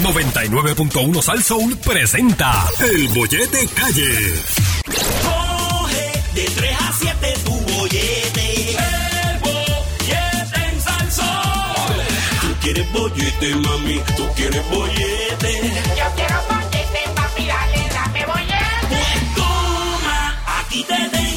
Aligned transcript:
99.1 0.00 1.22
Sal 1.22 1.42
Soul 1.42 1.76
presenta 1.76 2.64
El 2.80 3.08
Bollete 3.08 3.66
Calle. 3.68 4.34
Coge 5.22 6.22
de 6.34 6.44
3 6.44 6.76
a 6.80 6.92
7 6.98 7.34
tu 7.44 7.52
bollete. 7.52 8.70
El 8.70 9.38
bollete 9.40 10.60
en 10.70 10.80
Salsón. 10.80 11.92
Tú 12.40 12.48
quieres 12.62 12.92
bollete, 12.92 13.54
mami, 13.56 14.00
tú 14.16 14.28
quieres 14.34 14.68
bollete. 14.70 15.72
Yo 15.98 16.04
quiero 16.16 16.36
bollete, 16.48 17.00
papi, 17.14 17.46
dale, 17.46 17.88
dame 17.92 18.26
bollete. 18.26 18.88
Pues 18.88 19.34
toma, 19.36 20.18
aquí 20.60 20.84
te 20.84 21.08
tengo 21.10 21.31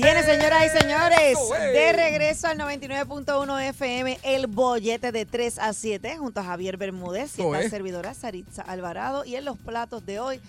Viene, 0.00 0.22
señoras 0.22 0.64
y 0.64 0.78
señores, 0.78 1.38
de 1.72 1.92
regreso 1.92 2.46
al 2.46 2.56
99.1 2.56 3.68
FM, 3.70 4.18
el 4.22 4.46
bollete 4.46 5.10
de 5.10 5.26
3 5.26 5.58
a 5.58 5.72
7, 5.72 6.18
junto 6.18 6.38
a 6.38 6.44
Javier 6.44 6.76
Bermúdez 6.76 7.36
y 7.36 7.42
esta 7.42 7.60
es. 7.62 7.70
servidora 7.70 8.14
Saritza 8.14 8.62
Alvarado. 8.62 9.24
Y 9.24 9.34
en 9.34 9.44
los 9.44 9.58
platos 9.58 10.06
de 10.06 10.20
hoy, 10.20 10.40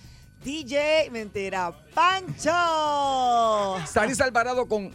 DJ, 0.44 1.10
mentira, 1.10 1.74
Pancho. 1.96 2.52
Saris 3.88 4.22
Alvarado 4.22 4.68
con 4.68 4.92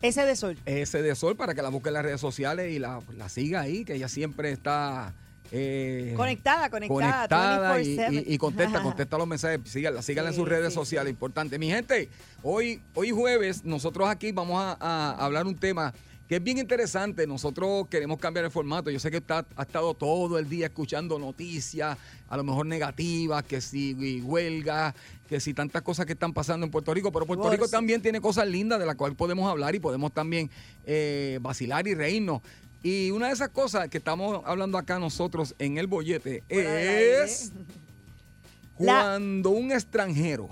Ese 0.00 0.26
de 0.26 0.34
sol. 0.34 0.58
ese 0.66 1.00
de 1.00 1.14
sol 1.14 1.36
para 1.36 1.54
que 1.54 1.62
la 1.62 1.68
busque 1.68 1.90
en 1.90 1.94
las 1.94 2.02
redes 2.02 2.20
sociales 2.20 2.72
y 2.72 2.80
la, 2.80 3.00
la 3.16 3.28
siga 3.28 3.60
ahí, 3.60 3.84
que 3.84 3.94
ella 3.94 4.08
siempre 4.08 4.50
está 4.50 5.14
eh, 5.54 6.14
Conectada, 6.16 6.70
conectada, 6.70 7.28
conectada 7.28 7.80
y, 7.82 7.96
24/7. 7.96 8.24
y- 8.26 8.34
y 8.34 8.38
contesta, 8.38 8.82
contesta 8.82 9.18
los 9.18 9.26
mensajes. 9.26 9.60
Síganla, 9.70 10.00
síganla 10.00 10.30
en 10.30 10.36
sus 10.36 10.48
redes 10.48 10.70
sí, 10.70 10.74
sociales, 10.74 11.10
importante. 11.10 11.58
Mi 11.58 11.68
gente, 11.68 12.08
hoy, 12.42 12.80
hoy 12.94 13.10
jueves, 13.10 13.62
nosotros 13.64 14.08
aquí 14.08 14.32
vamos 14.32 14.58
a, 14.60 14.76
a 14.80 15.24
hablar 15.24 15.46
un 15.46 15.56
tema 15.56 15.92
que 16.26 16.36
es 16.36 16.42
bien 16.42 16.56
interesante. 16.56 17.26
Nosotros 17.26 17.86
queremos 17.88 18.18
cambiar 18.18 18.46
el 18.46 18.50
formato. 18.50 18.88
Yo 18.90 18.98
sé 18.98 19.10
que 19.10 19.18
está, 19.18 19.44
ha 19.54 19.62
estado 19.62 19.92
todo 19.92 20.38
el 20.38 20.48
día 20.48 20.66
escuchando 20.66 21.18
noticias, 21.18 21.98
a 22.30 22.36
lo 22.38 22.44
mejor 22.44 22.64
negativas, 22.64 23.42
que 23.42 23.60
si 23.60 24.22
huelga, 24.22 24.94
que 25.28 25.40
si 25.40 25.52
tantas 25.52 25.82
cosas 25.82 26.06
que 26.06 26.12
están 26.14 26.32
pasando 26.32 26.64
en 26.64 26.70
Puerto 26.72 26.94
Rico, 26.94 27.12
pero 27.12 27.26
Puerto 27.26 27.50
Rico 27.50 27.68
también 27.68 28.00
tiene 28.00 28.20
cosas 28.22 28.46
lindas 28.48 28.78
de 28.78 28.86
las 28.86 28.96
cuales 28.96 29.16
podemos 29.16 29.50
hablar 29.50 29.74
y 29.74 29.80
podemos 29.80 30.12
también 30.12 30.50
eh, 30.86 31.38
vacilar 31.42 31.86
y 31.86 31.94
reírnos. 31.94 32.40
Y 32.82 33.10
una 33.12 33.28
de 33.28 33.32
esas 33.34 33.50
cosas 33.50 33.88
que 33.88 33.98
estamos 33.98 34.42
hablando 34.44 34.76
acá 34.78 34.98
nosotros 34.98 35.54
en 35.58 35.78
el 35.78 35.86
bollete 35.86 36.42
Fuera 36.48 36.80
es 36.82 37.52
La- 38.78 39.02
cuando 39.02 39.50
un 39.50 39.70
extranjero 39.72 40.48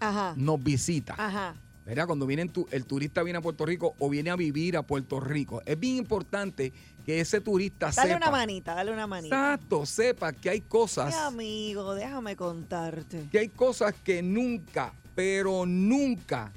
Ajá, 0.00 0.34
nos 0.36 0.62
visita. 0.62 1.14
ajá. 1.16 1.54
¿verdad? 1.86 2.06
Cuando 2.06 2.26
viene 2.26 2.46
tu- 2.48 2.68
el 2.70 2.84
turista 2.84 3.22
viene 3.22 3.38
a 3.38 3.42
Puerto 3.42 3.66
Rico 3.66 3.94
o 3.98 4.08
viene 4.08 4.30
a 4.30 4.36
vivir 4.36 4.76
a 4.76 4.82
Puerto 4.82 5.18
Rico, 5.18 5.60
es 5.66 5.78
bien 5.80 5.96
importante 5.96 6.72
que 7.04 7.20
ese 7.20 7.40
turista 7.40 7.90
Dale 7.90 8.12
sepa. 8.12 8.16
una 8.28 8.30
manita, 8.30 8.74
dale 8.74 8.92
una 8.92 9.06
manita. 9.08 9.54
Exacto, 9.54 9.86
sepa 9.86 10.32
que 10.32 10.50
hay 10.50 10.60
cosas, 10.60 11.12
Mi 11.14 11.20
amigo, 11.20 11.94
déjame 11.94 12.36
contarte. 12.36 13.24
que 13.32 13.38
hay 13.40 13.48
cosas 13.48 13.94
que 14.04 14.22
nunca, 14.22 14.92
pero 15.16 15.66
nunca 15.66 16.52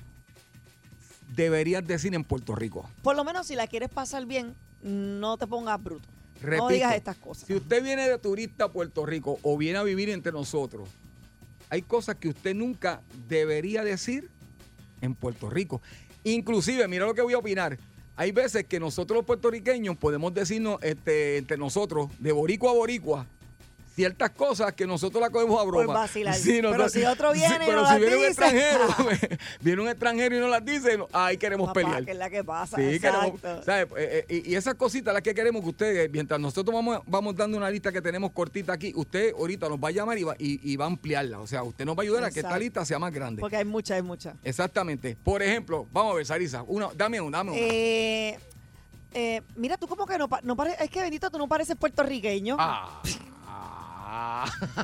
deberías 1.36 1.86
decir 1.88 2.14
en 2.14 2.24
Puerto 2.24 2.54
Rico. 2.56 2.88
Por 3.02 3.16
lo 3.16 3.24
menos 3.24 3.48
si 3.48 3.56
la 3.56 3.66
quieres 3.68 3.90
pasar 3.90 4.26
bien, 4.28 4.54
no 4.84 5.38
te 5.38 5.48
pongas 5.48 5.82
bruto. 5.82 6.08
No 6.42 6.68
digas 6.68 6.96
estas 6.96 7.16
cosas. 7.18 7.48
Si 7.48 7.56
usted 7.56 7.82
viene 7.82 8.08
de 8.08 8.18
turista 8.18 8.66
a 8.66 8.72
Puerto 8.72 9.06
Rico 9.06 9.40
o 9.44 9.58
viene 9.58 9.80
a 9.80 9.84
vivir 9.84 10.10
entre 10.10 10.32
nosotros, 10.32 10.90
hay 11.70 11.82
cosas 11.82 12.16
que 12.16 12.30
usted 12.30 12.54
nunca 12.54 13.02
debería 13.28 13.84
decir 13.84 14.30
en 15.02 15.16
Puerto 15.16 15.50
Rico. 15.50 15.82
Inclusive, 16.24 16.88
mira 16.88 17.06
lo 17.06 17.14
que 17.14 17.22
voy 17.22 17.34
a 17.34 17.38
opinar. 17.38 17.78
Hay 18.16 18.32
veces 18.32 18.66
que 18.66 18.80
nosotros 18.80 19.18
los 19.18 19.26
puertorriqueños 19.26 19.98
podemos 19.98 20.34
decirnos 20.34 20.80
este, 20.84 21.38
entre 21.38 21.58
nosotros, 21.58 22.10
de 22.20 22.32
boricua 22.32 22.72
a 22.72 22.76
boricua, 22.76 23.26
ciertas 23.96 24.32
cosas 24.32 24.74
que 24.74 24.88
nosotros 24.88 25.22
la 25.22 25.30
cogemos 25.30 25.60
a 25.60 25.64
broma. 25.64 25.86
Por 25.86 25.96
vacilar. 25.96 26.36
Sí, 26.36 26.60
Pero 26.62 26.90
si 26.90 27.04
otro 27.04 27.32
viene 27.34 27.56
y 27.56 27.68
pero 27.68 27.82
no 27.82 27.88
si 27.88 27.94
las 27.94 28.00
viene 28.00 28.18
un 28.18 28.26
extranjero, 28.26 28.88
viene 29.62 29.82
un 29.82 29.88
extranjero 29.90 30.38
y 30.38 30.40
no 30.40 30.48
las 30.48 30.66
dice, 30.66 30.98
no, 30.98 31.08
ahí 31.12 31.38
queremos 31.38 31.68
Papá, 31.68 31.82
pelear. 31.82 32.06
que 32.06 32.12
es 32.12 32.18
la 32.18 32.30
que 32.30 32.44
pasa. 32.44 32.78
Sí, 32.78 32.84
exacto. 32.84 33.62
Eh, 33.98 34.26
eh, 34.28 34.44
y 34.46 34.56
esas 34.56 34.76
cositas 34.76 35.14
las 35.14 35.24
que 35.24 35.34
queremos 35.34 35.62
que 35.62 35.70
ustedes, 35.70 36.12
mientras 36.12 36.40
nosotros 36.40 36.74
vamos, 36.74 37.00
vamos 37.06 37.36
dando 37.36 37.58
una 37.58 37.70
lista 37.70 37.92
que 37.92 38.02
tenemos 38.02 38.32
cortita 38.32 38.74
aquí, 38.74 38.94
usted 38.96 39.34
ahorita 39.34 39.70
nos 39.70 39.78
va 39.78 39.90
a 39.90 39.92
llamar 39.92 40.18
y 40.18 40.24
va, 40.24 40.36
y, 40.38 40.72
y 40.72 40.76
va 40.76 40.86
a 40.86 40.88
ampliarla. 40.88 41.40
O 41.40 41.48
sea, 41.48 41.64
usted 41.64 41.86
nos 41.86 41.96
va 41.96 42.02
a 42.02 42.04
ayudar 42.04 42.24
a 42.24 42.32
que 42.32 42.40
esta 42.40 42.58
lista 42.58 42.86
sea 42.86 43.00
más 43.00 43.14
grande. 43.14 43.42
Porque 43.42 43.58
hay 43.58 43.66
mucha, 43.66 43.96
hay 43.96 44.02
mucha. 44.02 44.36
Exactamente. 44.44 45.18
Por 45.24 45.42
ejemplo, 45.42 45.88
vamos 45.92 46.14
a 46.14 46.16
ver, 46.18 46.26
Sarisa, 46.26 46.64
una, 46.68 46.90
dame 46.96 47.22
una, 47.22 47.38
dame 47.38 47.52
una. 47.52 47.60
Eh, 47.62 48.40
eh, 49.14 49.42
mira, 49.56 49.78
tú 49.78 49.88
como 49.88 50.06
que 50.06 50.18
no, 50.18 50.28
no 50.42 50.56
pareces, 50.56 50.82
es 50.82 50.90
que 50.90 51.02
bendito, 51.02 51.30
tú 51.30 51.38
no 51.38 51.48
pareces 51.48 51.76
puertorriqueño. 51.76 52.58
Ah. 52.60 53.02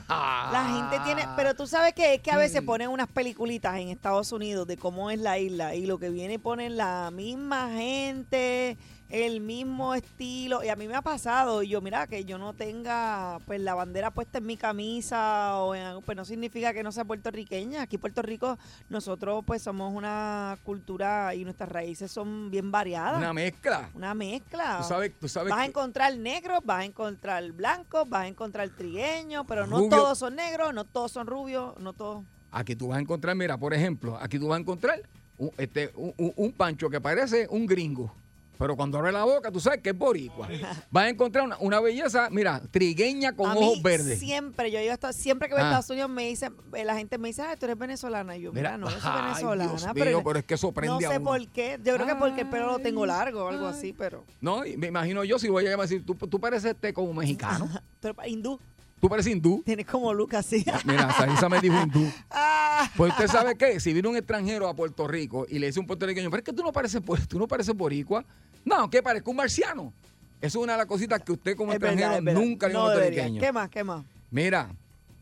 La 0.09 0.65
gente 0.73 0.99
tiene, 1.05 1.27
pero 1.35 1.53
tú 1.53 1.67
sabes 1.67 1.93
que 1.93 2.15
es 2.15 2.21
que 2.21 2.31
a 2.31 2.37
veces 2.37 2.61
ponen 2.61 2.89
unas 2.89 3.07
peliculitas 3.07 3.77
en 3.77 3.89
Estados 3.89 4.31
Unidos 4.31 4.67
de 4.67 4.77
cómo 4.77 5.11
es 5.11 5.19
la 5.19 5.37
isla 5.37 5.75
y 5.75 5.85
lo 5.85 5.99
que 5.99 6.09
viene 6.09 6.39
ponen 6.39 6.77
la 6.77 7.11
misma 7.11 7.69
gente, 7.69 8.77
el 9.09 9.41
mismo 9.41 9.95
estilo. 9.95 10.63
Y 10.63 10.69
a 10.69 10.75
mí 10.75 10.87
me 10.87 10.95
ha 10.95 11.01
pasado, 11.01 11.63
y 11.63 11.69
yo, 11.69 11.81
mira, 11.81 12.07
que 12.07 12.25
yo 12.25 12.37
no 12.37 12.53
tenga 12.53 13.39
pues 13.45 13.59
la 13.59 13.73
bandera 13.75 14.11
puesta 14.11 14.37
en 14.37 14.45
mi 14.45 14.55
camisa 14.57 15.57
o 15.57 15.75
en 15.75 15.83
algo, 15.83 16.01
pues 16.01 16.15
no 16.15 16.25
significa 16.25 16.73
que 16.73 16.83
no 16.83 16.91
sea 16.91 17.05
puertorriqueña. 17.05 17.81
Aquí 17.83 17.95
en 17.95 18.01
Puerto 18.01 18.21
Rico 18.21 18.57
nosotros 18.89 19.43
pues 19.45 19.61
somos 19.61 19.93
una 19.93 20.57
cultura 20.63 21.33
y 21.35 21.43
nuestras 21.43 21.69
raíces 21.69 22.11
son 22.11 22.49
bien 22.51 22.71
variadas. 22.71 23.17
Una 23.17 23.33
mezcla. 23.33 23.89
Una 23.93 24.13
mezcla. 24.13 24.77
Tú 24.81 24.87
sabes, 24.87 25.11
tú 25.19 25.27
sabes 25.27 25.49
Vas 25.51 25.61
a 25.61 25.65
encontrar 25.65 26.15
negros, 26.17 26.59
vas 26.63 26.79
a 26.81 26.85
encontrar 26.85 27.51
blancos, 27.51 28.07
vas 28.07 28.23
a 28.23 28.27
encontrar 28.27 28.69
trigueños, 28.69 29.45
pero 29.47 29.65
no 29.67 29.77
Rubio. 29.77 29.89
todos 29.89 30.17
son 30.19 30.35
negros, 30.35 30.73
no 30.73 30.85
todos 30.85 31.11
son 31.11 31.27
rubios, 31.27 31.77
no 31.79 31.93
todos. 31.93 32.23
aquí 32.51 32.75
tú 32.75 32.87
vas 32.89 32.97
a 32.97 33.01
encontrar, 33.01 33.35
mira, 33.35 33.57
por 33.57 33.73
ejemplo, 33.73 34.17
aquí 34.21 34.37
tú 34.39 34.47
vas 34.47 34.57
a 34.57 34.61
encontrar 34.61 35.01
un, 35.37 35.51
este, 35.57 35.91
un, 35.95 36.13
un- 36.17 36.33
un 36.35 36.51
pancho 36.51 36.89
que 36.89 36.99
parece 37.01 37.47
un 37.49 37.65
gringo. 37.65 38.13
Pero 38.59 38.75
cuando 38.75 38.97
abre 38.97 39.13
la 39.13 39.23
boca, 39.23 39.49
tú 39.51 39.61
sabes 39.61 39.79
que 39.81 39.91
es 39.91 39.97
boricua. 39.97 40.49
Vas 40.91 41.05
a 41.05 41.09
encontrar 41.09 41.45
una, 41.45 41.57
una 41.59 41.79
belleza, 41.79 42.27
mira, 42.29 42.61
trigueña 42.69 43.33
con 43.33 43.49
a 43.49 43.53
ojos 43.55 43.77
mí 43.77 43.81
verdes. 43.81 44.19
siempre, 44.19 44.69
yo, 44.69 44.81
yo 44.81 44.91
hasta- 44.91 45.13
siempre 45.13 45.47
que 45.47 45.53
voy 45.53 45.61
a 45.61 45.67
Ah. 45.67 45.69
Estados 45.69 45.89
Unidos 45.91 46.09
me 46.09 46.27
dice, 46.27 46.51
eh, 46.73 46.83
la 46.83 46.93
gente 46.97 47.17
me 47.17 47.29
dice, 47.29 47.41
ah, 47.41 47.55
tú 47.57 47.65
eres 47.67 47.77
venezolana. 47.77 48.35
Y 48.35 48.41
yo, 48.41 48.51
mira, 48.51 48.77
no, 48.77 48.89
yo 48.89 48.99
soy 48.99 49.11
ay, 49.13 49.21
venezolana. 49.23 49.69
Dios 49.71 49.87
pero, 49.93 50.05
mío, 50.11 50.21
pero 50.25 50.39
es 50.39 50.45
que 50.45 50.53
eso 50.55 50.67
no 50.67 50.73
prende 50.73 51.05
a 51.05 51.09
sé 51.09 51.15
uno. 51.19 51.25
por 51.29 51.47
qué. 51.47 51.79
Yo 51.81 51.95
creo 51.95 52.05
que 52.05 52.15
porque 52.15 52.41
el 52.41 52.49
pelo 52.49 52.65
lo 52.67 52.79
tengo 52.79 53.05
largo 53.05 53.45
o 53.45 53.47
algo 53.47 53.65
así, 53.65 53.93
pero. 53.93 54.25
No, 54.41 54.65
y 54.65 54.75
me 54.75 54.87
imagino 54.87 55.23
yo 55.23 55.39
si 55.39 55.47
voy 55.47 55.65
a 55.65 55.69
llamar 55.69 55.85
así, 55.85 56.01
tú, 56.01 56.13
tú 56.15 56.37
pareces 56.39 56.71
este 56.73 56.91
como 56.93 57.13
mexicano. 57.13 57.69
pero 58.01 58.13
hindú, 58.27 58.59
Tú 58.99 59.07
pareces 59.07 59.31
hindú. 59.31 59.61
tienes 59.65 59.85
como 59.85 60.13
look 60.13 60.35
así. 60.35 60.65
Mira, 60.85 61.11
Sarisa 61.13 61.47
me 61.49 61.61
dijo 61.61 61.75
hindú. 61.81 62.11
Ah. 62.29 62.89
Pues 62.97 63.11
usted 63.13 63.27
sabe 63.27 63.55
qué, 63.55 63.79
si 63.79 63.93
viene 63.93 64.07
un 64.09 64.17
extranjero 64.17 64.67
a 64.67 64.75
Puerto 64.75 65.07
Rico 65.07 65.45
y 65.49 65.59
le 65.59 65.67
dice 65.67 65.79
a 65.79 65.81
un 65.81 65.87
puertorriqueño, 65.87 66.29
pero 66.29 66.39
es 66.39 66.45
que 66.45 66.53
tú 66.53 66.63
no 66.63 66.71
pareces, 66.73 67.01
tú 67.27 67.39
no 67.39 67.47
pareces 67.47 67.75
boricua. 67.75 68.25
No, 68.65 68.89
que 68.89 69.01
parezca 69.01 69.29
un 69.29 69.37
marciano. 69.37 69.93
Eso 70.41 70.59
es 70.59 70.63
una 70.63 70.73
de 70.73 70.77
las 70.79 70.85
cositas 70.87 71.21
que 71.21 71.31
usted 71.31 71.55
como 71.55 71.71
Es 71.73 71.79
verdad, 71.79 71.93
extranjero 71.95 72.19
es 72.19 72.25
verdad. 72.25 72.41
nunca 72.41 72.67
le 72.67 72.73
no 72.73 72.83
puertorriqueño. 72.85 73.41
¿Qué 73.41 73.51
más? 73.51 73.69
¿Qué 73.69 73.83
más? 73.83 74.05
Mira, 74.31 74.69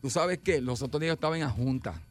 tú 0.01 0.09
sabes 0.09 0.39
que 0.39 0.61
los 0.61 0.81
otros 0.81 1.01
días 1.01 1.13
estaba 1.13 1.37
en 1.37 1.43
Ajunta. 1.43 2.01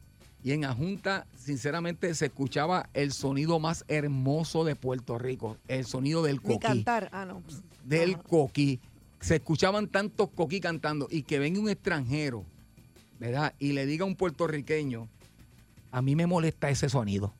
Y 0.43 0.51
en 0.53 0.63
Ajunta, 0.65 1.25
sinceramente, 1.35 2.13
se 2.15 2.27
escuchaba 2.27 2.89
el 2.93 3.11
sonido 3.11 3.59
más 3.59 3.83
hermoso 3.89 4.63
de 4.63 4.75
Puerto 4.75 5.17
Rico. 5.17 5.57
El 5.67 5.85
sonido 5.85 6.23
del 6.23 6.41
coquí. 6.41 6.59
cantar. 6.59 7.09
Ah, 7.11 7.25
no. 7.25 7.41
Del 7.83 8.15
Ajá. 8.15 8.23
coquí. 8.23 8.79
Se 9.19 9.35
escuchaban 9.35 9.87
tantos 9.87 10.29
coquí 10.29 10.59
cantando. 10.59 11.07
Y 11.09 11.23
que 11.23 11.39
venga 11.39 11.59
un 11.59 11.69
extranjero, 11.69 12.45
¿verdad? 13.19 13.53
Y 13.59 13.73
le 13.73 13.85
diga 13.85 14.03
a 14.03 14.07
un 14.07 14.15
puertorriqueño, 14.15 15.07
a 15.91 16.01
mí 16.01 16.15
me 16.15 16.27
molesta 16.27 16.69
ese 16.69 16.89
sonido. 16.89 17.33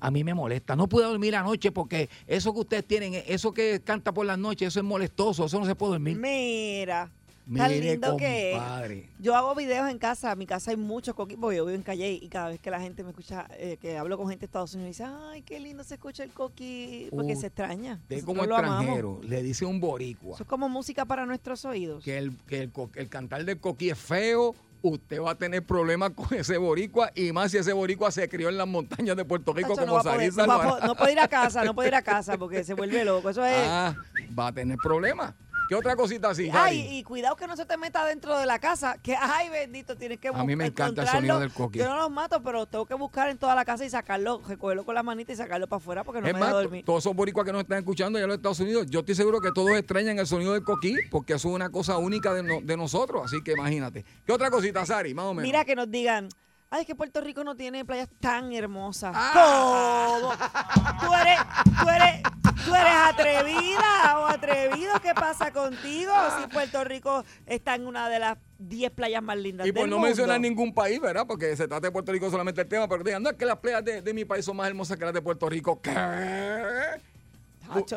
A 0.00 0.10
mí 0.10 0.22
me 0.22 0.34
molesta. 0.34 0.76
No 0.76 0.88
puedo 0.88 1.08
dormir 1.08 1.34
anoche 1.34 1.72
porque 1.72 2.10
eso 2.26 2.52
que 2.52 2.60
ustedes 2.60 2.84
tienen, 2.84 3.22
eso 3.26 3.52
que 3.52 3.80
canta 3.82 4.12
por 4.12 4.26
las 4.26 4.38
noches, 4.38 4.68
eso 4.68 4.80
es 4.80 4.84
molestoso. 4.84 5.46
Eso 5.46 5.58
no 5.58 5.64
se 5.64 5.74
puede 5.74 5.92
dormir. 5.92 6.18
Mira. 6.18 7.10
Tan 7.44 7.70
Mire, 7.70 7.92
lindo 7.92 8.16
que 8.16 8.52
es. 8.54 9.04
Yo 9.18 9.36
hago 9.36 9.54
videos 9.54 9.90
en 9.90 9.98
casa, 9.98 10.32
en 10.32 10.38
mi 10.38 10.46
casa 10.46 10.70
hay 10.70 10.78
muchos 10.78 11.14
coquí, 11.14 11.36
porque 11.36 11.58
yo 11.58 11.66
vivo 11.66 11.76
en 11.76 11.82
Calle 11.82 12.10
y 12.10 12.28
cada 12.28 12.48
vez 12.48 12.58
que 12.58 12.70
la 12.70 12.80
gente 12.80 13.02
me 13.04 13.10
escucha, 13.10 13.46
eh, 13.58 13.76
que 13.80 13.98
hablo 13.98 14.16
con 14.16 14.28
gente 14.28 14.40
de 14.40 14.46
Estados 14.46 14.74
Unidos, 14.74 14.96
dice, 14.96 15.04
ay, 15.04 15.42
qué 15.42 15.60
lindo 15.60 15.84
se 15.84 15.94
escucha 15.94 16.24
el 16.24 16.30
coquí, 16.30 17.08
porque 17.10 17.34
Uh, 17.34 17.40
se 17.40 17.46
extraña. 17.48 18.00
Nosotros 18.08 18.24
como 18.24 18.46
lo 18.46 18.56
amamos. 18.56 18.80
extranjero 18.80 19.20
le 19.24 19.42
dice 19.42 19.64
un 19.66 19.78
boricua 19.80 20.34
Eso 20.34 20.44
es 20.44 20.48
como 20.48 20.68
música 20.70 21.04
para 21.04 21.26
nuestros 21.26 21.64
oídos. 21.66 22.02
que 22.02 22.16
el, 22.16 22.36
que 22.46 22.70
el, 22.94 23.08
cantar 23.10 23.44
del 23.44 23.60
coquí 23.60 23.90
es 23.90 23.98
feo, 23.98 24.54
usted 24.80 25.20
va 25.20 25.32
a 25.32 25.34
tener 25.34 25.62
problemas 25.66 26.10
con 26.10 26.32
ese 26.38 26.56
boricua 26.56 27.10
y 27.14 27.32
más 27.32 27.50
si 27.50 27.58
ese 27.58 27.72
boricua 27.74 28.10
se 28.10 28.28
crió 28.28 28.48
en 28.48 28.56
las 28.56 28.66
montañas 28.68 29.16
de 29.16 29.24
Puerto 29.24 29.52
Rico 29.52 29.74
Tacho, 29.74 29.80
como 29.86 29.94
no, 29.94 30.00
a 30.00 30.14
poder, 30.14 30.32
no, 30.34 30.80
no 30.80 30.94
puede 30.94 31.12
ir 31.12 31.20
a 31.20 31.28
casa, 31.28 31.64
no 31.64 31.74
puede 31.74 31.88
ir 31.88 31.94
a 31.94 32.02
casa 32.02 32.38
porque 32.38 32.64
se 32.64 32.74
vuelve 32.74 33.04
loco. 33.04 33.30
Eso 33.30 33.44
es. 33.44 33.66
Ah, 33.66 33.94
va 34.38 34.48
a 34.48 34.52
tener 34.52 34.78
problemas. 34.78 35.34
¿Qué 35.68 35.74
otra 35.74 35.96
cosita 35.96 36.30
así? 36.30 36.50
Ay, 36.52 36.98
y 36.98 37.02
cuidado 37.02 37.36
que 37.36 37.46
no 37.46 37.56
se 37.56 37.64
te 37.64 37.76
meta 37.76 38.04
dentro 38.04 38.38
de 38.38 38.44
la 38.46 38.58
casa, 38.58 38.98
que 39.02 39.16
ay, 39.20 39.48
bendito, 39.48 39.96
tienes 39.96 40.18
que 40.18 40.28
A 40.28 40.44
mí 40.44 40.54
me 40.56 40.66
encanta 40.66 41.02
el 41.02 41.08
sonido 41.08 41.40
del 41.40 41.52
coqui. 41.52 41.78
Yo 41.78 41.88
no 41.88 41.96
los 41.96 42.10
mato, 42.10 42.42
pero 42.42 42.66
tengo 42.66 42.84
que 42.86 42.94
buscar 42.94 43.28
en 43.30 43.38
toda 43.38 43.54
la 43.54 43.64
casa 43.64 43.84
y 43.84 43.90
sacarlo, 43.90 44.42
recogerlo 44.46 44.84
con 44.84 44.94
la 44.94 45.02
manita 45.02 45.32
y 45.32 45.36
sacarlo 45.36 45.66
para 45.66 45.78
afuera 45.78 46.04
porque 46.04 46.20
no 46.20 46.26
es 46.26 46.34
me 46.34 46.40
más, 46.40 46.48
deja 46.50 46.60
dormir. 46.62 46.84
todos 46.84 47.02
esos 47.04 47.14
boricuas 47.16 47.46
que 47.46 47.52
nos 47.52 47.62
están 47.62 47.78
escuchando 47.78 48.18
allá 48.18 48.24
en 48.24 48.28
los 48.28 48.36
Estados 48.36 48.60
Unidos, 48.60 48.86
yo 48.90 49.00
estoy 49.00 49.14
seguro 49.14 49.40
que 49.40 49.50
todos 49.54 49.70
extrañan 49.76 50.18
el 50.18 50.26
sonido 50.26 50.52
del 50.52 50.62
coquí, 50.64 50.94
porque 51.10 51.34
eso 51.34 51.48
es 51.48 51.54
una 51.54 51.70
cosa 51.70 51.96
única 51.98 52.34
de, 52.34 52.42
no- 52.42 52.60
de 52.62 52.76
nosotros, 52.76 53.22
así 53.24 53.42
que 53.42 53.52
imagínate. 53.52 54.04
¿Qué 54.26 54.32
otra 54.32 54.50
cosita, 54.50 54.84
Sari? 54.84 55.14
Más 55.14 55.24
o 55.26 55.34
menos. 55.34 55.44
Mira 55.48 55.64
que 55.64 55.74
nos 55.76 55.90
digan, 55.90 56.28
ay, 56.74 56.80
es 56.80 56.86
que 56.86 56.94
Puerto 56.96 57.20
Rico 57.20 57.44
no 57.44 57.54
tiene 57.54 57.84
playas 57.84 58.08
tan 58.20 58.52
hermosas. 58.52 59.12
Ah. 59.14 60.18
Tú 61.00 61.14
eres, 61.14 61.38
tú 61.80 61.88
eres, 61.88 62.22
tú 62.64 62.74
eres 62.74 62.92
atrevida 62.92 64.18
o 64.18 64.26
atrevido. 64.26 64.92
¿Qué 65.00 65.14
pasa 65.14 65.52
contigo 65.52 66.12
si 66.40 66.48
Puerto 66.48 66.82
Rico 66.82 67.24
está 67.46 67.76
en 67.76 67.86
una 67.86 68.08
de 68.08 68.18
las 68.18 68.38
10 68.58 68.90
playas 68.90 69.22
más 69.22 69.36
lindas 69.36 69.66
y 69.66 69.72
por 69.72 69.82
del 69.82 69.90
no 69.90 70.00
mencionar 70.00 70.40
ningún 70.40 70.74
país, 70.74 71.00
¿verdad? 71.00 71.26
Porque 71.28 71.56
se 71.56 71.68
trata 71.68 71.86
de 71.86 71.92
Puerto 71.92 72.10
Rico 72.10 72.28
solamente 72.30 72.62
el 72.62 72.68
tema, 72.68 72.88
pero 72.88 73.04
digan, 73.04 73.22
no 73.22 73.30
es 73.30 73.36
que 73.36 73.46
las 73.46 73.58
playas 73.58 73.84
de, 73.84 74.02
de 74.02 74.14
mi 74.14 74.24
país 74.24 74.44
son 74.44 74.56
más 74.56 74.66
hermosas 74.66 74.96
que 74.96 75.04
las 75.04 75.14
de 75.14 75.22
Puerto 75.22 75.48
Rico. 75.48 75.80
¿Qué? 75.80 75.92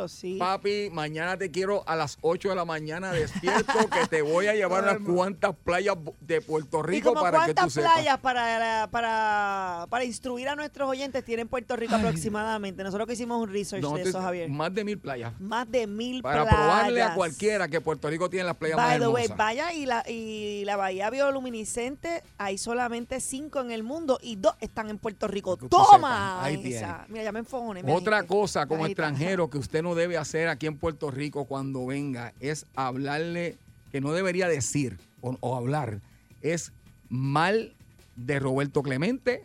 Sí. 0.08 0.38
Papi, 0.40 0.90
mañana 0.92 1.38
te 1.38 1.52
quiero 1.52 1.84
a 1.88 1.96
las 1.96 2.18
8 2.22 2.50
de 2.50 2.56
la 2.56 2.66
mañana 2.66 3.12
despierto 3.12 3.74
que 3.90 4.08
te 4.08 4.22
voy 4.22 4.48
a 4.48 4.54
llevar 4.56 4.84
unas 4.84 5.00
cuantas 5.00 5.56
playas 5.64 5.96
de 6.22 6.42
Puerto 6.42 6.80
¿Y 6.80 6.84
Rico 6.88 7.10
como 7.10 7.22
para 7.22 7.40
que 7.46 7.54
tú 7.54 7.56
cuántas 7.56 7.74
sepas. 7.74 7.94
playas 7.94 8.18
para, 8.20 8.88
para, 8.92 9.86
para 9.90 10.04
instruir 10.06 10.50
a 10.50 10.56
nuestros 10.56 10.90
oyentes 10.90 11.24
tiene 11.24 11.44
en 11.44 11.48
Puerto 11.48 11.76
Rico 11.76 11.96
aproximadamente? 11.96 12.84
Nosotros 12.84 13.08
que 13.08 13.14
hicimos 13.14 13.42
un 13.42 13.50
research 13.52 13.82
No, 13.84 13.96
de 13.96 14.04
te- 14.04 14.10
eso, 14.10 14.22
Javier. 14.22 14.50
Más 14.50 14.74
de 14.74 14.84
mil 14.84 14.98
playas. 15.00 15.40
Más 15.40 15.70
de 15.70 15.88
mil 15.88 16.22
Para 16.22 16.44
playas. 16.44 16.56
probarle 16.56 17.02
a 17.02 17.14
cualquiera 17.14 17.68
que 17.68 17.82
Puerto 17.82 18.10
Rico 18.10 18.30
tiene 18.30 18.46
las 18.46 18.56
playas 18.58 18.78
más 18.78 18.88
By 18.88 19.00
the 19.00 19.08
way, 19.08 19.24
hermosas. 19.26 19.38
vaya 19.38 19.74
y 19.74 19.86
la, 19.86 20.04
y 20.10 20.64
la 20.66 20.76
bahía 20.78 21.10
bioluminiscente, 21.10 22.24
hay 22.38 22.58
solamente 22.58 23.20
cinco 23.20 23.60
en 23.62 23.72
el 23.72 23.84
mundo 23.84 24.20
y 24.22 24.36
dos 24.38 24.56
están 24.60 24.90
en 24.90 24.98
Puerto 24.98 25.28
Rico. 25.28 25.58
Para 25.58 25.70
que 25.70 25.70
¡Toma! 25.70 26.44
ahí. 26.44 26.58
Mira, 26.58 27.24
ya 27.24 27.32
me 27.32 27.40
enfogoné. 27.40 27.84
me 27.84 27.94
Otra 27.94 28.24
cosa 28.24 28.66
como 28.66 28.86
Ahí 28.86 28.92
está. 28.92 29.08
extranjero 29.08 29.50
que 29.58 29.62
usted 29.62 29.82
no 29.82 29.96
debe 29.96 30.18
hacer 30.18 30.48
aquí 30.50 30.68
en 30.68 30.78
Puerto 30.78 31.10
Rico 31.10 31.46
cuando 31.46 31.86
venga 31.88 32.34
es 32.40 32.66
hablarle, 32.76 33.58
que 33.92 34.02
no 34.02 34.14
debería 34.14 34.48
decir 34.48 34.98
o, 35.22 35.36
o 35.40 35.56
hablar, 35.56 36.00
es 36.42 36.72
mal 37.10 37.74
de 38.16 38.40
Roberto 38.40 38.84
Clemente 38.84 39.44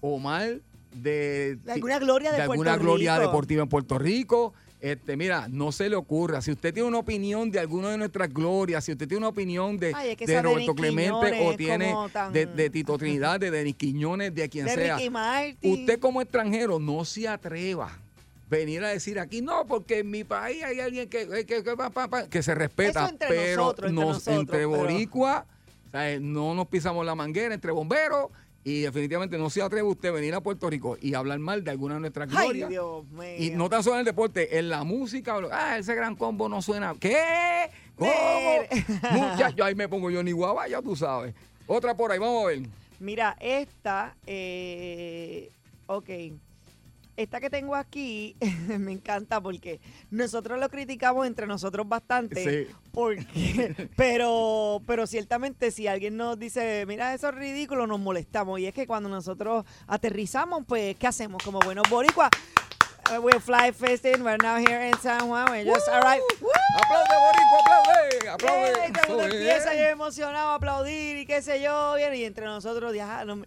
o 0.00 0.18
mal 0.18 0.62
de, 0.94 1.56
De 1.64 1.72
alguna 1.72 1.98
gloria 1.98 2.30
de 2.30 2.36
de 2.36 2.42
alguna 2.42 2.70
Puerto 2.72 2.82
gloria 2.84 3.16
Rico. 3.18 3.28
deportiva 3.28 3.62
en 3.64 3.68
Puerto 3.68 3.98
Rico. 3.98 4.54
Este, 4.80 5.14
mira, 5.16 5.46
no 5.48 5.72
se 5.72 5.90
le 5.90 5.96
ocurra. 5.96 6.40
Si 6.40 6.50
usted 6.52 6.72
tiene 6.72 6.88
una 6.88 6.98
opinión 6.98 7.50
de 7.50 7.58
alguna 7.60 7.90
de 7.90 7.98
nuestras 7.98 8.32
glorias, 8.32 8.82
si 8.84 8.92
usted 8.92 9.06
tiene 9.06 9.18
una 9.18 9.28
opinión 9.28 9.76
de, 9.76 9.92
Ay, 9.94 10.10
es 10.12 10.16
que 10.16 10.26
de 10.26 10.32
esa 10.32 10.42
de 10.42 10.48
Roberto 10.48 10.74
Clemente 10.74 11.40
o 11.46 11.54
tiene 11.56 11.94
tan- 12.12 12.32
de, 12.32 12.46
de 12.46 12.70
Tito 12.70 12.96
Trinidad, 12.96 13.38
de 13.40 13.50
Denis 13.50 13.74
Quiñones, 13.76 14.34
de 14.34 14.48
quien 14.48 14.64
De 14.66 14.74
sea, 14.74 14.96
Martin. 15.10 15.72
usted 15.80 15.98
como 16.00 16.22
extranjero 16.22 16.78
no 16.78 17.04
se 17.04 17.28
atreva 17.28 17.98
venir 18.50 18.84
a 18.84 18.88
decir 18.88 19.18
aquí 19.20 19.40
no 19.40 19.64
porque 19.66 20.00
en 20.00 20.10
mi 20.10 20.24
país 20.24 20.62
hay 20.64 20.80
alguien 20.80 21.08
que 21.08 21.26
que, 21.46 21.62
que, 21.62 21.76
pa, 21.76 21.90
pa", 21.90 22.28
que 22.28 22.42
se 22.42 22.54
respeta 22.54 23.00
Eso 23.04 23.08
entre 23.08 23.28
pero 23.28 23.56
nosotros, 23.62 23.90
entre 23.90 24.04
nos- 24.04 24.14
nosotros, 24.16 24.40
entre 24.40 24.66
boricua 24.66 25.46
sea, 25.92 26.18
no 26.20 26.54
nos 26.54 26.66
pisamos 26.66 27.06
la 27.06 27.14
manguera 27.14 27.54
entre 27.54 27.70
bomberos 27.70 28.30
y 28.62 28.80
definitivamente 28.82 29.38
no 29.38 29.48
se 29.48 29.62
atreve 29.62 29.88
usted 29.88 30.10
a 30.10 30.12
venir 30.12 30.34
a 30.34 30.40
Puerto 30.42 30.68
Rico 30.68 30.98
y 31.00 31.14
hablar 31.14 31.38
mal 31.38 31.64
de 31.64 31.70
alguna 31.70 31.94
de 31.94 32.00
nuestras 32.00 32.28
Ay, 32.30 32.48
glorias 32.48 32.68
Dios 32.68 33.06
mío. 33.08 33.34
y 33.38 33.50
no 33.50 33.70
tan 33.70 33.82
solo 33.82 33.94
en 33.96 34.00
el 34.00 34.04
deporte, 34.04 34.58
en 34.58 34.68
la 34.68 34.84
música, 34.84 35.36
ah, 35.50 35.78
ese 35.78 35.94
gran 35.94 36.14
combo 36.14 36.46
no 36.48 36.60
suena. 36.60 36.94
¿Qué? 37.00 37.70
¿Cómo? 37.96 38.10
Mire. 38.10 38.68
Muchacho, 39.12 39.64
ahí 39.64 39.74
me 39.74 39.88
pongo 39.88 40.10
yo 40.10 40.22
ni 40.22 40.32
guava, 40.32 40.68
ya 40.68 40.82
tú 40.82 40.94
sabes. 40.94 41.34
Otra 41.66 41.96
por 41.96 42.12
ahí, 42.12 42.18
vamos 42.18 42.44
a 42.44 42.46
ver. 42.48 42.60
Mira, 42.98 43.34
esta, 43.40 44.14
eh, 44.26 45.50
ok. 45.86 46.10
Esta 47.16 47.40
que 47.40 47.50
tengo 47.50 47.74
aquí 47.74 48.36
me 48.78 48.92
encanta 48.92 49.40
porque 49.40 49.80
nosotros 50.10 50.58
lo 50.58 50.68
criticamos 50.70 51.26
entre 51.26 51.46
nosotros 51.46 51.88
bastante. 51.88 52.66
Sí. 52.66 52.72
Porque, 52.92 53.88
pero, 53.96 54.82
pero 54.86 55.06
ciertamente 55.06 55.70
si 55.70 55.86
alguien 55.86 56.16
nos 56.16 56.38
dice, 56.38 56.84
mira, 56.86 57.12
eso 57.14 57.28
es 57.28 57.34
ridículo, 57.34 57.86
nos 57.86 58.00
molestamos. 58.00 58.58
Y 58.60 58.66
es 58.66 58.74
que 58.74 58.86
cuando 58.86 59.08
nosotros 59.08 59.64
aterrizamos, 59.86 60.64
pues, 60.66 60.96
¿qué 60.96 61.06
hacemos? 61.06 61.42
Como 61.42 61.58
buenos 61.60 61.88
boricuas. 61.90 62.30
uh, 63.10 63.20
We're 63.20 63.40
fly 63.40 63.72
festing, 63.72 64.22
we're 64.22 64.38
now 64.42 64.56
here 64.56 64.88
in 64.88 64.94
San 65.00 65.28
Juan. 65.28 65.50
We 65.50 65.64
just 65.64 65.88
arrived. 65.88 66.22
¡Aplaude, 66.82 67.16
Borico, 67.26 67.56
aplaude! 67.60 68.28
¡Aplaude! 68.30 68.86
¡Eh! 68.86 68.92
Todo 69.06 69.20
es. 69.22 69.34
empieza 69.34 69.74
ya 69.74 69.90
emocionado 69.90 70.50
a 70.50 70.54
aplaudir 70.54 71.16
y 71.18 71.26
qué 71.26 71.42
sé 71.42 71.60
yo. 71.60 71.94
bien, 71.96 72.14
Y 72.14 72.24
entre 72.24 72.46
nosotros, 72.46 72.94
ya, 72.94 73.24
no 73.24 73.44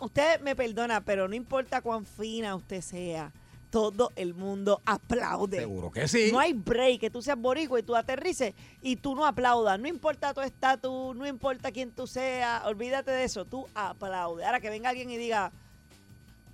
usted 0.00 0.40
me 0.40 0.54
perdona, 0.56 1.00
pero 1.00 1.28
no 1.28 1.34
importa 1.34 1.80
cuán 1.80 2.04
fina 2.06 2.54
usted 2.54 2.80
sea, 2.80 3.32
todo 3.70 4.12
el 4.16 4.34
mundo 4.34 4.80
aplaude. 4.84 5.58
Seguro 5.60 5.90
que 5.90 6.06
sí. 6.06 6.30
No 6.30 6.38
hay 6.38 6.52
break, 6.52 7.00
que 7.00 7.10
tú 7.10 7.22
seas 7.22 7.38
boricua 7.38 7.80
y 7.80 7.82
tú 7.82 7.96
aterrices 7.96 8.54
y 8.82 8.96
tú 8.96 9.14
no 9.14 9.24
aplaudas. 9.24 9.78
No 9.80 9.88
importa 9.88 10.34
tu 10.34 10.40
estatus, 10.42 11.16
no 11.16 11.26
importa 11.26 11.72
quién 11.72 11.90
tú 11.90 12.06
seas, 12.06 12.64
olvídate 12.64 13.10
de 13.10 13.24
eso, 13.24 13.44
tú 13.44 13.66
aplaude. 13.74 14.44
Ahora 14.44 14.60
que 14.60 14.68
venga 14.68 14.90
alguien 14.90 15.10
y 15.10 15.16
diga, 15.16 15.50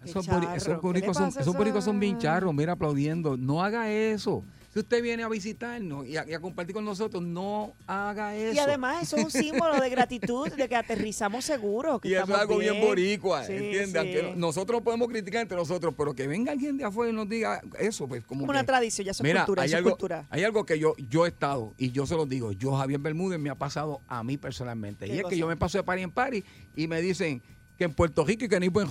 Esos, 0.05 0.27
bori- 0.29 0.43
charro, 0.47 0.55
esos 0.55 0.67
¿qué 0.69 0.73
le 0.75 0.77
boricos 0.81 1.17
son, 1.17 1.29
esos 1.29 1.57
boricos 1.57 1.85
son 1.85 1.99
bien 1.99 2.19
charros, 2.19 2.55
mira, 2.55 2.75
aplaudiendo. 2.75 3.37
No 3.37 3.63
haga 3.65 3.91
eso. 3.91 4.45
Si 4.79 4.83
usted 4.83 5.03
viene 5.03 5.25
a 5.25 5.29
visitarnos 5.29 6.07
y 6.07 6.17
a, 6.17 6.25
y 6.29 6.35
a 6.35 6.41
compartir 6.41 6.73
con 6.73 6.85
nosotros, 6.85 7.21
no 7.21 7.75
haga 7.89 8.37
eso. 8.37 8.55
Y 8.55 8.59
además 8.61 9.03
eso 9.03 9.17
es 9.17 9.25
un 9.25 9.31
símbolo 9.33 9.81
de 9.81 9.91
gratitud, 9.91 10.49
de 10.53 10.69
que 10.69 10.77
aterrizamos 10.77 11.45
seguros. 11.45 12.01
que 12.01 12.11
Y 12.11 12.15
eso 12.15 12.23
es 12.23 12.31
algo 12.31 12.59
bien, 12.59 12.81
boricua, 12.81 13.43
Sí, 13.43 13.55
¿entiendes? 13.55 14.03
sí. 14.05 14.33
Nosotros 14.37 14.81
podemos 14.83 15.09
criticar 15.09 15.43
entre 15.43 15.57
nosotros, 15.57 15.95
pero 15.99 16.15
que 16.15 16.29
venga 16.29 16.53
alguien 16.53 16.77
de 16.77 16.85
afuera 16.85 17.11
y 17.11 17.17
nos 17.17 17.29
diga 17.29 17.61
eso, 17.81 18.07
pues 18.07 18.25
como 18.25 18.43
Como 18.43 18.51
una 18.53 18.63
tradición, 18.63 19.05
ya 19.07 19.11
es 19.11 19.21
Mira, 19.21 19.41
cultura, 19.41 19.63
hay 19.65 19.73
algo, 19.73 19.91
cultura. 19.91 20.27
hay 20.31 20.45
algo 20.45 20.65
que 20.65 20.79
yo, 20.79 20.95
yo 21.11 21.27
he 21.27 21.31
estado, 21.31 21.75
y 21.77 21.91
yo 21.91 22.07
se 22.07 22.15
lo 22.15 22.25
digo, 22.25 22.53
yo 22.53 22.77
Javier 22.77 23.01
Bermúdez 23.01 23.41
me 23.41 23.51
ha 23.51 23.57
pasado 23.57 24.01
a 24.07 24.23
mí 24.23 24.37
personalmente. 24.37 25.07
¿Qué 25.07 25.13
Y 25.15 25.17
es 25.17 25.23
cosa? 25.25 25.31
que 25.35 25.39
yo 25.39 25.49
me 25.49 25.57
paso 25.57 25.79
de 25.79 25.83
party 25.83 26.03
en 26.05 26.13
party 26.13 26.45
y 26.77 26.87
me 26.87 27.01
dicen 27.01 27.43
que 27.77 27.83
en 27.83 27.93
Puerto 27.95 28.25
Rico 28.25 28.45
y 28.45 28.49
que 28.49 28.61
no 28.61 28.63
hay 28.63 28.69
buen 28.69 28.87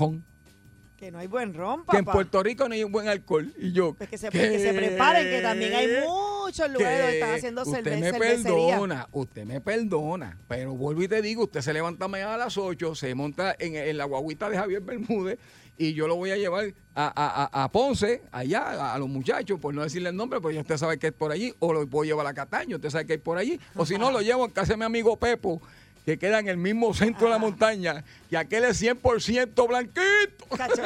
Que 0.97 1.11
no 1.11 1.19
hay 1.19 1.27
buen 1.27 1.53
ron, 1.53 1.81
papá. 1.81 1.91
que 1.91 1.97
en 1.99 2.05
Puerto 2.05 2.41
Rico 2.41 2.67
no 2.67 2.73
hay 2.73 2.83
un 2.83 2.91
buen 2.91 3.07
alcohol. 3.07 3.53
Y 3.59 3.71
yo, 3.71 3.93
Pues 3.93 4.09
que, 4.09 4.17
se, 4.17 4.29
que 4.29 4.59
se 4.59 4.73
preparen, 4.73 5.29
que 5.29 5.41
también 5.43 5.75
hay 5.75 5.87
muchos 6.07 6.71
lugares 6.71 6.99
donde 7.01 7.13
están 7.19 7.33
haciendo 7.35 7.61
usted 7.61 7.83
cerve- 7.83 7.99
me 7.99 8.13
perdona, 8.19 9.07
usted 9.11 9.45
me 9.45 9.61
perdona, 9.61 10.39
pero 10.47 10.73
vuelvo 10.73 11.03
y 11.03 11.07
te 11.07 11.21
digo, 11.21 11.43
usted 11.43 11.61
se 11.61 11.71
levanta 11.71 12.07
mañana 12.07 12.33
a 12.33 12.37
las 12.37 12.57
8, 12.57 12.95
se 12.95 13.13
monta 13.13 13.55
en, 13.59 13.75
en 13.75 13.95
la 13.95 14.05
guaguita 14.05 14.49
de 14.49 14.57
Javier 14.57 14.81
Bermúdez 14.81 15.37
y 15.77 15.93
yo 15.93 16.07
lo 16.07 16.15
voy 16.15 16.31
a 16.31 16.37
llevar 16.37 16.73
a, 16.95 17.05
a- 17.05 17.43
a- 17.53 17.63
a 17.65 17.71
Ponce, 17.71 18.23
allá, 18.31 18.61
a, 18.61 18.95
a 18.95 18.97
los 18.97 19.07
muchachos, 19.07 19.59
por 19.59 19.75
no 19.75 19.83
decirle 19.83 20.09
el 20.09 20.15
nombre, 20.15 20.41
porque 20.41 20.55
ya 20.55 20.61
usted 20.61 20.77
sabe 20.77 20.97
que 20.97 21.07
es 21.07 21.13
por 21.13 21.31
allí, 21.31 21.53
o 21.59 21.73
lo 21.73 21.85
puedo 21.87 22.05
llevar 22.05 22.25
a 22.25 22.33
Cataño, 22.33 22.77
usted 22.77 22.89
sabe 22.89 23.05
que 23.05 23.13
es 23.13 23.21
por 23.21 23.37
allí, 23.37 23.59
o 23.75 23.85
si 23.85 23.99
no, 23.99 24.09
lo 24.09 24.21
llevo 24.21 24.45
en 24.45 24.51
casa 24.51 24.73
de 24.73 24.77
mi 24.77 24.85
amigo 24.85 25.15
Pepo, 25.17 25.61
que 26.07 26.17
queda 26.17 26.39
en 26.39 26.47
el 26.47 26.55
mismo 26.55 26.93
centro 26.93 27.25
de 27.27 27.33
la 27.33 27.37
montaña, 27.37 28.01
y 28.31 28.37
aquel 28.37 28.63
es 28.63 28.81
100% 28.81 29.67
blanquito. 29.67 30.45
Cacho. 30.55 30.81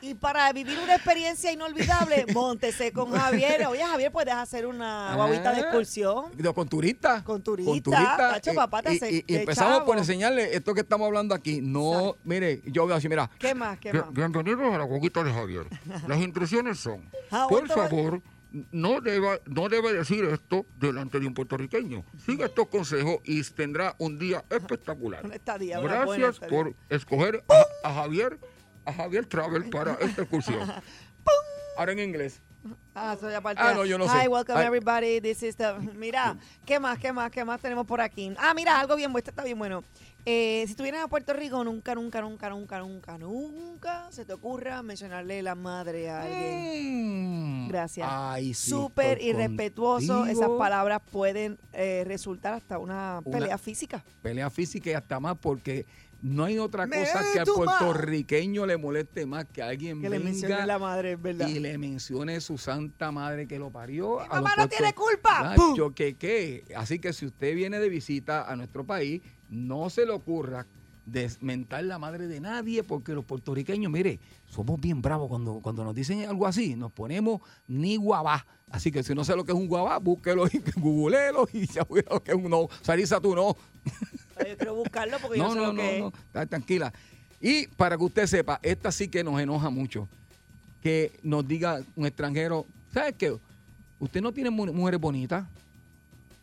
Y 0.00 0.14
para 0.14 0.52
vivir 0.52 0.76
una 0.82 0.96
experiencia 0.96 1.52
inolvidable, 1.52 2.26
móntese 2.34 2.90
con 2.92 3.12
Javier. 3.12 3.64
Oye, 3.68 3.84
Javier, 3.84 4.10
puedes 4.10 4.34
hacer 4.34 4.66
una 4.66 5.14
guaguita 5.14 5.52
de 5.52 5.58
Ah. 5.58 5.60
excursión. 5.60 6.24
No, 6.36 6.52
Con 6.52 6.68
turistas. 6.68 7.22
Con 7.22 7.42
turistas. 7.44 8.40
Papá, 8.56 8.82
te 8.82 8.94
y, 9.08 9.24
empezamos 9.36 9.82
por 9.84 9.96
enseñarle 9.98 10.52
esto 10.52 10.74
que 10.74 10.80
estamos 10.80 11.06
hablando 11.06 11.32
aquí. 11.32 11.60
No, 11.62 12.16
mire, 12.24 12.60
yo 12.66 12.88
veo 12.88 12.96
así, 12.96 13.08
mira. 13.08 13.30
¿Qué 13.38 13.54
más? 13.54 13.78
¿Qué 13.78 13.92
más? 13.92 14.12
Bienvenidos 14.12 14.74
a 14.74 14.78
la 14.78 14.84
boquita 14.84 15.22
de 15.22 15.32
Javier. 15.32 15.66
Las 16.08 16.18
instrucciones 16.18 16.80
son, 16.80 17.08
Ah, 17.30 17.46
por 17.48 17.62
vez. 17.68 18.20
No 18.50 19.00
deba, 19.00 19.38
no 19.46 19.68
debe 19.68 19.92
decir 19.92 20.24
esto 20.24 20.66
delante 20.76 21.20
de 21.20 21.26
un 21.26 21.34
puertorriqueño. 21.34 22.04
Siga 22.16 22.46
estos 22.46 22.68
consejos 22.68 23.18
y 23.24 23.42
tendrá 23.42 23.94
un 23.98 24.18
día 24.18 24.44
espectacular. 24.50 25.24
Una 25.24 25.36
estadía, 25.36 25.80
una 25.80 26.04
Gracias 26.04 26.38
por 26.40 26.74
escoger 26.88 27.44
a, 27.48 27.88
a 27.88 27.94
Javier, 27.94 28.38
a 28.84 28.92
Javier 28.92 29.26
Travel 29.26 29.68
para 29.70 29.94
esta 29.94 30.22
excursión. 30.22 30.60
Ahora 31.76 31.92
en 31.92 32.00
inglés. 32.00 32.42
Ah, 32.94 33.16
soy 33.18 33.32
aparte. 33.34 33.62
Ah, 33.64 33.72
no, 33.74 33.84
yo 33.84 33.96
no 33.98 34.04
Hi, 34.06 34.22
sé. 34.22 34.28
welcome 34.28 34.58
Ay. 34.58 34.66
everybody. 34.66 35.20
This 35.20 35.42
is 35.42 35.56
the... 35.56 35.74
Mira, 35.96 36.36
¿qué 36.66 36.80
más, 36.80 36.98
qué 36.98 37.12
más, 37.12 37.30
qué 37.30 37.44
más 37.44 37.60
tenemos 37.60 37.86
por 37.86 38.00
aquí? 38.00 38.34
Ah, 38.38 38.52
mira, 38.54 38.78
algo 38.80 38.96
bien 38.96 39.12
bueno. 39.12 39.18
Este 39.20 39.30
está 39.30 39.44
bien 39.44 39.58
bueno. 39.58 39.84
Eh, 40.26 40.64
si 40.66 40.74
tú 40.74 40.82
vienes 40.82 41.00
a 41.02 41.08
Puerto 41.08 41.32
Rico, 41.32 41.62
nunca, 41.64 41.94
nunca, 41.94 42.20
nunca, 42.20 42.50
nunca, 42.50 42.80
nunca, 42.80 43.16
nunca 43.18 44.08
se 44.10 44.24
te 44.24 44.32
ocurra 44.34 44.82
mencionarle 44.82 45.40
la 45.42 45.54
madre 45.54 46.10
a 46.10 46.22
alguien. 46.22 47.68
Gracias. 47.68 48.06
Ay, 48.10 48.52
sí, 48.52 48.70
Súper 48.70 49.22
irrespetuoso. 49.22 50.26
Esas 50.26 50.50
palabras 50.58 51.00
pueden 51.12 51.58
eh, 51.72 52.02
resultar 52.06 52.52
hasta 52.54 52.78
una, 52.78 53.20
Una- 53.24 53.38
pelea 53.38 53.58
física. 53.58 54.04
Pelea 54.20 54.50
física 54.50 54.90
y 54.90 54.94
hasta 54.94 55.18
más 55.20 55.36
porque 55.38 55.86
no 56.20 56.44
hay 56.44 56.58
otra 56.58 56.86
Me 56.86 56.98
cosa 56.98 57.20
que 57.32 57.40
al 57.40 57.46
puertorriqueño 57.46 58.66
le 58.66 58.76
moleste 58.76 59.24
más 59.26 59.44
que 59.46 59.62
alguien 59.62 60.00
Que 60.00 60.10
le 60.10 60.18
mencione 60.18 60.66
la 60.66 60.78
madre, 60.78 61.16
verdad. 61.16 61.46
y 61.48 61.60
le 61.60 61.78
mencione 61.78 62.40
su 62.40 62.58
santa 62.58 63.12
madre 63.12 63.46
que 63.46 63.58
lo 63.58 63.70
parió. 63.70 64.18
Mi 64.18 64.24
a 64.24 64.28
mamá 64.28 64.54
no 64.56 64.68
tiene 64.68 64.94
culpa. 64.94 65.54
Nacho, 65.56 65.94
que 65.94 66.16
qué. 66.16 66.64
Así 66.76 66.98
que 66.98 67.12
si 67.12 67.26
usted 67.26 67.54
viene 67.54 67.78
de 67.78 67.88
visita 67.88 68.50
a 68.50 68.56
nuestro 68.56 68.84
país, 68.84 69.22
no 69.48 69.90
se 69.90 70.06
le 70.06 70.12
ocurra 70.12 70.66
desmentar 71.06 71.84
la 71.84 71.98
madre 71.98 72.26
de 72.26 72.40
nadie, 72.40 72.84
porque 72.84 73.12
los 73.14 73.24
puertorriqueños, 73.24 73.90
mire, 73.90 74.20
somos 74.46 74.78
bien 74.80 75.00
bravos 75.00 75.28
cuando, 75.28 75.60
cuando 75.60 75.84
nos 75.84 75.94
dicen 75.94 76.26
algo 76.26 76.46
así, 76.46 76.76
nos 76.76 76.92
ponemos 76.92 77.40
ni 77.66 77.96
guabá. 77.96 78.46
Así 78.70 78.92
que 78.92 79.02
si 79.02 79.14
no 79.14 79.24
sé 79.24 79.34
lo 79.34 79.44
que 79.44 79.52
es 79.52 79.58
un 79.58 79.68
guabá, 79.68 79.98
búsquelo 79.98 80.46
y 80.46 80.58
googleelo 80.76 81.48
y 81.52 81.66
ya 81.66 81.86
lo 82.10 82.22
que 82.22 82.32
es 82.32 82.36
un 82.36 82.50
no. 82.50 82.68
Sarisa, 82.82 83.20
tú 83.20 83.34
no. 83.34 83.56
Yo 84.46 84.56
quiero 84.56 84.74
buscarlo 84.74 85.18
porque 85.20 85.38
yo 85.38 85.44
No, 85.44 85.50
sé 85.52 85.56
no, 85.56 85.66
lo 85.66 85.72
no, 85.72 85.82
que 85.82 85.98
no, 86.00 86.08
está 86.08 86.46
tranquila. 86.46 86.92
Y 87.40 87.66
para 87.68 87.96
que 87.96 88.04
usted 88.04 88.26
sepa, 88.26 88.58
esta 88.62 88.90
sí 88.92 89.08
que 89.08 89.22
nos 89.24 89.40
enoja 89.40 89.70
mucho. 89.70 90.08
Que 90.82 91.12
nos 91.22 91.46
diga 91.46 91.80
un 91.96 92.06
extranjero, 92.06 92.66
¿sabe 92.92 93.12
qué? 93.12 93.36
Usted 94.00 94.20
no 94.20 94.32
tiene 94.32 94.50
mu- 94.50 94.72
mujeres 94.72 95.00
bonitas. 95.00 95.44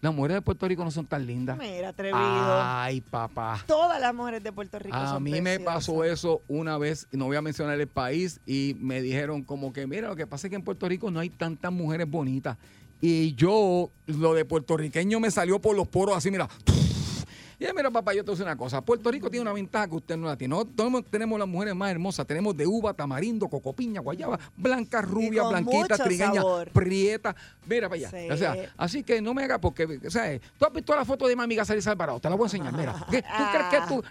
Las 0.02 0.14
mujeres 0.14 0.36
de 0.36 0.42
Puerto 0.42 0.68
Rico 0.68 0.84
no 0.84 0.92
son 0.92 1.06
tan 1.08 1.26
lindas. 1.26 1.58
Mira, 1.58 1.90
atrevido. 1.90 2.20
Ay, 2.22 3.02
papá. 3.02 3.64
Todas 3.66 4.00
las 4.00 4.14
mujeres 4.14 4.44
de 4.44 4.52
Puerto 4.52 4.78
Rico 4.78 4.96
A 4.96 5.08
son 5.10 5.24
mí 5.24 5.42
me 5.42 5.60
pasó 5.60 6.04
eso 6.04 6.42
una 6.48 6.78
vez, 6.78 7.08
no 7.12 7.26
voy 7.26 7.38
a 7.38 7.42
mencionar 7.42 7.80
el 7.80 7.88
país, 7.88 8.40
y 8.46 8.76
me 8.80 9.02
dijeron 9.02 9.42
como 9.44 9.74
que, 9.74 9.88
mira, 9.88 10.10
lo 10.10 10.16
que 10.16 10.28
pasa 10.28 10.46
es 10.48 10.50
que 10.50 10.58
en 10.58 10.62
Puerto 10.64 10.88
Rico 10.88 11.10
no 11.10 11.20
hay 11.22 11.30
tantas 11.32 11.72
mujeres 11.72 12.08
bonitas. 12.10 12.58
Y 13.02 13.34
yo, 13.36 13.90
lo 14.06 14.34
de 14.36 14.46
puertorriqueño 14.46 15.20
me 15.20 15.32
salió 15.32 15.60
por 15.60 15.76
los 15.76 15.88
poros 15.88 16.16
así, 16.16 16.30
mira. 16.30 16.48
Y 17.60 17.66
eh, 17.66 17.72
mira, 17.76 17.90
papá, 17.92 18.14
yo 18.14 18.24
te 18.24 18.28
voy 18.28 18.34
a 18.34 18.36
decir 18.36 18.46
una 18.46 18.58
cosa. 18.58 18.82
Puerto 18.82 19.12
Rico 19.12 19.30
tiene 19.30 19.42
una 19.44 19.54
ventaja 19.54 19.88
que 19.88 19.96
usted 19.96 20.18
no 20.18 20.28
la 20.28 20.38
tiene. 20.38 20.54
Nosotros 20.56 21.04
tenemos- 21.10 21.40
las 21.40 21.48
mujeres 21.48 21.76
más 21.76 21.92
hermosas. 21.92 22.26
Tenemos 22.26 22.56
de 22.56 22.66
uva, 22.68 22.94
tamarindo, 22.94 23.48
cocopiña, 23.48 24.00
guayaba, 24.02 24.40
blanca, 24.56 25.02
rubia, 25.02 25.44
blanquita, 25.44 25.98
trigueña, 25.98 26.36
sabor. 26.36 26.72
prieta. 26.72 27.36
Mira 27.66 27.90
para 27.90 28.00
allá. 28.08 28.10
Sí. 28.12 28.30
O 28.32 28.38
sea, 28.38 28.56
así 28.78 29.04
que 29.04 29.22
no 29.22 29.34
me 29.34 29.44
haga 29.44 29.60
porque, 29.60 30.00
¿sabes? 30.10 30.42
Tú 30.58 30.66
has 30.66 30.74
visto 30.74 30.96
la 30.96 31.04
foto 31.06 31.28
de 31.28 31.36
mami 31.36 31.56
Gazaris 31.56 31.86
Alvarado. 31.88 32.20
Te 32.20 32.30
la 32.30 32.36
voy 32.36 32.46
a 32.46 32.48
enseñar. 32.48 32.74
Mira. 32.74 32.96
¿Qué- 33.12 33.22
¿Tú 33.22 33.44
crees 33.52 33.68
que 33.70 33.80
tú, 33.88 34.04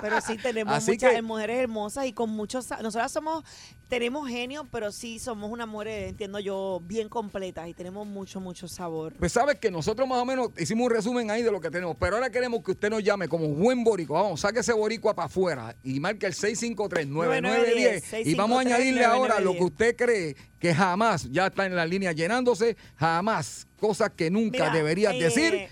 Pero 0.00 0.20
sí 0.20 0.36
tenemos 0.38 0.74
Así 0.74 0.92
muchas 0.92 1.12
que- 1.14 1.22
mujeres 1.22 1.58
hermosas 1.60 2.06
y 2.06 2.12
con 2.12 2.30
muchos... 2.30 2.68
Nosotras 2.82 3.12
somos, 3.12 3.44
tenemos 3.88 4.28
genio, 4.28 4.66
pero 4.70 4.92
sí 4.92 5.18
somos 5.18 5.50
una 5.50 5.66
mujer, 5.66 6.08
entiendo 6.08 6.38
yo, 6.38 6.80
bien 6.84 7.08
completas 7.08 7.68
y 7.68 7.74
tenemos 7.74 8.06
mucho, 8.06 8.40
mucho 8.40 8.66
sabor. 8.68 9.12
Pues 9.18 9.32
sabes 9.32 9.58
que 9.58 9.70
nosotros 9.70 10.08
más 10.08 10.18
o 10.18 10.24
menos 10.24 10.50
hicimos 10.58 10.86
un 10.86 10.92
resumen 10.92 11.30
ahí 11.30 11.42
de 11.42 11.50
lo 11.52 11.60
que 11.60 11.70
tenemos, 11.70 11.96
pero 11.98 12.09
ahora 12.16 12.30
queremos 12.30 12.62
que 12.62 12.70
usted 12.72 12.90
nos 12.90 13.02
llame 13.02 13.28
como 13.28 13.48
buen 13.48 13.84
boricua. 13.84 14.22
Vamos, 14.22 14.40
saque 14.40 14.60
ese 14.60 14.72
boricua 14.72 15.14
para 15.14 15.26
afuera 15.26 15.76
y 15.82 16.00
marque 16.00 16.26
el 16.26 16.34
653-9910 16.34 18.26
y 18.26 18.34
vamos 18.34 18.58
a 18.58 18.60
añadirle 18.60 19.04
ahora 19.04 19.40
lo 19.40 19.52
que 19.52 19.64
usted 19.64 19.96
cree 19.96 20.36
que 20.58 20.74
jamás, 20.74 21.30
ya 21.30 21.46
está 21.46 21.66
en 21.66 21.76
la 21.76 21.86
línea 21.86 22.12
llenándose, 22.12 22.76
jamás, 22.96 23.66
cosas 23.78 24.10
que 24.10 24.30
nunca 24.30 24.64
Mira, 24.64 24.70
deberías 24.70 25.14
eh, 25.14 25.18
decir 25.18 25.68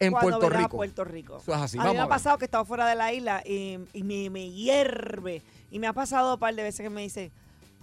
en 0.00 0.12
Puerto 0.12 0.46
a 0.46 0.50
Rico. 0.50 0.76
Puerto 0.76 1.04
Rico. 1.04 1.38
Eso 1.38 1.52
es 1.54 1.60
así, 1.60 1.78
a 1.78 1.84
mí 1.84 1.92
me 1.92 2.00
ha 2.00 2.08
pasado 2.08 2.38
que 2.38 2.44
he 2.44 2.46
estado 2.46 2.64
fuera 2.64 2.88
de 2.88 2.94
la 2.94 3.12
isla 3.12 3.42
y, 3.46 3.78
y 3.92 4.02
me, 4.02 4.30
me 4.30 4.50
hierve. 4.50 5.42
Y 5.70 5.78
me 5.78 5.86
ha 5.86 5.92
pasado 5.92 6.34
un 6.34 6.40
par 6.40 6.54
de 6.54 6.62
veces 6.62 6.82
que 6.82 6.90
me 6.90 7.02
dice, 7.02 7.32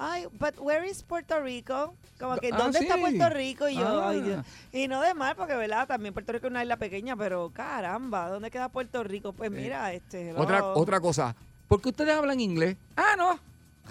ay, 0.04 0.26
but 0.40 0.58
where 0.60 0.84
is 0.88 1.04
Puerto 1.04 1.40
Rico? 1.42 1.94
Como 2.20 2.36
que, 2.38 2.50
Ah, 2.52 2.58
¿dónde 2.58 2.80
está. 2.80 2.98
Puerto 2.98 3.30
Rico? 3.30 3.70
Y 3.70 3.76
yo, 3.76 3.88
Ah. 4.02 4.10
ay, 4.10 4.22
Dios. 4.22 4.46
Y 4.74 4.88
no 4.88 5.00
de 5.02 5.14
mal, 5.14 5.36
porque, 5.36 5.56
¿verdad? 5.56 5.88
También 5.88 6.14
Puerto 6.14 6.32
Rico 6.34 6.48
es 6.48 6.52
una 6.52 6.64
isla 6.64 6.78
pequeña, 6.78 7.16
pero 7.16 7.52
caramba, 7.54 8.30
¿dónde 8.30 8.50
queda 8.50 8.70
Puerto 8.70 9.04
Rico? 9.04 9.34
Pues 9.34 9.52
mira, 9.52 9.94
este... 9.94 10.34
Otra, 10.34 10.64
otra 10.66 11.00
cosa, 11.00 11.36
¿por 11.68 11.82
qué 11.82 11.90
ustedes 11.90 12.16
hablan 12.16 12.40
inglés? 12.40 12.78
Ah, 12.96 13.14
no. 13.18 13.40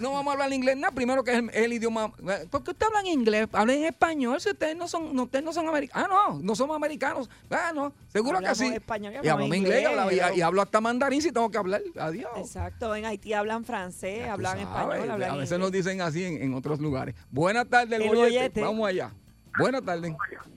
No 0.01 0.11
vamos 0.13 0.27
a 0.31 0.33
hablar 0.33 0.51
inglés, 0.53 0.75
nada. 0.77 0.93
Primero 0.93 1.23
que 1.23 1.31
es 1.31 1.43
el, 1.53 1.73
idioma. 1.73 2.11
¿Por 2.11 2.63
qué 2.63 2.71
ustedes 2.71 2.87
hablan 2.87 3.07
inglés? 3.07 3.47
Hablen 3.53 3.83
español. 3.85 4.39
Si 4.41 4.49
ustedes 4.49 4.75
no 4.75 4.87
son, 4.87 5.15
no, 5.15 5.23
ustedes 5.23 5.45
no 5.45 5.53
son 5.53 5.67
americanos. 5.67 6.07
Ah, 6.11 6.29
no, 6.31 6.39
no 6.39 6.55
somos 6.55 6.75
americanos. 6.75 7.29
Ah, 7.49 7.71
no. 7.73 7.93
Seguro 8.07 8.37
Hablamos 8.37 8.59
que 8.59 8.65
sí. 8.67 8.73
español 8.73 9.13
y 9.13 9.17
hablamos 9.17 9.43
inglés, 9.55 9.61
y 9.61 9.85
inglés, 9.85 9.87
hablo- 9.99 10.37
y, 10.37 10.41
hablo 10.41 10.61
hasta 10.61 10.81
mandarín 10.81 11.21
si 11.21 11.31
tengo 11.31 11.49
que 11.49 11.57
hablar. 11.57 11.81
Adiós. 11.99 12.31
Exacto, 12.37 12.95
en 12.95 13.05
Haití 13.05 13.33
hablan 13.33 13.63
francés, 13.63 14.19
Ya 14.25 14.33
hablan 14.33 14.53
sabes, 14.59 14.67
español, 14.67 15.11
hablan 15.11 15.29
A 15.31 15.33
veces 15.35 15.51
inglés. 15.51 15.59
nos 15.59 15.71
dicen 15.71 16.01
así 16.01 16.23
en, 16.25 16.41
en 16.41 16.53
otros 16.53 16.79
lugares. 16.79 17.15
Buenas 17.29 17.67
tardes, 17.69 17.93
el 17.99 18.01
El 18.03 18.09
bollete. 18.09 18.37
bollete. 18.37 18.61
Vamos 18.61 18.87
allá. 18.89 19.11
Buenas 19.57 19.83
tardes. 19.83 20.13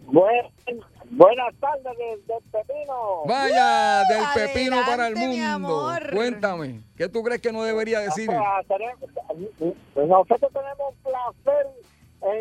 Buen- 0.06 0.46
buenas 1.16 1.54
tardes 1.60 1.96
del 2.26 2.42
Pepino. 2.50 3.22
Vaya, 3.26 4.02
del 4.08 4.22
Uh, 4.22 4.34
pepino 4.34 4.76
para 4.86 5.08
el 5.08 5.16
mundo. 5.16 5.44
amor. 5.46 6.10
Cuéntame, 6.12 6.80
¿qué 6.96 7.08
tú 7.08 7.22
crees 7.22 7.40
que 7.40 7.52
no 7.52 7.62
debería 7.62 8.00
decir? 8.00 8.26
Pues, 8.26 8.38
tenemos- 8.68 9.74
pues 9.94 10.08
nosotros 10.08 10.52
tenemos 10.52 10.94
un 10.94 10.96
placer 11.02 11.66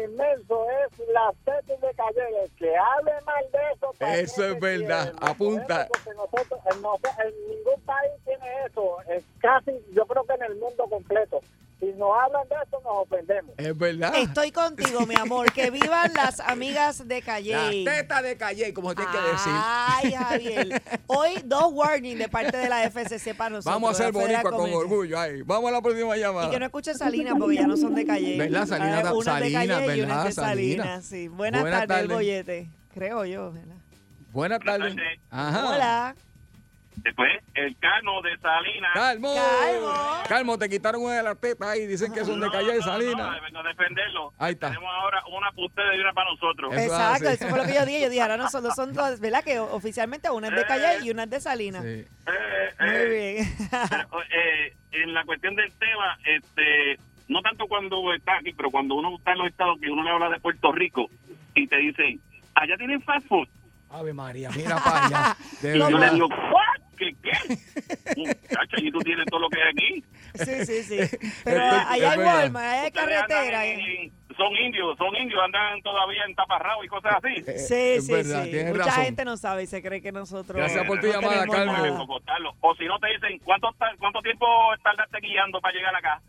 inmenso, 0.05 0.65
es 0.69 0.99
la 1.09 1.33
tesis 1.43 1.81
de 1.81 1.93
Calles. 1.95 2.51
Que 2.57 2.75
hable 2.75 3.11
mal 3.25 3.43
de 3.51 3.59
eso. 3.75 3.93
Eso 3.99 4.45
es 4.47 4.59
verdad. 4.59 5.13
Apunta. 5.19 5.87
Porque 5.89 6.11
nosotros, 6.15 6.59
en, 6.71 6.77
en 7.27 7.49
ningún 7.49 7.81
país 7.85 8.11
tiene 8.25 8.45
eso. 8.65 9.01
Es 9.09 9.23
casi, 9.39 9.71
yo 9.93 10.05
creo 10.05 10.23
que 10.23 10.33
en 10.35 10.43
el 10.43 10.55
mundo 10.55 10.85
completo. 10.89 11.41
Si 11.83 11.91
nos 11.97 12.11
hablan 12.17 12.47
de 12.47 12.55
eso, 12.55 12.81
nos 12.81 12.97
ofendemos. 12.99 13.51
Es 13.57 13.77
verdad. 13.77 14.13
Estoy 14.15 14.51
contigo, 14.53 15.05
mi 15.05 15.15
amor. 15.15 15.51
Que 15.51 15.69
vivan 15.69 16.13
las 16.13 16.39
amigas 16.39 17.05
de 17.05 17.21
Calle. 17.21 17.83
La 17.83 17.91
teta 17.93 18.21
de 18.21 18.37
Calle, 18.37 18.73
como 18.73 18.89
se 18.91 18.95
tiene 18.95 19.11
que 19.11 19.17
decir. 19.17 19.53
Ay, 19.53 20.13
Javier. 20.13 20.81
Hoy 21.07 21.41
dos 21.43 21.73
warnings 21.73 22.19
de 22.19 22.29
parte 22.29 22.55
de 22.55 22.69
la 22.69 22.89
FCC 22.89 23.35
para 23.35 23.49
nosotros. 23.49 23.65
Vamos 23.65 23.91
a 23.99 24.03
ser 24.03 24.13
boricua 24.13 24.49
con 24.51 24.71
orgullo. 24.71 25.19
Ahí. 25.19 25.41
Vamos 25.41 25.69
a 25.69 25.73
la 25.73 25.81
próxima 25.81 26.15
llamada. 26.15 26.47
Y 26.47 26.51
que 26.51 26.59
no 26.59 26.65
escuchen 26.65 26.97
Salinas 26.97 27.35
porque 27.37 27.55
ya 27.55 27.67
no 27.67 27.75
son 27.75 27.95
de 27.95 28.05
Calle. 28.05 28.37
¿Verdad? 28.37 28.65
Salinas, 28.65 29.11
Una 29.11 29.37
es 29.39 29.43
de 29.43 29.51
Salinas, 29.51 29.79
Calle 29.79 29.97
y 29.97 30.01
una 30.01 30.15
¿verdad? 30.15 30.31
Salinas. 30.31 30.85
Salinas. 30.85 31.05
Sí. 31.05 31.27
Buenas, 31.27 31.61
Buenas 31.61 31.87
tardes, 31.87 32.03
el 32.03 32.07
bollete. 32.15 32.69
Creo 32.93 33.25
yo. 33.25 33.51
¿verdad? 33.51 33.75
Buenas 34.31 34.59
tardes. 34.61 34.95
tardes. 34.95 35.19
Ajá. 35.29 35.69
Hola. 35.69 36.15
Después, 37.03 37.31
el 37.55 37.77
cano 37.79 38.21
de 38.21 38.37
Salinas. 38.37 38.91
Calmo. 38.93 39.35
Calmo. 39.35 40.23
Calmo, 40.29 40.57
te 40.57 40.69
quitaron 40.69 41.01
una 41.03 41.15
de 41.15 41.23
las 41.23 41.37
tetas 41.37 41.67
ahí. 41.67 41.85
Dicen 41.85 42.13
que 42.13 42.23
son 42.23 42.39
de 42.39 42.49
Calle 42.49 42.75
y 42.75 42.79
no, 42.79 42.83
Salinas. 42.83 43.31
No, 43.31 43.41
vengo 43.41 43.59
a 43.59 43.63
defenderlo. 43.63 44.33
Ahí 44.39 44.53
está. 44.53 44.69
Tenemos 44.69 44.89
ahora 44.95 45.21
una 45.27 45.51
para 45.51 45.65
ustedes 45.65 45.97
y 45.97 45.99
una 45.99 46.13
para 46.13 46.31
nosotros. 46.31 46.73
Exacto, 46.73 47.29
eso 47.29 47.49
fue 47.49 47.57
lo 47.57 47.65
que 47.65 47.73
yo 47.73 47.85
dije. 47.85 48.01
Yo 48.03 48.09
dije, 48.09 48.21
ahora 48.21 48.37
no 48.37 48.49
son, 48.49 48.71
son 48.71 48.93
dos, 48.93 49.19
¿verdad? 49.19 49.43
Que 49.43 49.59
oficialmente 49.59 50.29
una 50.29 50.47
es 50.47 50.55
de 50.55 50.65
Calle 50.65 51.05
y 51.05 51.11
una 51.11 51.23
es 51.23 51.29
de 51.29 51.41
Salinas. 51.41 51.83
Sí. 51.83 51.89
Eh, 51.89 52.07
Muy 52.79 52.89
eh, 52.89 53.05
bien. 53.35 53.69
pero, 53.89 54.23
eh, 54.23 54.73
en 54.93 55.13
la 55.13 55.25
cuestión 55.25 55.55
del 55.55 55.71
tema, 55.73 56.17
este, 56.23 56.97
no 57.27 57.41
tanto 57.41 57.67
cuando 57.67 58.13
está 58.13 58.37
aquí, 58.37 58.53
pero 58.53 58.71
cuando 58.71 58.95
uno 58.95 59.17
está 59.17 59.33
en 59.33 59.39
los 59.39 59.47
estados 59.47 59.77
que 59.81 59.89
uno 59.89 60.03
le 60.03 60.09
habla 60.09 60.29
de 60.29 60.39
Puerto 60.39 60.71
Rico 60.71 61.09
y 61.53 61.67
te 61.67 61.77
dicen, 61.77 62.21
allá 62.55 62.77
tienen 62.77 63.01
fast 63.01 63.27
food. 63.27 63.47
Ave 63.89 64.13
María, 64.13 64.49
mira 64.55 64.77
para 64.77 65.05
allá. 65.05 65.37
De 65.61 65.75
Lo 65.75 65.89
Yo 65.89 65.97
le 65.99 66.09
digo, 66.11 66.27
¿what? 66.27 66.81
¿Qué 67.03 67.15
qué? 67.21 68.15
Muchacha, 68.17 68.77
y 68.77 68.91
tú 68.91 68.99
tienes 68.99 69.25
todo 69.27 69.39
lo 69.41 69.49
que 69.49 69.59
hay 69.61 69.69
aquí. 69.69 70.03
Sí, 70.35 70.65
sí, 70.65 70.83
sí. 70.83 71.17
Pero 71.43 71.57
es 71.65 71.85
hay. 71.87 72.01
Walmart, 72.17 72.65
ahí 72.65 72.79
hay 72.85 72.91
carretera. 72.91 73.61
andan 73.61 73.65
en- 73.65 73.79
en- 73.79 74.23
son 74.35 74.51
indios, 74.57 74.97
son 74.97 75.15
indios, 75.15 75.39
andan 75.45 75.79
todavía 75.83 76.23
en 76.27 76.33
taparrao 76.33 76.83
y 76.83 76.87
cosas 76.87 77.13
así. 77.17 77.43
Eh, 77.45 77.59
Sí, 77.59 77.75
es 77.75 78.05
sí, 78.07 78.11
verdad, 78.13 78.43
sí. 78.45 78.63
Mucha 78.65 78.85
razón. 78.85 79.03
gente 79.03 79.25
no 79.25 79.37
sabe 79.37 79.63
y 79.63 79.67
se 79.67 79.81
cree 79.83 80.01
que 80.01 80.11
nosotros. 80.11 80.57
Gracias 80.57 80.87
por 80.87 80.99
tu 80.99 81.05
no 81.07 81.13
llamada, 81.13 81.45
Carmen. 81.45 81.93
O 82.61 82.75
si 82.75 82.85
no 82.85 82.97
te 82.99 83.07
dicen, 83.13 83.39
¿cuánto, 83.43 83.69
¿cuánto 83.99 84.21
tiempo 84.21 84.47
tardaste 84.83 85.19
guiando 85.21 85.61
para 85.61 85.75
llegar 85.75 85.95
acá? 85.95 86.19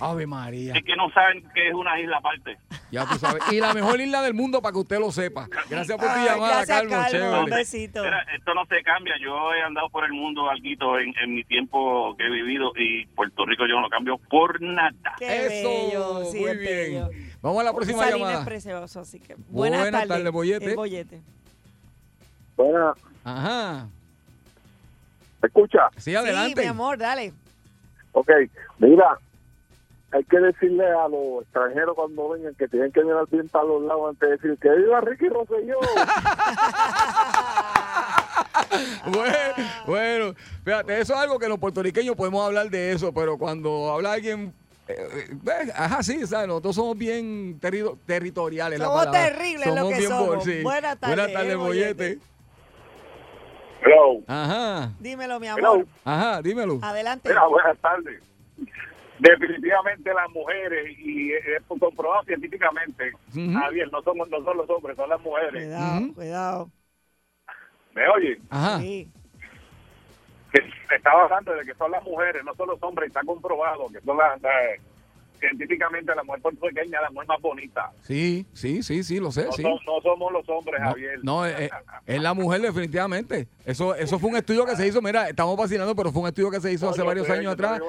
Ave 0.00 0.26
María. 0.26 0.74
Es 0.74 0.84
que 0.84 0.96
no 0.96 1.10
saben 1.10 1.42
que 1.54 1.68
es 1.68 1.74
una 1.74 1.98
isla 2.00 2.18
aparte. 2.18 2.58
Ya 2.90 3.06
tú 3.06 3.14
sabes. 3.18 3.42
Y 3.50 3.60
la 3.60 3.72
mejor 3.72 4.00
isla 4.00 4.20
del 4.22 4.34
mundo 4.34 4.60
para 4.60 4.72
que 4.72 4.78
usted 4.80 4.98
lo 4.98 5.10
sepa. 5.10 5.48
Gracias 5.70 5.96
por 5.98 6.06
tu 6.08 6.14
Ay, 6.14 6.26
llamada. 6.26 6.66
Calmo. 6.66 7.40
Un 7.44 7.50
besito. 7.50 8.02
Mira, 8.02 8.22
esto 8.36 8.52
no 8.54 8.66
se 8.66 8.82
cambia. 8.82 9.14
Yo 9.20 9.54
he 9.54 9.62
andado 9.62 9.88
por 9.88 10.04
el 10.04 10.12
mundo 10.12 10.50
alguito 10.50 10.98
en, 10.98 11.14
en 11.22 11.34
mi 11.34 11.44
tiempo 11.44 12.14
que 12.18 12.26
he 12.26 12.30
vivido 12.30 12.72
y 12.76 13.06
Puerto 13.06 13.46
Rico 13.46 13.64
yo 13.66 13.76
no 13.76 13.82
lo 13.82 13.88
cambio 13.88 14.18
por 14.18 14.60
nada. 14.60 14.92
Qué 15.18 15.46
Eso, 15.46 15.68
bello, 15.68 16.24
sí, 16.30 16.40
muy 16.40 16.50
es 16.50 16.58
bien. 16.58 16.74
bello. 16.76 17.08
Vamos 17.40 17.60
a 17.60 17.64
la 17.64 17.72
próxima 17.72 17.98
Salinas 18.00 18.20
es 18.20 18.26
llamada. 18.28 18.44
precioso, 18.44 19.00
así 19.00 19.20
que 19.20 19.34
buenas, 19.48 19.80
Buenas 19.80 20.08
tardes, 20.08 20.30
Bollete. 20.32 20.70
El 20.70 20.76
bollete. 20.76 21.20
Bueno, 22.56 22.94
Ajá. 23.24 23.86
¿me 25.40 25.46
escucha? 25.48 25.88
Sí, 25.96 26.14
adelante. 26.14 26.54
Sí, 26.60 26.66
mi 26.66 26.70
amor, 26.70 26.98
dale. 26.98 27.32
Ok, 28.12 28.30
mira, 28.78 29.18
hay 30.12 30.24
que 30.24 30.38
decirle 30.38 30.86
a 30.90 31.08
los 31.08 31.42
extranjeros 31.42 31.94
cuando 31.96 32.28
vengan 32.30 32.54
que 32.54 32.68
tienen 32.68 32.92
que 32.92 33.02
mirar 33.02 33.26
bien 33.30 33.48
para 33.48 33.64
los 33.64 33.82
lados 33.82 34.10
antes 34.10 34.28
de 34.28 34.36
decir 34.36 34.58
que 34.60 34.70
viva 34.70 35.00
Ricky 35.00 35.28
Rosselló. 35.28 35.78
bueno, 39.12 39.36
bueno, 39.86 40.34
fíjate, 40.64 41.00
eso 41.00 41.14
es 41.14 41.20
algo 41.20 41.38
que 41.38 41.48
los 41.48 41.58
puertorriqueños 41.58 42.16
podemos 42.16 42.44
hablar 42.46 42.68
de 42.70 42.92
eso, 42.92 43.12
pero 43.12 43.38
cuando 43.38 43.90
habla 43.90 44.12
alguien 44.12 44.52
eh, 44.88 44.94
eh, 45.46 45.72
ajá, 45.74 46.02
sí, 46.02 46.26
¿sabes? 46.26 46.48
nosotros 46.48 46.74
somos 46.74 46.98
bien 46.98 47.58
terri- 47.60 47.96
territoriales. 48.04 48.78
la 48.80 48.86
Somos 48.86 49.10
terribles 49.10 49.74
lo 49.74 49.88
que 49.88 49.98
bien 49.98 50.10
somos. 50.10 50.44
sí. 50.44 50.62
Buenas 50.62 50.98
tardes, 50.98 51.16
Buenas 51.16 51.32
tardes, 51.32 51.52
el 51.52 51.56
bollete. 51.58 52.18
Hello. 53.84 54.20
Ajá, 54.28 54.92
Dímelo, 55.00 55.40
mi 55.40 55.48
amor. 55.48 55.60
Hello. 55.60 55.84
ajá, 56.04 56.42
dímelo. 56.42 56.78
Adelante. 56.82 57.28
Mira, 57.28 57.46
buenas 57.46 57.78
tardes. 57.78 58.20
Definitivamente 59.22 60.12
las 60.12 60.28
mujeres, 60.30 60.98
y 60.98 61.32
es 61.32 61.62
comprobado 61.68 62.24
científicamente. 62.24 63.12
Javier, 63.54 63.88
no, 63.92 64.02
somos, 64.02 64.28
no 64.28 64.42
son 64.42 64.56
los 64.56 64.68
hombres, 64.68 64.96
son 64.96 65.08
las 65.08 65.20
mujeres. 65.20 65.52
Cuidado, 65.62 66.14
cuidado. 66.14 66.70
¿Me 67.94 68.08
oye? 68.08 68.40
Ajá. 68.50 68.78
Sí. 68.80 69.08
Que 70.52 70.60
estaba 70.96 71.22
hablando 71.24 71.54
de 71.54 71.64
que 71.64 71.74
son 71.74 71.90
las 71.92 72.02
mujeres, 72.02 72.42
no 72.44 72.52
son 72.56 72.68
los 72.68 72.82
hombres, 72.82 73.06
y 73.06 73.10
está 73.10 73.22
comprobado 73.24 73.86
que 73.88 74.00
son 74.00 74.16
las... 74.18 74.42
las- 74.42 74.80
científicamente 75.48 76.14
la 76.14 76.22
mujer 76.22 76.40
puertorriqueña 76.42 76.98
es 76.98 77.02
la 77.02 77.10
mujer 77.10 77.28
más 77.28 77.40
bonita. 77.42 77.90
Sí, 78.06 78.46
sí, 78.52 78.82
sí, 78.82 79.02
sí, 79.02 79.18
lo 79.18 79.32
sé, 79.32 79.44
No, 79.44 79.52
sí. 79.52 79.62
son- 79.62 79.72
no 79.84 80.00
somos 80.02 80.32
los 80.32 80.48
hombres, 80.48 80.80
No, 80.80 80.86
Javier. 80.88 81.20
no, 81.22 81.44
es, 81.46 81.70
es 82.06 82.22
la 82.22 82.32
mujer 82.34 82.60
definitivamente. 82.62 83.48
Eso 83.64 83.94
eso 83.94 84.18
fue 84.18 84.30
un 84.30 84.36
estudio 84.36 84.64
que 84.64 84.76
se 84.76 84.86
hizo, 84.86 85.00
mira, 85.02 85.28
estamos 85.28 85.56
vacilando, 85.56 85.94
pero 85.94 86.10
fue 86.12 86.22
un 86.22 86.28
estudio 86.28 86.50
que 86.50 86.60
se 86.60 86.72
hizo 86.72 86.86
No, 86.86 86.92
hace 86.92 87.02
varios 87.02 87.28
años 87.28 87.52
atrás. 87.52 87.80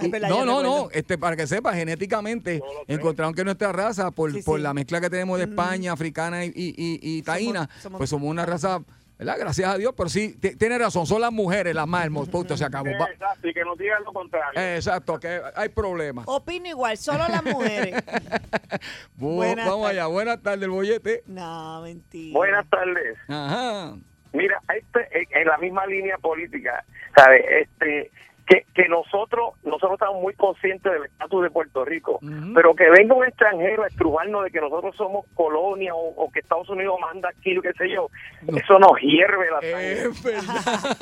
Y- 0.00 0.06
y- 0.06 0.10
no, 0.28 0.44
no, 0.44 0.62
no, 0.62 0.88
este, 0.92 1.18
para 1.18 1.36
que 1.36 1.46
sepa, 1.46 1.74
genéticamente 1.74 2.60
encontraron 2.88 3.34
que 3.34 3.44
nuestra 3.44 3.72
raza, 3.72 4.10
por, 4.10 4.32
Sí, 4.32 4.42
por 4.42 4.58
sí. 4.58 4.62
la 4.62 4.72
mezcla 4.74 5.00
que 5.00 5.10
tenemos 5.10 5.38
de 5.38 5.44
España, 5.44 5.92
africana 5.92 6.44
y, 6.44 6.48
y, 6.54 6.74
y- 6.76 6.98
y 7.18 7.22
taína, 7.22 7.68
somos- 7.80 7.98
pues 7.98 8.10
somos 8.10 8.28
una 8.30 8.46
raza, 8.46 8.80
¿verdad? 9.24 9.36
Gracias 9.38 9.68
a 9.68 9.76
Dios, 9.78 9.92
pero 9.96 10.08
sí, 10.08 10.36
tiene 10.58 10.78
razón, 10.78 11.06
son 11.06 11.20
las 11.20 11.32
mujeres 11.32 11.74
las 11.74 11.86
más 11.86 12.04
hermosas, 12.04 12.30
punto, 12.30 12.56
se 12.56 12.64
acabó. 12.64 12.88
Exacto, 12.88 13.48
y 13.48 13.54
que 13.54 13.64
nos 13.64 13.76
digan 13.78 14.02
lo 14.04 14.12
contrario. 14.12 14.60
Exacto, 14.60 15.18
que 15.18 15.40
hay 15.54 15.68
problemas. 15.70 16.24
Opino 16.28 16.68
igual, 16.68 16.96
solo 16.98 17.24
las 17.28 17.44
mujeres. 17.44 17.94
Bu- 19.18 19.36
buenas 19.36 19.66
Vamos 19.68 19.88
allá, 19.90 20.06
buenas 20.06 20.42
tardes, 20.42 20.62
el 20.62 20.70
bollete. 20.70 21.22
no, 21.26 21.82
mentira. 21.82 22.36
Buenas 22.38 22.66
tardes. 22.68 23.16
Ajá. 23.28 23.94
Mira, 24.32 24.60
este, 24.74 25.26
en 25.40 25.46
la 25.46 25.58
misma 25.58 25.86
línea 25.86 26.16
política, 26.18 26.84
¿sabes? 27.14 27.44
Este, 27.62 28.10
que, 28.52 28.66
que 28.74 28.88
nosotros 28.88 29.54
nosotros 29.64 29.92
estamos 29.92 30.20
muy 30.20 30.34
conscientes 30.34 30.92
del 30.92 31.04
estatus 31.04 31.42
de 31.44 31.50
Puerto 31.50 31.84
Rico, 31.84 32.18
Ujú. 32.22 32.52
pero 32.54 32.74
que 32.74 32.84
venga 32.90 33.14
un 33.14 33.24
extranjero 33.24 33.84
a 33.84 33.86
estrujarnos 33.88 34.44
de 34.44 34.50
que 34.50 34.60
nosotros 34.60 34.94
somos 34.96 35.24
colonia 35.34 35.94
o, 35.94 36.08
o 36.24 36.30
que 36.30 36.40
Estados 36.40 36.68
Unidos 36.68 36.96
manda 37.00 37.28
aquí, 37.30 37.56
qué 37.62 37.72
sé 37.78 37.90
yo, 37.90 38.08
No. 38.42 38.56
eso 38.58 38.78
nos 38.78 38.92
hierve 39.00 39.46
la 39.50 39.60
sangre. 39.60 39.92
Es 40.02 40.22
verdad. 40.22 40.96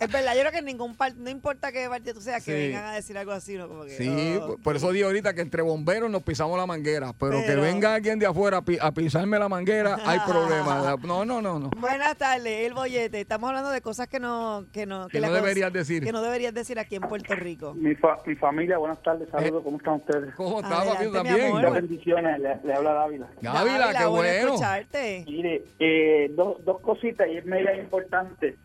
Es 0.00 0.12
verdad, 0.12 0.34
yo 0.34 0.40
creo 0.40 0.52
que 0.52 0.62
ningún 0.62 0.96
par- 0.96 1.14
no 1.16 1.30
importa 1.30 1.72
qué 1.72 1.88
parte 1.88 2.14
tú 2.14 2.20
seas, 2.20 2.44
que 2.44 2.52
Sí. 2.52 2.58
vengan 2.68 2.84
a 2.84 2.92
decir 2.94 3.16
algo 3.18 3.32
así, 3.32 3.56
¿no? 3.56 3.68
Como 3.68 3.84
que, 3.84 3.90
Sí, 3.90 4.38
oh. 4.40 4.56
por- 4.62 4.76
eso 4.76 4.92
digo 4.92 5.06
ahorita 5.08 5.34
que 5.34 5.40
entre 5.40 5.62
bomberos 5.62 6.10
nos 6.10 6.22
pisamos 6.22 6.56
la 6.58 6.66
manguera, 6.66 7.12
pero, 7.18 7.32
que 7.40 7.46
Pero- 7.46 7.62
venga 7.62 7.94
alguien 7.94 8.18
de 8.18 8.26
afuera 8.26 8.58
a, 8.58 8.62
pi- 8.62 8.78
a 8.80 8.92
pisarme 8.92 9.38
la 9.38 9.48
manguera, 9.48 9.98
hay 10.04 10.18
problema. 10.20 10.96
No, 11.08 11.24
no, 11.24 11.40
no, 11.40 11.58
no. 11.58 11.70
Buenas 11.78 12.16
tardes, 12.16 12.66
el 12.66 12.74
bollete. 12.74 13.20
Estamos 13.20 13.48
hablando 13.48 13.70
de 13.70 13.80
cosas 13.80 14.08
que 14.08 14.20
no 14.20 14.64
que 14.72 14.86
no, 14.86 15.08
Que 15.08 15.20
la 15.20 15.28
no 15.28 15.34
deberías 15.34 15.72
decir. 15.72 16.04
Que 16.04 16.12
no 16.12 16.22
deberías 16.22 16.52
decir 16.54 16.78
aquí 16.78 16.87
en 16.96 17.02
Puerto 17.02 17.34
Rico. 17.34 17.74
Mi, 17.74 17.94
fa- 17.94 18.18
mi 18.26 18.34
familia, 18.34 18.78
buenas 18.78 19.02
tardes, 19.02 19.28
saludos, 19.30 19.62
¿cómo 19.64 19.76
están 19.78 19.94
ustedes? 19.94 20.34
¿Cómo 20.34 20.60
está, 20.60 20.80
Adelante, 20.80 21.04
papi? 21.10 21.28
¿También? 21.28 21.52
Muchas 21.52 21.72
bendiciones, 21.74 22.38
le, 22.40 22.56
le 22.64 22.74
habla 22.74 22.92
Dávila. 22.94 23.26
Dávila, 23.40 23.88
qué 23.98 24.04
bueno 24.06 24.10
bueno. 24.10 24.46
escucharte. 24.48 25.24
Mire, 25.26 25.62
eh, 25.78 26.30
dos, 26.34 26.64
dos 26.64 26.80
cositas 26.80 27.28
y 27.28 27.36
es 27.38 27.44
mega 27.46 27.74
importante. 27.76 28.56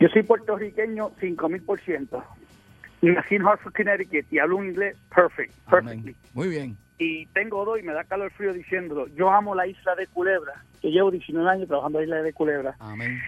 Yo 0.00 0.08
soy 0.08 0.22
puertorriqueño 0.22 1.12
5000 1.20 1.62
por 1.62 1.80
ciento. 1.80 2.22
Nací 3.02 3.34
en 3.34 3.46
Hartford, 3.46 3.72
Connecticut 3.74 4.32
y 4.32 4.38
hablo 4.38 4.58
un 4.58 4.66
inglés 4.68 4.96
perfect, 5.14 5.52
perfectly. 5.68 6.00
Amén. 6.12 6.16
Muy 6.34 6.48
bien. 6.48 6.76
Y 6.98 7.26
tengo 7.26 7.64
dos 7.64 7.80
y 7.80 7.82
me 7.82 7.92
da 7.92 8.04
calor 8.04 8.30
frío 8.30 8.52
diciéndolo. 8.52 9.08
Yo 9.08 9.28
amo 9.30 9.56
la 9.56 9.66
isla 9.66 9.96
de 9.96 10.06
Culebra. 10.06 10.52
Yo 10.82 10.88
llevo 10.90 11.10
19 11.10 11.48
años 11.50 11.66
trabajando 11.66 11.98
en 12.00 12.10
la 12.10 12.16
isla 12.16 12.24
de 12.24 12.32
Culebra. 12.32 12.76
Amén. 12.78 13.20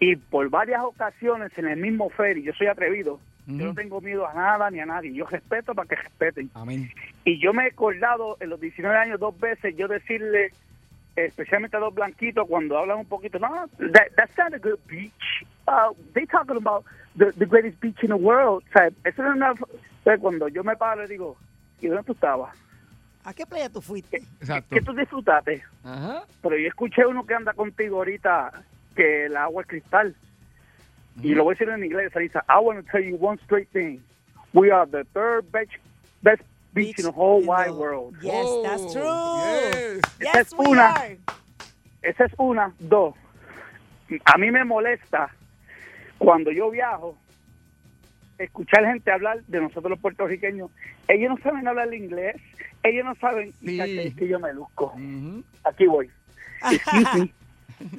Y 0.00 0.16
por 0.16 0.48
varias 0.50 0.82
ocasiones 0.82 1.52
en 1.56 1.68
el 1.68 1.76
mismo 1.78 2.10
ferry, 2.10 2.42
yo 2.42 2.52
soy 2.54 2.66
atrevido. 2.66 3.20
Yo 3.58 3.66
no 3.66 3.74
tengo 3.74 4.00
miedo 4.00 4.26
a 4.26 4.34
nada 4.34 4.70
ni 4.70 4.80
a 4.80 4.86
nadie. 4.86 5.12
Yo 5.12 5.26
respeto 5.26 5.74
para 5.74 5.88
que 5.88 5.96
respeten. 5.96 6.50
Amén. 6.54 6.90
Y 7.24 7.40
yo 7.40 7.52
me 7.52 7.64
he 7.64 7.68
acordado 7.68 8.36
en 8.40 8.50
los 8.50 8.60
19 8.60 8.96
años 8.96 9.20
dos 9.20 9.38
veces 9.38 9.76
yo 9.76 9.88
decirle, 9.88 10.52
especialmente 11.16 11.76
a 11.76 11.80
dos 11.80 11.94
blanquitos, 11.94 12.46
cuando 12.48 12.78
hablan 12.78 12.98
un 12.98 13.06
poquito, 13.06 13.38
no, 13.38 13.66
that, 13.78 14.08
that's 14.16 14.36
not 14.38 14.54
a 14.54 14.58
good 14.58 14.78
beach. 14.86 15.44
Uh, 15.66 15.94
they 16.14 16.26
talking 16.26 16.56
about 16.56 16.84
the, 17.16 17.32
the 17.38 17.46
greatest 17.46 17.80
beach 17.80 18.02
in 18.02 18.08
the 18.08 18.16
world. 18.16 18.62
O 18.68 18.72
sea, 18.72 18.88
eso 19.04 19.22
es 19.22 19.34
una... 19.34 19.52
o 19.52 20.02
sea, 20.04 20.18
cuando 20.18 20.48
yo 20.48 20.64
me 20.64 20.76
paro, 20.76 21.02
le 21.02 21.08
digo, 21.08 21.36
¿y 21.80 21.88
dónde 21.88 22.04
tú 22.04 22.12
estabas? 22.12 22.56
¿A 23.24 23.34
qué 23.34 23.44
playa 23.44 23.68
tú 23.68 23.82
fuiste? 23.82 24.18
Exacto. 24.40 24.74
¿Qué 24.74 24.80
tú 24.80 24.94
disfrutaste? 24.94 25.62
Ajá. 25.84 26.24
Pero 26.42 26.56
yo 26.56 26.68
escuché 26.68 27.04
uno 27.04 27.26
que 27.26 27.34
anda 27.34 27.52
contigo 27.52 27.98
ahorita, 27.98 28.64
que 28.96 29.26
el 29.26 29.36
agua 29.36 29.62
es 29.62 29.68
cristal. 29.68 30.16
Y 31.22 31.34
lo 31.34 31.44
voy 31.44 31.52
a 31.52 31.54
decir 31.58 31.68
en 31.68 31.84
inglés, 31.84 32.12
Sarisa. 32.12 32.44
I 32.48 32.58
want 32.60 32.84
to 32.84 32.90
tell 32.90 33.02
you 33.02 33.16
one 33.16 33.38
straight 33.44 33.68
thing. 33.72 34.00
We 34.52 34.70
are 34.72 34.86
the 34.86 35.04
third 35.12 35.50
best, 35.52 35.70
best 36.22 36.42
beach, 36.72 36.98
in 36.98 37.04
the 37.04 37.10
whole 37.12 37.42
wide 37.44 37.66
the- 37.66 37.72
world. 37.74 38.16
Yes, 38.22 38.32
Oh, 38.46 38.62
that's 38.62 38.92
true. 38.92 39.02
yes. 39.02 40.00
Yes, 40.20 40.28
Esa 40.34 40.40
es 40.40 40.52
we 40.58 40.66
una. 40.68 40.86
are. 40.94 41.18
Esa 42.02 42.24
es 42.24 42.32
una. 42.38 42.72
Dos. 42.78 43.14
A 44.24 44.38
mí 44.38 44.50
me 44.50 44.64
molesta 44.64 45.30
cuando 46.18 46.50
yo 46.50 46.70
viajo 46.70 47.16
escuchar 48.38 48.84
gente 48.86 49.10
hablar 49.12 49.42
de 49.44 49.60
nosotros 49.60 49.90
los 49.90 49.98
puertorriqueños. 50.00 50.70
Ellos 51.08 51.30
no 51.30 51.38
saben 51.42 51.68
hablar 51.68 51.92
inglés. 51.92 52.36
Ellos 52.82 53.04
no 53.04 53.14
saben. 53.16 53.52
Sí. 53.60 54.14
Que 54.16 54.26
yo 54.28 54.40
me 54.40 54.52
luzco. 54.54 54.86
Ujú. 54.96 55.44
Aquí 55.64 55.86
voy. 55.86 56.10
Excuse 56.72 57.18
me. 57.18 57.32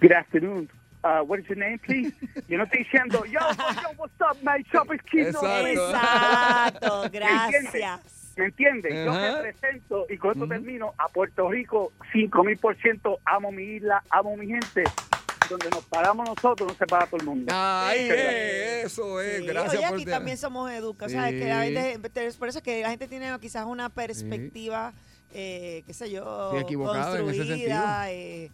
Good 0.01 0.11
afternoon. 0.11 0.69
Uh, 1.03 1.21
what 1.25 1.39
is 1.39 1.47
your 1.49 1.57
name, 1.57 1.79
please? 1.79 2.13
Yo 2.47 2.57
no 2.57 2.65
estoy 2.65 2.83
diciendo, 2.83 3.25
yo, 3.25 3.39
yo, 3.39 3.89
what's 3.97 4.13
up, 4.21 4.37
my 4.43 4.63
shop 4.71 4.93
is 4.93 5.01
kid. 5.11 5.33
No, 5.33 5.41
Exacto. 5.65 7.09
Gracias. 7.11 8.33
¿Me 8.37 8.45
entiendes? 8.45 8.93
Yo 9.05 9.11
Ajá. 9.11 9.41
represento, 9.41 10.05
y 10.09 10.17
con 10.17 10.31
esto 10.31 10.43
Ujú. 10.45 10.49
termino, 10.53 10.93
a 10.97 11.07
Puerto 11.09 11.49
Rico, 11.49 11.91
5 12.13 12.43
mil 12.43 12.57
por 12.57 12.75
ciento, 12.77 13.19
amo 13.25 13.51
mi 13.51 13.63
isla, 13.63 14.03
amo 14.09 14.37
mi 14.37 14.47
gente. 14.47 14.83
Donde 15.49 15.69
nos 15.69 15.83
paramos 15.85 16.29
nosotros, 16.29 16.69
no 16.71 16.75
se 16.77 16.85
para 16.85 17.07
todo 17.07 17.17
el 17.19 17.25
mundo. 17.25 17.51
Ahí 17.53 17.99
Sí. 18.07 18.13
es, 18.15 18.85
eso 18.85 19.19
es. 19.21 19.39
Sí, 19.39 19.45
Gracias 19.47 19.73
Oye, 19.75 19.85
por 19.87 19.95
aquí 19.95 20.05
te- 20.05 20.11
también 20.11 20.37
somos 20.37 20.71
educados. 20.71 21.11
¿sabes? 21.11 21.33
Que 21.33 21.45
la 21.49 21.65
Sí. 21.65 21.73
gente- 21.75 22.31
por 22.39 22.47
eso 22.47 22.59
es 22.59 22.63
que 22.63 22.81
la 22.83 22.89
gente 22.91 23.07
tiene 23.07 23.37
quizás 23.41 23.65
una 23.65 23.89
perspectiva, 23.89 24.93
eh, 25.33 25.83
qué 25.85 25.93
sé 25.93 26.09
yo, 26.09 26.51
Sí, 26.53 26.57
equivocada 26.59 27.19
en 27.19 27.27
ese 27.29 27.37
construida, 27.37 28.11
eh, 28.11 28.49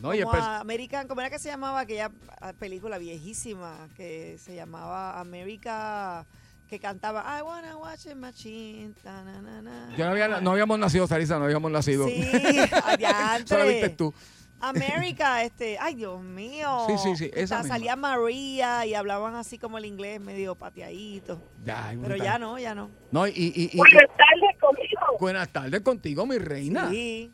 No, 0.00 0.12
y 0.14 0.18
es 0.18 0.24
como 0.24 0.36
pers- 0.36 0.42
a 0.42 0.60
American, 0.60 1.06
¿cómo 1.08 1.20
era 1.20 1.30
que 1.30 1.38
se 1.38 1.48
llamaba 1.48 1.80
aquella 1.80 2.10
ah, 2.40 2.52
película 2.58 2.98
viejísima 2.98 3.88
que 3.96 4.36
se 4.38 4.54
llamaba 4.54 5.20
América 5.20 6.26
que 6.68 6.80
cantaba 6.80 7.22
I 7.38 7.42
wanna 7.42 7.76
watch 7.76 8.06
a 8.06 8.14
machine. 8.14 8.94
ta, 9.02 9.22
na, 9.22 9.42
na, 9.42 9.60
na. 9.62 9.94
Yo 9.96 10.06
no, 10.06 10.12
había- 10.12 10.40
no 10.40 10.52
habíamos 10.52 10.78
nacido, 10.78 11.06
Sarisa, 11.06 11.38
no 11.38 11.44
habíamos 11.44 11.70
nacido. 11.70 12.06
Sí. 12.08 12.24
Solo 13.46 13.66
viste 13.66 13.90
tú. 13.90 14.12
América, 14.60 15.42
este, 15.42 15.76
ay 15.78 15.96
Dios 15.96 16.22
mío. 16.22 16.86
Sí, 16.86 16.94
sí, 16.96 17.16
sí, 17.16 17.30
esa 17.34 17.56
Ta- 17.56 17.62
misma. 17.62 17.74
Salía 17.76 17.96
María 17.96 18.86
y 18.86 18.94
hablaban 18.94 19.34
así 19.34 19.58
como 19.58 19.76
el 19.76 19.84
inglés 19.84 20.20
medio 20.20 20.54
pateadito. 20.54 21.42
Ya, 21.64 21.92
Pero 22.00 22.16
ya 22.16 22.38
no, 22.38 22.58
ya 22.58 22.72
no. 22.74 22.88
No, 23.10 23.26
y, 23.26 23.30
y- 23.32 23.52
y- 23.54 23.70
y- 23.72 23.76
Buenas 23.76 24.06
tardes 24.16 24.58
conmigo. 24.60 25.18
buenas 25.20 25.48
tardes 25.48 25.80
contigo, 25.80 26.26
mi 26.26 26.38
reina. 26.38 26.88
Sí. 26.90 27.32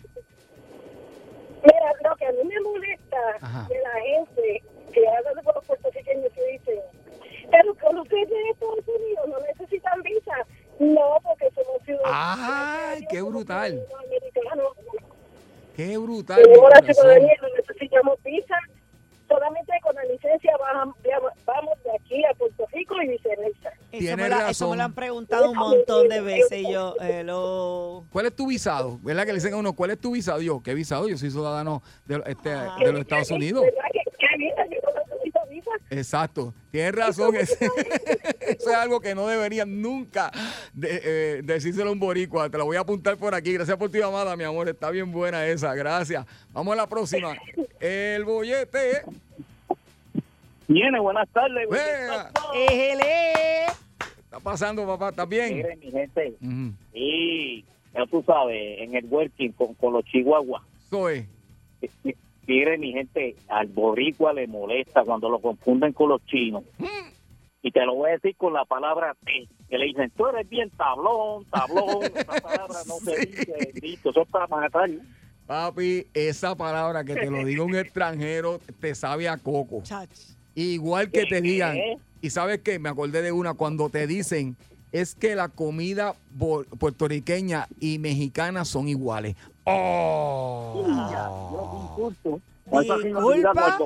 Mira, 1.73 1.93
lo 2.09 2.17
que 2.17 2.27
a 2.27 2.33
mí 2.33 2.45
me 2.45 2.61
molesta 2.61 3.19
Ajá. 3.41 3.67
de 3.69 3.79
la 3.81 4.01
gente 4.01 4.63
que 4.93 5.09
habla 5.09 5.43
con 5.43 5.55
los 5.55 5.65
puertorriqueños 5.67 6.33
que 6.33 6.45
dicen, 6.53 6.81
pero 7.51 7.75
cuando 7.81 8.03
ustedes 8.03 8.29
de 8.29 8.51
Estados 8.51 8.85
Unidos 8.87 9.29
no 9.29 9.39
necesitan 9.41 10.03
visa. 10.03 10.35
No, 10.79 11.19
porque 11.25 11.51
somos 11.57 11.83
ciudadanos. 11.85 12.39
Ay, 12.41 13.05
qué 13.11 13.21
brutal. 13.21 13.85
americanos. 14.05 14.73
Qué 15.75 15.99
brutal. 15.99 16.43
Tenemos 16.43 16.71
la 16.71 16.93
ciudadanía, 16.93 17.35
no 17.43 17.49
necesitamos 17.57 18.23
visa. 18.23 18.57
Solamente 19.29 19.73
con 19.83 19.95
la 19.95 20.05
licencia 20.05 20.57
vamos, 20.59 20.97
vamos 21.45 21.83
de 21.85 21.91
aquí 21.97 22.25
a 22.25 22.35
Puerto 22.35 22.67
Rico 22.73 23.03
y 23.03 23.09
viceversa. 23.09 23.73
Eso 23.91 24.17
me, 24.17 24.29
la- 24.29 24.51
eso 24.51 24.71
me 24.71 24.77
lo 24.77 24.83
han 24.83 24.93
preguntado 24.95 25.51
un 25.51 25.57
montón 25.57 26.09
de 26.09 26.21
veces 26.21 26.59
y 26.61 26.71
yo, 26.73 26.95
hello. 27.01 28.05
¿Cuál 28.13 28.27
es 28.27 28.37
tu 28.37 28.47
visado? 28.47 28.99
¿Verdad 29.03 29.23
que 29.25 29.29
le 29.33 29.39
dicen 29.39 29.55
a 29.55 29.57
uno, 29.57 29.73
¿cuál 29.73 29.91
es 29.93 29.99
tu 29.99 30.11
visado? 30.13 30.41
Yo, 30.43 30.63
¿qué 30.63 30.75
visado? 30.75 31.09
Yo 31.09 31.17
soy 31.17 31.31
ciudadano 31.31 31.83
de, 32.05 32.23
este, 32.27 32.53
Ah. 32.53 32.77
de 32.79 32.93
los 32.93 33.01
Estados 33.01 33.31
Unidos. 33.31 33.65
Exacto. 35.91 36.53
Tienes 36.71 36.95
razón. 36.95 37.35
es- 37.37 37.57
Eso 38.41 38.71
es 38.71 38.77
algo 38.77 39.01
que 39.01 39.15
no 39.15 39.27
deberían 39.27 39.81
nunca 39.81 40.31
de- 40.73 41.01
eh, 41.05 41.41
decírselo 41.45 41.91
a 41.91 41.93
un 41.93 41.99
boricua. 41.99 42.49
Te 42.51 42.59
lo 42.59 42.65
voy 42.67 42.77
a 42.77 42.81
apuntar 42.81 43.17
por 43.17 43.35
aquí. 43.35 43.53
Gracias 43.55 43.77
por 43.77 43.91
tu 43.91 43.99
llamada, 43.99 44.37
mi 44.37 44.45
amor. 44.45 44.69
Está 44.69 44.91
bien 44.91 45.11
buena 45.13 45.47
esa. 45.47 45.75
Gracias. 45.75 46.25
Vamos 46.53 46.73
a 46.73 46.77
la 46.77 46.87
próxima. 46.89 47.35
El 47.81 48.25
bollete. 48.25 49.03
Viene, 50.69 51.01
buenas 51.01 51.29
tardes. 51.31 51.67
Está 54.19 54.41
pasando, 54.41 54.87
papá? 54.87 55.09
¿Estás 55.09 55.29
bien? 55.29 55.57
Mire, 55.57 55.77
mi 55.77 55.91
gente, 55.91 56.35
y 56.93 57.65
ya 57.95 58.07
tú 58.11 58.23
sabes, 58.27 58.81
en 58.81 58.95
el 58.95 59.07
working 59.07 59.53
con, 59.53 59.73
con 59.75 59.95
los 59.95 60.05
chihuahuas. 60.05 60.63
Soy. 60.91 61.27
Mire, 62.47 62.77
mi 62.77 62.93
gente, 62.93 63.35
al 63.49 63.69
boricua 63.69 64.35
le 64.35 64.47
molesta 64.47 65.05
cuando 65.05 65.31
lo 65.31 65.41
confunden 65.41 65.95
con 65.95 66.11
los 66.11 66.25
chinos. 66.27 66.65
Y 67.63 67.71
te 67.73 67.85
lo 67.87 67.95
voy 67.95 68.11
a 68.11 68.13
decir 68.13 68.37
con 68.37 68.53
la 68.53 68.67
palabra 68.67 69.17
T, 69.25 69.49
que 69.71 69.79
le 69.79 69.87
dicen, 69.87 70.11
tú 70.17 70.27
eres 70.27 70.49
bien 70.49 70.71
tablón, 70.71 71.47
tablón. 71.47 72.05
Esa 72.15 72.41
palabra 72.43 72.79
no 72.87 72.95
se 72.97 73.27
dice, 73.27 73.73
grito, 73.75 74.11
eso 74.11 74.23
es 74.23 74.29
para 74.29 74.47
matar. 74.47 74.91
Papi, 75.47 76.07
esa 76.13 76.55
palabra 76.55 77.05
que 77.05 77.15
te 77.15 77.31
lo 77.31 77.43
diga 77.43 77.63
un 77.63 77.75
extranjero 77.75 78.61
te 78.81 78.95
sabe 78.95 79.31
a 79.31 79.39
coco. 79.39 79.83
Igual 80.63 81.11
que 81.13 81.25
te 81.27 81.41
digan, 81.41 81.77
y 82.21 82.31
sabes 82.31 82.61
qué, 82.65 82.81
me 82.81 82.89
acordé 82.89 83.23
de 83.23 83.31
una, 83.31 83.55
cuando 83.55 83.89
te 83.91 84.09
dicen, 84.09 84.57
es 84.91 85.15
que 85.15 85.37
la 85.37 85.49
comida 85.49 86.17
puertorriqueña 86.81 87.69
y 87.79 87.99
mexicana 88.01 88.65
son 88.65 88.89
iguales. 88.89 89.37
¡Oh! 89.65 90.83
Disculpa, 92.83 93.79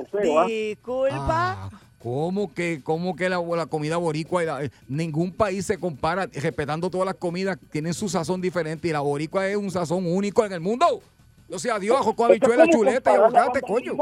disculpa. 0.47 1.69
¿Cómo 2.01 2.53
que, 2.53 2.81
cómo 2.83 3.15
que 3.15 3.29
la, 3.29 3.39
la 3.39 3.65
comida 3.67 3.95
boricua 3.97 4.43
y 4.43 4.45
la- 4.45 4.63
eh, 4.65 4.71
ningún 4.89 5.31
país 5.31 5.65
se 5.65 5.77
compara, 5.77 6.25
respetando 6.33 6.89
todas 6.89 7.05
las 7.05 7.15
comidas, 7.15 7.57
tienen 7.71 7.93
su 7.93 8.09
sazón 8.09 8.41
diferente 8.41 8.87
y 8.87 8.91
la 8.91 8.99
boricua 8.99 9.47
es 9.47 9.55
un 9.55 9.71
sazón 9.71 10.05
único 10.05 10.43
en 10.43 10.51
el 10.51 10.59
mundo? 10.59 11.01
O 11.51 11.59
sea, 11.59 11.77
Dios, 11.77 11.97
ajo 11.97 12.15
con 12.15 12.31
habichuela, 12.31 12.67
chuleta 12.67 13.11
y 13.11 13.15
aguacate, 13.15 13.61
coño. 13.61 13.93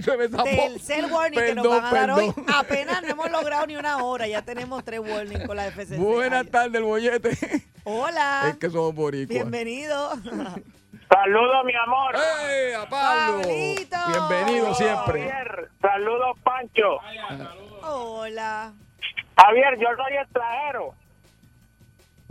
Se 0.00 0.16
me 0.16 0.28
tapó. 0.28 0.44
Tercer 0.44 1.06
warning 1.06 1.38
que 1.38 1.54
nos 1.54 1.68
van 1.68 1.84
a 1.84 1.90
dar 1.92 2.10
hoy. 2.12 2.32
Apenas 2.54 3.02
no 3.02 3.08
hemos 3.08 3.30
logrado 3.30 3.66
ni 3.66 3.76
una 3.76 4.02
hora. 4.02 4.26
Ya 4.26 4.42
tenemos 4.42 4.84
tres 4.84 5.00
warnings 5.00 5.46
con 5.46 5.56
la 5.56 5.70
FCC. 5.70 5.98
Buenas 5.98 6.48
tardes, 6.48 6.74
el 6.76 6.84
bollete. 6.84 7.30
Hola. 7.84 8.48
Es 8.50 8.56
que 8.56 8.70
somos 8.70 8.94
boricuas. 8.94 9.28
Bienvenido. 9.34 10.10
Saludos, 11.12 11.64
mi 11.66 11.74
amor. 11.74 12.14
¡Eh, 12.48 12.74
a 12.74 12.88
Pablo! 12.88 13.42
Bienvenido 13.46 14.74
siempre. 14.74 15.28
Javier, 15.28 15.70
saludos, 15.82 16.38
Pancho. 16.42 16.98
Hola. 17.82 18.72
Javier, 19.36 19.78
yo 19.78 19.88
soy 19.96 20.16
extranjero. 20.16 20.94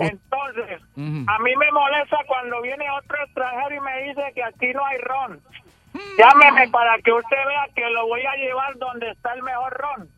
Entonces, 0.02 0.82
a 1.28 1.40
mí 1.40 1.56
me 1.56 1.72
molesta 1.72 2.18
cuando 2.28 2.62
viene 2.62 2.86
otro 2.92 3.24
extranjero 3.24 3.76
y 3.76 3.80
me 3.80 4.04
dice 4.04 4.22
que 4.34 4.44
aquí 4.44 4.74
no 4.74 4.86
hay 4.86 4.98
ron. 5.00 5.42
Llámeme 6.18 6.70
para 6.70 6.98
que 7.00 7.12
usted 7.12 7.38
vea 7.48 7.68
que 7.76 7.90
lo 7.90 8.08
voy 8.08 8.22
a 8.26 8.36
llevar 8.36 8.78
donde 8.78 9.10
está 9.12 9.34
el 9.34 9.44
mejor 9.44 9.74
ron. 9.74 10.10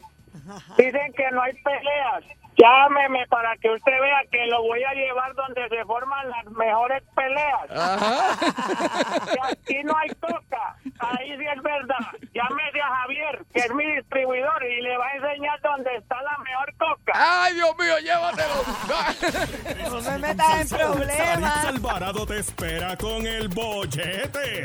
Dicen 0.78 1.14
que 1.14 1.32
no 1.32 1.42
hay 1.42 1.54
peleas. 1.62 2.24
Llámeme 2.58 3.26
para 3.28 3.58
que 3.58 3.70
usted 3.70 4.00
vea 4.00 4.22
que 4.32 4.46
lo 4.48 4.62
voy 4.64 4.84
a 4.84 4.94
llevar 4.94 5.34
donde 5.34 5.68
se 5.70 5.84
forman 5.86 6.30
las 6.30 6.46
mejores 6.46 7.04
peleas. 7.16 7.68
Que 9.32 9.40
aquí 9.52 9.84
no 9.84 9.98
hay 9.98 10.10
coca. 10.16 10.76
Ahí 11.00 11.36
sí 11.38 11.46
es 11.46 11.64
verdad. 11.64 12.08
Llámese 12.34 12.82
a 12.82 12.96
Javier, 12.96 13.46
que 13.54 13.60
es 13.60 13.74
mi 13.74 13.86
distribuidor, 13.96 14.64
y 14.64 14.82
le 14.82 14.98
va 14.98 15.08
a 15.08 15.16
enseñar 15.16 15.60
dónde 15.62 15.96
está 15.96 16.22
la 16.22 16.38
mejor 16.38 16.74
coca. 16.78 17.14
¡Ay, 17.16 17.56
Dios 17.56 17.76
mío, 17.78 18.00
llévatelo! 18.00 18.56
No 19.90 20.02
me 20.02 20.18
metas 20.20 20.72
en 20.72 20.78
problemas. 20.78 21.66
Alvarado 21.66 22.26
te 22.26 22.40
espera 22.40 22.96
con 22.98 23.26
el 23.26 23.48
bollete. 23.50 24.64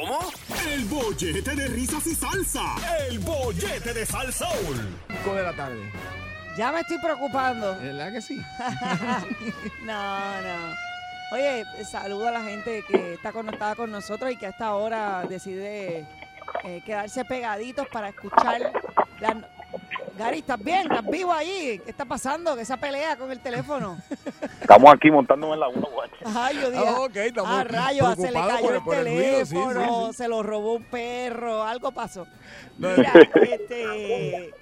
¿Cómo? 0.00 0.20
El 0.66 0.84
bollete 0.86 1.54
de 1.54 1.68
risas 1.68 2.06
y 2.06 2.14
salsa. 2.14 2.62
El 3.08 3.18
bollete 3.18 3.92
de 3.92 4.06
Salsaul. 4.06 4.98
5 5.08 5.34
de 5.34 5.42
la 5.42 5.52
tarde. 5.54 5.92
Ya 6.56 6.72
me 6.72 6.80
estoy 6.80 6.98
preocupando. 6.98 7.76
¿Verdad 7.80 8.12
que 8.12 8.20
sí? 8.20 8.40
no, 9.84 10.42
no. 10.42 10.74
Oye, 11.32 11.64
saludo 11.84 12.28
a 12.28 12.30
la 12.30 12.42
gente 12.42 12.84
que 12.86 13.14
está 13.14 13.32
conectada 13.32 13.74
con 13.74 13.90
nosotros 13.90 14.30
y 14.30 14.36
que 14.36 14.46
a 14.46 14.50
esta 14.50 14.74
hora 14.74 15.24
decide 15.28 16.06
eh, 16.62 16.82
quedarse 16.84 17.24
pegaditos 17.24 17.88
para 17.88 18.10
escuchar 18.10 18.72
la... 19.20 19.48
Gary, 20.16 20.38
¿estás 20.38 20.62
bien? 20.62 20.82
¿Estás 20.82 21.04
vivo 21.06 21.32
ahí? 21.32 21.80
¿Qué 21.84 21.90
está 21.90 22.04
pasando? 22.04 22.54
¿Qué 22.54 22.62
esa 22.62 22.76
pelea 22.76 23.16
con 23.16 23.32
el 23.32 23.40
teléfono? 23.40 23.98
Estamos 24.60 24.94
aquí 24.94 25.10
montándome 25.10 25.54
en 25.54 25.60
la 25.60 25.66
guagua. 25.66 26.08
Ay, 26.24 26.60
yo 26.60 26.70
dije, 26.70 26.84
Ah, 26.86 27.08
estamos 27.24 27.50
ah, 27.50 27.64
rayos, 27.64 28.14
se 28.16 28.30
le 28.30 28.40
cayó 28.40 28.74
el 28.74 28.80
ruido, 28.80 29.44
sí, 29.44 29.54
teléfono, 29.54 30.06
sí, 30.06 30.06
sí. 30.12 30.16
se 30.16 30.28
lo 30.28 30.42
robó 30.44 30.74
un 30.74 30.84
perro, 30.84 31.64
algo 31.64 31.90
pasó. 31.90 32.28
No, 32.78 32.88
Mira, 32.96 33.12
este, 33.42 34.54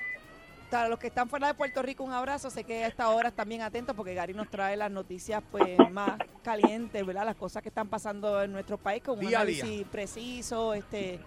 para 0.72 0.88
los 0.88 0.98
que 0.98 1.08
están 1.08 1.28
fuera 1.28 1.48
de 1.48 1.54
Puerto 1.54 1.82
Rico, 1.82 2.02
un 2.02 2.12
abrazo. 2.12 2.48
Sé 2.48 2.64
que 2.64 2.82
a 2.82 2.88
esta 2.88 3.10
hora 3.10 3.28
están 3.28 3.46
bien 3.46 3.60
atentos 3.60 3.94
porque 3.94 4.14
Gary 4.14 4.32
nos 4.32 4.48
trae 4.48 4.74
las 4.74 4.90
noticias 4.90 5.42
pues 5.50 5.76
más 5.90 6.18
calientes, 6.42 7.04
¿verdad? 7.04 7.26
Las 7.26 7.36
cosas 7.36 7.62
que 7.62 7.68
están 7.68 7.88
pasando 7.88 8.42
en 8.42 8.52
nuestro 8.52 8.78
país 8.78 9.02
con 9.02 9.18
un 9.18 9.26
Día 9.26 9.40
análisis 9.40 9.86
preciso, 9.88 10.72
este, 10.72 11.20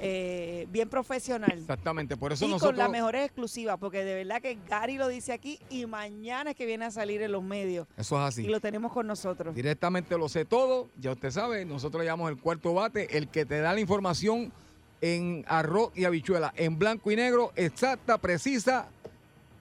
eh, 0.00 0.66
bien 0.70 0.88
profesional. 0.88 1.52
Exactamente, 1.52 2.16
por 2.16 2.32
eso 2.32 2.46
y 2.46 2.48
nosotros... 2.48 2.70
con 2.70 2.78
las 2.78 2.88
mejores 2.88 3.26
exclusivas, 3.26 3.76
porque 3.78 4.02
de 4.02 4.14
verdad 4.14 4.40
que 4.40 4.58
Gary 4.66 4.96
lo 4.96 5.08
dice 5.08 5.34
aquí 5.34 5.58
y 5.68 5.84
mañana 5.84 6.52
es 6.52 6.56
que 6.56 6.64
viene 6.64 6.86
a 6.86 6.90
salir 6.90 7.20
en 7.20 7.32
los 7.32 7.42
medios. 7.42 7.86
Eso 7.98 8.16
es 8.16 8.22
así. 8.22 8.44
Y 8.44 8.48
lo 8.48 8.60
tenemos 8.60 8.92
con 8.92 9.06
nosotros. 9.06 9.54
Directamente 9.54 10.16
lo 10.16 10.30
sé 10.30 10.46
todo, 10.46 10.88
ya 10.98 11.12
usted 11.12 11.30
sabe, 11.30 11.66
nosotros 11.66 12.00
le 12.00 12.06
llamamos 12.06 12.30
el 12.30 12.40
cuarto 12.40 12.72
bate, 12.72 13.18
el 13.18 13.28
que 13.28 13.44
te 13.44 13.60
da 13.60 13.74
la 13.74 13.80
información 13.80 14.54
en 15.00 15.44
arroz 15.48 15.92
y 15.94 16.04
habichuela, 16.04 16.52
en 16.56 16.78
blanco 16.78 17.10
y 17.10 17.16
negro, 17.16 17.52
exacta, 17.56 18.18
precisa 18.18 18.88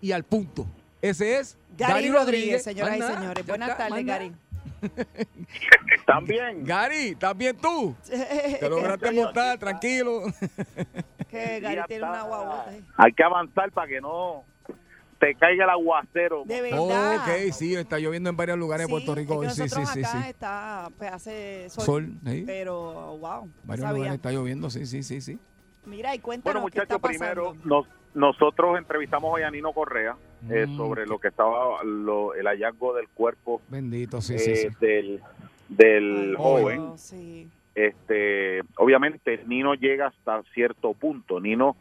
y 0.01 0.11
al 0.11 0.23
punto. 0.23 0.65
Ese 1.01 1.37
es 1.37 1.57
Gary, 1.77 2.09
Rodríguez, 2.09 2.63
señoras 2.63 2.97
y 2.97 3.01
señores. 3.01 3.45
Buenas 3.45 3.77
tardes. 3.77 4.05
Gary. 4.05 4.31
También. 6.05 6.63
Gary, 6.63 7.09
¿estás 7.09 7.37
bien 7.37 7.57
tú? 7.57 7.95
Te 8.59 8.69
lograste 8.69 9.11
montar, 9.11 9.57
tranquilo. 9.57 10.23
que 11.29 11.59
Gary 11.59 11.81
tiene 11.87 12.03
una 12.03 12.23
guaguota. 12.23 12.69
ahí. 12.69 12.83
Hay 12.97 13.13
que 13.13 13.23
avanzar 13.23 13.71
para 13.71 13.87
que 13.87 14.01
no 14.01 14.43
te 15.25 15.35
caiga 15.35 15.63
el 15.65 15.69
aguacero. 15.69 16.43
De 16.45 16.61
verdad. 16.61 17.15
Ok, 17.17 17.51
sí, 17.53 17.75
está 17.75 17.97
lloviendo 17.99 18.29
en 18.29 18.37
varios 18.37 18.57
lugares 18.57 18.87
de 18.87 18.91
Puerto 18.91 19.15
Rico. 19.15 19.43
Es 19.43 19.55
que 19.59 19.67
Sí, 19.67 19.75
sí, 19.75 19.85
sí, 19.85 19.99
acá 20.01 20.11
sí. 20.23 20.29
está, 20.29 20.87
pues, 20.97 21.11
hace 21.11 21.69
sol. 21.69 21.83
Sol, 21.85 22.09
sí. 22.25 22.43
Pero, 22.45 23.17
wow, 23.17 23.49
Varios 23.63 23.83
sabía. 23.87 23.91
lugares 23.93 24.13
está 24.15 24.31
lloviendo, 24.31 24.69
sí, 24.69 24.85
sí, 24.85 25.03
sí, 25.03 25.21
sí. 25.21 25.39
Mira, 25.85 26.13
y 26.15 26.19
cuéntanos 26.19 26.61
Bueno, 26.61 26.73
qué 26.73 26.81
está 26.81 26.95
muchachos, 26.97 27.17
primero 27.19 27.55
nos, 27.63 27.87
nosotros 28.15 28.77
entrevistamos 28.77 29.31
hoy 29.33 29.43
a 29.43 29.51
Nino 29.51 29.71
Correa 29.73 30.15
eh, 30.49 30.65
Mm. 30.67 30.77
sobre 30.77 31.05
lo 31.05 31.19
que 31.19 31.27
estaba 31.29 31.83
lo- 31.83 32.33
el 32.33 32.45
hallazgo 32.47 32.93
del 32.95 33.07
cuerpo 33.09 33.61
Bendito, 33.69 34.19
sí, 34.21 34.33
eh, 34.35 34.39
sí, 34.39 34.55
sí. 34.55 34.67
del, 34.79 35.21
del 35.69 36.29
Ay, 36.29 36.35
joven. 36.37 36.97
sí. 36.97 37.47
este 37.75 38.61
obviamente 38.77 39.43
Nino 39.47 39.73
llega 39.75 40.07
hasta 40.07 40.41
cierto 40.53 40.93
punto 40.93 41.39
Nino 41.39 41.75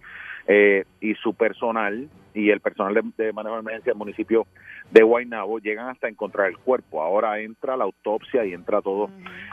eh, 0.46 0.84
y 1.00 1.14
su 1.14 1.34
personal 1.34 2.08
y 2.34 2.50
el 2.50 2.60
personal 2.60 2.92
de, 2.94 3.24
de 3.24 3.32
manejo 3.32 3.54
de 3.54 3.60
emergencia 3.60 3.92
del 3.92 3.98
municipio 3.98 4.46
de 4.90 5.02
Guaynabo 5.02 5.60
llegan 5.60 5.88
hasta 5.88 6.08
encontrar 6.08 6.48
el 6.48 6.58
cuerpo. 6.58 7.00
Ahora 7.00 7.40
entra 7.40 7.76
la 7.76 7.84
autopsia 7.84 8.44
y 8.44 8.52
entra 8.52 8.82
todo 8.82 9.08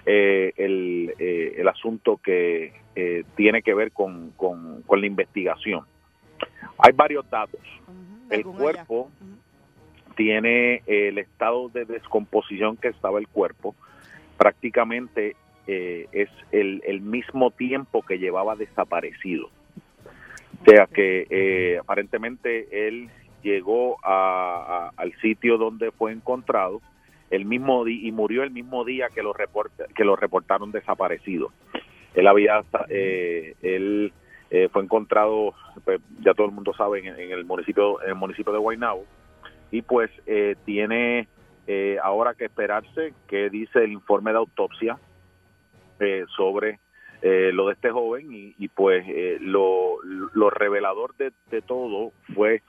eh, 0.06 0.52
el, 0.58 1.13
eh, 1.20 1.54
el 1.58 1.67
asunto 1.67 2.17
que 2.17 2.74
eh, 2.96 3.24
tiene 3.36 3.62
que 3.62 3.74
ver 3.74 3.91
con, 3.91 4.32
con, 4.32 4.82
con 4.82 5.00
la 5.00 5.08
investigación. 5.08 5.86
Hay 6.80 6.91
varios 6.94 7.30
datos. 7.30 7.62
El 8.30 8.44
cuerpo 8.44 9.12
tiene 10.15 10.82
el 10.88 11.17
estado 11.17 11.70
de 11.70 11.86
descomposición 11.86 12.78
que 12.78 12.88
estaba 12.88 13.20
el 13.20 13.28
cuerpo. 13.28 13.76
Prácticamente 14.38 15.36
eh, 15.67 16.08
es 16.12 16.30
el, 16.52 16.82
el 16.86 17.02
mismo 17.02 17.52
tiempo 17.52 18.02
que 18.02 18.17
llevaba 18.17 18.56
desaparecido. 18.56 19.50
Sea 20.65 20.88
que 20.88 21.28
eh, 21.30 21.80
aparentemente 21.80 22.88
él 22.88 23.10
llegó 23.43 23.97
a- 24.04 24.91
al 24.95 25.13
sitio 25.21 25.58
donde 25.58 25.91
fue 25.91 26.12
encontrado 26.12 26.82
el 27.32 27.45
mismo 27.45 27.84
di- 27.86 28.08
y 28.08 28.12
murió 28.12 28.43
el 28.43 28.52
mismo 28.52 28.84
día 28.86 29.08
que 29.10 29.24
lo 29.24 29.34
reporta- 29.34 29.88
que 29.95 30.04
lo 30.04 30.15
reportaron 30.15 30.71
desaparecido. 30.71 31.52
Él 32.13 32.28
había 32.28 32.63
eh, 32.89 33.56
él 33.62 34.13
eh, 34.52 34.67
fue 34.71 34.84
encontrado 34.84 35.54
pues, 35.86 36.02
ya 36.19 36.34
todo 36.34 36.45
el 36.47 36.52
mundo 36.54 36.74
sabe 36.74 37.00
en, 37.00 37.08
en 37.08 37.32
el 37.32 37.45
municipio 37.45 38.02
en 38.04 38.10
el 38.10 38.15
municipio 38.15 38.52
de 38.52 38.60
Guaynabo 38.60 39.06
y 39.71 39.82
pues 39.82 40.12
eh, 40.26 40.56
tiene 40.65 41.28
eh, 41.67 41.97
ahora 42.04 42.34
que 42.34 42.45
esperarse 42.45 43.13
qué 43.28 43.50
dice 43.50 43.84
el 43.86 43.93
informe 43.93 44.32
de 44.32 44.38
autopsia 44.39 45.00
eh, 46.02 46.26
sobre 46.36 46.80
eh, 47.21 47.51
lo 47.53 47.67
de 47.67 47.73
este 47.73 47.91
joven 47.91 48.34
y, 48.34 48.55
y, 48.57 48.67
pues 48.67 49.03
eh, 49.07 49.38
lo, 49.41 50.01
lo 50.03 50.49
revelador 50.49 51.15
de, 51.17 51.31
de 51.51 51.62
todo 51.62 52.12
fue 52.34 52.62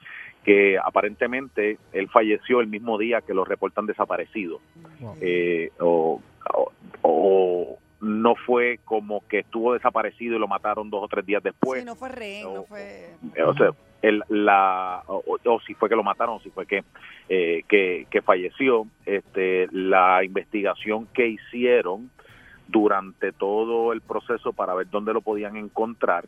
que 0.43 0.77
aparentemente 0.77 1.77
él 1.93 2.09
falleció 2.09 2.59
el 2.59 2.67
mismo 2.67 2.97
día 2.97 3.21
que 3.21 3.33
lo 3.33 3.45
reportan 3.45 3.85
desaparecido. 3.85 4.59
Eh, 5.21 5.71
o, 5.79 6.21
o- 6.53 6.71
o 7.01 7.77
no 8.01 8.35
fue 8.35 8.79
como 8.83 9.25
que 9.29 9.39
estuvo 9.39 9.73
desaparecido 9.73 10.35
y 10.35 10.39
lo 10.39 10.47
mataron 10.47 10.89
dos 10.89 11.03
o 11.03 11.07
tres 11.07 11.25
días 11.25 11.41
después. 11.41 11.79
Sí, 11.81 11.85
no 11.85 11.95
fue 11.95 12.09
rehén, 12.09 12.53
no 12.53 12.63
fue... 12.63 13.11
eh, 13.35 13.43
o 13.43 13.53
sea, 13.55 13.69
el, 14.01 14.21
la 14.27 15.01
o, 15.07 15.23
o 15.45 15.59
si 15.61 15.73
fue 15.75 15.87
que 15.87 15.95
lo 15.95 16.03
mataron 16.03 16.35
o 16.35 16.39
si 16.41 16.49
fue 16.49 16.65
que, 16.65 16.83
eh, 17.29 17.63
que 17.69 18.05
que 18.11 18.21
falleció. 18.21 18.85
Este 19.05 19.67
la 19.71 20.21
investigación 20.25 21.07
que 21.13 21.27
hicieron 21.27 22.11
durante 22.67 23.31
todo 23.31 23.93
el 23.93 24.01
proceso 24.01 24.53
para 24.53 24.73
ver 24.73 24.89
dónde 24.89 25.13
lo 25.13 25.21
podían 25.21 25.57
encontrar 25.57 26.25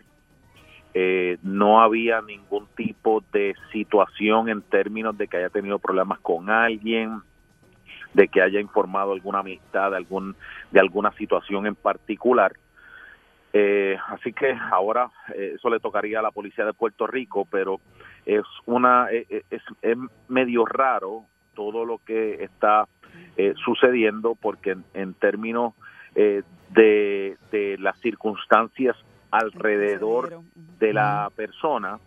eh, 0.98 1.38
no 1.44 1.82
había 1.82 2.22
ningún 2.22 2.68
tipo 2.68 3.22
de 3.34 3.54
situación 3.74 4.48
en 4.48 4.62
términos 4.62 5.18
de 5.18 5.28
que 5.28 5.36
haya 5.36 5.50
tenido 5.50 5.78
problemas 5.78 6.20
con 6.20 6.50
alguien 6.50 7.20
de 8.14 8.30
que 8.30 8.42
haya 8.42 8.62
informado 8.62 9.12
alguna 9.12 9.40
amistad 9.40 9.92
de 9.92 9.98
algún 9.98 10.38
de 10.72 10.80
alguna 10.80 11.12
situación 11.18 11.68
en 11.68 11.76
particular. 11.76 12.54
Eh, 13.52 13.98
así 14.08 14.32
que 14.32 14.58
ahora 14.72 15.12
eh, 15.34 15.56
eso 15.56 15.70
le 15.70 15.82
tocaría 15.82 16.20
a 16.20 16.22
la 16.22 16.32
policía 16.32 16.64
de 16.64 16.72
Puerto 16.72 17.08
Rico, 17.08 17.46
pero 17.52 17.82
es 18.26 18.46
una 18.66 19.10
es, 19.12 19.44
es 19.82 19.98
medio 20.30 20.66
raro 20.66 21.26
todo 21.56 21.84
lo 21.84 21.98
que 21.98 22.42
está 22.42 22.88
eh, 23.36 23.54
sucediendo 23.66 24.36
porque 24.42 24.78
en 24.94 25.14
términos 25.16 25.74
eh, 26.16 26.42
de, 26.72 27.38
de 27.52 27.78
las 27.80 28.00
circunstancias 28.00 28.96
alrededor 29.32 30.42
de 30.80 30.94
la 30.94 31.30
persona 31.36 32.00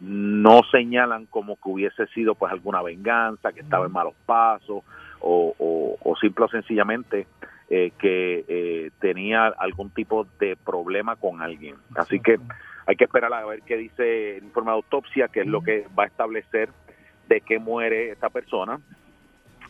no 0.00 0.62
señalan 0.70 1.26
como 1.26 1.56
que 1.56 1.68
hubiese 1.68 2.06
sido 2.08 2.34
pues 2.34 2.52
alguna 2.52 2.82
venganza, 2.82 3.52
que 3.52 3.60
estaba 3.60 3.86
en 3.86 3.92
malos 3.92 4.14
pasos 4.26 4.82
o, 5.20 5.54
o, 5.58 5.96
o 6.02 6.16
simple 6.16 6.46
o 6.46 6.48
sencillamente 6.48 7.26
eh, 7.70 7.92
que 7.98 8.44
eh, 8.48 8.90
tenía 9.00 9.46
algún 9.46 9.90
tipo 9.90 10.26
de 10.40 10.56
problema 10.56 11.16
con 11.16 11.40
alguien. 11.40 11.76
Así 11.94 12.20
que 12.20 12.38
hay 12.86 12.96
que 12.96 13.04
esperar 13.04 13.32
a 13.32 13.46
ver 13.46 13.62
qué 13.62 13.76
dice 13.76 14.38
el 14.38 14.44
informe 14.44 14.72
de 14.72 14.76
autopsia, 14.76 15.28
que 15.28 15.40
es 15.40 15.46
lo 15.46 15.62
que 15.62 15.86
va 15.96 16.04
a 16.04 16.08
establecer 16.08 16.70
de 17.28 17.40
qué 17.40 17.58
muere 17.58 18.10
esta 18.10 18.28
persona 18.28 18.80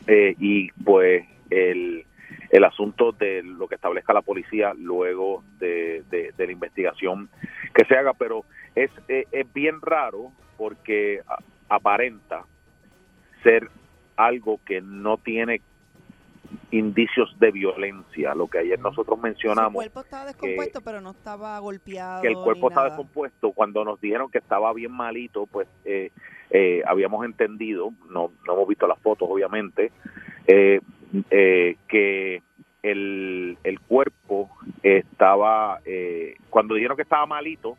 eh, 0.07 0.35
y 0.39 0.71
pues 0.83 1.25
el, 1.49 2.05
el 2.49 2.63
asunto 2.63 3.11
de 3.11 3.41
lo 3.43 3.67
que 3.67 3.75
establezca 3.75 4.13
la 4.13 4.21
policía 4.21 4.73
luego 4.77 5.43
de, 5.59 6.03
de- 6.09 6.31
de 6.37 6.45
la 6.45 6.51
investigación 6.51 7.29
que 7.73 7.85
se 7.85 7.95
haga, 7.95 8.13
pero 8.13 8.43
es, 8.75 8.91
eh, 9.07 9.25
es 9.31 9.51
bien 9.53 9.81
raro 9.81 10.31
porque 10.57 11.21
aparenta 11.69 12.45
ser 13.41 13.69
algo 14.15 14.59
que 14.65 14.81
no 14.81 15.17
tiene 15.17 15.61
indicios 16.71 17.35
de 17.39 17.51
violencia, 17.51 18.35
lo 18.35 18.47
que 18.47 18.59
ayer 18.59 18.79
nosotros 18.79 19.19
mencionamos 19.19 19.73
cuerpo 19.73 20.01
estaba 20.01 20.25
descompuesto, 20.25 20.81
pero 20.81 21.01
no 21.01 21.11
estaba 21.11 21.57
golpeado. 21.59 22.21
que 22.21 22.27
el 22.27 22.35
cuerpo 22.35 22.67
estaba 22.69 22.87
nada. 22.87 22.97
descompuesto, 22.97 23.51
cuando 23.51 23.83
nos 23.83 23.99
dijeron 23.99 24.29
que 24.29 24.37
estaba 24.39 24.71
bien 24.73 24.91
malito, 24.91 25.45
pues 25.47 25.67
eh, 25.85 26.11
eh, 26.51 26.83
habíamos 26.85 27.25
entendido, 27.25 27.91
no, 28.09 28.31
no 28.45 28.53
hemos 28.53 28.67
visto 28.67 28.87
las 28.87 28.99
fotos 28.99 29.27
obviamente, 29.31 29.91
eh, 30.47 30.79
eh, 31.31 31.75
que 31.87 32.41
el, 32.81 33.57
el 33.63 33.79
cuerpo 33.79 34.49
estaba, 34.81 35.79
eh, 35.85 36.35
cuando 36.49 36.75
dijeron 36.75 36.95
que 36.97 37.03
estaba 37.03 37.25
malito, 37.25 37.77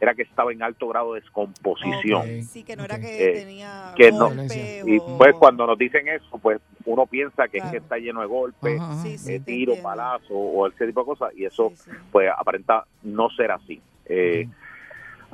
era 0.00 0.14
que 0.14 0.22
estaba 0.22 0.52
en 0.52 0.62
alto 0.62 0.88
grado 0.88 1.14
de 1.14 1.20
descomposición. 1.20 2.42
Sí, 2.42 2.62
que 2.62 2.76
no 2.76 2.84
era 2.84 3.00
que 3.00 3.30
Eh, 3.30 3.32
tenía 3.32 3.94
que 3.96 4.12
no. 4.12 4.30
y 4.34 5.00
pues 5.18 5.34
cuando 5.36 5.66
nos 5.66 5.78
dicen 5.78 6.06
eso 6.08 6.38
pues 6.42 6.60
uno 6.84 7.06
piensa 7.06 7.48
que 7.48 7.58
es 7.58 7.64
que 7.70 7.76
está 7.78 7.96
lleno 7.96 8.20
de 8.20 8.26
golpes. 8.26 8.80
Sí, 9.02 9.16
sí, 9.16 9.34
eh, 9.34 9.40
tiros 9.40 9.76
entiendo. 9.76 9.82
balazos 9.88 10.30
o 10.30 10.66
ese 10.66 10.86
tipo 10.86 11.00
de 11.00 11.06
cosas 11.06 11.32
y 11.34 11.44
eso 11.46 11.72
pues 12.12 12.28
aparenta 12.36 12.84
no 13.02 13.30
ser 13.30 13.52
así. 13.52 13.80
Eh, 14.06 14.46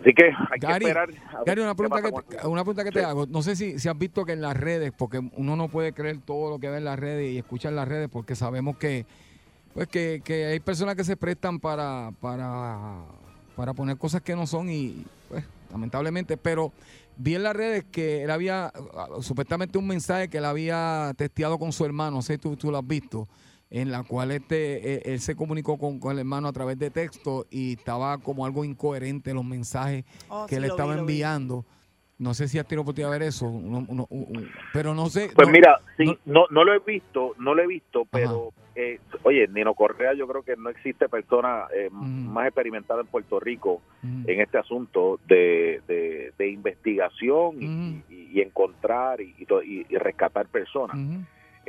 así 0.00 0.14
que 0.14 0.24
hay 0.24 0.58
Gary, 0.58 0.84
que 0.84 0.90
esperar 0.90 1.10
a 1.32 1.44
Gary, 1.44 1.62
una 1.62 1.74
pregunta 1.74 2.02
que, 2.02 2.10
te, 2.10 2.46
una 2.46 2.62
pregunta 2.62 2.84
que 2.84 2.90
te 2.90 3.04
hago. 3.04 3.26
No 3.26 3.42
sé 3.42 3.56
si, 3.56 3.78
si 3.78 3.88
has 3.88 3.98
visto 3.98 4.24
que 4.24 4.32
en 4.32 4.40
las 4.40 4.56
redes, 4.56 4.92
porque 4.96 5.18
uno 5.36 5.56
no 5.56 5.68
puede 5.68 5.92
creer 5.92 6.18
todo 6.18 6.50
lo 6.50 6.58
que 6.58 6.68
ve 6.68 6.78
en 6.78 6.84
las 6.84 6.98
redes 6.98 7.32
y 7.32 7.38
escucha 7.38 7.68
en 7.68 7.76
las 7.76 7.88
redes, 7.88 8.08
porque 8.10 8.34
sabemos 8.34 8.76
que 8.76 9.06
pues 9.74 9.88
que, 9.88 10.20
que 10.24 10.46
hay 10.46 10.60
personas 10.60 10.96
que 10.96 11.04
se 11.04 11.16
prestan 11.16 11.60
para, 11.60 12.12
para, 12.20 13.04
para 13.54 13.72
poner 13.72 13.96
cosas 13.96 14.20
que 14.22 14.34
no 14.34 14.46
son 14.46 14.68
y 14.68 15.04
pues 15.28 15.44
lamentablemente, 15.70 16.36
pero 16.36 16.72
vi 17.16 17.36
en 17.36 17.44
las 17.44 17.54
redes 17.54 17.84
que 17.90 18.24
él 18.24 18.30
había 18.30 18.72
supuestamente 19.20 19.78
un 19.78 19.86
mensaje 19.86 20.28
que 20.28 20.38
él 20.38 20.44
había 20.44 21.12
testeado 21.16 21.58
con 21.58 21.72
su 21.72 21.84
hermano, 21.84 22.16
no 22.16 22.22
sé 22.22 22.34
si 22.34 22.38
tú, 22.38 22.56
tú 22.56 22.70
lo 22.70 22.78
has 22.78 22.86
visto, 22.86 23.28
en 23.70 23.90
la 23.92 24.02
cual 24.02 24.33
este 24.33 24.94
eh, 24.94 25.02
él 25.06 25.20
se 25.20 25.37
comunicó 25.37 25.78
con, 25.78 26.00
con 26.00 26.12
el 26.12 26.18
hermano 26.18 26.48
a 26.48 26.52
través 26.52 26.78
de 26.78 26.90
texto 26.90 27.46
y 27.50 27.74
estaba 27.74 28.18
como 28.18 28.44
algo 28.44 28.64
incoherente 28.64 29.33
los 29.33 29.44
mensajes 29.44 30.04
Oh, 30.28 30.46
que 30.48 30.56
sí, 30.56 30.61
vi, 30.62 30.66
estaba 30.68 30.94
vi. 30.94 31.00
enviando. 31.00 31.64
No 32.18 32.35
sé 32.35 32.48
si 32.48 32.59
has 32.59 32.66
tenido 32.66 32.83
oportunidad 32.83 33.12
de 33.12 33.18
ver 33.18 33.28
eso, 33.28 33.46
un- 33.46 34.50
pero 34.74 34.92
no 34.94 35.06
sé. 35.06 35.30
pues 35.35 35.48
no- 35.48 35.52
mira 35.52 35.78
sí 35.96 36.04
no, 36.26 36.44
no 36.50 36.64
lo 36.64 36.74
he 36.74 36.78
visto 36.80 37.35
no 37.38 37.54
lo 37.54 37.62
he 37.62 37.66
visto 37.66 38.06
pero 38.11 38.52
eh, 38.74 38.98
oye 39.22 39.48
Nino 39.48 39.74
Correa 39.74 40.12
yo 40.14 40.26
creo 40.28 40.42
que 40.42 40.54
no 40.56 40.68
existe 40.68 41.09
persona 41.09 41.64
eh, 41.74 41.88
más 41.90 42.46
experimentada 42.46 43.00
en 43.00 43.06
Puerto 43.06 43.40
Rico 43.40 43.80
en 44.02 44.40
este 44.40 44.59
asunto 44.59 45.18
de, 45.26 45.80
de, 45.88 46.33
de 46.37 46.50
investigación 46.50 47.56
y, 47.62 48.14
y- 48.14 48.30
y 48.35 48.40
encontrar 48.42 49.20
y, 49.22 49.35
y 49.38 49.46
to- 49.46 49.62
y- 49.62 49.87
y 49.88 49.96
rescatar 49.96 50.46
personas 50.48 50.96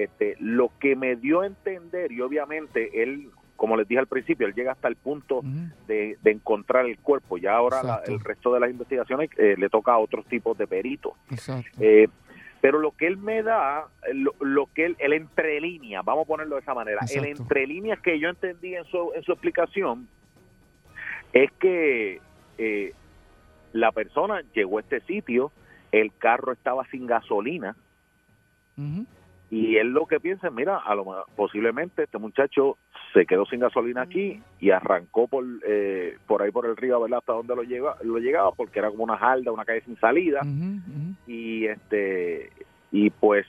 este 0.04 0.36
lo 0.40 0.72
que 0.80 0.96
me 0.96 1.16
dio 1.16 1.42
a 1.42 1.48
entender 1.48 2.12
y 2.12 2.22
obviamente 2.22 3.04
él 3.04 3.30
como 3.56 3.78
les 3.78 3.88
dije 3.88 4.00
al 4.00 4.08
principio 4.08 4.48
él 4.48 4.56
llega 4.56 4.72
hasta 4.72 4.88
el 4.88 4.96
punto 4.96 5.42
de, 5.88 6.18
de 6.22 6.32
encontrar 6.32 6.86
el 6.88 6.98
cuerpo. 6.98 7.38
Ya 7.38 7.54
ahora 7.56 7.84
la- 7.84 8.02
el 8.14 8.20
resto 8.20 8.52
de 8.54 8.60
las 8.60 8.72
investigaciones 8.72 9.30
eh, 9.38 9.56
le 9.58 9.70
toca 9.70 9.94
a 9.94 10.00
otros 10.00 10.26
tipos 10.26 10.58
de 10.58 10.66
peritos. 10.66 11.14
Eh, 11.80 12.08
pero 12.60 12.80
lo 12.80 12.92
que 12.92 13.06
él 13.08 13.18
me 13.18 13.42
da, 13.44 13.86
lo, 14.14 14.34
lo 14.40 14.68
que 14.68 14.86
él, 14.86 14.96
el 15.00 15.14
entre 15.14 15.60
líneas, 15.62 16.04
vamos 16.06 16.26
a 16.26 16.28
ponerlo 16.28 16.56
de 16.56 16.62
esa 16.62 16.74
manera, 16.74 17.00
el 17.20 17.26
entre 17.26 17.66
líneas 17.68 18.00
que 18.00 18.20
yo 18.20 18.30
entendí 18.30 18.76
en 18.76 18.84
su, 18.86 19.12
en 19.16 19.22
su 19.24 19.32
explicación 19.32 20.08
es 21.34 21.52
que 21.54 22.20
eh, 22.58 22.94
la 23.74 23.92
persona 23.92 24.42
llegó 24.54 24.78
a 24.78 24.82
este 24.82 25.02
sitio, 25.02 25.52
el 25.92 26.12
carro 26.18 26.52
estaba 26.52 26.86
sin 26.92 27.06
gasolina 27.08 27.76
y 29.52 29.76
él 29.78 29.90
lo 29.90 30.06
que 30.06 30.20
piensa 30.20 30.48
es, 30.48 30.54
mira, 30.54 30.78
a 30.78 30.96
lo 30.96 31.06
posiblemente 31.36 32.04
este 32.04 32.18
muchacho 32.18 32.78
se 33.14 33.26
quedó 33.26 33.46
sin 33.46 33.60
gasolina 33.60 34.02
aquí 34.04 34.42
y 34.60 34.72
arrancó 34.72 35.28
por 35.28 35.44
eh, 35.68 36.18
por 36.26 36.42
ahí 36.42 36.52
por 36.52 36.66
el 36.66 36.78
río, 36.78 37.02
¿verdad? 37.02 37.20
Hasta 37.20 37.34
donde 37.34 37.56
lo 37.56 37.64
lleva, 37.64 37.96
lo 38.04 38.18
llegaba 38.18 38.52
porque 38.54 38.80
era 38.80 38.90
como 38.90 39.04
una 39.04 39.18
jalda, 39.18 39.52
una 39.52 39.66
calle 39.66 39.82
sin 39.82 39.98
salida 39.98 40.40
y 41.28 41.66
este 41.68 42.50
y 42.92 43.10
pues 43.10 43.46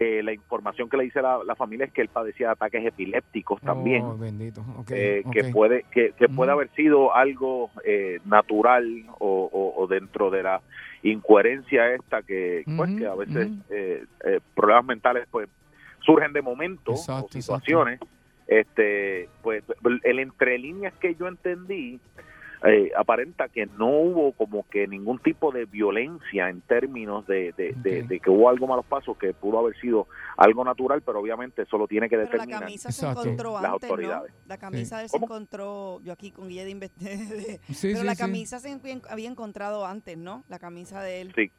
eh, 0.00 0.22
la 0.24 0.32
información 0.32 0.88
que 0.88 0.96
le 0.96 1.04
dice 1.04 1.22
la, 1.22 1.42
la 1.44 1.54
familia 1.54 1.86
es 1.86 1.92
que 1.92 2.02
él 2.02 2.08
padecía 2.08 2.48
de 2.48 2.52
ataques 2.52 2.84
epilépticos 2.84 3.60
también 3.62 4.02
Oh, 4.04 4.16
bendito. 4.18 4.60
eh, 4.90 5.22
que 5.32 5.40
puede 5.52 5.84
que, 5.92 6.12
que 6.12 6.28
puede 6.28 6.50
haber 6.52 6.68
sido 6.70 7.14
algo 7.14 7.70
eh, 7.84 8.18
natural 8.24 9.04
o, 9.18 9.48
o- 9.52 9.82
o 9.82 9.86
dentro 9.86 10.30
de 10.30 10.42
la 10.42 10.60
incoherencia 11.04 11.94
esta 11.94 12.22
que 12.22 12.64
pues 12.76 12.96
que 12.96 13.06
a 13.06 13.14
veces 13.14 13.48
eh, 13.70 14.04
eh, 14.24 14.40
problemas 14.54 14.86
mentales 14.86 15.28
pues 15.30 15.48
surgen 16.00 16.32
de 16.32 16.42
momentos 16.42 17.00
Exacto, 17.00 17.26
o 17.26 17.28
situaciones. 17.28 18.00
Este 18.46 19.28
pues 19.42 19.62
el 20.02 20.18
entre 20.18 20.58
líneas 20.58 20.94
que 20.94 21.14
yo 21.14 21.28
entendí 21.28 22.00
eh, 22.66 22.90
aparenta 22.96 23.48
que 23.48 23.66
no 23.66 23.88
hubo 23.88 24.32
como 24.32 24.66
que 24.68 24.86
ningún 24.88 25.18
tipo 25.18 25.52
de 25.52 25.66
violencia 25.66 26.48
en 26.48 26.60
términos 26.62 27.26
de, 27.26 27.52
de, 27.52 27.72
de- 27.76 28.02
de 28.04 28.20
que 28.20 28.30
hubo 28.30 28.48
algo 28.48 28.66
malos 28.66 28.86
pasos 28.86 29.16
que 29.18 29.34
pudo 29.34 29.58
haber 29.58 29.78
sido 29.80 30.06
algo 30.36 30.64
natural 30.64 31.02
pero 31.02 31.20
obviamente 31.20 31.62
eso 31.62 31.76
lo 31.78 31.86
tiene 31.86 32.08
que 32.08 32.16
Pero 32.16 32.36
la 32.38 32.46
camisa 32.46 32.90
se 32.90 33.06
encontró 33.06 33.60
las 33.60 33.72
antes, 33.72 33.90
autoridades 33.90 34.32
¿no? 34.32 34.38
La 34.46 34.58
camisa 34.58 34.96
de 34.98 35.02
él 35.04 35.08
se 35.10 35.16
¿Cómo? 35.16 35.26
encontró, 35.26 36.00
yo 36.02 36.12
aquí 36.12 36.30
con 36.30 36.48
guía 36.48 36.64
de 36.64 36.70
investigación. 36.70 37.58
Sí, 37.68 37.88
pero 37.88 38.00
sí, 38.00 38.06
la 38.06 38.14
sí. 38.14 38.22
camisa 38.22 38.58
se 38.60 38.78
había 39.10 39.28
encontrado 39.28 39.84
antes, 39.86 40.16
¿no? 40.16 40.42
La 40.48 40.58
camisa 40.58 41.02
de 41.02 41.20
él. 41.20 41.32
Sí. 41.34 41.50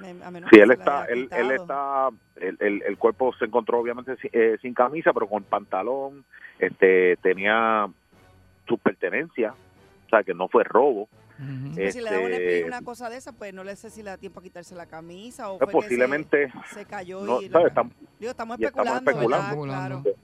Me- 0.00 0.22
A 0.24 0.30
menos 0.30 0.48
Sí, 0.50 0.56
que 0.56 0.62
él 0.62 0.70
está, 0.70 1.04
él, 1.06 1.28
él 1.32 1.50
está, 1.50 2.10
el, 2.36 2.56
el, 2.60 2.82
el 2.82 2.96
cuerpo 2.98 3.32
se 3.34 3.46
encontró 3.46 3.80
obviamente 3.80 4.16
sin, 4.18 4.30
eh, 4.32 4.56
sin 4.62 4.72
camisa, 4.74 5.12
pero 5.12 5.26
con 5.28 5.42
pantalón, 5.42 6.24
este, 6.60 7.16
tenía 7.16 7.88
sus 8.68 8.78
pertenencias, 8.78 9.54
o 10.08 10.10
sea 10.10 10.24
que 10.24 10.34
no 10.34 10.48
fue 10.48 10.64
robo. 10.64 11.08
Pero 11.74 11.92
si 11.92 12.00
le 12.00 12.10
da 12.10 12.18
una, 12.18 12.36
Este, 12.36 12.64
una 12.64 12.82
cosa 12.82 13.08
de 13.08 13.16
esa, 13.16 13.30
pues 13.32 13.54
no 13.54 13.62
le 13.62 13.76
sé 13.76 13.90
si 13.90 14.02
le 14.02 14.10
da 14.10 14.16
tiempo 14.16 14.40
a 14.40 14.42
quitarse 14.42 14.74
la 14.74 14.86
camisa 14.86 15.50
o 15.50 15.58
fue 15.58 15.66
que 15.68 15.72
se- 15.72 15.76
posiblemente 15.78 16.52
se, 16.74 16.84
cayó 16.84 17.22
no, 17.24 17.40
y... 17.40 17.48
¿sabes? 17.48 17.68
Estamos- 17.68 17.92
Digo, 18.18 18.30
estamos 18.32 18.58
y 18.58 18.64
estamos 18.64 18.86
especulando, 18.96 19.28
¿verdad? 19.28 19.48
especulando. 19.50 20.02
Claro. 20.02 20.18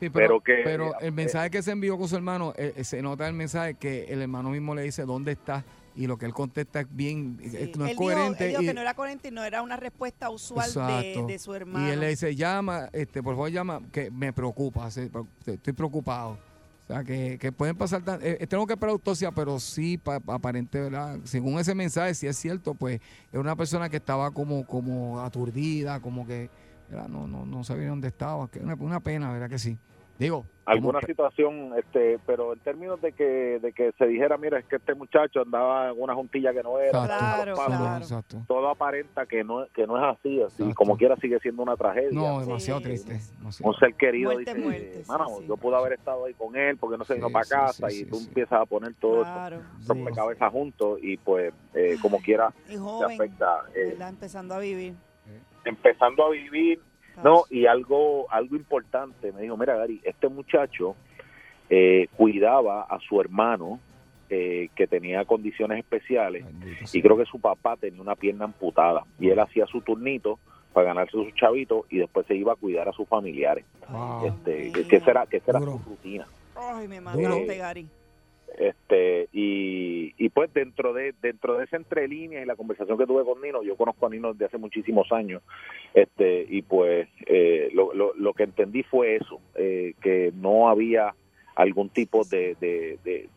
Sí, 0.00 0.08
pero, 0.08 0.10
Pero 0.10 0.40
que- 0.40 0.62
pero 0.64 0.98
el 1.00 1.08
eh, 1.08 1.10
mensaje 1.12 1.50
que 1.50 1.62
se 1.62 1.70
envió 1.72 1.96
con 1.98 2.08
su 2.08 2.16
hermano, 2.16 2.54
eh, 2.56 2.72
eh, 2.74 2.84
se 2.84 3.02
nota 3.02 3.28
el 3.28 3.34
mensaje 3.34 3.74
que 3.74 4.04
el 4.04 4.22
hermano 4.22 4.48
mismo 4.50 4.74
le 4.74 4.82
dice 4.82 5.04
dónde 5.04 5.32
está 5.32 5.62
y 5.94 6.06
lo 6.06 6.16
que 6.16 6.24
él 6.24 6.32
contesta 6.32 6.80
es 6.80 6.86
bien, 6.90 7.36
no 7.36 7.84
es 7.84 7.90
él 7.90 7.96
coherente. 7.96 8.46
Dijo, 8.46 8.58
él 8.58 8.62
dijo 8.62 8.62
y, 8.62 8.66
que 8.66 8.74
no 8.74 8.80
era 8.80 8.94
coherente 8.94 9.28
y 9.28 9.30
no 9.30 9.44
era 9.44 9.60
una 9.62 9.76
respuesta 9.76 10.30
usual 10.30 10.72
de, 10.72 11.10
Exacto. 11.10 11.26
de 11.26 11.38
su 11.38 11.54
hermano. 11.54 11.86
Y 11.86 11.90
él 11.90 12.00
le 12.00 12.08
dice, 12.08 12.34
llama, 12.34 12.88
este, 12.92 13.22
por 13.22 13.34
favor 13.34 13.50
llama, 13.50 13.80
que 13.92 14.10
me 14.10 14.32
preocupa, 14.32 14.88
estoy 14.88 15.72
preocupado. 15.74 16.38
Sea, 16.90 17.04
que, 17.04 17.38
que 17.38 17.52
pueden 17.52 17.76
pasar. 17.76 18.02
tan- 18.02 18.20
eh, 18.20 18.38
eh, 18.40 18.46
tengo 18.48 18.66
que 18.66 18.72
esperar 18.72 18.90
autopsia, 18.90 19.30
pero 19.30 19.60
sí, 19.60 19.96
pa- 19.96 20.20
aparente, 20.26 20.80
¿verdad? 20.80 21.20
Según 21.22 21.58
ese 21.60 21.72
mensaje, 21.72 22.14
si 22.14 22.26
es 22.26 22.36
cierto, 22.36 22.74
pues 22.74 23.00
es 23.30 23.38
una 23.38 23.54
persona 23.54 23.88
que 23.88 23.98
estaba 23.98 24.32
como, 24.32 24.66
como 24.66 25.20
aturdida, 25.20 26.00
como 26.00 26.26
que 26.26 26.50
no, 27.08 27.28
no, 27.28 27.46
no 27.46 27.62
sabía 27.62 27.88
dónde 27.90 28.08
estaba. 28.08 28.50
Que 28.50 28.58
una, 28.58 28.74
una 28.74 28.98
pena, 28.98 29.30
¿verdad? 29.30 29.48
Que 29.48 29.60
sí. 29.60 29.78
Digo, 30.20 30.44
alguna 30.66 31.00
situación, 31.00 31.72
este, 31.78 32.18
pero 32.26 32.52
en 32.52 32.58
términos 32.60 33.00
de 33.00 33.12
que, 33.12 33.58
de 33.58 33.72
que 33.72 33.90
se 33.98 34.06
dijera, 34.06 34.36
mira, 34.36 34.58
es 34.58 34.66
que 34.66 34.76
este 34.76 34.94
muchacho 34.94 35.40
andaba 35.40 35.88
en 35.90 36.00
una 36.00 36.14
juntilla 36.14 36.52
que 36.52 36.62
no 36.62 36.78
era, 36.78 36.88
Exacto, 37.04 37.06
Claro, 37.16 37.54
todo, 37.54 37.66
claro. 37.66 37.96
exacto. 38.04 38.36
todo 38.46 38.68
aparenta 38.68 39.24
que 39.24 39.42
no, 39.42 39.66
que 39.74 39.86
no 39.86 39.96
es 39.96 40.18
así, 40.18 40.42
así 40.42 40.62
Exacto. 40.62 40.74
como 40.74 40.96
quiera 40.98 41.16
sigue 41.16 41.38
siendo 41.40 41.62
una 41.62 41.74
tragedia. 41.74 42.10
No, 42.12 42.38
demasiado 42.40 42.80
Sí. 42.80 42.84
triste. 42.84 43.18
demasiado. 43.38 43.72
un 43.72 43.78
ser 43.78 43.94
querido 43.94 44.32
Muerte, 44.32 44.54
dice, 44.54 44.64
muerte, 44.64 45.04
sí, 45.04 45.10
mano, 45.10 45.26
sí. 45.38 45.46
yo 45.48 45.56
pude 45.56 45.76
haber 45.76 45.92
estado 45.94 46.26
ahí 46.26 46.34
con 46.34 46.54
él 46.54 46.76
porque 46.76 46.98
no 46.98 47.04
se 47.06 47.14
vino 47.14 47.30
para 47.30 47.44
sí, 47.44 47.50
casa 47.50 47.88
sí, 47.88 47.96
y 47.96 47.98
sí, 48.04 48.10
tú 48.10 48.16
sí. 48.16 48.28
empiezas 48.28 48.60
a 48.60 48.66
poner 48.66 48.94
todo 49.00 49.22
Claro. 49.22 49.62
esto 49.80 49.94
rompecabezas 49.94 50.52
juntos 50.52 50.98
y 51.02 51.16
pues 51.16 51.52
eh, 51.74 51.96
como 52.02 52.18
quiera 52.20 52.52
Y 52.68 52.76
te 52.76 53.04
afecta 53.14 53.62
eh, 53.74 53.86
¿verdad? 53.92 54.10
Empezando 54.10 54.54
a 54.54 54.58
vivir. 54.58 54.94
empezando 55.64 56.26
a 56.26 56.30
vivir 56.30 56.80
no 57.24 57.44
y 57.50 57.66
algo 57.66 58.26
algo 58.30 58.56
importante 58.56 59.32
me 59.32 59.42
dijo 59.42 59.56
mira 59.56 59.76
Gary 59.76 60.00
este 60.04 60.28
muchacho 60.28 60.96
eh, 61.68 62.08
cuidaba 62.16 62.82
a 62.82 62.98
su 63.00 63.20
hermano 63.20 63.78
eh, 64.28 64.68
que 64.74 64.86
tenía 64.86 65.24
condiciones 65.24 65.78
especiales 65.78 66.44
Bendito 66.44 66.84
y 66.84 66.86
sea. 66.86 67.02
creo 67.02 67.16
que 67.16 67.24
su 67.26 67.40
papá 67.40 67.76
tenía 67.76 68.00
una 68.00 68.14
pierna 68.16 68.44
amputada 68.46 69.04
y 69.18 69.28
él 69.28 69.38
hacía 69.38 69.66
su 69.66 69.80
turnito 69.80 70.38
para 70.72 70.86
ganarse 70.88 71.12
sus 71.12 71.34
chavitos 71.34 71.84
y 71.90 71.98
después 71.98 72.26
se 72.26 72.34
iba 72.36 72.52
a 72.52 72.56
cuidar 72.56 72.88
a 72.88 72.92
sus 72.92 73.08
familiares 73.08 73.64
Wow. 73.90 74.26
este 74.26 74.70
que, 74.72 74.78
mío. 74.80 74.88
que 74.88 74.96
esa 74.96 75.10
era 75.10 75.26
que 75.26 75.36
esa 75.38 75.50
era 75.50 75.58
Duro. 75.60 75.80
su 75.82 75.90
rutina 75.90 76.26
Ay, 76.56 76.86
me 76.86 77.00
Gary. 77.56 77.88
Este 78.58 79.28
y, 79.32 80.14
y 80.18 80.28
pues 80.30 80.52
dentro 80.52 80.92
de 80.92 81.14
dentro 81.22 81.56
de 81.56 81.64
esa 81.64 81.76
entrelínea 81.76 82.42
y 82.42 82.46
la 82.46 82.56
conversación 82.56 82.98
que 82.98 83.06
tuve 83.06 83.24
con 83.24 83.40
Nino 83.40 83.62
yo 83.62 83.76
conozco 83.76 84.06
a 84.06 84.10
Nino 84.10 84.32
desde 84.32 84.46
hace 84.46 84.58
muchísimos 84.58 85.10
años 85.12 85.42
este 85.94 86.46
y 86.48 86.62
pues 86.62 87.08
eh, 87.26 87.70
lo, 87.72 87.92
lo, 87.94 88.12
lo 88.14 88.34
que 88.34 88.42
entendí 88.44 88.82
fue 88.82 89.16
eso 89.16 89.40
eh, 89.54 89.94
que 90.02 90.32
no 90.34 90.68
había 90.68 91.14
algún 91.54 91.88
tipo 91.88 92.24
de 92.24 92.56
de, 92.60 92.98
de, 93.04 93.10
de- 93.22 93.28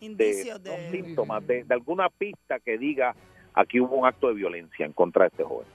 Indicios 0.00 0.60
no 0.62 0.72
de... 0.72 0.90
síntomas 0.90 1.46
de, 1.46 1.64
de 1.64 1.74
alguna 1.74 2.08
pista 2.10 2.58
que 2.60 2.76
diga 2.78 3.14
aquí 3.54 3.80
hubo 3.80 3.96
un 3.96 4.06
acto 4.06 4.28
de 4.28 4.34
violencia 4.34 4.84
en 4.86 4.92
contra 4.92 5.22
de 5.24 5.28
este 5.28 5.42
joven 5.44 5.66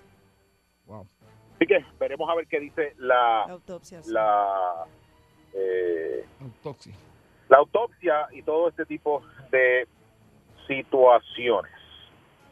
Wow. 0.87 1.07
así 1.55 1.65
que 1.67 1.85
veremos 1.99 2.29
a 2.29 2.35
ver 2.35 2.47
qué 2.47 2.59
dice 2.59 2.93
la 2.97 3.45
la 3.47 3.53
autopsia. 3.53 4.01
sí. 4.03 4.11
la 4.11 4.85
eh, 5.53 6.23
Autopsia. 6.41 6.93
La 7.51 7.57
autopsia 7.57 8.27
y 8.31 8.41
todo 8.43 8.69
este 8.69 8.85
tipo 8.85 9.21
de 9.51 9.85
situaciones. 10.67 11.71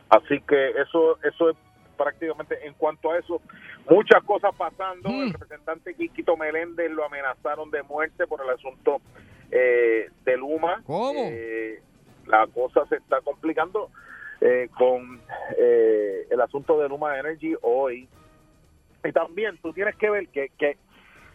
Así 0.10 0.42
que 0.42 0.72
eso 0.72 1.18
eso 1.24 1.50
es 1.50 1.58
prácticamente 1.98 2.68
en 2.68 2.74
cuanto 2.74 3.12
a 3.12 3.18
eso, 3.18 3.42
muchas 3.90 4.22
cosas 4.24 4.54
pasando. 4.58 5.10
El 5.10 5.32
representante 5.32 5.96
Quiquito 5.96 6.36
Meléndez 6.36 6.92
lo 6.92 7.06
amenazaron 7.06 7.72
de 7.72 7.82
muerte 7.84 8.28
por 8.28 8.42
el 8.42 8.50
asunto 8.50 9.02
eh, 9.52 10.10
de 10.26 10.38
Luma. 10.38 10.82
¿Cómo? 10.86 11.14
Eh, 11.16 11.82
la 12.28 12.46
cosa 12.48 12.86
se 12.88 12.98
está 12.98 13.22
complicando 13.22 13.90
eh, 14.42 14.70
con 14.78 15.22
eh, 15.58 16.28
el 16.30 16.42
asunto 16.42 16.78
de 16.80 16.90
Luma 16.90 17.18
Energy 17.18 17.56
hoy. 17.62 18.08
Y 19.04 19.12
también 19.14 19.58
tú 19.62 19.72
tienes 19.72 19.96
que 19.96 20.10
ver 20.10 20.28
que, 20.28 20.50
que 20.58 20.78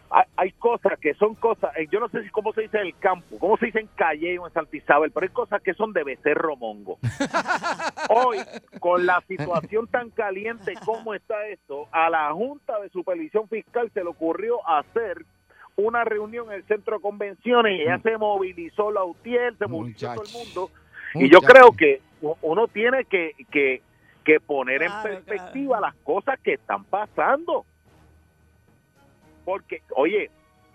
hay, 0.09 0.23
hay 0.37 0.51
cosas 0.53 0.99
que 0.99 1.13
son 1.15 1.35
cosas, 1.35 1.75
eh, 1.77 1.87
yo 1.91 1.99
no 1.99 2.09
sé 2.09 2.23
si 2.23 2.29
cómo 2.29 2.53
se 2.53 2.61
dice 2.61 2.77
en 2.77 2.87
el 2.87 2.97
campo, 2.97 3.37
cómo 3.39 3.57
se 3.57 3.67
dice 3.67 3.79
en 3.79 3.87
Calle 3.95 4.37
o 4.39 4.47
en 4.47 4.53
Santisabel, 4.53 5.11
pero 5.11 5.25
hay 5.25 5.33
cosas 5.33 5.61
que 5.61 5.73
son 5.73 5.93
de 5.93 6.03
becerro 6.03 6.55
mongo. 6.55 6.97
Hoy, 8.09 8.37
con 8.79 9.05
la 9.05 9.21
situación 9.27 9.87
tan 9.87 10.09
caliente 10.11 10.73
como 10.85 11.13
está 11.13 11.47
esto, 11.47 11.87
a 11.91 12.09
la 12.09 12.31
Junta 12.33 12.79
de 12.79 12.89
Supervisión 12.89 13.47
Fiscal 13.49 13.89
se 13.93 14.03
le 14.03 14.09
ocurrió 14.09 14.67
hacer 14.67 15.25
una 15.77 16.03
reunión 16.03 16.47
en 16.47 16.53
el 16.53 16.63
centro 16.65 16.97
de 16.97 17.01
convenciones 17.01 17.77
y 17.77 17.81
ella 17.81 17.99
se 17.99 18.17
movilizó 18.17 18.91
la 18.91 19.03
UTIEL, 19.03 19.57
se 19.57 19.67
movilizó 19.67 20.07
todo 20.13 20.23
el 20.23 20.31
Muchacho. 20.31 20.37
mundo. 20.37 20.71
Y 21.15 21.29
yo 21.29 21.41
creo 21.41 21.71
que 21.71 22.01
uno 22.41 22.67
tiene 22.67 23.05
que, 23.05 23.33
que, 23.51 23.81
que 24.23 24.39
poner 24.39 24.83
en 24.83 24.89
Claro, 24.89 25.03
perspectiva 25.09 25.79
las 25.81 25.95
cosas 25.95 26.39
que 26.39 26.53
están 26.53 26.83
pasando. 26.85 27.65
Porque, 29.45 29.81
oye, 29.95 30.29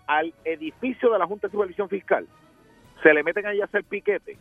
al 0.07 0.33
edificio 0.45 1.11
de 1.13 1.19
la 1.19 1.27
Junta 1.27 1.49
de 1.49 1.53
Supervisión 1.53 1.89
Fiscal 1.89 2.27
se 3.03 3.13
le 3.13 3.23
meten 3.23 3.47
ahí 3.47 3.61
a 3.61 3.65
hacer 3.65 3.85
piquete 3.85 4.39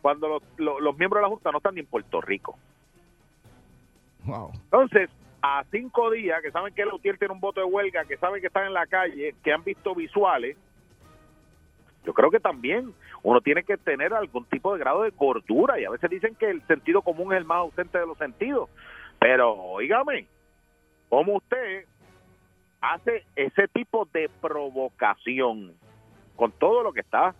cuando 0.00 0.28
los, 0.28 0.42
los- 0.56 0.80
los 0.80 0.96
miembros 0.96 1.20
de 1.20 1.22
la 1.22 1.28
Junta 1.28 1.50
no 1.50 1.58
están 1.58 1.74
ni 1.74 1.80
en 1.80 1.86
Puerto 1.86 2.20
Rico. 2.20 2.56
Wow. 4.24 4.52
Entonces, 4.54 5.10
a 5.42 5.64
cinco 5.70 6.10
días, 6.10 6.42
que 6.42 6.50
saben 6.50 6.74
que 6.74 6.82
el 6.82 6.92
UTIEL 6.92 7.18
tiene 7.18 7.34
un 7.34 7.40
voto 7.40 7.60
de 7.60 7.66
huelga, 7.66 8.04
que 8.04 8.16
saben 8.16 8.40
que 8.40 8.48
están 8.48 8.66
en 8.66 8.74
la 8.74 8.86
calle, 8.86 9.34
que 9.44 9.52
han 9.52 9.62
visto 9.62 9.94
visuales, 9.94 10.56
yo 12.04 12.12
creo 12.14 12.30
que 12.30 12.40
también 12.40 12.92
uno 13.22 13.40
tiene 13.40 13.64
que 13.64 13.76
tener 13.76 14.14
algún 14.14 14.44
tipo 14.44 14.72
de 14.72 14.78
grado 14.80 15.02
de 15.02 15.12
cordura 15.12 15.78
y 15.80 15.84
a 15.84 15.90
veces 15.90 16.08
dicen 16.10 16.34
que 16.36 16.50
el 16.50 16.64
sentido 16.66 17.02
común 17.02 17.32
es 17.32 17.38
el 17.38 17.44
más 17.44 17.58
ausente 17.58 17.98
de 17.98 18.06
los 18.06 18.18
sentidos. 18.18 18.68
Pero, 19.18 19.54
oígame, 19.54 20.26
¿cómo 21.08 21.36
usted 21.36 21.84
hace 22.94 23.24
ese 23.36 23.68
tipo 23.68 24.06
de 24.12 24.28
provocación 24.40 25.74
con 26.36 26.52
todo 26.52 26.82
lo 26.82 26.92
que 26.92 27.00
está 27.00 27.34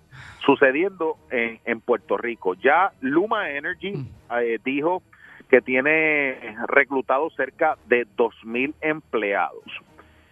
sucediendo 0.45 1.17
en, 1.31 1.61
en 1.65 1.81
Puerto 1.81 2.17
Rico? 2.17 2.55
Ya 2.55 2.93
Luma 3.01 3.51
Energy 3.51 3.93
eh, 4.41 4.59
dijo 4.65 5.03
que 5.49 5.61
tiene 5.61 6.57
reclutado 6.69 7.31
cerca 7.31 7.77
de 7.87 8.07
2.000 8.17 8.75
empleados. 8.81 9.63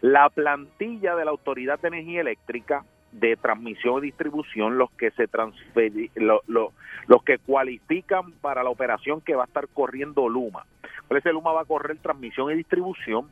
La 0.01 0.29
plantilla 0.29 1.15
de 1.15 1.25
la 1.25 1.31
Autoridad 1.31 1.79
de 1.81 1.89
Energía 1.89 2.21
Eléctrica 2.23 2.85
de 3.13 3.37
transmisión 3.37 3.99
y 3.99 4.07
distribución, 4.09 4.77
los 4.77 4.91
que 4.93 5.13
se 5.13 5.29
transferi- 5.29 6.11
lo- 6.17 6.43
lo- 6.49 6.73
los 7.07 7.23
que 7.23 7.39
cualifican 7.39 8.33
para 8.41 8.65
la 8.65 8.71
operación 8.71 9.21
que 9.21 9.37
va 9.37 9.45
a 9.45 9.47
estar 9.47 9.69
corriendo 9.69 10.29
Luma. 10.29 10.67
Por 11.07 11.19
ese 11.19 11.33
Luma 11.33 11.53
va 11.53 11.61
a 11.61 11.65
correr 11.65 11.97
transmisión 11.99 12.51
y 12.51 12.55
distribución, 12.57 13.31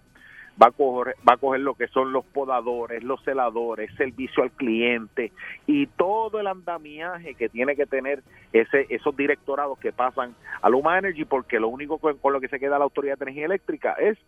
va 0.60 0.68
a 0.68 0.70
coger, 0.70 1.14
va 1.28 1.34
a 1.34 1.36
coger 1.36 1.60
lo 1.60 1.74
que 1.74 1.88
son 1.88 2.12
los 2.12 2.24
podadores, 2.24 3.02
los 3.02 3.22
celadores, 3.24 3.94
servicio 3.96 4.42
al 4.42 4.50
cliente 4.50 5.32
y 5.66 5.86
todo 5.86 6.40
el 6.40 6.46
andamiaje 6.46 7.34
que 7.34 7.48
tiene 7.48 7.76
que 7.76 7.86
tener 7.86 8.22
ese 8.52 8.86
esos 8.90 9.16
directorados 9.16 9.78
que 9.78 9.92
pasan 9.92 10.34
a 10.60 10.68
Luma 10.68 10.98
Energy 10.98 11.24
porque 11.24 11.60
lo 11.60 11.68
único 11.68 11.98
con, 11.98 12.18
con 12.18 12.32
lo 12.32 12.40
que 12.40 12.48
se 12.48 12.60
queda 12.60 12.78
la 12.78 12.84
Autoridad 12.84 13.18
de 13.18 13.24
Energía 13.24 13.46
Eléctrica 13.46 13.92
es 13.94 14.18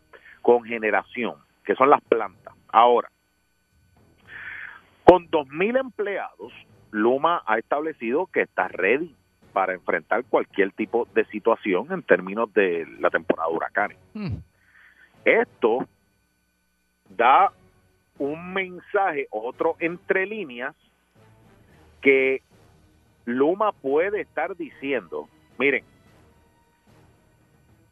con 0.42 0.62
generación, 0.64 1.36
que 1.64 1.74
son 1.74 1.90
las 1.90 2.02
plantas. 2.02 2.54
Ahora, 2.68 3.08
con 5.04 5.30
2.000 5.30 5.80
empleados, 5.80 6.52
Luma 6.90 7.42
ha 7.46 7.58
establecido 7.58 8.26
que 8.26 8.42
está 8.42 8.68
ready 8.68 9.14
para 9.52 9.74
enfrentar 9.74 10.24
cualquier 10.24 10.72
tipo 10.72 11.06
de 11.14 11.24
situación 11.26 11.86
en 11.90 12.02
términos 12.02 12.52
de 12.52 12.86
la 12.98 13.10
temporada 13.10 13.48
de 13.48 13.56
huracanes. 13.56 13.98
Hmm. 14.12 14.36
Esto 15.24 15.86
da 17.08 17.52
un 18.18 18.52
mensaje, 18.52 19.26
otro 19.30 19.76
entre 19.78 20.26
líneas, 20.26 20.74
que 22.00 22.42
Luma 23.24 23.72
puede 23.72 24.20
estar 24.20 24.56
diciendo, 24.56 25.28
miren, 25.58 25.84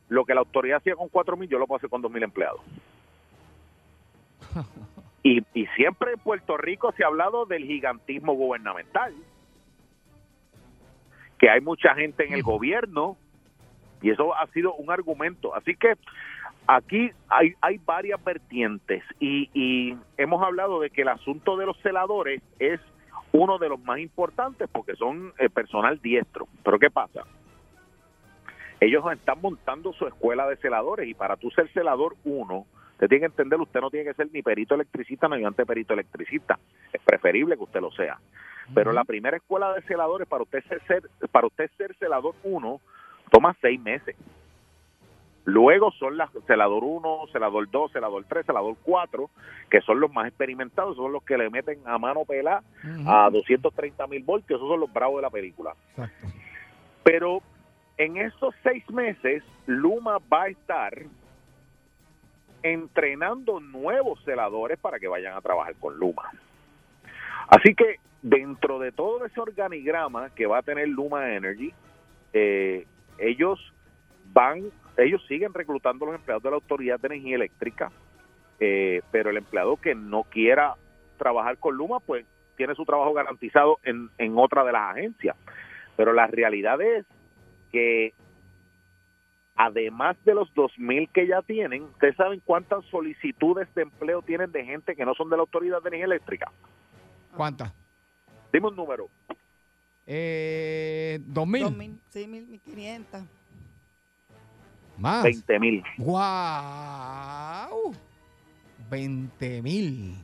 lo 0.08 0.24
que 0.24 0.34
la 0.34 0.40
autoridad 0.40 0.78
hacía 0.78 0.94
con 0.94 1.08
4.000, 1.08 1.48
yo 1.48 1.58
lo 1.58 1.66
puedo 1.66 1.78
hacer 1.78 1.90
con 1.90 2.02
2.000 2.02 2.24
empleados. 2.24 2.60
Y, 5.24 5.38
y 5.54 5.66
siempre 5.76 6.14
en 6.14 6.18
Puerto 6.18 6.56
Rico 6.56 6.90
se 6.96 7.04
ha 7.04 7.06
hablado 7.06 7.46
del 7.46 7.64
gigantismo 7.64 8.32
gubernamental, 8.32 9.14
que 11.38 11.48
hay 11.48 11.60
mucha 11.60 11.94
gente 11.94 12.26
en 12.26 12.32
el 12.32 12.42
gobierno, 12.42 13.16
y 14.02 14.10
eso 14.10 14.34
ha 14.34 14.48
sido 14.48 14.74
un 14.74 14.90
argumento. 14.90 15.54
Así 15.54 15.76
que 15.76 15.94
aquí 16.66 17.10
hay, 17.28 17.54
hay 17.60 17.78
varias 17.84 18.22
vertientes 18.24 19.02
y, 19.20 19.50
y 19.54 19.96
hemos 20.16 20.42
hablado 20.42 20.80
de 20.80 20.90
que 20.90 21.02
el 21.02 21.08
asunto 21.08 21.56
de 21.56 21.66
los 21.66 21.76
celadores 21.82 22.42
es 22.58 22.80
uno 23.32 23.58
de 23.58 23.68
los 23.68 23.80
más 23.80 23.98
importantes 23.98 24.68
porque 24.70 24.94
son 24.96 25.32
eh, 25.38 25.48
personal 25.48 26.00
diestro. 26.00 26.46
Pero 26.62 26.78
¿qué 26.78 26.90
pasa? 26.90 27.24
Ellos 28.80 29.04
están 29.12 29.40
montando 29.40 29.92
su 29.92 30.06
escuela 30.06 30.46
de 30.48 30.56
celadores 30.56 31.08
y 31.08 31.14
para 31.14 31.36
tú 31.36 31.50
ser 31.50 31.68
celador 31.72 32.16
uno, 32.24 32.66
usted 32.92 33.08
tiene 33.08 33.20
que 33.20 33.26
entender, 33.26 33.60
usted 33.60 33.80
no 33.80 33.90
tiene 33.90 34.06
que 34.10 34.14
ser 34.14 34.28
ni 34.32 34.42
perito 34.42 34.74
electricista 34.74 35.28
ni 35.28 35.36
ayudante 35.36 35.64
perito 35.64 35.94
electricista. 35.94 36.58
Es 36.92 37.00
preferible 37.02 37.56
que 37.56 37.62
usted 37.62 37.80
lo 37.80 37.92
sea. 37.92 38.18
Pero 38.74 38.92
la 38.92 39.04
primera 39.04 39.36
escuela 39.36 39.72
de 39.72 39.82
celadores 39.82 40.26
para 40.28 40.42
usted 40.42 40.64
ser, 40.64 40.82
ser- 40.86 41.08
para 41.30 41.46
usted 41.46 41.70
ser 41.76 41.94
celador 41.96 42.34
uno 42.42 42.80
toma 43.30 43.54
seis 43.60 43.80
meses. 43.80 44.16
Luego 45.44 45.90
son 45.92 46.16
las 46.16 46.30
celador 46.46 46.84
1, 46.84 47.26
celador 47.32 47.68
2, 47.70 47.92
celador 47.92 48.24
3, 48.28 48.46
celador 48.46 48.76
4, 48.82 49.30
que 49.70 49.80
son 49.80 49.98
los 49.98 50.12
más 50.12 50.28
experimentados, 50.28 50.96
son 50.96 51.12
los 51.12 51.24
que 51.24 51.36
le 51.36 51.50
meten 51.50 51.80
a 51.84 51.98
mano 51.98 52.24
pelada 52.24 52.62
a 53.06 53.28
230 53.30 54.06
mil 54.06 54.22
voltios, 54.22 54.58
esos 54.58 54.68
son 54.68 54.80
los 54.80 54.92
bravos 54.92 55.16
de 55.16 55.22
la 55.22 55.30
película. 55.30 55.74
Pero 57.02 57.42
en 57.96 58.16
estos 58.16 58.54
seis 58.62 58.88
meses, 58.90 59.42
Luma 59.66 60.18
va 60.32 60.44
a 60.44 60.48
estar 60.48 60.94
entrenando 62.62 63.60
nuevos 63.60 64.22
celadores 64.24 64.78
para 64.78 64.98
que 64.98 65.08
vayan 65.08 65.36
a 65.36 65.40
trabajar 65.40 65.74
con 65.76 65.98
Luma. 65.98 66.30
Así 67.48 67.74
que 67.74 67.98
dentro 68.22 68.78
de 68.78 68.92
todo 68.92 69.24
ese 69.26 69.40
organigrama 69.40 70.30
que 70.30 70.46
va 70.46 70.58
a 70.58 70.62
tener 70.62 70.88
Luma 70.88 71.34
Energy, 71.34 71.72
eh, 72.32 72.86
ellos 73.18 73.58
van, 74.32 74.70
ellos 74.96 75.24
siguen 75.26 75.54
reclutando 75.54 76.04
a 76.04 76.08
los 76.08 76.18
empleados 76.18 76.42
de 76.42 76.50
la 76.50 76.56
Autoridad 76.56 77.00
de 77.00 77.06
Energía 77.08 77.36
Eléctrica, 77.36 77.90
eh, 78.60 79.02
pero 79.10 79.30
el 79.30 79.36
empleado 79.36 79.76
que 79.76 79.94
no 79.94 80.24
quiera 80.24 80.74
trabajar 81.18 81.58
con 81.58 81.76
Luma, 81.76 82.00
pues 82.00 82.26
tiene 82.56 82.74
su 82.74 82.84
trabajo 82.84 83.12
garantizado 83.12 83.78
en, 83.82 84.10
en 84.18 84.36
otra 84.36 84.64
de 84.64 84.72
las 84.72 84.96
agencias. 84.96 85.36
Pero 85.96 86.12
la 86.12 86.26
realidad 86.26 86.80
es 86.80 87.06
que 87.70 88.14
además 89.54 90.16
de 90.24 90.34
los 90.34 90.52
2.000 90.54 91.08
que 91.12 91.26
ya 91.26 91.42
tienen, 91.42 91.84
¿ustedes 91.84 92.16
saben 92.16 92.40
cuántas 92.44 92.84
solicitudes 92.86 93.72
de 93.74 93.82
empleo 93.82 94.22
tienen 94.22 94.52
de 94.52 94.64
gente 94.64 94.96
que 94.96 95.04
no 95.04 95.14
son 95.14 95.30
de 95.30 95.36
la 95.36 95.42
Autoridad 95.42 95.82
de 95.82 95.88
Energía 95.88 96.06
Eléctrica? 96.06 96.50
¿Cuántas? 97.36 97.72
Dime 98.52 98.68
un 98.68 98.76
número. 98.76 99.08
Eh, 100.06 101.18
¿Dos 101.26 101.46
mil? 101.46 101.62
2000, 101.62 102.00
sí, 102.10 102.26
1500. 102.26 103.22
Más. 105.02 105.24
20 105.24 105.58
mil. 105.58 105.82
¡Guau! 105.98 107.92
20 108.88 109.62
mil. 109.62 110.14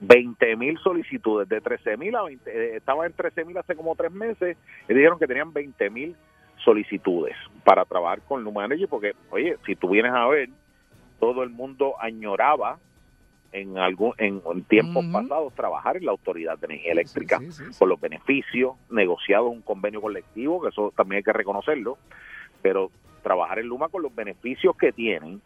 20 0.00 0.56
mil 0.56 0.78
solicitudes, 0.78 1.48
de 1.48 1.60
13 1.60 1.96
mil 1.96 2.16
a 2.16 2.22
20, 2.24 2.50
eh, 2.50 2.76
estaba 2.76 3.06
en 3.06 3.12
13 3.12 3.44
mil 3.44 3.56
hace 3.56 3.76
como 3.76 3.94
tres 3.94 4.12
meses, 4.12 4.56
y 4.88 4.92
dijeron 4.92 5.18
que 5.18 5.26
tenían 5.26 5.52
20 5.52 5.88
mil 5.88 6.16
solicitudes 6.64 7.36
para 7.64 7.84
trabajar 7.84 8.20
con 8.22 8.42
Luma 8.42 8.64
Energy, 8.64 8.86
porque, 8.86 9.12
oye, 9.30 9.56
si 9.64 9.76
tú 9.76 9.90
vienes 9.90 10.12
a 10.12 10.26
ver, 10.26 10.50
todo 11.20 11.42
el 11.42 11.50
mundo 11.50 11.94
añoraba 12.00 12.78
en 13.52 13.78
algún 13.78 14.14
en, 14.18 14.42
en 14.52 14.64
tiempos 14.64 15.06
pasados 15.12 15.54
trabajar 15.54 15.96
en 15.96 16.06
la 16.06 16.10
Autoridad 16.10 16.58
de 16.58 16.66
Energía 16.66 16.90
Eléctrica 16.90 17.40
por 17.78 17.88
los 17.88 18.00
beneficios 18.00 18.74
negociados 18.90 19.48
un 19.48 19.62
convenio 19.62 20.00
colectivo, 20.00 20.60
que 20.60 20.70
eso 20.70 20.92
también 20.96 21.18
hay 21.18 21.22
que 21.22 21.32
reconocerlo, 21.32 21.96
pero 22.62 22.90
trabajar 23.24 23.58
en 23.58 23.66
Luma 23.66 23.88
con 23.88 24.02
los 24.02 24.14
beneficios 24.14 24.76
que 24.76 24.92
tienen, 24.92 25.40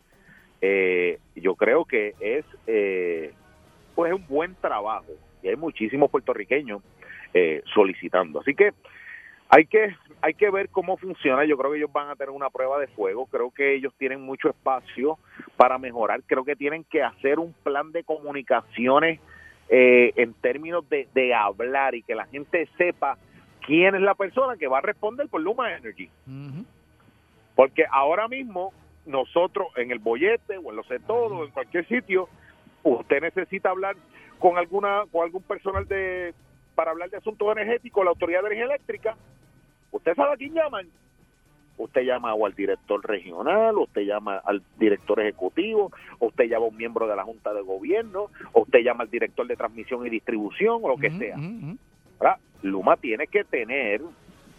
eh, 0.61 1.19
yo 1.35 1.55
creo 1.55 1.87
que 1.87 2.15
es 2.21 2.45
eh, 2.67 3.33
pues 3.95 4.13
un 4.13 4.27
buen 4.27 4.55
trabajo 4.57 5.13
y 5.43 5.49
hay 5.49 5.57
muchísimos 5.57 6.11
puertorriqueños 6.11 6.83
eh, 7.33 7.63
solicitando. 7.73 8.41
Así 8.41 8.55
que 8.55 8.73
hay 9.49 9.65
que 9.65 9.95
hay 10.21 10.35
que 10.35 10.51
ver 10.51 10.69
cómo 10.69 10.97
funciona. 10.97 11.45
Yo 11.45 11.57
creo 11.57 11.73
que 11.73 11.79
ellos 11.79 11.93
van 11.93 12.11
a 12.11 12.17
tener 12.17 12.31
una 12.31 12.51
prueba 12.51 12.79
de 12.79 12.89
fuego. 12.89 13.27
Creo 13.27 13.51
que 13.51 13.75
ellos 13.75 13.95
tienen 13.97 14.21
mucho 14.21 14.51
espacio 14.51 15.19
para 15.57 15.79
mejorar. 15.79 16.23
Creo 16.27 16.45
que 16.45 16.57
tienen 16.57 16.85
que 16.85 17.03
hacer 17.03 17.39
un 17.39 17.53
plan 17.63 17.93
de 17.93 18.03
comunicaciones 18.05 19.21
eh, 19.69 20.13
en 20.17 20.35
términos 20.35 20.89
de, 20.89 21.09
de 21.15 21.35
hablar 21.35 21.95
y 21.95 22.03
que 22.03 22.15
la 22.15 22.27
gente 22.27 22.69
sepa 22.77 23.17
quién 23.65 23.95
es 23.95 24.01
la 24.01 24.15
persona 24.15 24.57
que 24.57 24.67
va 24.67 24.79
a 24.79 24.83
responder 24.83 25.29
por 25.29 25.41
Luma 25.41 25.77
Energy. 25.77 26.09
Porque 27.59 27.87
ahora 27.91 28.29
mismo 28.29 28.73
nosotros 29.05 29.67
en 29.75 29.91
el 29.91 29.99
bollete 29.99 30.59
o 30.59 30.71
en 30.71 30.77
los 30.77 30.87
todo 31.09 31.45
en 31.45 31.51
cualquier 31.51 31.89
sitio, 31.89 32.29
usted 32.85 33.21
necesita 33.21 33.71
hablar 33.71 33.97
con 34.39 34.59
alguna 34.59 35.03
con 35.11 35.25
algún 35.25 35.43
personal 35.43 35.89
de 35.89 36.35
para 36.77 36.93
hablar 36.93 37.11
de 37.11 37.17
asuntos 37.17 37.51
energéticos, 37.51 38.05
la 38.05 38.11
Autoridad 38.11 38.43
de 38.43 38.47
Energía 38.47 38.67
Eléctrica. 38.67 39.17
Usted 39.91 40.15
sabe 40.15 40.35
a 40.35 40.37
quién 40.37 40.55
llaman. 40.55 40.87
Usted 41.79 42.03
llama 42.03 42.33
o 42.33 42.47
al 42.47 42.55
director 42.55 43.05
regional, 43.05 43.77
usted 43.79 44.03
llama 44.03 44.37
al 44.37 44.63
director 44.79 45.19
ejecutivo, 45.19 45.91
usted 46.21 46.45
llama 46.45 46.67
a 46.67 46.69
un 46.69 46.77
miembro 46.77 47.09
de 47.09 47.17
la 47.17 47.25
Junta 47.25 47.53
de 47.53 47.63
Gobierno, 47.63 48.27
o 48.53 48.63
usted 48.63 48.85
llama 48.85 49.03
al 49.03 49.11
director 49.11 49.49
de 49.49 49.57
transmisión 49.57 50.07
y 50.07 50.11
distribución, 50.11 50.79
o 50.81 50.89
lo 50.91 50.97
que 50.97 51.11
sea. 51.11 51.37
Luma 52.63 52.97
tiene 52.97 53.27
que 53.27 53.43
tener 53.43 54.01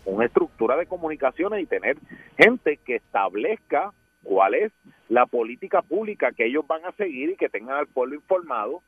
una 0.06 0.26
estructura 0.26 0.76
de 0.78 0.86
comunicaciones 0.86 1.62
y 1.62 1.66
tener 1.66 1.98
gente 2.38 2.78
que 2.78 2.96
establezca 2.96 3.94
cuál 4.24 4.56
es 4.56 4.72
la 5.08 5.26
política 5.26 5.82
pública 5.82 6.32
que 6.32 6.46
ellos 6.46 6.66
van 6.68 6.86
a 6.86 6.92
seguir 6.94 7.32
y 7.32 7.36
que 7.36 7.50
tengan 7.50 7.78
al 7.78 7.88
pueblo 7.88 8.16
informado, 8.16 8.82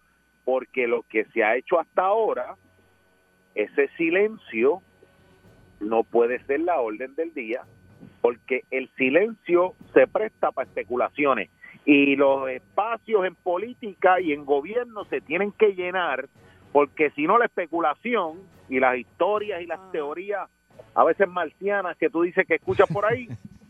porque 0.46 0.88
lo 0.88 1.04
que 1.04 1.26
se 1.26 1.44
ha 1.44 1.56
hecho 1.56 1.80
hasta 1.80 2.04
ahora, 2.04 2.56
ese 3.56 3.88
silencio 3.98 4.82
no 5.80 6.04
puede 6.04 6.44
ser 6.46 6.62
la 6.62 6.80
orden 6.80 7.16
del 7.16 7.34
día, 7.34 7.64
porque 8.22 8.64
el 8.72 8.90
silencio 8.96 9.74
se 9.94 10.08
presta 10.08 10.52
para 10.52 10.68
especulaciones 10.68 11.50
y 11.86 12.16
los 12.16 12.50
espacios 12.50 13.26
en 13.26 13.36
política 13.36 14.22
y 14.22 14.34
en 14.34 14.46
gobierno 14.46 15.06
se 15.06 15.22
tienen 15.22 15.52
que 15.52 15.74
llenar, 15.74 16.30
porque 16.72 17.10
si 17.12 17.26
no 17.26 17.38
la 17.38 17.46
especulación 17.46 18.40
y 18.70 18.80
las 18.80 18.98
historias 18.98 19.62
y 19.62 19.66
las 19.66 19.92
teorías 19.92 20.50
a 20.94 21.04
veces 21.04 21.28
marcianas 21.28 21.98
que 21.98 22.10
tú 22.10 22.24
dices 22.24 22.46
que 22.48 22.56
escuchas 22.56 22.88
por 22.92 23.06
ahí, 23.06 23.28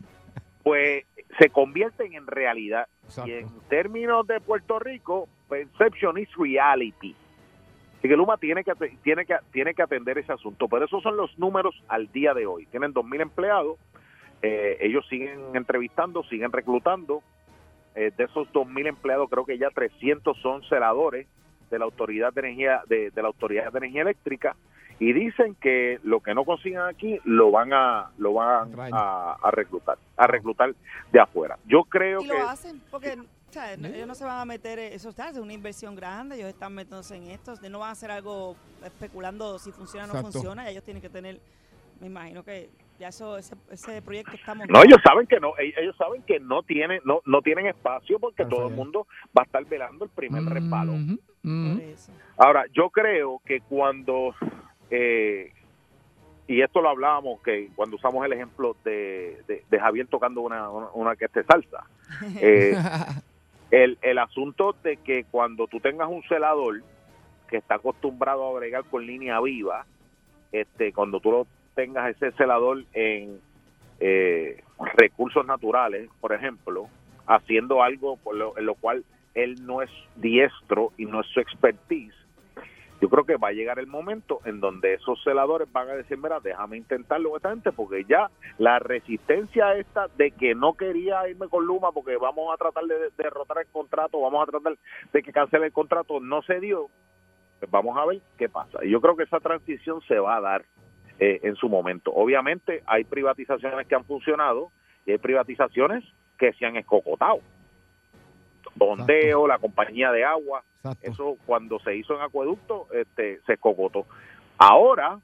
pues 0.62 1.04
se 1.38 1.48
convierten 1.50 2.14
en 2.14 2.26
realidad. 2.26 2.86
Y 3.24 3.32
en 3.32 3.48
términos 3.68 4.26
de 4.26 4.40
Puerto 4.40 4.78
Rico, 4.78 5.28
perception 5.48 6.18
is 6.18 6.28
reality. 6.36 7.14
Así 7.98 8.08
que 8.08 8.16
Luma 8.16 8.36
tiene 8.36 8.64
que, 8.64 8.72
tiene 9.02 9.24
que, 9.24 9.36
tiene 9.52 9.74
que 9.74 9.82
atender 9.82 10.18
ese 10.18 10.32
asunto. 10.32 10.66
Pero 10.68 10.86
esos 10.86 11.02
son 11.02 11.16
los 11.16 11.38
números 11.38 11.74
al 11.88 12.10
día 12.10 12.34
de 12.34 12.46
hoy. 12.46 12.66
Tienen 12.66 12.92
2.000 12.92 13.20
empleados. 13.22 13.78
eh, 14.42 14.78
ellos 14.80 15.06
siguen 15.08 15.54
entrevistando, 15.54 16.24
siguen 16.24 16.50
reclutando. 16.50 17.22
Eh, 17.94 18.10
de 18.16 18.24
esos 18.24 18.48
2.000 18.52 18.88
empleados, 18.88 19.28
creo 19.30 19.44
que 19.44 19.58
ya 19.58 19.68
300 19.70 20.36
son 20.38 20.62
celadores 20.64 21.28
de 21.70 21.78
la 21.78 21.84
Autoridad 21.84 22.32
de 22.32 22.40
Energía, 22.40 22.82
de, 22.88 23.10
de 23.10 23.22
la 23.22 23.28
Autoridad 23.28 23.70
de 23.70 23.78
Energía 23.78 24.02
Eléctrica 24.02 24.56
y 24.98 25.12
dicen 25.12 25.54
que 25.60 25.98
lo 26.02 26.20
que 26.20 26.34
no 26.34 26.44
consigan 26.44 26.88
aquí 26.88 27.18
lo 27.24 27.50
van 27.50 27.72
a 27.72 28.10
lo 28.18 28.34
van 28.34 28.72
a, 28.92 29.32
a 29.42 29.50
reclutar 29.50 29.98
a 30.16 30.26
reclutar 30.26 30.74
de 31.12 31.20
afuera. 31.20 31.58
Yo 31.66 31.84
creo 31.84 32.20
Y 32.22 32.28
que 32.28 32.34
lo 32.38 32.48
hacen 32.48 32.80
porque 32.90 33.16
o 33.18 33.52
sea, 33.52 33.76
no- 33.76 33.88
ellos 33.88 34.06
no 34.08 34.14
se 34.14 34.24
van 34.24 34.38
a 34.40 34.44
meter, 34.44 34.78
en- 34.78 34.92
eso 34.94 35.10
está, 35.10 35.28
es 35.28 35.36
una 35.38 35.52
inversión 35.52 35.94
grande, 35.94 36.36
ellos 36.36 36.48
están 36.48 36.74
metiéndose 36.74 37.16
en 37.16 37.24
esto, 37.28 37.54
no 37.70 37.80
van 37.80 37.90
a 37.90 37.92
hacer 37.92 38.10
algo 38.10 38.56
especulando 38.84 39.58
si 39.58 39.72
funciona 39.72 40.04
o 40.04 40.06
no 40.08 40.12
Exacto. 40.14 40.32
funciona, 40.32 40.68
ellos 40.70 40.82
tienen 40.84 41.02
que 41.02 41.10
tener, 41.10 41.38
me 42.00 42.06
imagino 42.06 42.42
que 42.42 42.70
ya 42.98 43.08
eso, 43.08 43.36
ese, 43.36 43.54
ese 43.70 44.00
proyecto 44.00 44.32
está 44.36 44.54
no 44.54 44.60
montado. 44.60 44.84
ellos 44.84 44.98
saben 45.04 45.26
que 45.26 45.40
no 45.40 45.52
ellos 45.58 45.74
ellos 45.78 45.96
saben 45.96 46.22
que 46.22 46.38
no 46.40 46.62
tienen 46.62 47.00
no 47.04 47.20
no 47.26 47.42
tienen 47.42 47.66
espacio 47.66 48.18
porque 48.20 48.44
todo 48.44 48.68
el 48.68 48.74
mundo 48.74 49.06
va 49.36 49.42
a 49.42 49.44
estar 49.44 49.64
velando 49.64 50.04
el 50.04 50.10
primer 50.10 50.44
resbalo 50.44 50.92
ahora 52.36 52.64
yo 52.72 52.90
creo 52.90 53.40
que 53.44 53.60
cuando 53.62 54.34
eh, 54.94 55.50
y 56.46 56.60
esto 56.60 56.82
lo 56.82 56.90
hablábamos 56.90 57.40
que 57.40 57.70
cuando 57.74 57.96
usamos 57.96 58.26
el 58.26 58.34
ejemplo 58.34 58.76
de, 58.84 59.42
de, 59.48 59.64
de 59.70 59.80
Javier 59.80 60.06
tocando 60.06 60.42
una, 60.42 60.68
una, 60.68 60.88
una 60.92 61.16
que 61.16 61.24
esté 61.24 61.44
salsa 61.44 61.86
eh, 62.40 62.76
el, 63.70 63.96
el 64.02 64.18
asunto 64.18 64.76
de 64.82 64.98
que 64.98 65.24
cuando 65.24 65.66
tú 65.66 65.80
tengas 65.80 66.08
un 66.08 66.22
celador 66.24 66.82
que 67.48 67.56
está 67.56 67.76
acostumbrado 67.76 68.46
a 68.46 68.52
bregar 68.58 68.84
con 68.84 69.06
línea 69.06 69.40
viva, 69.40 69.86
este, 70.52 70.92
cuando 70.92 71.20
tú 71.20 71.30
lo 71.30 71.46
tengas 71.74 72.14
ese 72.14 72.32
celador 72.32 72.84
en 72.92 73.40
eh, 73.98 74.62
recursos 74.94 75.46
naturales, 75.46 76.10
por 76.20 76.34
ejemplo, 76.34 76.88
haciendo 77.26 77.82
algo 77.82 78.18
por 78.18 78.36
lo, 78.36 78.58
en 78.58 78.66
lo 78.66 78.74
cual 78.74 79.04
él 79.34 79.64
no 79.64 79.80
es 79.80 79.90
diestro 80.16 80.92
y 80.98 81.06
no 81.06 81.22
es 81.22 81.26
su 81.28 81.40
expertise, 81.40 82.14
yo 83.02 83.08
creo 83.08 83.24
que 83.24 83.36
va 83.36 83.48
a 83.48 83.52
llegar 83.52 83.80
el 83.80 83.88
momento 83.88 84.40
en 84.44 84.60
donde 84.60 84.94
esos 84.94 85.20
celadores 85.24 85.70
van 85.72 85.90
a 85.90 85.94
decir, 85.94 86.16
mira, 86.18 86.38
déjame 86.38 86.76
intentarlo 86.76 87.36
esta 87.36 87.50
gente, 87.50 87.72
porque 87.72 88.04
ya 88.04 88.30
la 88.58 88.78
resistencia 88.78 89.74
esta 89.74 90.06
de 90.16 90.30
que 90.30 90.54
no 90.54 90.74
quería 90.74 91.28
irme 91.28 91.48
con 91.48 91.66
Luma 91.66 91.90
porque 91.90 92.16
vamos 92.16 92.54
a 92.54 92.56
tratar 92.56 92.84
de, 92.84 92.96
de 92.96 93.10
derrotar 93.16 93.58
el 93.58 93.66
contrato, 93.66 94.20
vamos 94.20 94.46
a 94.46 94.50
tratar 94.52 94.78
de 95.12 95.22
que 95.22 95.32
cancele 95.32 95.66
el 95.66 95.72
contrato, 95.72 96.20
no 96.20 96.42
se 96.42 96.60
dio, 96.60 96.90
pues 97.58 97.68
vamos 97.72 97.98
a 97.98 98.06
ver 98.06 98.20
qué 98.38 98.48
pasa. 98.48 98.84
Y 98.84 98.90
yo 98.90 99.00
creo 99.00 99.16
que 99.16 99.24
esa 99.24 99.40
transición 99.40 100.00
se 100.02 100.20
va 100.20 100.36
a 100.36 100.40
dar 100.40 100.64
eh, 101.18 101.40
en 101.42 101.56
su 101.56 101.68
momento. 101.68 102.12
Obviamente 102.12 102.84
hay 102.86 103.02
privatizaciones 103.02 103.88
que 103.88 103.96
han 103.96 104.04
funcionado 104.04 104.70
y 105.06 105.10
hay 105.10 105.18
privatizaciones 105.18 106.04
que 106.38 106.52
se 106.52 106.66
han 106.66 106.76
escocotado. 106.76 107.40
Bondeo, 108.76 109.48
la 109.48 109.58
compañía 109.58 110.12
de 110.12 110.24
agua, 110.24 110.62
eso 111.02 111.36
cuando 111.46 111.78
se 111.80 111.96
hizo 111.96 112.14
en 112.14 112.22
acueducto 112.22 112.86
este, 112.92 113.40
se 113.46 113.54
escocotó. 113.54 114.06
Ahora, 114.58 115.20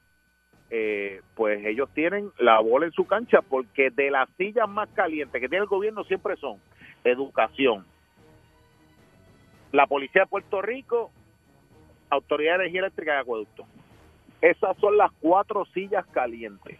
eh, 0.70 1.22
pues 1.34 1.64
ellos 1.64 1.88
tienen 1.94 2.30
la 2.38 2.60
bola 2.60 2.86
en 2.86 2.92
su 2.92 3.06
cancha 3.06 3.40
porque 3.42 3.90
de 3.90 4.10
las 4.10 4.28
sillas 4.36 4.68
más 4.68 4.88
calientes 4.90 5.40
que 5.40 5.48
tiene 5.48 5.62
el 5.62 5.68
gobierno 5.68 6.04
siempre 6.04 6.36
son 6.36 6.58
educación, 7.04 7.86
la 9.72 9.86
Policía 9.86 10.22
de 10.22 10.28
Puerto 10.28 10.62
Rico, 10.62 11.10
Autoridad 12.10 12.52
de 12.52 12.64
Energía 12.64 12.80
Eléctrica 12.80 13.14
y 13.14 13.20
Acueducto. 13.20 13.66
Esas 14.40 14.76
son 14.78 14.96
las 14.96 15.10
cuatro 15.20 15.64
sillas 15.66 16.06
calientes. 16.08 16.78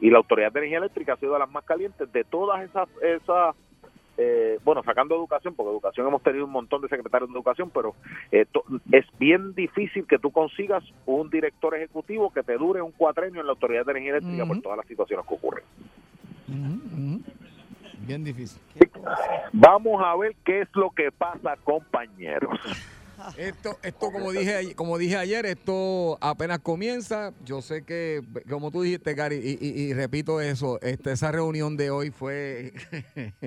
Y 0.00 0.10
la 0.10 0.18
Autoridad 0.18 0.52
de 0.52 0.60
Energía 0.60 0.78
Eléctrica 0.78 1.12
ha 1.12 1.16
sido 1.16 1.34
de 1.34 1.38
las 1.40 1.50
más 1.50 1.64
calientes 1.64 2.10
de 2.12 2.24
todas 2.24 2.62
esas, 2.62 2.88
esas 3.02 3.54
eh, 4.24 4.58
bueno, 4.64 4.82
sacando 4.84 5.14
educación, 5.16 5.54
porque 5.54 5.70
educación 5.72 6.06
hemos 6.06 6.22
tenido 6.22 6.44
un 6.44 6.50
montón 6.52 6.80
de 6.82 6.88
secretarios 6.88 7.28
de 7.30 7.34
educación, 7.34 7.70
pero 7.72 7.94
eh, 8.30 8.46
to- 8.50 8.64
es 8.92 9.04
bien 9.18 9.54
difícil 9.54 10.06
que 10.06 10.18
tú 10.18 10.30
consigas 10.30 10.84
un 11.06 11.28
director 11.30 11.74
ejecutivo 11.74 12.32
que 12.32 12.42
te 12.42 12.56
dure 12.56 12.80
un 12.82 12.92
cuatrenio 12.92 13.40
en 13.40 13.46
la 13.46 13.52
Autoridad 13.52 13.84
de 13.84 13.92
Energía 13.92 14.12
Eléctrica 14.12 14.44
por 14.46 14.60
todas 14.62 14.78
las 14.78 14.86
situaciones 14.86 15.26
que 15.26 15.34
ocurren. 15.34 15.64
Bien 18.06 18.24
difícil. 18.24 18.60
Vamos 19.52 20.02
a 20.04 20.14
ver 20.16 20.34
qué 20.44 20.62
es 20.62 20.68
lo 20.74 20.90
que 20.90 21.10
pasa, 21.12 21.56
compañeros. 21.64 22.58
Esto, 23.36 23.78
esto 23.82 24.10
como 24.12 24.32
dije 24.32 24.54
ayer- 24.56 24.74
como 24.74 24.98
dije 24.98 25.16
ayer, 25.16 25.46
esto 25.46 26.18
apenas 26.20 26.58
comienza. 26.60 27.32
Yo 27.44 27.62
sé 27.62 27.82
que, 27.84 28.22
como 28.48 28.70
tú 28.70 28.82
dijiste, 28.82 29.14
Gary, 29.14 29.36
y, 29.36 29.58
y- 29.66 29.82
y 29.82 29.94
repito 29.94 30.40
eso, 30.40 30.80
este, 30.82 31.12
esa 31.12 31.32
reunión 31.32 31.76
de 31.76 31.90
hoy 31.90 32.10
fue, 32.10 32.72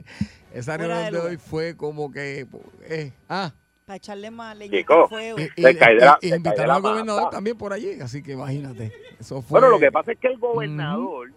esa 0.53 0.75
Fuera 0.77 0.87
reunión 1.09 1.13
de 1.13 1.19
hoy 1.29 1.37
fue 1.37 1.75
como 1.75 2.11
que, 2.11 2.47
eh, 2.89 3.11
ah, 3.29 3.53
Para 3.85 3.97
echarle 3.97 4.31
más 4.31 4.57
leña 4.57 4.77
Chico, 4.77 5.03
al 5.03 5.09
fuego. 5.09 5.39
y, 5.39 5.43
y- 5.43 6.33
invitaron 6.35 6.71
al 6.71 6.81
gobernador 6.81 7.29
también 7.29 7.57
por 7.57 7.71
allí, 7.73 7.99
así 8.01 8.23
que 8.23 8.31
imagínate. 8.33 8.91
Eso 9.19 9.41
fue. 9.41 9.59
Bueno, 9.59 9.69
lo 9.69 9.79
que 9.79 9.91
pasa 9.91 10.11
es 10.13 10.19
que 10.19 10.27
el 10.27 10.37
gobernador, 10.39 11.31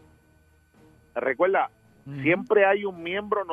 recuerda, 1.14 1.70
siempre 2.22 2.64
hay 2.64 2.84
un 2.84 3.02
miembro 3.02 3.44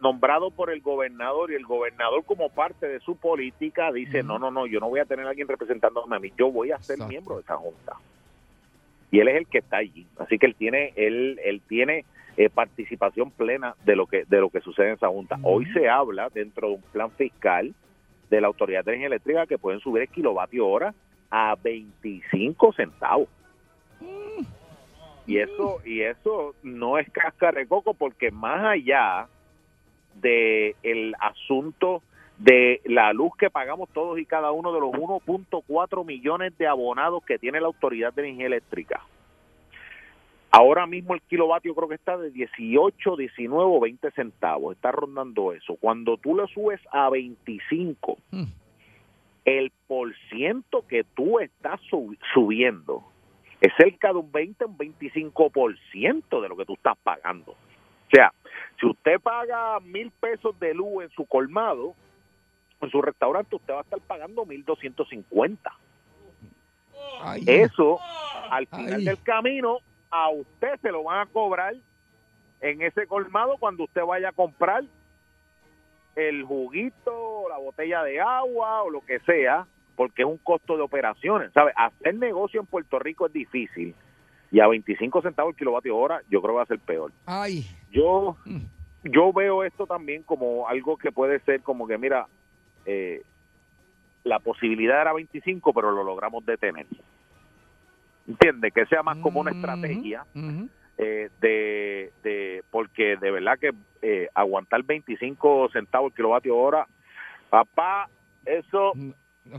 nombrado 0.00 0.50
por 0.50 0.70
el 0.70 0.80
gobernador 0.80 1.50
y 1.50 1.54
el 1.54 1.64
gobernador 1.64 2.24
como 2.24 2.48
parte 2.48 2.88
de 2.88 3.00
su 3.00 3.16
política 3.16 3.92
dice, 3.92 4.22
no, 4.22 4.38
no, 4.38 4.50
no, 4.50 4.66
yo 4.66 4.80
no 4.80 4.88
voy 4.88 5.00
a 5.00 5.04
tener 5.04 5.26
a 5.26 5.30
alguien 5.30 5.48
representándome 5.48 6.16
a 6.16 6.18
mí, 6.18 6.32
yo 6.36 6.50
voy 6.50 6.70
a 6.70 6.78
ser 6.78 6.94
Exacto. 6.94 7.10
miembro 7.10 7.34
de 7.36 7.42
esa 7.42 7.56
junta. 7.56 7.96
Y 9.10 9.20
él 9.20 9.28
es 9.28 9.36
el 9.36 9.46
que 9.46 9.58
está 9.58 9.78
allí, 9.78 10.06
así 10.18 10.38
que 10.38 10.46
él 10.46 10.54
tiene, 10.54 10.92
él, 10.96 11.40
él 11.44 11.62
tiene 11.68 12.04
eh, 12.36 12.50
participación 12.50 13.30
plena 13.30 13.76
de 13.84 13.94
lo 13.94 14.06
que 14.06 14.24
de 14.24 14.40
lo 14.40 14.50
que 14.50 14.60
sucede 14.60 14.88
en 14.88 14.94
esa 14.94 15.08
junta. 15.08 15.38
Hoy 15.42 15.66
se 15.72 15.88
habla 15.88 16.30
dentro 16.30 16.68
de 16.68 16.74
un 16.74 16.82
plan 16.82 17.10
fiscal 17.12 17.72
de 18.28 18.40
la 18.40 18.48
Autoridad 18.48 18.84
de 18.84 18.92
Energía 18.92 19.06
Eléctrica 19.06 19.46
que 19.46 19.58
pueden 19.58 19.78
subir 19.80 20.02
el 20.02 20.08
kilovatio 20.08 20.66
hora 20.66 20.94
a 21.30 21.54
25 21.62 22.72
centavos. 22.72 23.28
Y 25.26 25.38
eso 25.38 25.80
y 25.84 26.02
eso 26.02 26.54
no 26.62 26.98
es 26.98 27.10
cáscara 27.10 27.58
de 27.60 27.66
coco 27.66 27.94
porque 27.94 28.30
más 28.30 28.62
allá 28.64 29.26
de 30.20 30.76
el 30.82 31.14
asunto 31.18 32.02
de 32.38 32.80
la 32.84 33.12
luz 33.12 33.32
que 33.38 33.48
pagamos 33.48 33.88
todos 33.90 34.18
y 34.18 34.26
cada 34.26 34.50
uno 34.52 34.72
de 34.72 34.80
los 34.80 34.90
1.4 34.90 36.04
millones 36.04 36.56
de 36.58 36.66
abonados 36.66 37.24
que 37.24 37.38
tiene 37.38 37.60
la 37.60 37.68
Autoridad 37.68 38.12
de 38.12 38.22
Energía 38.22 38.46
Eléctrica. 38.46 39.00
Ahora 40.50 40.86
mismo 40.86 41.14
el 41.14 41.22
kilovatio 41.22 41.74
creo 41.74 41.88
que 41.88 41.94
está 41.96 42.16
de 42.16 42.30
18, 42.30 43.16
19 43.16 43.64
o 43.64 43.80
20 43.80 44.10
centavos, 44.12 44.76
está 44.76 44.92
rondando 44.92 45.52
eso. 45.52 45.76
Cuando 45.80 46.16
tú 46.16 46.34
lo 46.36 46.46
subes 46.46 46.80
a 46.92 47.10
25, 47.10 48.18
el 49.44 49.72
por 49.88 50.14
ciento 50.30 50.86
que 50.86 51.02
tú 51.02 51.40
estás 51.40 51.80
sub- 51.90 52.16
subiendo 52.32 53.02
es 53.64 53.72
cerca 53.78 54.08
de 54.08 54.18
un 54.18 54.30
20 54.30 54.66
un 54.66 54.76
25% 54.76 56.42
de 56.42 56.48
lo 56.50 56.56
que 56.56 56.66
tú 56.66 56.74
estás 56.74 56.98
pagando. 57.02 57.52
O 57.52 58.10
sea, 58.12 58.30
si 58.78 58.86
usted 58.86 59.18
paga 59.20 59.80
mil 59.80 60.10
pesos 60.10 60.58
de 60.60 60.74
luz 60.74 61.04
en 61.04 61.10
su 61.10 61.24
colmado, 61.24 61.94
en 62.82 62.90
su 62.90 63.00
restaurante, 63.00 63.56
usted 63.56 63.72
va 63.72 63.78
a 63.78 63.82
estar 63.82 64.00
pagando 64.00 64.44
1.250. 64.44 65.58
Eso, 67.46 67.98
al 68.50 68.66
final 68.66 69.00
Ay. 69.00 69.04
del 69.06 69.22
camino, 69.22 69.78
a 70.10 70.28
usted 70.28 70.78
se 70.82 70.92
lo 70.92 71.04
van 71.04 71.20
a 71.20 71.26
cobrar 71.26 71.74
en 72.60 72.82
ese 72.82 73.06
colmado 73.06 73.56
cuando 73.58 73.84
usted 73.84 74.02
vaya 74.02 74.28
a 74.28 74.32
comprar 74.32 74.84
el 76.16 76.44
juguito, 76.44 77.46
la 77.48 77.56
botella 77.56 78.02
de 78.02 78.20
agua 78.20 78.82
o 78.82 78.90
lo 78.90 79.00
que 79.00 79.20
sea, 79.20 79.66
porque 79.96 80.22
es 80.22 80.28
un 80.28 80.38
costo 80.38 80.76
de 80.76 80.82
operaciones. 80.82 81.52
¿Sabe? 81.52 81.72
Hacer 81.76 82.14
negocio 82.16 82.60
en 82.60 82.66
Puerto 82.66 82.98
Rico 82.98 83.26
es 83.26 83.32
difícil 83.32 83.94
y 84.50 84.60
a 84.60 84.68
25 84.68 85.22
centavos 85.22 85.52
el 85.52 85.58
kilovatio 85.58 85.96
hora 85.96 86.22
yo 86.30 86.40
creo 86.40 86.54
que 86.54 86.56
va 86.56 86.62
a 86.62 86.66
ser 86.66 86.78
peor. 86.78 87.12
Ay. 87.26 87.66
Yo, 87.90 88.36
yo 89.02 89.32
veo 89.32 89.64
esto 89.64 89.86
también 89.86 90.22
como 90.22 90.68
algo 90.68 90.96
que 90.96 91.10
puede 91.10 91.40
ser 91.40 91.62
como 91.62 91.86
que, 91.88 91.98
mira, 91.98 92.26
eh, 92.86 93.22
la 94.22 94.38
posibilidad 94.38 95.00
era 95.00 95.12
25, 95.12 95.72
pero 95.72 95.90
lo 95.90 96.04
logramos 96.04 96.46
detener. 96.46 96.86
¿Entiende? 98.26 98.70
Que 98.70 98.86
sea 98.86 99.02
más 99.02 99.18
como 99.18 99.40
una 99.40 99.50
estrategia 99.50 100.24
eh, 100.96 101.28
de, 101.40 102.12
de, 102.22 102.62
porque 102.70 103.16
de 103.16 103.30
verdad 103.30 103.58
que 103.58 103.72
eh, 104.02 104.28
aguantar 104.34 104.82
25 104.82 105.70
centavos 105.72 106.12
el 106.12 106.16
kilovatio 106.16 106.56
hora, 106.56 106.86
papá, 107.50 108.08
eso 108.46 108.92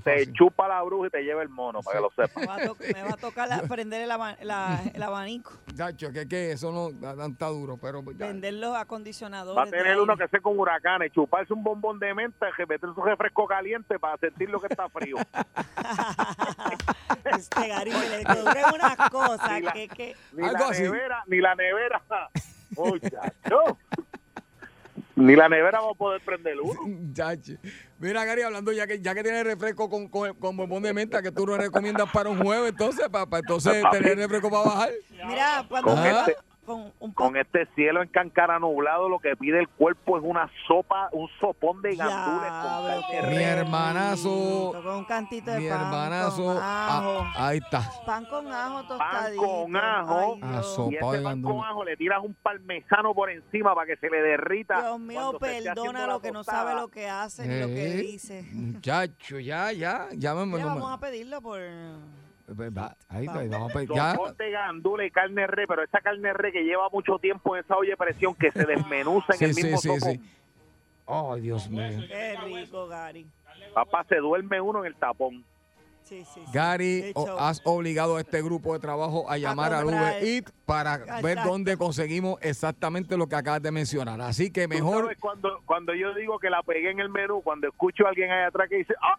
te 0.03 0.31
chupa 0.33 0.67
la 0.67 0.81
bruja 0.83 1.07
y 1.07 1.09
te 1.11 1.21
lleva 1.23 1.41
el 1.43 1.49
mono, 1.49 1.81
para 1.81 1.97
que 1.97 2.01
lo 2.01 2.09
sepas. 2.11 2.37
Me 2.37 2.45
va 2.47 2.55
a, 2.55 2.65
to- 2.65 2.77
me 2.79 3.03
va 3.03 3.09
a 3.13 3.17
tocar 3.17 3.47
la- 3.47 3.61
prender 3.63 4.01
el, 4.01 4.11
aba- 4.11 4.35
la- 4.41 4.81
el 4.93 5.01
abanico, 5.03 5.53
Gacho, 5.75 6.11
que, 6.11 6.27
que 6.27 6.51
eso 6.51 6.71
no 6.71 6.91
da- 6.91 7.25
está 7.27 7.47
duro, 7.47 7.77
pero 7.77 8.03
pues, 8.03 8.17
ya. 8.17 8.25
prender 8.27 8.55
los 8.55 8.75
acondicionadores. 8.75 9.57
Va 9.57 9.63
a 9.63 9.69
tener 9.71 9.99
uno 9.99 10.17
que 10.17 10.27
ser 10.27 10.41
con 10.41 10.57
huracanes, 10.59 11.11
chuparse 11.11 11.53
un 11.53 11.63
bombón 11.63 11.99
de 11.99 12.13
menta, 12.13 12.47
que 12.57 12.65
meterse 12.65 12.99
un 12.99 13.05
refresco 13.05 13.45
caliente 13.47 13.99
para 13.99 14.17
sentir 14.17 14.49
lo 14.49 14.59
que 14.59 14.67
está 14.67 14.89
frío. 14.89 15.17
Este 17.25 17.67
Gary 17.67 17.91
me 17.91 18.09
le 18.09 18.23
unas 18.75 19.09
cosas 19.09 19.51
Ni 19.51 19.61
la- 19.61 19.71
que, 19.73 19.87
que 19.87 20.15
Ni 20.33 20.43
la 20.43 20.69
nevera, 20.69 21.23
ni 21.27 21.37
la 21.39 21.55
nevera, 21.55 22.01
muchacho. 22.77 23.77
Ni 25.15 25.35
la 25.35 25.47
nevera 25.47 25.79
va 25.79 25.91
a 25.91 25.93
poder 25.93 26.21
prender 26.21 26.59
uno. 26.61 26.79
Mira, 27.99 28.25
Gary, 28.25 28.41
hablando 28.41 28.71
ya 28.73 28.85
que 28.85 28.99
ya 29.01 29.15
que 29.15 29.23
tiene 29.23 29.43
refresco 29.43 29.89
con, 29.89 30.09
con, 30.09 30.33
con 30.35 30.57
bombón 30.57 30.83
de 30.83 30.93
menta 30.93 31.21
que 31.21 31.31
tú 31.31 31.45
no 31.45 31.55
recomiendas 31.57 32.09
para 32.11 32.29
un 32.29 32.43
jueves, 32.43 32.71
entonces, 32.71 33.07
para, 33.09 33.25
entonces 33.39 33.81
Papi. 33.81 33.97
tener 33.99 34.17
refresco 34.17 34.49
para 34.49 34.63
bajar. 34.63 34.89
Mira, 35.25 35.65
cuando 35.69 35.91
Con 35.95 36.05
este- 36.05 36.35
con 37.25 37.33
Con 37.33 37.37
este 37.41 37.65
cielo 37.75 38.01
en 38.01 38.09
cancara 38.09 38.59
nublado, 38.59 39.09
lo 39.09 39.19
que 39.19 39.35
pide 39.35 39.59
el 39.59 39.67
cuerpo 39.67 40.17
es 40.17 40.23
una 40.25 40.49
sopa, 40.67 41.09
un 41.11 41.27
sopón 41.39 41.81
de 41.81 41.95
gandules 41.95 42.49
con 42.49 43.01
carne 43.11 43.35
Mi 43.37 43.43
hermanazo, 43.43 44.71
con 44.73 44.87
un 44.87 45.05
cantito 45.05 45.51
de 45.51 45.59
mi 45.59 45.69
pan 45.69 45.81
hermanazo, 45.81 46.43
con 46.45 46.57
ah, 46.61 46.97
ajo. 46.97 47.25
ahí 47.35 47.57
está. 47.57 47.81
Pan 48.05 48.25
con 48.25 48.47
ajo 48.51 48.75
Pan 48.75 48.87
tostadito. 48.87 49.41
con 49.41 49.75
ajo 49.75 50.33
Ay. 50.35 50.39
Ah, 50.43 50.61
sopa 50.63 50.87
y 50.91 50.91
de 50.91 50.97
ese 51.15 51.21
pan 51.23 51.41
con 51.41 51.65
ajo 51.65 51.83
le 51.83 51.97
tiras 51.97 52.19
un 52.23 52.33
parmesano 52.35 53.13
por 53.13 53.29
encima 53.29 53.73
para 53.75 53.87
que 53.87 53.97
se 53.97 54.09
le 54.09 54.21
derrita. 54.21 54.81
Dios 54.81 54.99
mío, 54.99 55.37
perdona 55.39 56.07
lo 56.07 56.21
que 56.21 56.31
no 56.31 56.43
sabe 56.43 56.73
lo 56.75 56.87
que 56.89 57.09
hace 57.09 57.47
ni 57.47 57.59
lo 57.59 57.67
que 57.67 57.85
Eh, 57.93 57.97
dice. 57.97 58.43
Muchacho, 58.53 59.39
ya, 59.39 59.71
ya, 59.71 60.07
ya 60.13 60.33
me, 60.35 60.45
Mira, 60.45 60.59
no 60.65 60.75
me- 60.75 60.81
vamos 60.81 60.91
a 60.93 60.99
pedirlo 60.99 61.41
por... 61.41 61.59
Pues 62.45 62.71
ahí 63.09 63.25
está, 63.25 63.43
vamos 63.49 63.71
a 63.71 63.73
pedir. 63.73 63.89
Ya, 63.95 64.15
de 64.37 64.51
gandules 64.51 65.07
y 65.07 65.11
carne 65.11 65.47
re, 65.47 65.65
pero 65.67 65.83
esa 65.83 65.99
carne 65.99 66.31
re 66.33 66.51
que 66.51 66.63
lleva 66.63 66.89
mucho 66.89 67.17
tiempo 67.17 67.55
en 67.55 67.63
esa 67.63 67.75
olla 67.75 67.91
de 67.91 67.97
presión 67.97 68.35
que 68.35 68.51
se 68.51 68.65
desmenuza 68.65 69.33
en 69.33 69.39
sí, 69.39 69.45
el 69.45 69.53
sí, 69.53 69.63
mismo 69.63 69.77
sí, 69.79 69.87
sopón. 69.87 70.11
sí. 70.11 70.21
Oh, 71.05 71.35
Dios 71.35 71.69
mío. 71.69 72.03
Qué 72.07 72.35
rico, 72.43 72.87
Gary. 72.87 73.25
Papá, 73.73 74.05
se 74.07 74.17
duerme 74.17 74.61
uno 74.61 74.79
en 74.79 74.85
el 74.87 74.95
tapón. 74.95 75.43
Sí, 76.05 76.23
sí, 76.23 76.41
sí. 76.45 76.51
Gary, 76.53 77.13
has 77.39 77.61
obligado 77.63 78.17
a 78.17 78.21
este 78.21 78.39
grupo 78.43 78.73
de 78.73 78.79
trabajo 78.79 79.27
a 79.27 79.39
llamar 79.39 79.73
al 79.73 79.85
comprar. 79.85 80.17
Uber 80.17 80.23
Eats 80.23 80.53
para 80.65 80.97
ver 81.21 81.39
dónde 81.43 81.77
conseguimos 81.77 82.37
exactamente 82.41 83.17
lo 83.17 83.27
que 83.27 83.35
acabas 83.35 83.63
de 83.63 83.71
mencionar. 83.71 84.21
Así 84.21 84.51
que 84.51 84.67
mejor 84.67 85.05
sabes 85.05 85.17
cuando, 85.19 85.61
cuando 85.65 85.95
yo 85.95 86.13
digo 86.13 86.37
que 86.37 86.51
la 86.51 86.61
pegué 86.61 86.91
en 86.91 86.99
el 86.99 87.09
menú, 87.09 87.41
cuando 87.41 87.67
escucho 87.67 88.05
a 88.05 88.09
alguien 88.09 88.29
allá 88.29 88.47
atrás 88.47 88.69
que 88.69 88.75
dice, 88.77 88.93
¡Ah! 89.01 89.15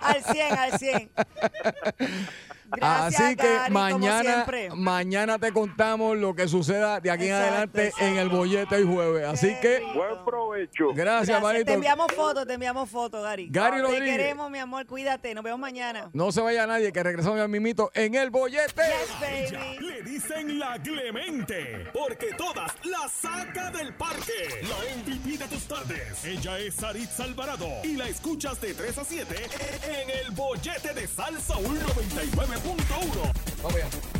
al 0.00 0.24
100, 0.24 0.58
al 0.58 0.78
100. 0.78 1.10
Gracias, 2.70 3.20
Así 3.20 3.36
que 3.36 3.46
Gary, 3.54 3.72
mañana, 3.72 4.46
mañana 4.74 5.38
te 5.38 5.52
contamos 5.52 6.16
lo 6.16 6.34
que 6.34 6.46
suceda 6.48 7.00
de 7.00 7.10
aquí 7.10 7.24
en 7.24 7.30
Exacto, 7.30 7.52
adelante 7.78 7.92
en 7.98 8.16
el 8.18 8.28
bollete 8.28 8.80
y 8.80 8.84
jueves. 8.86 9.26
Así 9.26 9.54
que 9.60 9.80
Buen 9.94 10.24
provecho. 10.24 10.88
gracias, 10.94 10.96
Gracias. 10.96 11.42
Marito. 11.42 11.64
Te 11.66 11.72
enviamos 11.74 12.06
fotos, 12.14 12.46
te 12.46 12.54
enviamos 12.54 12.88
fotos, 12.88 13.22
Gary. 13.22 13.48
Gary 13.50 13.76
Te 13.78 13.82
Rodríguez. 13.82 14.16
queremos, 14.16 14.50
mi 14.50 14.58
amor. 14.58 14.86
Cuídate. 14.86 15.34
Nos 15.34 15.42
vemos 15.44 15.58
mañana. 15.60 16.10
No 16.12 16.30
se 16.32 16.40
vaya 16.40 16.66
nadie, 16.66 16.92
que 16.92 17.02
regresamos 17.02 17.40
al 17.40 17.48
mimito 17.48 17.90
en 17.94 18.14
el 18.14 18.30
bollete. 18.30 18.82
Ella 19.28 19.60
le 19.80 20.02
dicen 20.02 20.58
la 20.58 20.78
Clemente, 20.82 21.88
porque 21.92 22.28
todas 22.36 22.72
la 22.84 23.08
saca 23.08 23.70
del 23.70 23.94
parque. 23.94 24.62
La 24.62 24.76
MVP 25.02 25.38
de 25.38 25.48
tus 25.48 25.64
tardes. 25.64 26.24
Ella 26.24 26.58
es 26.58 26.74
Saritz 26.74 27.18
Alvarado 27.20 27.68
y 27.84 27.96
la 27.96 28.08
escuchas 28.08 28.60
de 28.60 28.74
3 28.74 28.98
a 28.98 29.04
7 29.04 29.34
en 30.02 30.10
el 30.10 30.30
bollete 30.32 30.94
de 30.94 31.06
Salsa 31.06 31.54
199.1. 32.62 33.32
Vamos. 33.62 34.19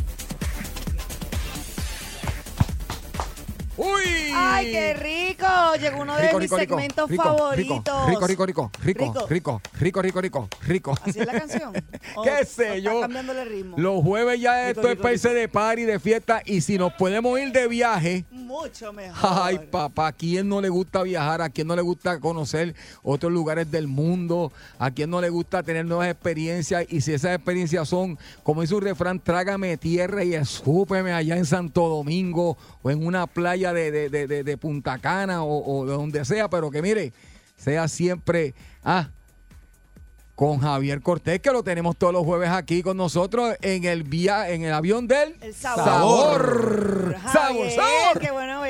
¡Uy! 3.83 4.31
¡Ay, 4.35 4.71
qué 4.71 4.93
rico! 4.93 5.45
Llegó 5.79 6.01
uno 6.01 6.15
de 6.15 6.21
Rico, 6.27 6.37
mis 6.39 6.51
rico, 6.51 6.57
segmentos 6.75 7.09
rico, 7.09 7.23
favoritos. 7.23 7.77
Rico, 8.07 8.27
rico, 8.27 8.45
rico, 8.45 8.71
rico, 8.83 9.25
Rico. 9.27 9.61
rico, 9.79 10.01
rico, 10.01 10.21
rico, 10.21 10.49
rico. 10.67 10.93
¿Así 11.03 11.19
es 11.19 11.25
la 11.25 11.33
canción? 11.33 11.73
¿O- 12.15 12.21
¿Qué 12.23 12.45
sé 12.45 12.81
yo? 12.81 13.01
cambiándole 13.01 13.43
ritmo? 13.45 13.75
Los 13.79 14.03
jueves 14.03 14.39
ya 14.39 14.69
esto 14.69 14.87
es 14.87 14.99
irse 15.03 15.33
de 15.33 15.47
party, 15.47 15.83
de 15.83 15.99
fiesta. 15.99 16.41
Y 16.45 16.61
si 16.61 16.77
nos 16.77 16.93
podemos 16.93 17.39
ir 17.39 17.51
de 17.51 17.67
viaje, 17.67 18.23
Mucho 18.31 18.93
mejor. 18.93 19.17
Ay, 19.43 19.59
papá, 19.71 20.07
¿a 20.07 20.11
quién 20.11 20.47
no 20.47 20.61
le 20.61 20.69
gusta 20.69 21.01
viajar? 21.03 21.41
¿A 21.41 21.49
quién 21.49 21.67
no 21.67 21.75
le 21.75 21.81
gusta 21.81 22.19
conocer 22.19 22.75
otros 23.01 23.31
lugares 23.31 23.71
del 23.71 23.87
mundo? 23.87 24.51
¿A 24.77 24.91
quién 24.91 25.09
no 25.09 25.21
le 25.21 25.29
gusta 25.29 25.63
tener 25.63 25.85
nuevas 25.85 26.09
experiencias? 26.09 26.85
Y 26.89 27.01
si 27.01 27.13
esas 27.13 27.35
experiencias 27.35 27.87
son, 27.89 28.19
como 28.43 28.61
dice 28.61 28.75
un 28.75 28.81
refrán, 28.81 29.19
trágame 29.19 29.77
tierra 29.77 30.23
y 30.23 30.35
escúpeme 30.35 31.13
allá 31.13 31.37
en 31.37 31.45
Santo 31.45 31.87
Domingo 31.87 32.57
o 32.83 32.91
en 32.91 33.05
una 33.05 33.25
playa 33.25 33.70
de, 33.73 33.91
de- 33.91 34.09
de- 34.09 34.27
de- 34.27 34.43
de 34.43 34.57
Punta 34.57 34.97
Cana 34.99 35.43
o, 35.43 35.79
o 35.81 35.85
de 35.85 35.93
donde 35.93 36.25
sea, 36.25 36.49
pero 36.49 36.69
que 36.71 36.81
mire, 36.81 37.13
sea 37.57 37.87
siempre... 37.87 38.53
Ah, 38.83 39.09
con 40.33 40.57
Javier 40.59 41.01
Cortés, 41.01 41.39
que 41.39 41.51
lo 41.51 41.61
tenemos 41.61 41.95
todos 41.95 42.11
los 42.11 42.23
jueves 42.25 42.49
aquí 42.49 42.81
con 42.81 42.97
nosotros 42.97 43.53
en 43.61 43.83
el 43.83 44.01
via 44.03 44.49
en 44.49 44.63
el 44.63 44.73
avión 44.73 45.07
del 45.07 45.35
El 45.39 45.53
sabor. 45.53 45.85
sabor. 45.85 47.15
Sabor, 47.21 47.31
Javier, 47.31 47.71
sabor. 47.75 48.19
Qué 48.19 48.31
bueno 48.31 48.60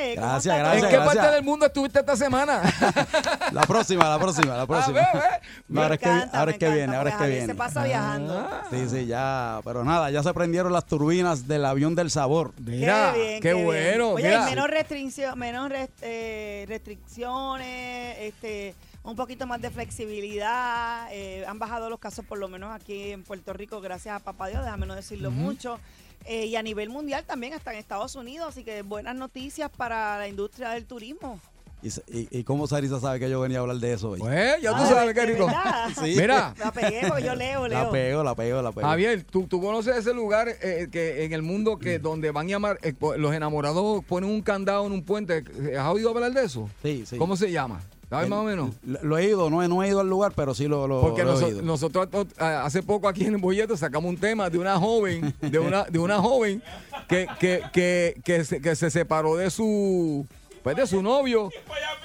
verte. 0.00 0.14
¿Cómo 0.16 0.28
Gracias, 0.32 0.58
gracias, 0.58 0.82
¿En 0.84 0.90
qué 0.90 0.96
gracias. 0.96 1.16
parte 1.16 1.34
del 1.34 1.44
mundo 1.44 1.66
estuviste 1.66 2.00
esta 2.00 2.16
semana? 2.16 2.62
La 3.52 3.62
próxima, 3.62 4.08
la 4.08 4.18
próxima, 4.18 4.56
la 4.56 4.66
próxima. 4.66 4.94
ver, 5.00 5.06
ve. 5.12 5.20
No, 5.68 5.82
ahora 5.82 5.94
es 5.94 6.00
que, 6.00 6.08
encanta, 6.08 6.38
ahora 6.38 6.50
es 6.52 6.58
que 6.58 6.64
encanta, 6.66 6.76
viene, 6.76 6.96
ahora 6.96 7.10
es 7.10 7.16
que 7.16 7.26
viene. 7.26 7.46
se 7.46 7.54
pasa 7.54 7.84
viajando. 7.84 8.50
Sí, 8.70 8.88
sí, 8.88 9.06
ya. 9.06 9.60
Pero 9.64 9.84
nada, 9.84 10.10
ya 10.10 10.22
se 10.22 10.32
prendieron 10.32 10.72
las 10.72 10.86
turbinas 10.86 11.48
del 11.48 11.64
avión 11.64 11.94
del 11.94 12.10
sabor. 12.10 12.52
Mira, 12.58 13.12
qué 13.14 13.20
bien, 13.20 13.40
qué, 13.42 13.54
bien. 13.54 13.66
bueno. 13.66 14.08
Oye, 14.10 14.28
mira. 14.28 14.44
menos, 14.46 14.68
restricción, 14.70 15.38
menos 15.38 15.68
rest- 15.70 15.90
eh, 16.02 16.64
restricciones, 16.68 18.16
este, 18.20 18.74
un 19.02 19.16
poquito 19.16 19.46
más 19.46 19.60
de 19.60 19.70
flexibilidad. 19.70 21.08
eh, 21.10 21.44
han 21.46 21.58
bajado 21.58 21.90
los 21.90 21.98
casos, 21.98 22.24
por 22.24 22.38
lo 22.38 22.48
menos 22.48 22.72
aquí 22.74 23.10
en 23.12 23.24
Puerto 23.24 23.52
Rico, 23.52 23.80
gracias 23.80 24.14
a 24.16 24.20
papá 24.20 24.48
Dios, 24.48 24.64
déjame 24.64 24.86
no 24.86 24.94
decirlo 24.94 25.30
mucho. 25.30 25.78
Eh, 26.26 26.46
y 26.46 26.56
a 26.56 26.62
nivel 26.62 26.90
mundial 26.90 27.24
también, 27.26 27.54
hasta 27.54 27.72
en 27.72 27.78
Estados 27.78 28.14
Unidos. 28.14 28.48
Así 28.50 28.62
que 28.64 28.82
buenas 28.82 29.16
noticias 29.16 29.70
para 29.70 30.18
la 30.18 30.28
industria 30.28 30.70
del 30.70 30.86
turismo. 30.86 31.40
¿Y, 31.82 31.88
s- 31.88 32.02
y, 32.12 32.28
y 32.30 32.44
cómo 32.44 32.66
Sarisa 32.66 33.00
sabe 33.00 33.18
que 33.18 33.30
yo 33.30 33.40
venía 33.40 33.56
a 33.56 33.60
hablar 33.62 33.78
de 33.78 33.94
eso 33.94 34.10
hoy? 34.10 34.20
Pues, 34.20 34.60
ya 34.60 34.70
tú 34.72 34.82
Ah, 34.82 34.86
sabes 34.86 35.06
¿de 35.08 35.14
qué 35.14 35.26
rico. 35.32 35.48
Sí. 35.94 36.14
Mira, 36.18 36.54
La 36.58 36.70
pegué 36.72 37.06
porque 37.08 37.22
yo 37.24 37.34
leo, 37.34 37.66
leo. 37.66 37.84
La 37.84 37.90
pego, 37.90 38.22
la 38.22 38.34
pego, 38.34 38.60
la 38.60 38.70
pego. 38.70 38.86
Javier, 38.86 39.24
¿tú, 39.24 39.46
tú 39.46 39.62
conoces 39.62 39.96
ese 39.96 40.12
lugar 40.12 40.48
eh, 40.60 40.88
que 40.92 41.24
en 41.24 41.32
el 41.32 41.40
mundo 41.40 41.78
que 41.78 41.98
donde 41.98 42.32
van 42.32 42.46
a 42.46 42.50
llamar 42.50 42.78
eh, 42.82 42.92
los 43.16 43.34
enamorados 43.34 44.04
ponen 44.04 44.28
un 44.28 44.42
candado 44.42 44.86
en 44.86 44.92
un 44.92 45.02
puente? 45.02 45.42
¿Has 45.78 45.86
oído 45.88 46.10
hablar 46.10 46.32
de 46.32 46.44
eso? 46.44 46.68
Sí, 46.82 47.04
sí. 47.06 47.16
¿Cómo 47.16 47.34
se 47.34 47.50
llama? 47.50 47.80
¿Sabes 48.10 48.28
más 48.28 48.40
o 48.40 48.42
menos? 48.42 48.70
Lo, 48.82 49.16
he 49.18 49.24
ido, 49.28 49.48
no 49.50 49.62
he, 49.62 49.68
no 49.68 49.82
he 49.84 49.88
ido 49.88 50.00
al 50.00 50.08
lugar, 50.10 50.32
pero 50.34 50.52
sí 50.52 50.66
lo, 50.66 50.86
lo, 50.88 51.00
Porque 51.00 51.22
lo 51.24 51.40
he 51.40 51.44
oído. 51.44 51.62
nosotros 51.62 52.08
hace 52.38 52.82
poco 52.82 53.08
aquí 53.08 53.24
en 53.24 53.34
el 53.36 53.40
Bolleto 53.40 53.76
sacamos 53.76 54.08
un 54.10 54.16
tema 54.18 54.50
de 54.50 54.58
una 54.58 54.76
joven, 54.78 55.32
de 55.40 55.58
una, 55.60 55.84
de 55.84 55.98
una 56.00 56.18
joven 56.18 56.60
que, 57.08 57.28
que, 57.38 57.62
que, 57.72 58.20
que, 58.24 58.44
se, 58.44 58.60
que 58.60 58.74
se 58.74 58.90
separó 58.90 59.36
de 59.36 59.48
su 59.50 60.26
pues 60.64 60.76
de 60.76 60.86
su 60.86 61.02
novio. 61.02 61.50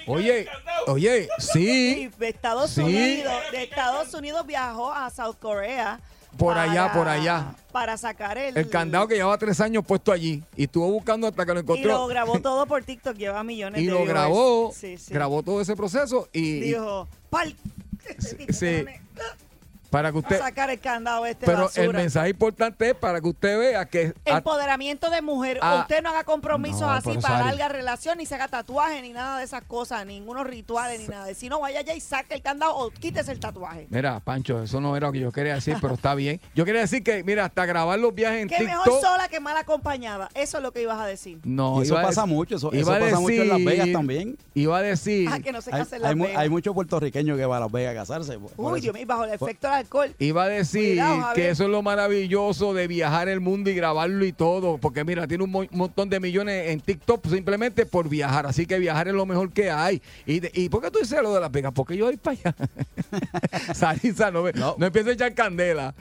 Oye, 0.08 0.48
oye, 0.88 1.28
sí, 1.40 2.10
de 2.20 2.30
Estados 2.30 2.70
Sí. 2.72 2.82
Unidos, 2.82 3.34
de 3.52 3.64
Estados 3.64 4.14
Unidos 4.14 4.46
viajó 4.46 4.94
a 4.94 5.10
South 5.10 5.36
Korea. 5.42 6.00
Por 6.38 6.58
allá, 6.58 6.92
por 6.94 7.08
allá. 7.08 7.56
Para 7.72 7.98
sacar 7.98 8.38
el, 8.38 8.58
el 8.58 8.70
candado 8.70 9.08
que 9.08 9.16
llevaba 9.16 9.38
tres 9.38 9.60
años 9.62 9.84
puesto 9.86 10.12
allí 10.12 10.44
y 10.56 10.64
estuvo 10.64 10.90
buscando 10.92 11.28
hasta 11.28 11.46
que 11.46 11.54
lo 11.54 11.60
Y 11.60 11.64
encontró. 11.64 11.92
lo 11.92 12.08
grabó 12.08 12.40
todo 12.40 12.66
por 12.66 12.84
TikTok, 12.84 13.16
lleva 13.18 13.44
millones 13.44 13.82
y 13.82 13.86
de 13.86 13.92
lo 13.92 13.98
viewers. 14.00 14.14
grabó, 14.14 14.72
Sí, 14.74 14.98
sí. 14.98 15.14
grabó 15.14 15.44
todo 15.44 15.62
ese 15.62 15.76
proceso 15.76 16.28
y, 16.34 16.40
y 16.40 16.60
Dijo, 16.62 17.08
pal, 17.30 17.56
sí, 18.20 18.36
para 19.96 20.12
que 20.12 20.18
usted, 20.18 20.40
sacar 20.40 20.70
el 20.70 20.80
candado 20.80 21.26
este 21.26 21.46
pero 21.46 21.64
basura. 21.64 21.84
el 21.86 21.94
mensaje 21.94 22.30
importante 22.30 22.90
es 22.90 22.96
para 22.96 23.22
que 23.22 23.28
usted 23.30 23.58
vea 23.60 23.86
que 23.86 24.14
a- 24.26 24.38
Empoderamiento 24.38 25.10
de 25.10 25.22
mujer. 25.22 25.60
Ah. 25.62 25.80
Usted 25.82 26.02
no 26.04 26.10
haga 26.10 26.24
compromisos 26.24 26.82
No, 26.82 26.90
así 26.92 27.14
para 27.16 27.22
Sari. 27.22 27.44
larga 27.58 27.70
relación, 27.70 28.18
ni 28.18 28.26
se 28.26 28.36
haga 28.36 28.48
tatuaje, 28.48 29.02
ni 29.02 29.12
nada 29.12 29.38
de 29.40 29.46
esas 29.46 29.64
cosas, 29.64 30.06
ningunos 30.06 30.46
rituales, 30.48 31.00
ni 31.02 31.08
nada. 31.08 31.34
Si 31.34 31.50
no, 31.50 31.60
vaya 31.60 31.80
allá 31.80 31.94
y 31.94 32.00
saque 32.02 32.36
el 32.36 32.42
candado 32.42 32.76
o 32.76 32.90
quítese 32.92 33.32
el 33.32 33.40
tatuaje. 33.40 33.88
Mira, 33.90 34.20
Pancho, 34.20 34.62
eso 34.64 34.82
no 34.82 34.96
era 34.98 35.08
lo 35.08 35.14
que 35.14 35.20
yo 35.20 35.32
quería 35.32 35.56
decir, 35.56 35.78
pero 35.82 35.94
está 35.96 36.14
bien. 36.16 36.40
Yo 36.56 36.66
quería 36.66 36.82
decir 36.82 37.04
que, 37.04 37.24
mira, 37.24 37.46
hasta 37.46 37.66
grabar 37.66 37.98
los 38.00 38.14
viajes 38.14 38.42
en 38.42 38.48
Que 38.50 38.64
mejor 38.64 39.00
sola 39.02 39.28
que 39.30 39.40
mal 39.40 39.56
acompañada. 39.58 40.30
Eso 40.34 40.58
es 40.58 40.64
lo 40.64 40.72
que 40.72 40.82
ibas 40.82 41.00
a 41.00 41.06
decir. 41.06 41.40
No, 41.44 41.80
Y 41.80 41.84
eso 41.84 41.96
pasa 41.96 42.26
mucho, 42.26 42.56
eso- 42.58 42.70
iba 42.74 42.82
eso 42.82 42.94
a 42.94 43.00
pasa 43.00 43.20
mucho 43.20 43.34
en 43.42 43.48
Las 43.50 43.58
decir- 43.60 43.66
Vegas 43.70 43.92
también. 43.92 44.38
Iba 44.54 44.78
a 44.78 44.82
decir, 44.82 45.30
Ah, 45.32 45.40
que 45.40 45.52
no 45.52 45.62
se 45.62 45.74
Hay, 45.74 45.80
las 45.80 45.94
hay 45.94 46.16
mu- 46.16 46.28
hay 46.36 46.50
muchos 46.50 46.74
puertorriqueños 46.74 47.38
que 47.38 47.46
van 47.46 47.58
a 47.58 47.60
Las 47.66 47.72
Vegas 47.72 47.94
a 47.96 48.00
casarse. 48.00 48.38
por- 48.40 48.52
por 48.52 48.74
Uy, 48.74 48.80
eso. 48.80 48.84
Dios 48.84 48.96
mío, 48.96 49.06
bajo 49.08 49.24
el 49.26 49.34
efecto 49.34 49.70
del 49.70 49.85
alcohol. 49.86 50.16
iba 50.20 50.44
a 50.44 50.50
decir 50.50 50.96
Cuidado, 50.98 51.34
que 51.36 51.50
eso 51.50 51.64
es 51.64 51.70
lo 51.70 51.82
maravilloso 51.82 52.74
de 52.74 52.88
viajar 52.88 53.30
el 53.30 53.40
mundo 53.40 53.70
y 53.70 53.76
grabarlo 53.76 54.26
y 54.26 54.34
todo, 54.34 54.78
porque 54.78 55.04
mira, 55.04 55.28
tiene 55.28 55.44
un 55.44 55.52
mo- 55.52 55.66
montón 55.72 56.10
de 56.10 56.20
millones 56.20 56.70
en 56.72 56.82
TikTok 56.82 57.28
simplemente 57.28 57.86
por 57.86 58.10
viajar, 58.10 58.46
así 58.46 58.66
que 58.66 58.78
viajar 58.80 59.08
es 59.08 59.14
lo 59.14 59.26
mejor 59.26 59.52
que 59.52 59.72
hay. 59.72 60.02
¿Y, 60.26 60.40
de- 60.42 60.52
¿y 60.54 60.70
por 60.70 60.82
qué 60.82 60.92
tú 60.92 61.00
dices 61.00 61.22
lo 61.22 61.34
de 61.34 61.40
Las 61.42 61.52
Vegas? 61.52 61.72
Porque 61.74 61.96
yo 61.98 62.06
voy 62.06 62.18
para 62.18 62.38
allá. 62.38 62.56
Sarisa, 63.74 64.32
no, 64.32 64.44
me- 64.44 64.54
no. 64.54 64.76
empiezo 64.80 65.10
a 65.10 65.14
echar 65.14 65.34
candela. 65.34 65.94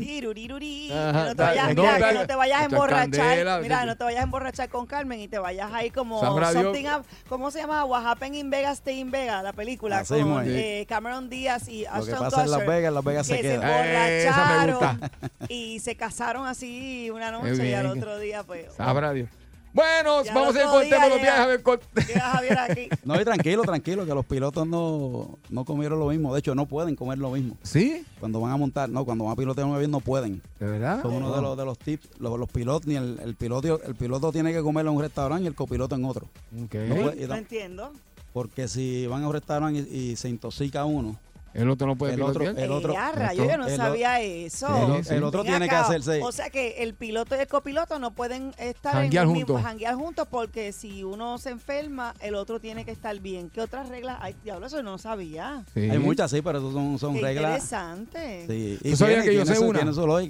Tiruriruri. 0.00 0.92
Ajá, 0.92 1.22
que 1.22 1.28
no 1.30 1.34
te 1.36 1.42
vayas, 1.42 1.74
no, 1.74 1.82
mira, 1.82 2.08
que 2.08 2.14
no 2.14 2.26
te 2.26 2.34
vayas 2.34 2.60
a 2.60 2.64
emborrachar. 2.64 3.10
candela, 3.10 3.58
mira, 3.60 3.84
no 3.86 3.96
te 3.96 4.04
vayas 4.04 4.20
a 4.20 4.24
emborrachar 4.24 4.68
con 4.68 4.86
Carmen 4.86 5.20
y 5.20 5.28
te 5.28 5.38
vayas 5.38 5.72
ahí 5.72 5.90
como 5.90 6.20
something 6.20 6.86
up- 6.86 7.04
¿cómo 7.28 7.50
se 7.50 7.60
llama? 7.60 7.84
What 7.84 8.06
Happened 8.06 8.34
in 8.36 8.50
Vegas, 8.50 8.78
Stay 8.78 9.00
in 9.00 9.10
Vegas, 9.10 9.42
la 9.42 9.52
película 9.52 9.98
Así 9.98 10.20
con 10.20 10.44
eh, 10.46 10.86
Cameron 10.88 11.28
Díaz 11.28 11.68
y 11.68 11.84
Lo 11.84 11.90
que 11.92 11.98
Ashton 12.12 12.18
pasa 12.18 12.44
en 12.44 12.50
Las 12.50 12.60
Kutcher, 12.60 12.68
Vegas, 12.76 12.92
Las 12.94 13.04
Vegas 13.04 13.26
se 13.26 13.36
que 13.36 13.42
queda. 13.42 13.86
Eh, 13.86 14.26
esa 14.26 14.36
me 14.36 14.42
emborracharon 14.64 14.98
gusta. 14.98 15.10
y 15.48 15.78
se 15.80 15.94
casaron 15.96 16.46
así 16.46 17.10
una 17.10 17.30
noche 17.30 17.68
y 17.68 17.74
al 17.74 17.86
otro 17.86 18.18
día 18.18 18.42
pues 18.42 18.72
Sabrá 18.74 19.12
Dios. 19.12 19.28
Bueno, 19.72 20.24
Ya 20.24 20.34
vamos 20.34 20.56
a 20.56 20.60
ir 20.62 20.66
con 20.68 20.82
el 20.82 20.88
tema 20.88 21.04
de 21.04 21.10
los 21.10 21.20
viajes. 21.20 21.40
A 21.40 21.46
ver, 21.46 21.62
con- 21.62 21.80
llega 22.06 22.20
Javier 22.20 22.58
aquí. 22.58 22.88
No, 23.04 23.20
y 23.20 23.24
tranquilo, 23.24 23.62
tranquilo, 23.62 24.04
que 24.04 24.14
los 24.14 24.24
pilotos 24.26 24.66
no, 24.66 25.38
no 25.48 25.64
comieron 25.64 25.98
lo 25.98 26.08
mismo. 26.08 26.32
De 26.34 26.40
hecho, 26.40 26.54
no 26.54 26.66
pueden 26.66 26.96
comer 26.96 27.18
lo 27.18 27.30
mismo. 27.30 27.56
¿Sí? 27.62 28.04
Cuando 28.18 28.40
van 28.40 28.52
a 28.52 28.56
montar, 28.56 28.88
no, 28.88 29.04
cuando 29.04 29.24
van 29.24 29.32
a 29.32 29.36
pilotear 29.36 29.66
un 29.66 29.74
avión 29.74 29.90
no 29.90 30.00
pueden. 30.00 30.42
¿De 30.58 30.66
verdad? 30.66 31.02
Son 31.02 31.12
uno 31.14 31.34
de 31.34 31.40
los, 31.42 31.56
de 31.56 31.64
los 31.64 31.78
tips. 31.78 32.08
Los, 32.18 32.38
los 32.38 32.48
pilotos, 32.48 32.86
ni 32.86 32.96
el, 32.96 33.18
el 33.22 33.34
piloto, 33.36 33.80
el 33.82 33.94
piloto 33.94 34.32
tiene 34.32 34.52
que 34.52 34.60
comer 34.62 34.86
en 34.86 34.92
un 34.92 35.00
restaurante 35.02 35.44
y 35.44 35.46
el 35.46 35.54
copiloto 35.54 35.94
en 35.94 36.04
otro. 36.04 36.26
Ok. 36.64 36.74
No 36.74 36.94
puede- 36.96 37.22
y 37.24 37.26
No 37.26 37.34
tam- 37.34 37.38
entiendo. 37.38 37.92
porque 38.32 38.68
si 38.68 39.06
van 39.06 39.22
a 39.22 39.26
un 39.28 39.32
restaurante 39.32 39.86
y, 39.90 39.96
y 40.10 40.16
se 40.16 40.28
intoxica 40.28 40.84
uno, 40.84 41.16
El 41.52 41.68
otro 41.68 41.86
no 41.86 41.96
puede 41.96 42.14
el 42.14 42.22
otro, 42.22 42.44
el 42.44 42.70
otro, 42.70 42.94
rayos, 43.14 43.46
yo 43.46 43.56
no 43.56 43.66
el 43.66 43.76
sabía 43.76 44.20
eso. 44.20 45.02
el, 45.10 45.22
otro 45.24 45.42
tiene 45.42 45.68
que 45.68 45.74
hacerse. 45.74 46.20
O 46.22 46.32
sea 46.32 46.50
que 46.50 46.82
el 46.82 46.94
piloto 46.94 47.34
y 47.36 47.40
el 47.40 47.48
copiloto 47.48 47.98
no 47.98 48.12
pueden 48.12 48.54
estar 48.58 48.92
Janguear 48.92 49.24
en 49.26 49.34
juntos. 49.34 49.62
janguear 49.62 49.94
juntos 49.96 50.28
porque 50.30 50.72
si 50.72 51.02
uno 51.04 51.38
se 51.38 51.50
enferma, 51.50 52.14
el 52.20 52.34
otro 52.34 52.60
tiene 52.60 52.84
que 52.84 52.90
estar 52.92 53.18
bien. 53.18 53.50
¿Qué 53.50 53.60
otras 53.60 53.88
reglas 53.88 54.18
hay? 54.20 54.34
Diablo, 54.44 54.66
eso 54.66 54.82
no 54.82 54.98
sabía. 54.98 55.64
Sí. 55.74 55.90
Hay 55.90 55.98
muchas, 55.98 56.30
sí, 56.30 56.40
pero 56.42 56.58
eso 56.58 56.72
son, 56.72 56.98
son 56.98 57.14
Qué 57.14 57.20
reglas. 57.22 57.44
interesante. 57.54 58.46
Sí. 58.48 58.90
¿Tú 58.90 58.96
sabías 58.96 59.24
que 59.24 59.34
yo 59.34 59.44
sé 59.46 59.58
una? 59.58 59.80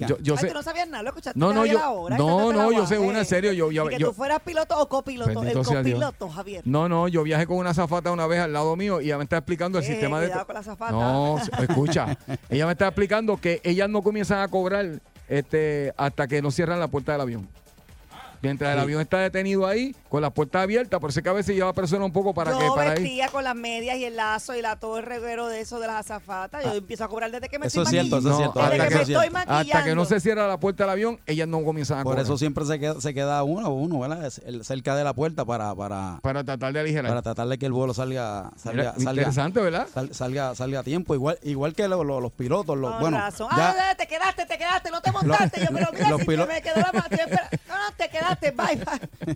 Yo, 0.07 0.17
yo 0.19 0.33
Ay, 0.33 0.39
sé. 0.39 0.47
tú 0.47 0.53
no 0.53 0.63
sabías 0.63 0.87
nada, 0.89 1.03
lo 1.03 1.09
escuchaste 1.09 1.39
No, 1.39 1.65
yo- 1.65 2.07
no, 2.17 2.51
no, 2.53 2.71
yo 2.71 2.85
sé 2.87 2.97
una, 2.97 3.19
en 3.19 3.25
serio, 3.25 3.51
yo- 3.53 3.71
yo- 3.71 3.85
Y 3.87 3.89
que 3.95 3.99
yo- 3.99 4.07
tú 4.09 4.13
fueras 4.13 4.39
piloto 4.41 4.77
o 4.79 4.87
copiloto. 4.87 5.43
El 5.43 5.53
copiloto, 5.63 6.29
Javier. 6.29 6.61
No, 6.65 6.89
no, 6.89 7.07
yo 7.07 7.23
viajé 7.23 7.45
con 7.47 7.57
una 7.57 7.73
zafata 7.73 8.11
una 8.11 8.27
vez 8.27 8.39
al 8.39 8.53
lado 8.53 8.75
mío 8.75 9.01
y 9.01 9.05
ella 9.05 9.17
me 9.17 9.23
está 9.23 9.37
explicando 9.37 9.77
el 9.79 9.83
Eh, 9.83 9.87
sistema 9.87 10.19
de. 10.19 10.27
cuidado 10.27 10.45
con 10.45 10.53
la 10.55 10.59
azafata. 10.61 11.10
No, 11.11 11.37
escucha. 11.63 12.17
ella 12.49 12.65
me 12.65 12.71
está 12.73 12.87
explicando 12.87 13.37
que 13.37 13.61
ellas 13.63 13.89
no 13.89 14.01
comienzan 14.01 14.39
a 14.39 14.47
cobrar 14.47 15.01
este 15.27 15.93
hasta 15.97 16.27
que 16.27 16.41
no 16.41 16.51
cierran 16.51 16.79
la 16.79 16.87
puerta 16.87 17.13
del 17.13 17.21
avión. 17.21 17.47
Mientras 18.41 18.73
el 18.73 18.79
avión 18.79 19.01
está 19.01 19.19
detenido 19.19 19.67
ahí, 19.67 19.95
con 20.09 20.21
la 20.21 20.29
puerta 20.31 20.61
abierta, 20.61 20.99
por 20.99 21.09
eso 21.11 21.19
es 21.19 21.23
que 21.23 21.29
a 21.29 21.33
veces 21.33 21.55
lleva 21.55 21.71
persona 21.73 22.03
un 22.03 22.11
poco 22.11 22.33
para 22.33 22.51
yo 22.51 22.59
que 22.59 22.67
para 22.75 22.91
ahí. 22.91 23.03
vestía 23.03 23.27
con 23.29 23.43
las 23.43 23.55
medias 23.55 23.97
y 23.97 24.05
el 24.05 24.15
lazo 24.15 24.55
y 24.55 24.61
la 24.61 24.75
todo 24.77 24.97
el 24.97 25.03
reguero 25.05 25.47
de 25.47 25.61
eso 25.61 25.79
de 25.79 25.87
las 25.87 25.97
azafatas. 25.97 26.63
Yo 26.63 26.73
empiezo 26.73 27.03
a 27.03 27.07
cobrar 27.07 27.29
desde 27.31 27.49
que 27.49 27.59
me 27.59 27.67
Eso 27.67 27.81
estoy 27.83 27.97
es 27.97 28.01
cierto, 28.07 28.17
eso 28.19 28.31
es 28.31 28.37
cierto. 28.37 28.59
Desde 28.59 28.71
hasta, 28.73 28.87
que 28.87 28.89
me 28.95 29.05
que, 29.05 29.11
estoy 29.13 29.27
hasta 29.47 29.83
que 29.83 29.95
no 29.95 30.05
se 30.05 30.19
cierra 30.19 30.47
la 30.47 30.59
puerta 30.59 30.83
del 30.83 30.91
avión, 30.91 31.19
ellas 31.27 31.47
no 31.47 31.63
comienzan 31.63 31.99
a 31.99 32.03
Por 32.03 32.13
cobrar. 32.13 32.25
eso 32.25 32.37
siempre 32.37 32.65
se 32.65 32.79
queda, 32.79 32.99
se 32.99 33.13
queda 33.13 33.43
uno 33.43 33.67
o 33.69 33.73
uno, 33.75 33.99
¿verdad? 33.99 34.31
El- 34.45 34.65
cerca 34.65 34.95
de 34.95 35.03
la 35.03 35.13
puerta 35.13 35.45
para, 35.45 35.73
para, 35.75 36.19
para 36.21 36.43
tratar 36.43 36.73
de 36.73 36.79
aligerar. 36.79 37.09
para 37.09 37.21
tratar 37.21 37.47
de 37.47 37.57
que 37.57 37.65
el 37.67 37.71
vuelo 37.73 37.93
salga, 37.93 38.51
salga, 38.57 38.81
Mira, 38.81 38.93
salga, 38.93 39.11
interesante, 39.11 39.59
¿verdad? 39.61 39.87
sal- 39.93 40.13
salga, 40.13 40.55
salga 40.55 40.79
a 40.79 40.83
tiempo. 40.83 41.13
Igual, 41.15 41.37
igual 41.43 41.73
que 41.73 41.87
lo- 41.87 42.03
lo- 42.03 42.19
los 42.21 42.31
pilotos. 42.31 42.77
Los, 42.77 42.91
Con 42.91 42.99
bueno, 43.01 43.17
razón. 43.17 43.49
ya- 43.55 43.75
Ah, 43.91 43.95
te 43.95 44.07
quedaste, 44.07 44.45
te 44.45 44.57
quedaste, 44.57 44.89
no 44.91 45.01
te 45.01 45.11
montaste. 45.51 45.61
yo, 45.61 45.67
pero 45.73 45.87
mira, 45.93 46.09
los 46.09 46.21
si 46.21 46.25
pilo- 46.27 46.47
me 46.47 46.61
quedó 46.61 46.75
la 46.75 46.91
No, 46.91 47.77
no, 47.77 47.91
te 47.97 48.09
quedaste, 48.09 48.30
bye, 48.39 48.75
bye. 48.77 49.35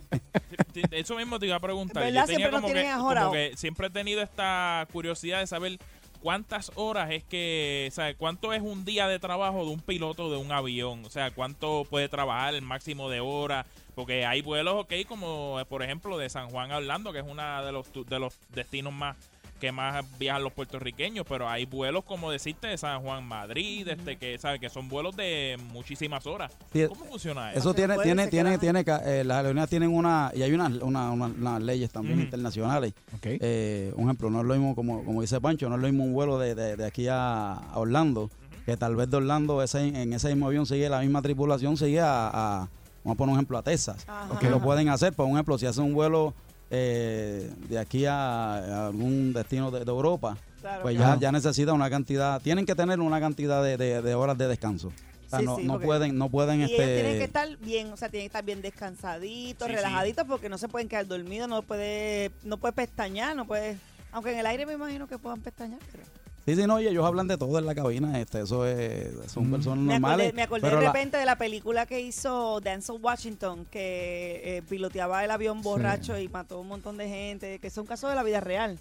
Sí, 0.74 0.82
Eso 0.90 1.16
mismo 1.16 1.38
te 1.38 1.46
iba 1.46 1.56
a 1.56 1.60
preguntar. 1.60 2.02
¿Verdad? 2.04 2.22
Yo 2.22 2.26
tenía 2.26 2.36
Siempre 2.36 2.52
nos 2.52 2.60
como 2.60 2.68
que, 2.68 2.74
tienen 2.74 2.92
ajorado. 2.92 3.26
como 3.28 3.32
que 3.38 3.56
siempre 3.56 3.86
he 3.86 3.90
tenido 3.90 4.22
esta 4.22 4.86
curiosidad 4.92 5.40
de 5.40 5.46
saber 5.46 5.78
cuántas 6.20 6.72
horas 6.74 7.10
es 7.10 7.22
que, 7.24 7.88
o 7.90 7.94
sea, 7.94 8.14
cuánto 8.14 8.52
es 8.52 8.60
un 8.62 8.84
día 8.84 9.06
de 9.08 9.18
trabajo 9.18 9.64
de 9.64 9.70
un 9.70 9.80
piloto 9.80 10.30
de 10.30 10.36
un 10.36 10.50
avión, 10.52 11.04
o 11.04 11.10
sea, 11.10 11.30
cuánto 11.30 11.86
puede 11.88 12.08
trabajar 12.08 12.54
el 12.54 12.62
máximo 12.62 13.08
de 13.10 13.20
horas, 13.20 13.66
porque 13.94 14.26
hay 14.26 14.42
vuelos, 14.42 14.74
ok, 14.74 14.92
como 15.06 15.60
por 15.68 15.82
ejemplo 15.82 16.18
de 16.18 16.28
San 16.28 16.50
Juan 16.50 16.72
a 16.72 16.78
Orlando, 16.78 17.12
que 17.12 17.20
es 17.20 17.24
uno 17.26 17.64
de 17.64 17.72
los, 17.72 17.86
de 17.92 18.18
los 18.18 18.34
destinos 18.54 18.92
más 18.92 19.16
que 19.60 19.72
más 19.72 20.04
viajan 20.18 20.42
los 20.44 20.52
puertorriqueños, 20.52 21.24
pero 21.28 21.48
hay 21.48 21.64
vuelos 21.66 22.04
como 22.04 22.30
decirte 22.30 22.66
de 22.68 22.76
San 22.78 23.00
Juan 23.02 23.24
Madrid, 23.24 23.88
este 23.88 24.16
que 24.16 24.38
sabe 24.38 24.58
que 24.60 24.68
son 24.68 24.88
vuelos 24.88 25.16
de 25.16 25.58
muchísimas 25.72 26.26
horas. 26.26 26.52
Sí, 26.72 26.84
¿Cómo 26.88 27.04
funciona 27.06 27.50
eso? 27.52 27.60
Eso 27.60 27.74
tiene, 27.74 27.96
tiene, 27.98 28.28
tiene, 28.28 28.58
tiene, 28.58 28.84
ca- 28.84 29.02
eh, 29.04 29.24
las 29.24 29.38
aerolíneas 29.38 29.68
tienen 29.70 29.94
una, 29.94 30.30
y 30.34 30.42
hay 30.42 30.52
unas 30.52 30.72
una, 30.82 31.10
una- 31.10 31.26
unas 31.26 31.62
leyes 31.62 31.90
también 31.90 32.20
internacionales. 32.20 32.92
Eh, 33.22 33.92
un 33.96 34.04
ejemplo, 34.04 34.30
no 34.30 34.40
es 34.40 34.46
lo 34.46 34.54
mismo, 34.54 34.74
como, 34.74 35.04
como 35.04 35.20
dice 35.22 35.40
Pancho, 35.40 35.68
no 35.68 35.76
es 35.76 35.80
lo 35.80 35.88
mismo 35.88 36.04
un 36.04 36.12
vuelo 36.12 36.38
de, 36.38 36.54
de- 36.54 36.76
de 36.76 36.84
aquí 36.86 37.08
a, 37.08 37.52
a 37.54 37.78
Orlando, 37.78 38.30
que 38.64 38.76
tal 38.76 38.96
vez 38.96 39.10
de 39.10 39.16
Orlando 39.16 39.62
ese, 39.62 39.86
en 39.86 40.12
ese 40.12 40.28
mismo 40.28 40.46
avión 40.48 40.66
sigue 40.66 40.88
la 40.88 41.00
misma 41.00 41.22
tripulación, 41.22 41.76
sigue 41.76 42.00
a, 42.00 42.28
a- 42.28 42.68
vamos 43.04 43.14
a 43.14 43.18
poner 43.18 43.32
un 43.32 43.38
ejemplo, 43.38 43.56
a 43.58 43.62
Texas, 43.62 44.04
Ajá. 44.08 44.38
que 44.38 44.50
lo 44.50 44.60
pueden 44.60 44.88
hacer, 44.88 45.12
por 45.12 45.26
un 45.26 45.32
ejemplo, 45.32 45.56
si 45.58 45.66
hacen 45.66 45.84
un 45.84 45.94
vuelo 45.94 46.34
eh, 46.70 47.50
de 47.68 47.78
aquí 47.78 48.06
a, 48.06 48.54
a 48.54 48.86
algún 48.88 49.32
destino 49.32 49.70
de, 49.70 49.84
de 49.84 49.90
Europa, 49.90 50.36
Claro, 50.60 50.82
pues 50.82 50.96
claro. 50.96 51.14
ya, 51.14 51.20
ya 51.20 51.32
necesita 51.32 51.72
una 51.72 51.88
cantidad, 51.88 52.40
tienen 52.42 52.66
que 52.66 52.74
tener 52.74 52.98
una 53.00 53.20
cantidad 53.20 53.62
de, 53.62 53.76
de- 53.76 54.02
de 54.02 54.14
horas 54.14 54.36
de 54.36 54.48
descanso. 54.48 54.88
O 54.88 55.28
sea, 55.28 55.38
Sí, 55.40 55.44
no, 55.44 55.56
sí, 55.56 55.64
no 55.64 55.72
porque- 55.74 55.86
pueden, 55.86 56.18
no 56.18 56.28
pueden 56.28 56.60
Y 56.60 56.64
este, 56.64 56.76
tienen 56.94 57.18
que 57.18 57.24
estar 57.24 57.56
bien, 57.58 57.92
o 57.92 57.96
sea, 57.96 58.08
tienen 58.08 58.24
que 58.24 58.28
estar 58.28 58.44
bien 58.44 58.62
descansaditos, 58.62 59.68
sí. 59.68 59.74
relajaditos, 59.74 60.24
porque 60.26 60.48
no 60.48 60.58
se 60.58 60.68
pueden 60.68 60.88
quedar 60.88 61.06
dormidos, 61.06 61.48
no 61.48 61.62
puede, 61.62 62.30
no 62.44 62.56
puede 62.58 62.72
pestañear, 62.72 63.36
no 63.36 63.44
puede, 63.46 63.76
aunque 64.12 64.32
en 64.32 64.38
el 64.38 64.46
aire 64.46 64.66
me 64.66 64.72
imagino 64.74 65.06
que 65.06 65.18
puedan 65.18 65.40
pestañear, 65.40 65.80
pero 65.92 66.04
Sí, 66.46 66.54
sí, 66.54 66.64
no, 66.66 66.80
y 66.80 66.86
ellos 66.86 67.04
hablan 67.04 67.26
de 67.26 67.36
todo 67.36 67.58
en 67.58 67.66
la 67.66 67.74
cabina, 67.74 68.20
este, 68.20 68.40
eso 68.42 68.64
es, 68.64 69.08
son 69.32 69.50
personas 69.50 69.78
me 69.84 69.94
normales. 69.94 70.26
acordé, 70.28 70.32
me 70.32 70.42
acordé 70.42 70.68
de 70.70 70.74
la- 70.76 70.80
repente 70.92 71.16
de 71.16 71.24
la 71.24 71.36
película 71.36 71.86
que 71.86 72.00
hizo 72.00 72.60
Denzel 72.60 72.98
Washington, 73.02 73.66
que 73.68 74.42
eh, 74.44 74.62
piloteaba 74.68 75.24
el 75.24 75.30
avión 75.32 75.60
borracho 75.60 76.16
y 76.18 76.28
mató 76.28 76.60
un 76.60 76.68
montón 76.68 76.96
de 76.98 77.08
gente, 77.08 77.58
que 77.58 77.66
es 77.66 77.76
un 77.78 77.86
caso 77.86 78.08
de 78.08 78.14
la 78.14 78.22
vida 78.22 78.38
real. 78.40 78.78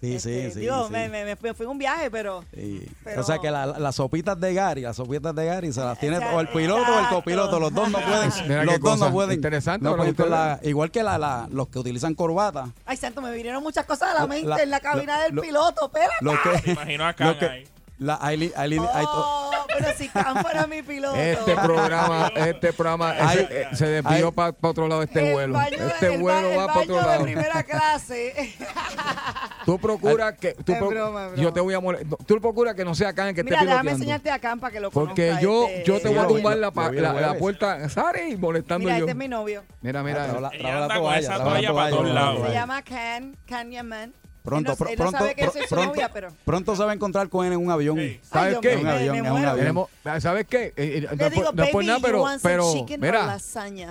Sí, 0.00 0.20
sí, 0.20 0.30
Eh, 0.30 0.50
sí, 0.52 0.60
digo, 0.60 0.86
sí. 0.86 0.92
me, 0.92 1.08
me- 1.08 1.24
me 1.24 1.54
fui, 1.54 1.66
un 1.66 1.78
viaje, 1.78 2.10
pero... 2.10 2.44
Sí. 2.54 2.86
pero- 3.04 3.20
O 3.20 3.24
sea 3.24 3.38
que 3.38 3.50
la- 3.50 3.66
las 3.66 3.94
sopitas 3.96 4.38
de 4.38 4.52
Gary, 4.54 4.82
las 4.82 4.96
sopitas 4.96 5.34
de 5.34 5.44
Gary 5.46 5.72
se 5.72 5.80
las 5.80 5.98
tiene 5.98 6.18
O 6.18 6.40
el 6.40 6.48
piloto 6.48 6.90
o 6.94 6.98
el 7.00 7.08
copiloto, 7.08 7.58
los 7.60 7.72
dos 7.72 7.90
no 7.90 7.98
pueden, 8.06 8.30
Mira 8.48 8.64
los 8.64 8.78
dos 8.80 8.90
cosa 8.92 9.06
no 9.06 9.12
pueden. 9.12 9.32
interesante, 9.32 9.84
no 9.84 9.96
la- 9.96 10.60
igual 10.62 10.90
que 10.90 11.02
la, 11.02 11.18
la- 11.18 11.48
los 11.50 11.68
que 11.68 11.78
utilizan 11.78 12.14
corbata, 12.14 12.68
Ay, 12.84 12.96
santo, 12.96 13.20
me 13.22 13.32
vinieron 13.32 13.62
muchas 13.62 13.86
cosas 13.86 14.14
a 14.14 14.20
la 14.20 14.26
mente 14.26 14.46
La- 14.48 14.62
en 14.62 14.70
la 14.70 14.80
cabina 14.80 15.16
lo- 15.16 15.22
del 15.24 15.34
lo- 15.34 15.42
piloto, 15.42 15.86
espérate. 15.86 16.62
que, 16.62 16.70
imagino 16.72 17.04
a 17.04 17.06
los 17.08 17.16
Khan 17.16 17.38
que- 17.38 17.46
ahí. 17.46 17.64
La 17.98 18.18
Aileen- 18.20 18.52
Aileen- 18.56 18.88
hay 18.92 19.04
to- 19.04 19.10
Oh, 19.14 19.50
pero 19.78 19.92
si 19.96 20.08
Khan 20.08 20.36
fuera 20.42 20.66
mi 20.66 20.82
piloto. 20.82 21.16
Este 21.16 21.54
programa, 21.54 22.30
este 22.36 22.72
programa 22.72 23.10
Ay, 23.18 23.38
ese, 23.40 23.60
eh, 23.62 23.66
se 23.72 23.86
desvió 23.86 24.26
ay. 24.28 24.32
para 24.32 24.54
otro 24.62 24.88
lado 24.88 25.02
este 25.02 25.26
El 25.28 25.32
vuelo. 25.34 25.54
baño- 25.54 25.76
este 25.86 26.14
el 26.14 26.20
vuelo 26.20 26.48
ba- 26.50 26.56
va 26.56 26.62
el 26.62 26.66
para 26.68 26.80
otro 26.80 26.94
baño 26.96 27.06
de 27.06 27.12
lado. 27.12 27.22
primera 27.24 27.62
clase. 27.62 28.54
Tú 29.66 29.78
procuras 29.80 30.34
que 30.38 30.52
tú 30.54 30.72
Es 30.72 30.78
pro- 30.78 30.88
broma, 30.90 31.24
es 31.24 31.32
broma. 31.32 31.42
yo 31.42 31.52
te 31.52 31.60
voy 31.60 31.74
a 31.74 31.80
molestar. 31.80 32.18
Tú 32.24 32.40
procuras 32.40 32.74
que 32.74 32.84
no 32.84 32.94
sea 32.94 33.08
acá 33.08 33.28
en 33.28 33.34
que 33.34 33.42
Mira, 33.42 33.56
esté 33.56 33.66
déjame 33.66 33.90
piloteando. 33.90 34.02
enseñarte 34.04 34.30
a 34.30 34.38
Khan 34.38 34.60
para 34.60 34.72
que 34.72 34.80
lo 34.80 34.90
Porque 34.92 35.36
yo 35.40 35.66
este, 35.66 35.84
yo 35.84 36.00
te 36.00 36.08
voy 36.08 36.18
a 36.18 36.26
tumbar 36.28 36.56
la, 36.58 36.70
pa- 36.70 36.84
yo 36.84 36.90
vi 36.92 36.96
el 36.98 37.02
la, 37.02 37.12
la 37.12 37.18
jueves. 37.20 37.38
puerta, 37.40 37.88
Sari, 37.88 38.36
molestando 38.36 38.84
Mira, 38.84 38.98
yo. 38.98 39.04
este 39.06 39.10
es 39.10 39.16
mi 39.16 39.26
novio. 39.28 39.64
Mira, 39.82 40.02
mira. 40.04 40.28
la- 40.28 40.40
la 40.40 40.82
anda 40.84 40.94
con 40.94 41.02
toalla, 41.04 41.18
esa 41.18 41.34
traba 41.34 41.44
la 41.44 41.50
toalla 41.50 41.74
para 41.74 41.90
toalla, 41.90 41.90
todos 41.90 42.04
traba 42.04 42.14
la 42.14 42.32
lados. 42.32 42.46
Se 42.48 42.54
llama 42.54 42.82
Khan, 42.82 43.36
Khan 43.48 43.70
Yaman. 43.72 44.14
Pronto, 44.46 44.72
Él 44.72 44.78
no, 44.78 44.86
él 44.88 44.96
no 44.96 45.02
pronto, 45.02 45.18
sabe 45.18 45.34
que 45.34 45.44
pr- 45.46 45.68
pronto, 45.68 45.86
novia, 45.86 46.10
pero... 46.12 46.28
pronto 46.44 46.76
se 46.76 46.84
va 46.84 46.92
a 46.92 46.94
encontrar 46.94 47.28
con 47.28 47.44
él 47.44 47.52
en 47.52 47.58
un 47.58 47.70
avión. 47.70 47.98
Sí. 47.98 48.20
¿Sabes 48.22 48.54
Ay, 48.54 48.60
qué? 48.62 48.72
En 48.72 48.78
un 48.78 48.84
me- 48.84 48.90
avión, 48.92 49.12
me 49.20 49.28
en 49.28 49.34
un 49.34 49.44
avión. 49.44 49.56
Tenemos- 49.58 49.88
¿Sabes 50.22 50.46
qué? 50.48 50.66
Eh, 50.66 50.74
eh, 50.76 51.08
no 51.16 51.30
digo, 51.30 51.52
no 51.52 51.62
es 51.64 51.70
por 51.70 51.82
baby, 51.82 51.86
nada, 51.86 51.98
pero, 52.00 52.24
pero 52.42 52.72
mira, 52.98 53.38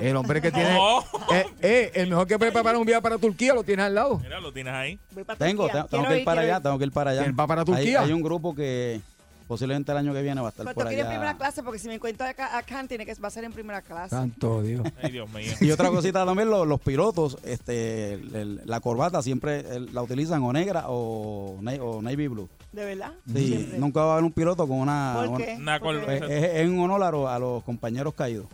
el 0.02 0.16
hombre 0.16 0.42
que 0.42 0.52
tiene, 0.52 0.78
eh, 1.34 1.46
eh, 1.62 1.92
el 1.96 2.10
mejor 2.10 2.26
que 2.28 2.38
puede 2.40 2.52
preparar 2.52 2.78
un 2.80 2.86
viaje 2.86 3.02
para 3.02 3.18
Turquía 3.18 3.54
lo 3.54 3.64
tienes 3.64 3.86
al 3.86 3.96
lado. 3.96 4.18
Mira, 4.20 4.40
lo 4.40 4.52
tienes 4.54 4.74
ahí. 4.74 4.98
Voy 5.12 5.24
para 5.26 5.38
Tengo, 5.38 5.64
Turquía. 5.64 5.82
tengo, 5.84 5.88
tengo 5.90 6.04
Quiero 6.04 6.14
que 6.16 6.20
ir 6.20 6.26
para 6.26 6.42
allá, 6.42 6.62
tengo 6.62 6.78
que 6.80 6.86
ir 6.86 6.92
para 6.92 7.12
allá. 7.12 7.26
¿Él 7.26 7.40
va 7.40 7.48
para 7.48 7.62
Hay- 7.62 7.66
Turquía? 7.66 8.02
Hay, 8.02 8.12
un 8.14 8.22
grupo 8.22 8.56
que 8.56 9.02
posiblemente 9.48 9.92
el 9.92 9.98
año 9.98 10.14
que 10.14 10.22
viene 10.22 10.42
va 10.42 10.48
a 10.48 10.50
estar 10.52 10.66
Pero 10.66 10.76
por 10.76 10.92
en 10.92 11.00
allá. 11.00 11.10
primera 11.10 11.38
clase 11.38 11.64
porque 11.64 11.80
si 11.80 11.88
me 11.88 11.96
encuentro 11.96 12.26
acá 12.28 12.58
a 12.58 12.64
Khan 12.64 12.88
tiene 12.88 13.06
que 13.06 13.14
va 13.16 13.28
a 13.28 13.32
ser 13.32 13.44
en 13.44 13.52
primera 13.54 13.82
clase. 13.82 14.10
Santo 14.16 14.62
Dios. 14.62 14.82
Ay, 15.02 15.12
Dios 15.12 15.30
mío. 15.32 15.52
Y 15.62 15.72
otra 15.72 15.90
cosita 15.90 16.26
también, 16.26 16.50
los, 16.50 16.68
los 16.68 16.80
pilotos, 16.82 17.38
este, 17.44 18.14
el- 18.14 18.36
el- 18.36 18.62
la 18.66 18.80
corbata 18.80 19.22
siempre 19.22 19.60
el- 19.76 19.94
la 19.94 20.02
utilizan 20.02 20.42
o 20.44 20.52
negra 20.54 20.86
o, 20.88 21.58
na- 21.62 21.82
o 21.82 22.02
navy 22.02 22.28
blue. 22.28 22.50
¿De 22.72 22.84
verdad? 22.86 23.14
Sí, 23.34 23.48
Siempre. 23.48 23.80
nunca 23.80 24.02
va 24.02 24.10
a 24.10 24.14
haber 24.14 24.26
un 24.26 24.32
piloto 24.34 24.68
con 24.68 24.78
una... 24.80 25.14
¿Por 25.18 25.28
una- 25.30 25.38
qué? 25.46 25.56
Una 25.58 25.80
¿Por 25.80 25.96
col- 25.98 26.06
qué? 26.06 26.16
es, 26.18 26.22
es- 26.24 26.44
es 26.44 26.60
en 26.62 26.80
honor 26.80 27.04
a, 27.04 27.12
los- 27.12 27.30
a 27.30 27.40
los 27.40 27.64
compañeros 27.64 28.14
caídos. 28.14 28.48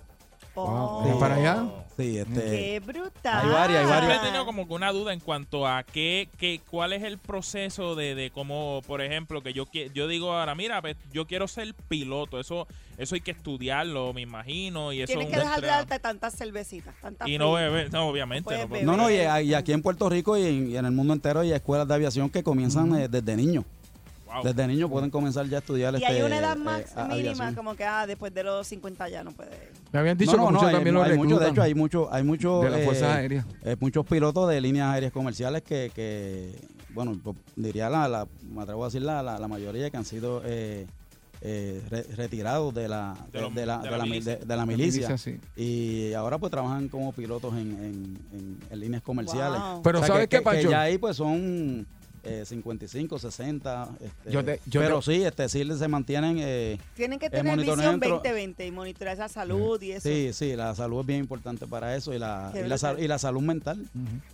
Oh. 0.64 1.06
¿Es 1.08 1.16
para 1.16 1.36
allá? 1.36 1.66
Sí, 1.98 2.18
este... 2.18 2.34
¡Qué 2.42 2.80
brutal! 2.80 3.46
Hay 3.46 3.50
varias, 3.52 3.80
hay 3.82 3.88
Siempre 3.88 4.08
varias. 4.08 4.24
he 4.24 4.26
tenido 4.26 4.46
como 4.46 4.68
que 4.68 4.74
una 4.74 4.92
duda 4.92 5.14
en 5.14 5.20
cuanto 5.20 5.68
a 5.68 5.84
qué, 5.84 6.30
qué 6.38 6.62
cuál 6.70 6.94
es 6.94 7.04
el 7.04 7.18
proceso 7.18 7.96
de, 7.96 8.16
de 8.16 8.32
cómo, 8.32 8.82
por 8.88 9.02
ejemplo, 9.02 9.42
que 9.42 9.54
yo 9.54 9.66
yo 9.94 10.08
digo 10.08 10.34
ahora, 10.34 10.56
mira, 10.56 10.82
pues, 10.82 10.96
yo 11.12 11.28
quiero 11.28 11.48
ser 11.48 11.74
piloto, 11.90 12.40
eso 12.40 12.68
eso 12.98 13.16
hay 13.16 13.22
que 13.22 13.32
estudiarlo, 13.32 14.14
me 14.14 14.22
imagino, 14.22 14.94
y 14.94 15.02
eso 15.02 15.08
Tienes 15.08 15.28
es 15.28 15.34
que 15.34 15.40
dejar 15.40 15.62
de 15.62 15.68
darte 15.68 16.00
tantas 16.00 16.36
cervecitas, 16.36 16.94
tantas 17.02 17.28
y 17.28 17.38
no 17.38 17.54
beber, 17.54 17.92
no, 17.92 18.08
obviamente. 18.08 18.68
No 18.68 18.96
No, 18.96 18.98
no, 18.98 19.10
y 19.10 19.54
aquí 19.54 19.74
en 19.74 19.82
Puerto 19.82 20.08
Rico 20.10 20.38
y 20.38 20.46
en, 20.46 20.72
y 20.72 20.78
en 20.78 20.86
el 20.86 20.92
mundo 20.92 21.14
entero 21.14 21.40
hay 21.40 21.52
escuelas 21.52 21.88
de 21.88 21.96
aviación 21.96 22.30
que 22.30 22.44
comienzan 22.44 22.96
eh, 22.96 23.08
desde 23.08 23.36
niños. 23.36 23.66
Wow. 24.34 24.44
Desde 24.44 24.68
niños 24.68 24.90
pueden 24.90 25.10
comenzar 25.10 25.46
ya 25.48 25.58
a 25.58 25.60
estudiar 25.60 25.94
Y 25.94 25.98
este, 25.98 26.08
hay 26.08 26.22
una 26.22 26.38
edad 26.38 26.56
eh, 26.56 26.60
más 26.60 26.78
mínima, 26.96 27.14
aviación. 27.14 27.56
como 27.56 27.76
que 27.76 27.84
ah, 27.84 28.08
después 28.08 28.34
de 28.34 28.44
los 28.44 28.66
50 28.68 29.10
ya 29.10 29.24
no 29.24 29.32
puede. 29.32 29.50
Me 29.92 30.00
habían 30.00 30.18
dicho 30.18 30.38
no, 30.38 30.38
que 30.38 30.44
no, 30.46 30.52
muchos 30.52 30.64
no, 30.64 30.72
también 30.72 30.96
hay, 30.96 31.02
lo 31.04 31.12
hay 31.12 31.18
mucho, 31.18 31.40
de 31.40 31.50
hecho 31.50 31.62
hay 31.62 31.76
muchos 31.76 32.08
hay 32.12 32.24
mucho, 32.24 32.62
De 32.62 32.70
las 32.70 33.02
eh, 33.02 33.06
Aéreas. 33.06 33.46
eh, 33.64 33.76
muchos 33.80 34.06
pilotos 34.06 34.50
de 34.50 34.62
líneas 34.62 34.88
aéreas 34.94 35.12
comerciales 35.12 35.64
que, 35.64 35.92
que 35.94 36.56
bueno, 36.94 37.18
pues, 37.22 37.36
diría 37.56 37.90
la, 37.90 38.08
la, 38.08 38.28
me 38.54 38.62
atrevo 38.62 38.84
a 38.84 38.88
decir 38.88 39.02
la, 39.02 39.22
la, 39.22 39.38
la 39.38 39.48
mayoría 39.50 39.90
que 39.90 39.98
han 39.98 40.06
sido 40.06 40.42
eh, 40.46 40.86
eh, 41.42 41.82
re- 41.90 42.04
retirados 42.16 42.74
de 42.74 42.88
la 42.88 43.16
De 43.34 43.40
de, 43.40 43.42
los- 43.46 43.56
de 43.56 43.66
la, 43.66 43.80
de 43.80 44.66
milicia. 44.66 45.10
la 45.10 45.18
sí. 45.18 45.40
y 45.58 46.14
ahora 46.14 46.38
pues 46.38 46.52
trabajan 46.52 46.88
como 46.88 47.12
pilotos 47.12 47.54
en, 47.56 47.72
en, 47.72 48.20
en- 48.34 48.60
en 48.70 48.80
líneas 48.80 49.02
comerciales. 49.02 49.60
Wow. 49.60 49.82
Pero 49.82 50.00
O 50.00 50.02
sea, 50.02 50.08
¿sabes 50.08 50.28
que, 50.28 50.38
qué, 50.38 50.38
que- 50.38 50.44
Pancho? 50.44 50.62
que 50.68 50.70
ya 50.72 50.82
ahí 50.82 50.98
pues 50.98 51.18
son 51.18 51.86
eh, 52.24 52.44
55, 52.46 53.18
60. 53.20 53.90
este, 54.00 54.32
Yo 54.32 54.44
te- 54.46 54.60
yo 54.68 54.82
pero 54.82 55.00
te- 55.00 55.06
sí, 55.16 55.24
este, 55.24 55.50
sí 55.50 55.64
se 55.78 55.88
mantienen. 55.88 56.38
eh, 56.40 56.78
Tienen 56.96 57.18
que 57.20 57.30
tener 57.30 57.58
visión 57.58 57.80
dentro- 57.80 58.10
2020 58.18 58.66
y 58.68 58.72
monitorear 58.72 59.16
esa 59.16 59.28
salud 59.28 59.82
y 59.82 59.94
eso. 59.94 60.08
Sí, 60.08 60.32
sí, 60.34 60.56
la 60.56 60.76
salud 60.76 61.00
es 61.02 61.06
bien 61.08 61.20
importante 61.20 61.66
para 61.68 61.96
eso 61.96 62.14
y 62.14 62.20
la, 62.20 62.52
y 62.54 62.68
la, 62.68 62.78
sal- 62.78 62.92
brutal. 62.94 63.06
y 63.06 63.08
la 63.08 63.18
salud 63.20 63.42
mental. 63.42 63.86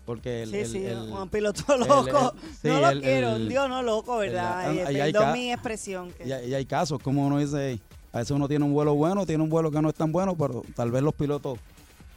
Porque 0.05 0.43
el, 0.43 0.51
Sí, 0.51 0.57
el- 0.57 0.67
sí, 0.67 0.85
el- 0.85 0.97
un 0.97 1.29
piloto 1.29 1.77
loco. 1.77 2.33
el- 2.35 2.39
sí, 2.61 2.67
no 2.67 2.81
lo 2.81 2.89
el- 2.89 3.01
quiero, 3.01 3.35
el- 3.37 3.49
Dios 3.49 3.69
no 3.69 3.81
loco, 3.81 4.17
¿verdad? 4.17 4.67
hay 4.85 5.11
Perdón 5.13 5.33
mi 5.33 5.51
expresión. 5.51 6.11
que- 6.11 6.27
y, 6.27 6.31
hay- 6.31 6.49
y 6.49 6.53
hay 6.53 6.65
casos, 6.65 6.99
como 7.01 7.25
uno 7.25 7.39
dice, 7.39 7.79
a 8.11 8.19
veces 8.19 8.31
uno 8.31 8.47
tiene 8.47 8.65
un 8.65 8.73
vuelo 8.73 8.95
bueno, 8.95 9.25
tiene 9.25 9.43
un 9.43 9.49
vuelo 9.49 9.71
que 9.71 9.81
no 9.81 9.89
es 9.89 9.95
tan 9.95 10.11
bueno, 10.11 10.35
pero 10.35 10.63
tal 10.75 10.91
vez 10.91 11.01
los 11.03 11.13
pilotos 11.13 11.57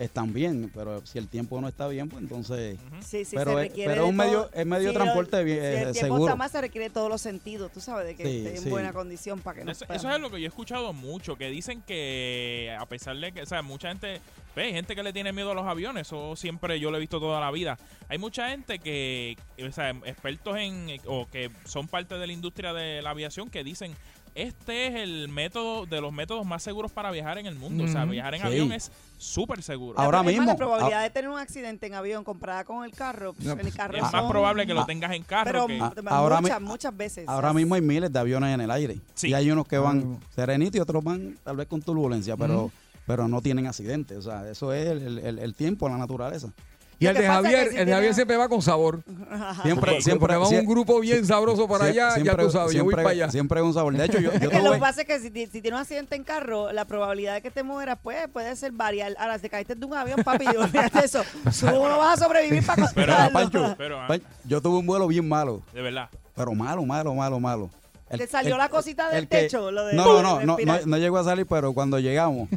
están 0.01 0.33
bien, 0.33 0.71
pero 0.75 1.05
si 1.07 1.19
el 1.19 1.29
tiempo 1.29 1.61
no 1.61 1.69
está 1.69 1.87
bien, 1.87 2.09
pues 2.09 2.23
entonces... 2.23 2.79
Sí, 3.07 3.25
sí, 3.25 3.37
pero 3.37 3.59
se 3.59 3.67
es, 3.67 3.73
pero 3.75 3.91
es 3.91 3.97
de 3.99 4.03
un 4.03 4.17
medio, 4.17 4.51
es 4.53 4.67
medio 4.67 4.87
de 4.89 4.93
sí, 4.93 4.97
transporte 4.97 5.45
bien, 5.45 5.59
si 5.59 5.63
eh, 5.65 5.83
el 5.83 5.93
tiempo 5.93 6.01
seguro. 6.15 6.25
está 6.25 6.37
más, 6.37 6.51
se 6.51 6.61
requiere 6.61 6.89
todos 6.91 7.11
los 7.11 7.21
sentidos, 7.21 7.71
tú 7.71 7.81
sabes, 7.81 8.07
de 8.07 8.17
que 8.17 8.25
Sí, 8.25 8.39
esté 8.39 8.57
en 8.57 8.63
sí. 8.63 8.71
buena 8.71 8.93
condición 8.95 9.41
para 9.41 9.59
que 9.59 9.65
no 9.65 9.73
Eso, 9.73 9.85
eso 9.93 10.11
es 10.11 10.21
lo 10.21 10.31
que 10.31 10.41
yo 10.41 10.47
he 10.47 10.49
escuchado 10.49 10.93
mucho, 10.95 11.37
que 11.37 11.51
dicen 11.51 11.83
que 11.83 12.75
a 12.79 12.87
pesar 12.87 13.17
de 13.19 13.31
que, 13.33 13.43
o 13.43 13.47
sea, 13.47 13.61
mucha 13.63 13.89
gente, 13.89 14.21
ve, 14.57 14.63
hay 14.63 14.73
gente 14.73 14.97
que 14.97 15.03
le 15.03 15.13
tiene 15.13 15.33
miedo 15.33 15.51
a 15.51 15.55
los 15.55 15.67
aviones, 15.67 16.07
eso 16.07 16.35
siempre 16.35 16.81
yo 16.81 16.91
lo 16.91 16.97
he 16.97 17.01
visto 17.01 17.21
toda 17.21 17.39
la 17.39 17.51
vida. 17.51 17.79
Hay 18.09 18.17
mucha 18.17 18.49
gente 18.49 18.79
que, 18.79 19.37
o 19.63 19.71
sea, 19.71 19.91
expertos 19.91 20.57
en, 20.57 20.99
o 21.07 21.29
que 21.31 21.51
son 21.67 21.89
parte 21.89 22.17
de 22.17 22.27
la 22.27 22.33
industria 22.33 22.73
de 22.73 23.03
la 23.03 23.11
aviación 23.11 23.51
que 23.51 23.63
dicen, 23.63 23.95
este 24.35 24.87
es 24.87 24.95
el 24.97 25.29
método, 25.29 25.87
de 25.87 26.01
los 26.01 26.13
métodos 26.13 26.47
más 26.47 26.63
seguros 26.63 26.93
para 26.93 27.11
viajar 27.11 27.39
en 27.39 27.47
el 27.47 27.55
mundo. 27.57 27.85
O 27.85 27.89
sea, 27.89 28.05
viajar 28.05 28.35
en 28.35 28.41
Sí. 28.43 28.47
avión 28.47 28.73
es 28.73 28.91
súper 29.19 29.63
seguro. 29.63 29.99
Ahora 29.99 30.23
más, 30.23 30.33
mismo, 30.33 30.47
la 30.47 30.57
probabilidad 30.57 31.01
ah- 31.01 31.03
de 31.03 31.11
tener 31.11 31.29
un 31.31 31.39
accidente 31.39 31.87
en 31.87 31.95
avión 31.95 32.25
comparada 32.25 32.65
con 32.65 32.85
el 32.85 32.93
carro, 32.93 33.35
No, 33.41 33.53
en 33.53 33.61
el 33.61 33.73
carro 33.75 33.97
es 33.97 34.03
más 34.03 34.11
son- 34.13 34.31
probable 34.31 34.67
que 34.67 34.73
lo 34.75 34.83
Ah, 34.83 34.87
tengas 34.87 35.13
en 35.13 35.23
carro 35.25 35.45
pero 35.45 35.67
que... 35.67 35.79
Ah, 35.81 35.93
ahora 36.11 36.41
muchas, 36.41 36.61
muchas 36.61 36.97
veces. 36.97 37.29
Ahora 37.29 37.53
mismo 37.53 37.75
hay 37.75 37.81
miles 37.83 38.13
de 38.13 38.19
aviones 38.19 38.55
en 38.55 38.61
el 38.61 38.71
aire. 38.71 39.01
Sí. 39.15 39.29
Y 39.29 39.35
hay 39.35 39.51
unos 39.51 39.67
que 39.67 39.79
van 39.79 40.19
serenitos 40.35 40.77
y 40.77 40.81
otros 40.81 41.03
van 41.05 41.37
tal 41.45 41.57
vez 41.57 41.67
con 41.67 41.83
turbulencia, 41.83 42.37
pero, 42.37 42.71
pero 43.07 43.29
no 43.29 43.43
tienen 43.43 43.67
accidentes. 43.67 44.17
O 44.19 44.23
sea, 44.23 44.49
eso 44.51 44.73
es 44.73 44.89
el, 44.89 45.19
el- 45.19 45.39
el 45.39 45.55
tiempo, 45.55 45.89
la 45.89 45.99
naturaleza. 45.99 46.53
Y 47.01 47.07
el 47.07 47.15
de 47.17 47.27
pasa 47.27 47.39
es 47.41 47.43
que 47.43 47.51
Javier, 47.57 47.71
si 47.73 47.77
el 47.79 47.87
de 47.87 47.93
Javier 47.93 48.15
siempre 48.15 48.37
va 48.37 48.49
con 48.49 48.61
sabor. 48.63 49.03
Siempre, 49.63 50.01
siempre 50.03 50.37
va 50.37 50.49
un 50.49 50.67
grupo 50.67 51.01
bien 51.01 51.25
sabroso 51.27 51.67
para 51.67 51.87
allá, 51.87 51.95
ya 52.11 52.15
siempre- 52.17 52.45
tú 52.45 52.51
sabes, 52.51 52.73
yo 52.75 52.85
voy 52.85 52.91
siempre- 52.93 52.97
para 53.05 53.09
allá. 53.11 53.31
Siempre 53.31 53.61
es 53.61 53.67
un 53.67 53.73
sabor. 53.75 53.97
De 53.97 54.05
hecho, 54.05 54.19
yo, 54.21 54.33
yo 54.33 54.39
Es 54.39 54.49
que 54.51 54.61
lo 54.63 54.73
que 54.73 54.79
pasa 54.79 55.01
es 55.03 55.07
que 55.07 55.19
si, 55.19 55.29
si 55.31 55.63
tienes 55.63 55.73
un 55.73 55.77
accidente 55.81 56.15
en 56.15 56.25
carro, 56.25 56.73
la 56.73 56.85
probabilidad 56.85 57.35
de 57.35 57.43
que 57.43 57.51
te 57.51 57.63
mueras 57.63 57.99
pues, 58.03 58.29
puede 58.29 58.55
ser 58.57 58.73
variar. 58.73 59.15
Ahora, 59.19 59.39
si 59.39 59.49
caíste 59.49 59.75
de 59.75 59.87
un 59.87 59.95
avión, 59.95 60.23
papi, 60.23 60.45
olvídate 60.57 61.05
eso. 61.05 61.23
Tú 61.59 61.67
no 61.67 61.99
vas 61.99 62.21
a 62.21 62.25
sobrevivir 62.25 62.65
para 62.67 62.87
Pero. 62.95 63.13
Pancho, 63.33 63.75
pero, 63.79 64.01
ah, 64.01 64.07
Pan- 64.07 64.23
yo 64.45 64.61
tuve 64.61 64.79
un 64.79 64.87
vuelo 64.87 65.07
bien 65.09 65.27
malo, 65.29 65.63
de 65.73 65.81
verdad. 65.83 66.09
pero 66.37 66.53
malo, 66.55 66.85
malo, 66.85 67.15
malo, 67.15 67.41
malo. 67.41 67.71
El- 68.11 68.19
¿Te 68.19 68.27
salió 68.27 68.55
el- 68.55 68.59
la 68.59 68.69
cosita 68.69 69.09
del 69.09 69.19
el 69.21 69.29
que- 69.29 69.37
techo? 69.43 69.71
Lo 69.71 69.87
de 69.87 69.95
no, 69.95 70.05
no, 70.05 70.23
no, 70.23 70.41
no, 70.45 70.57
respirar? 70.57 70.81
no, 70.83 70.87
no 70.87 70.99
llegó 70.99 71.17
a 71.19 71.25
salir, 71.25 71.47
pero 71.47 71.73
cuando 71.73 71.99
llegamos, 71.99 72.49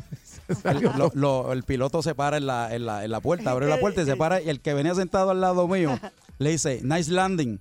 el 1.51 1.63
piloto 1.63 2.01
se 2.01 2.15
para 2.15 2.37
en 2.37 2.45
la, 2.47 2.73
en 2.75 2.85
la, 2.85 3.03
en 3.05 3.11
la 3.11 3.19
puerta, 3.21 3.51
abre 3.51 3.67
la 3.67 3.79
puerta 3.79 4.01
y 4.01 4.05
se 4.05 4.15
para, 4.15 4.41
y 4.41 4.49
el 4.49 4.59
que 4.61 4.73
venía 4.73 4.93
sentado 4.95 5.31
al 5.31 5.41
lado 5.41 5.67
mío 5.67 5.97
le 6.39 6.49
dice, 6.51 6.81
nice 6.83 7.11
landing. 7.11 7.59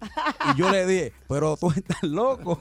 Y 0.55 0.59
yo 0.59 0.71
le 0.71 0.87
dije, 0.87 1.13
pero 1.29 1.57
tú 1.57 1.71
estás 1.71 2.03
loco. 2.03 2.59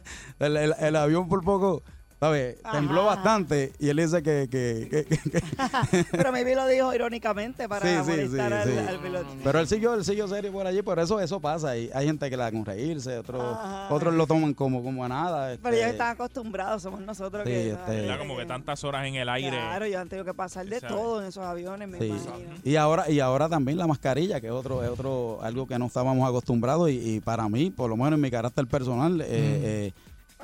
el, 0.38 0.56
el- 0.56 0.74
el 0.78 0.96
avión 0.96 1.28
por 1.28 1.42
poco, 1.42 1.82
¿sabes? 2.20 2.56
Tembló 2.72 3.04
bastante 3.04 3.72
y 3.78 3.88
él 3.88 3.96
dice 3.98 4.22
que... 4.22 4.48
que, 4.50 4.88
que- 4.90 5.04
que- 5.04 5.30
que- 5.30 6.04
Pero 6.10 6.32
maybe 6.32 6.54
lo 6.54 6.66
dijo 6.66 6.94
irónicamente 6.94 7.68
para 7.68 7.86
Sí, 7.86 8.04
sí, 8.04 8.10
molestar 8.10 8.52
sí, 8.64 8.70
al, 8.70 8.84
sí. 8.84 8.88
al 8.88 8.98
piloto. 9.00 9.26
Pero 9.44 9.58
él 9.60 9.68
siguió, 9.68 9.94
él 9.94 10.04
siguió 10.04 10.26
serio 10.28 10.52
por 10.52 10.66
allí, 10.66 10.82
por 10.82 10.98
eso 10.98 11.20
eso 11.20 11.40
pasa. 11.40 11.76
Y 11.76 11.90
hay 11.94 12.06
gente 12.06 12.28
que 12.30 12.36
le 12.36 12.42
da 12.42 12.50
con 12.50 12.64
reírse, 12.64 13.18
otros, 13.18 13.42
Ajá. 13.42 13.88
otros 13.94 14.14
lo 14.14 14.26
toman 14.26 14.54
como, 14.54 14.82
como 14.82 15.04
a 15.04 15.08
nada. 15.08 15.56
Pero 15.62 15.68
ellos 15.74 15.80
este, 15.86 15.90
están 15.92 16.08
acostumbrados, 16.14 16.82
somos 16.82 17.00
nosotros 17.00 17.44
Sí, 17.44 17.50
que... 17.50 17.70
este- 17.72 17.90
¿Verdad? 18.02 18.18
Como 18.18 18.36
que 18.36 18.46
tantas 18.46 18.82
horas 18.84 19.06
en 19.06 19.16
el 19.16 19.28
aire. 19.28 19.50
Claro, 19.50 19.84
ellos 19.84 20.00
han 20.00 20.08
tenido 20.08 20.24
que 20.24 20.34
pasar 20.34 20.66
de 20.66 20.80
¿Sabes? 20.80 20.94
todo 20.96 21.20
en 21.20 21.28
esos 21.28 21.44
aviones, 21.44 21.88
me 21.88 21.98
Sí. 21.98 22.06
imagino. 22.06 22.50
Y 22.64 22.76
ahora, 22.76 23.10
y 23.10 23.20
ahora 23.20 23.48
también 23.48 23.78
la 23.78 23.86
mascarilla, 23.86 24.40
que 24.40 24.46
es 24.46 24.52
otro, 24.52 24.82
es 24.82 24.88
otro, 24.90 25.38
algo 25.42 25.66
que 25.66 25.78
no 25.78 25.86
estábamos 25.86 26.28
acostumbrados, 26.28 26.90
y, 26.90 27.16
y 27.16 27.20
para 27.20 27.48
mí, 27.48 27.70
por 27.70 27.90
lo 27.90 27.96
menos 27.96 28.14
en 28.14 28.20
mi 28.20 28.30
carácter 28.30 28.66
personal, 28.66 29.20
eh, 29.20 29.26
eh, 29.28 29.92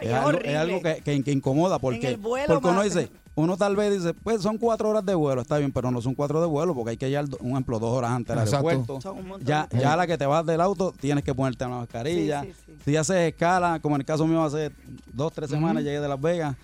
Ay, 0.03 0.09
es, 0.09 0.12
es 0.12 0.18
algo, 0.18 0.30
es 0.30 0.36
horrible. 0.36 0.57
algo 0.59 0.82
que, 0.82 0.94
que- 1.03 1.22
que 1.22 1.32
incomoda, 1.32 1.78
porque, 1.78 2.09
el 2.09 2.16
vuelo, 2.16 2.46
porque 2.55 2.68
uno 2.68 2.82
dice, 2.82 3.11
uno 3.34 3.57
tal 3.57 3.76
vez 3.76 3.92
dice, 3.92 4.12
pues 4.14 4.42
son 4.42 4.59
cuatro 4.59 4.90
horas 4.90 5.07
de 5.07 5.14
vuelo, 5.14 5.40
está 5.40 5.57
bien, 5.59 5.72
pero 5.72 5.90
no 5.90 6.03
son 6.03 6.14
cuatro 6.14 6.40
de 6.40 6.46
vuelo, 6.46 6.74
porque 6.74 6.90
hay 6.90 6.96
que 6.98 7.09
llegar, 7.09 7.24
un 7.40 7.53
ejemplo, 7.53 7.78
dos 7.78 7.96
horas 7.96 8.11
antes 8.11 8.28
del 8.36 8.46
aeropuerto. 8.57 9.00
Ya, 9.44 9.66
de 9.70 9.78
ya 9.80 9.92
a 9.94 9.96
la 9.96 10.07
que 10.07 10.18
te 10.18 10.26
vas 10.26 10.44
del 10.44 10.61
auto, 10.61 10.92
tienes 11.00 11.24
que 11.24 11.34
ponerte 11.34 11.64
una 11.64 11.78
mascarilla. 11.78 12.42
Sí, 12.42 12.53
sí, 12.53 12.62
sí. 12.66 12.72
Si 12.84 12.96
haces 12.96 13.16
escala, 13.32 13.80
como 13.80 13.94
en 13.96 14.03
el 14.03 14.07
caso 14.07 14.26
mío 14.26 14.42
hace 14.44 14.70
dos, 15.12 15.32
tres 15.32 15.48
semanas 15.50 15.82
llegué 15.82 16.00
de 16.00 16.09
Las 16.09 16.20
Vegas, 16.20 16.57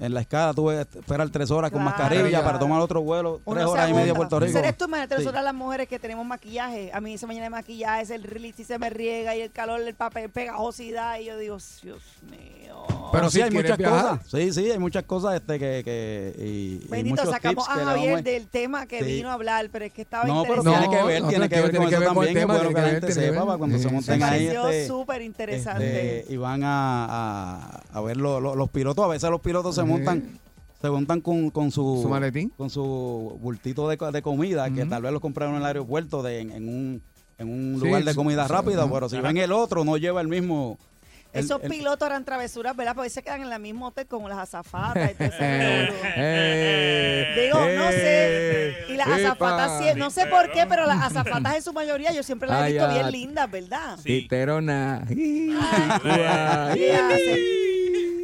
en 0.00 0.14
la 0.14 0.20
escala 0.20 0.54
tuve 0.54 0.86
que 0.86 0.98
esperar 1.00 1.28
tres 1.30 1.50
horas 1.50 1.70
con 1.70 1.82
Claro. 1.82 1.98
mascarilla 1.98 2.44
para 2.44 2.58
tomar 2.58 2.80
otro 2.80 3.00
vuelo, 3.02 3.40
Uno 3.44 3.56
tres 3.56 3.66
horas 3.68 3.90
y 3.90 3.94
media 3.94 4.12
a. 4.12 4.14
Puerto 4.14 4.38
Rico. 4.40 4.58
¿Eres 4.58 4.76
tú, 4.76 4.84
imagínate, 4.84 5.16
Sí. 5.16 5.20
nosotras 5.22 5.44
las 5.44 5.54
mujeres 5.54 5.88
que 5.88 5.98
tenemos 5.98 6.24
maquillaje? 6.26 6.90
A 6.92 7.00
mí 7.00 7.14
esa 7.14 7.26
mañana 7.26 7.44
de 7.44 7.50
maquillaje 7.50 8.02
es 8.02 8.10
el 8.10 8.22
release 8.24 8.62
y 8.62 8.64
se 8.64 8.78
me 8.78 8.90
riega 8.90 9.34
y 9.36 9.40
el 9.40 9.50
calor, 9.50 9.80
el 9.80 9.94
papel, 9.94 10.30
pegajosidad. 10.30 11.18
Y 11.18 11.24
yo 11.26 11.36
digo, 11.38 11.56
Dios 11.82 12.02
mío. 12.30 12.86
Pero 13.10 13.30
sí, 13.30 13.38
si 13.38 13.42
hay 13.42 13.50
muchas 13.50 13.78
viajar. 13.78 14.18
cosas. 14.18 14.30
Sí, 14.30 14.52
sí, 14.52 14.70
hay 14.70 14.78
muchas 14.78 15.02
cosas 15.04 15.34
este 15.36 15.58
que, 15.58 15.82
que 15.82 16.34
y, 16.38 16.86
sacamos 17.16 17.66
tips 17.66 17.78
a 17.80 17.84
Javier 17.86 18.10
vamos 18.10 18.24
del 18.24 18.46
tema 18.48 18.86
que 18.86 18.98
Sí. 19.00 19.04
vino 19.06 19.30
a 19.30 19.32
hablar, 19.32 19.68
pero 19.72 19.84
es 19.86 19.92
que 19.92 20.02
estaba 20.02 20.24
No, 20.24 20.42
pero 20.42 20.56
interesante. 20.56 20.88
tiene 20.88 20.96
que 20.96 21.06
ver, 21.06 21.22
no, 21.22 21.28
tiene 21.28 21.48
que 21.48 21.54
ver 21.60 21.70
tiene 21.70 21.78
con 21.78 21.88
que 21.88 21.94
eso 21.94 22.00
ver 22.00 22.08
con 22.14 22.22
el 22.24 22.28
también. 22.28 22.48
bueno 22.48 22.68
que 22.68 22.80
la 22.82 22.88
gente 22.90 23.12
sepa 23.12 23.46
para 23.46 23.58
cuando 23.58 23.78
se. 23.78 23.86
Me 23.86 23.92
monten 23.92 24.22
ahí 24.22 24.28
pareció 24.30 24.68
este, 24.68 24.86
súper 24.86 25.22
interesante. 25.22 26.18
este, 26.20 26.32
y 26.34 26.36
van 26.36 26.62
a, 26.64 27.80
ver 28.04 28.16
lo- 28.16 28.40
lo- 28.40 28.54
los 28.54 28.68
pilotos. 28.68 29.04
A 29.04 29.08
veces 29.08 29.30
los 29.30 29.40
pilotos 29.40 29.74
se. 29.74 29.82
Montan 29.88 30.38
se 30.80 30.88
montan 30.90 31.20
con, 31.20 31.50
con 31.50 31.72
su, 31.72 31.98
Su 32.02 32.08
maletín. 32.08 32.50
con 32.56 32.70
su 32.70 33.36
bultito 33.40 33.88
de, 33.88 33.96
co- 33.98 34.12
de 34.12 34.22
comida 34.22 34.70
que 34.70 34.84
tal 34.86 35.02
vez 35.02 35.10
los 35.10 35.20
compraron 35.20 35.56
en 35.56 35.60
el 35.62 35.66
aeropuerto 35.66 36.22
de, 36.22 36.38
en, 36.40 36.52
en 36.52 36.68
un, 36.68 37.02
en 37.38 37.48
un 37.48 37.80
Sí, 37.80 37.86
lugar 37.86 38.04
de 38.04 38.14
comida 38.14 38.46
rápida, 38.46 38.84
ajá. 38.84 38.92
pero 38.92 39.08
si 39.08 39.18
ven 39.20 39.36
el 39.38 39.50
otro 39.50 39.84
no 39.84 39.96
lleva 39.96 40.20
el 40.20 40.28
mismo 40.28 40.78
el- 41.32 41.44
Esos 41.44 41.60
el- 41.64 41.68
pilotos 41.70 42.06
harán 42.06 42.24
travesuras, 42.24 42.74
¿verdad? 42.76 42.94
Porque 42.94 43.10
se 43.10 43.22
quedan 43.24 43.42
en 43.42 43.52
el 43.52 43.60
mismo 43.60 43.88
hotel 43.88 44.06
con 44.06 44.26
las 44.28 44.38
azafatas 44.38 45.10
y 45.10 45.14
todo 45.14 45.26
ese 45.28 45.36
Eh, 45.40 45.86
revolú. 45.88 46.06
eh, 46.16 47.42
Digo, 47.44 47.58
no 47.58 47.90
eh, 47.90 48.76
sé. 48.86 48.92
Y 48.92 48.96
las 48.96 49.08
azafatas, 49.08 49.78
sí- 49.82 49.98
no 49.98 50.10
sé 50.10 50.26
por 50.26 50.50
qué, 50.52 50.64
pero 50.68 50.86
las 50.86 51.02
azafatas 51.02 51.56
en 51.56 51.62
su 51.62 51.72
mayoría 51.72 52.12
yo 52.12 52.22
siempre 52.22 52.48
las 52.48 52.68
he 52.68 52.72
visto 52.72 52.88
bien 52.88 53.10
lindas, 53.10 53.50
¿verdad? 53.50 53.96
Sí. 53.96 54.20
Titerona. 54.22 55.04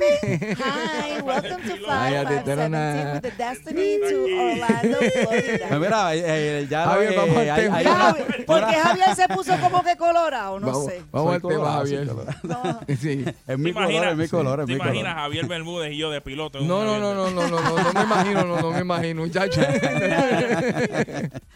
Hi, 0.01 1.20
welcome 1.24 1.62
to 1.62 1.76
5517 1.76 2.45
Terona. 2.45 3.12
with 3.14 3.22
the 3.22 3.30
Destiny 3.30 3.99
to 4.01 4.16
Orlando, 4.24 4.99
Florida. 5.11 5.78
Mira, 5.78 6.14
eh, 6.14 6.22
eh, 6.26 6.66
ya 6.68 6.84
Javier, 6.86 7.12
eh, 7.12 7.16
vamos 7.16 7.36
al 7.36 7.57
tema. 7.57 7.76
hay 7.76 7.86
una- 7.86 8.14
¿Por 8.47 8.66
qué 8.68 8.74
Javier 8.74 9.14
se 9.16 9.28
puso 9.28 9.57
como 9.61 9.82
que 9.84 9.97
colorado? 9.97 10.59
No 10.59 10.66
vamos 10.66 10.86
sé. 10.86 11.03
vamos 11.12 11.28
Soy 11.28 11.34
al 11.36 11.42
tema, 11.42 11.55
colorado, 11.55 11.86
soy 11.86 11.97
Javier. 12.07 12.36
No. 12.42 12.80
Sí. 13.01 13.24
Es 13.47 13.59
mi 13.59 13.72
¿Te 13.72 13.74
color, 13.74 14.09
es 14.09 14.16
mi 14.16 14.28
color, 14.28 14.61
es 14.61 14.66
¿Te 14.66 14.72
mi 14.72 14.78
color. 14.78 14.95
imaginas 14.95 15.16
a 15.16 15.20
Javier 15.22 15.47
Bermúdez 15.47 15.92
y 15.92 15.97
yo 15.99 16.11
de 16.11 16.20
piloto? 16.20 16.59
en 16.59 16.64
un 16.64 16.68
No, 16.68 16.84
no, 16.84 16.95
avión 16.95 17.03
no, 17.16 17.24
de- 17.26 17.32
no, 17.34 17.49
no, 17.49 17.61
no, 17.61 17.61
no, 17.61 17.82
no 17.82 17.92
me 17.92 18.03
imagino, 18.03 18.45
no, 18.45 18.61
no 18.61 18.70
me 18.70 18.80
imagino, 18.80 19.22
muchacho. 19.22 19.61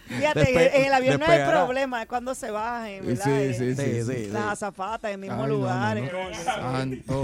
Fíjate, 0.08 0.40
Despe- 0.40 0.70
en 0.74 0.84
el 0.86 0.92
avión 0.94 1.18
no 1.20 1.26
hay 1.26 1.32
despegará. 1.38 1.64
problema, 1.64 2.02
es 2.02 2.08
cuando 2.08 2.34
se 2.34 2.50
bajen, 2.50 3.06
¿verdad? 3.06 3.24
Sí, 3.24 3.54
sí, 3.54 3.74
sí, 3.74 3.82
Sí, 3.82 4.02
sí. 4.02 4.24
sí, 4.24 4.30
Las 4.32 4.52
azafatas 4.52 5.10
en 5.10 5.14
el 5.14 5.18
mismo 5.20 5.34
Ay, 5.36 5.40
no, 5.42 5.46
no, 5.48 5.54
lugar. 5.54 5.96
no. 5.96 6.02
entonces. 6.04 6.44
Santo. 6.44 7.20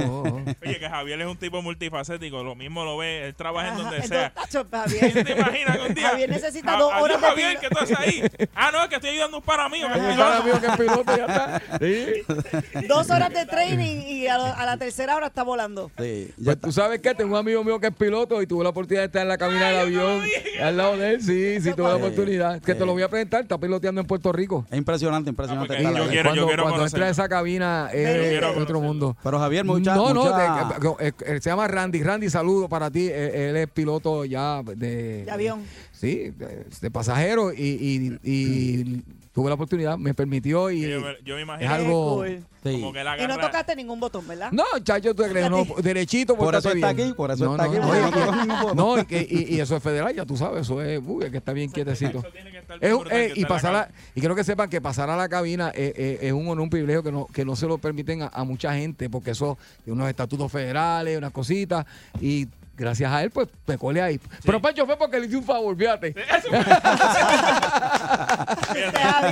Oye, 0.65 0.79
que 0.79 0.87
Javier 1.05 1.21
es 1.21 1.27
un 1.27 1.37
tipo 1.37 1.61
multifacético, 1.61 2.43
lo 2.43 2.55
mismo 2.55 2.83
lo 2.85 2.97
ve, 2.97 3.27
él 3.29 3.35
trabaja 3.35 3.69
en 3.69 3.77
donde 3.77 4.03
sea. 4.03 4.33
tacho, 4.33 4.67
Javier, 4.71 5.25
¿Te 5.25 5.33
imaginas 5.33 5.77
que 5.79 5.87
un 5.89 5.95
día? 5.95 6.09
Javier 6.11 6.31
necesita 6.31 6.73
Ja- 6.73 6.79
dos 6.79 6.93
adiós, 6.93 7.05
horas 7.05 7.21
de 7.21 7.27
Javier, 7.29 7.59
que 7.61 7.69
tú 7.69 7.79
haces 7.79 7.99
ahí? 7.99 8.23
Ah, 8.55 8.71
no, 8.73 8.83
es 8.83 8.89
que 8.89 8.95
estoy 8.97 9.11
ayudando 9.11 9.37
a 9.37 9.41
un 9.41 9.45
pana 9.47 9.69
mío. 9.69 9.87
que 9.93 9.99
es 9.99 10.05
piloto. 10.05 10.23
para 10.25 10.41
mí 10.43 10.61
que 10.61 10.67
es 10.67 10.77
piloto 10.77 11.17
ya 11.17 11.25
está. 11.27 11.63
Sí. 11.79 12.87
dos 12.89 13.11
horas 13.11 13.31
de 13.33 13.47
training 13.47 14.01
y 14.07 14.27
a, 14.29 14.39
lo- 14.39 14.45
a 14.45 14.65
la 14.65 14.77
tercera 14.77 15.17
hora 15.17 15.27
está 15.27 15.43
volando. 15.43 15.91
Sí, 15.99 16.29
ya 16.37 16.45
Pues 16.45 16.57
está. 16.57 16.67
tú 16.69 16.73
sabes 16.73 17.01
que 17.01 17.15
tengo 17.15 17.33
un 17.35 17.39
amigo 17.41 17.63
mío 17.65 17.79
que 17.81 17.89
es 17.89 17.95
piloto 17.95 18.41
y 18.43 18.47
tuve 18.47 18.65
la 18.65 18.71
oportunidad 18.71 19.03
de 19.03 19.07
estar 19.07 19.23
en 19.23 19.29
la 19.29 19.37
cabina 19.39 19.69
del 19.69 19.79
avión 19.81 20.23
al 20.63 20.77
lado 20.77 20.97
de 20.97 21.11
él. 21.15 21.23
Sí, 21.23 21.61
sí, 21.61 21.73
tuve 21.75 21.89
la 21.89 21.97
Sí, 21.97 22.03
oportunidad. 22.03 22.61
Que 22.63 22.75
te 22.75 22.87
lo 22.87 22.93
voy 22.93 23.03
a 23.03 23.09
presentar, 23.09 23.43
está 23.43 23.59
piloteando 23.59 24.01
en 24.01 24.07
Puerto 24.07 24.33
Rico. 24.33 24.67
Es 24.71 24.79
impresionante, 24.79 25.31
impresionante. 25.31 25.75
Ah, 25.77 25.81
yo 25.83 25.89
ahí. 26.05 26.09
quiero- 26.09 26.31
cuando 26.31 26.47
quiero 26.47 26.63
cuando 26.63 26.79
conocerlo. 26.79 26.85
entra 27.07 27.07
a 27.07 27.11
esa 27.11 27.29
cabina 27.29 27.89
es 27.93 28.29
quiero 28.29 28.57
otro 28.59 28.81
mundo. 28.81 29.17
Pero 29.23 29.39
Javier, 29.39 29.65
mucha, 29.65 29.95
no, 29.95 30.13
no, 30.15 30.25
mucha- 30.25 30.94
que- 30.97 31.13
él 31.27 31.41
se 31.43 31.51
llama 31.51 31.67
Randy. 31.69 32.03
Randy, 32.03 32.31
saludo 32.31 32.69
para 32.69 32.91
ti. 32.91 33.07
Él, 33.09 33.35
él 33.35 33.57
es 33.57 33.69
piloto 33.69 34.25
ya 34.25 34.63
de, 34.63 35.25
De 35.25 35.31
avión. 35.31 35.63
Sí, 35.93 36.31
de, 36.37 36.65
de 36.81 36.91
pasajero 36.91 37.53
y, 37.53 37.59
y- 37.63 38.19
y 38.23 39.03
tuve 39.35 39.49
la 39.49 39.55
oportunidad, 39.57 39.99
me 39.99 40.15
permitió 40.15 40.71
y 40.71 40.83
Yo 40.89 41.01
me, 41.01 41.17
yo 41.25 41.35
me 41.35 41.41
es 41.41 41.45
imagino 41.45 41.75
algo... 41.75 42.23
Qué 42.23 42.37
cool. 42.37 42.47
Sí. 42.65 42.81
como 42.81 42.93
que 42.95 43.01
él 43.03 43.07
Y 43.23 43.27
no 43.27 43.39
tocaste 43.39 43.77
ningún 43.77 44.01
botón, 44.01 44.27
¿verdad? 44.27 44.51
No, 44.53 44.65
chacho, 44.83 45.15
tú 45.15 45.23
crees, 45.25 45.51
no, 45.51 45.67
derechito. 45.83 46.35
Por 46.35 46.55
eso 46.55 46.71
está 46.73 46.93
bien. 46.95 47.09
aquí, 47.09 47.15
por 47.15 47.31
eso 47.31 47.45
No, 47.45 47.51
está 47.57 47.67
no, 47.67 47.71
aquí, 47.73 47.81
no, 47.81 48.73
y- 48.73 48.75
no 49.01 49.07
que- 49.07 49.27
y- 49.29 49.55
y 49.57 49.61
eso 49.61 49.77
es 49.77 49.83
federal, 49.83 50.15
ya 50.15 50.25
tú 50.25 50.35
sabes, 50.37 50.63
eso 50.63 50.81
es, 50.81 50.99
uy, 51.05 51.31
que 51.31 51.37
estar 51.37 51.55
bien 51.55 51.71
quietecito. 51.71 52.21
Eso 52.21 52.29
tiene 52.33 52.51
que 52.53 52.59
estar 52.59 52.77
Es 52.77 52.81
bien 52.81 52.95
un- 52.95 53.01
brutal 53.01 53.21
eh, 53.21 53.33
que 53.35 53.41
y 53.41 53.43
la 53.43 53.49
pasar 53.49 53.75
a- 53.75 53.89
y 54.15 54.21
quiero 54.21 54.35
que 54.35 54.45
sepan 54.45 54.71
que 54.71 54.81
pasar 54.81 55.11
a 55.11 55.17
la 55.17 55.29
cabina 55.29 55.73
eh, 55.75 55.93
eh, 55.95 56.19
es 56.23 56.33
un 56.33 56.47
honor, 56.49 56.61
un 56.63 56.71
privilegio 56.71 57.03
que 57.03 57.13
no, 57.13 57.27
que 57.27 57.45
no 57.45 57.55
se 57.55 57.67
lo 57.67 57.77
permiten 57.77 58.23
a, 58.23 58.29
a 58.29 58.45
mucha 58.45 58.73
gente, 58.75 59.11
porque 59.11 59.33
eso 59.33 59.59
tiene 59.85 59.99
unos 59.99 60.09
estatutos 60.09 60.51
federales, 60.51 61.19
unas 61.19 61.33
cositas, 61.33 61.85
y 62.19 62.49
gracias 62.77 63.11
a 63.13 63.23
él, 63.23 63.31
pues 63.31 63.49
me 63.67 63.79
colé 63.79 64.01
ahí. 64.03 64.21
Pero 64.45 64.61
Pancho 64.61 64.85
fue 64.87 64.97
porque 64.97 65.19
le 65.21 65.27
hice 65.27 65.37
un 65.37 65.45
favor, 65.45 65.77
fíjate. 65.77 66.15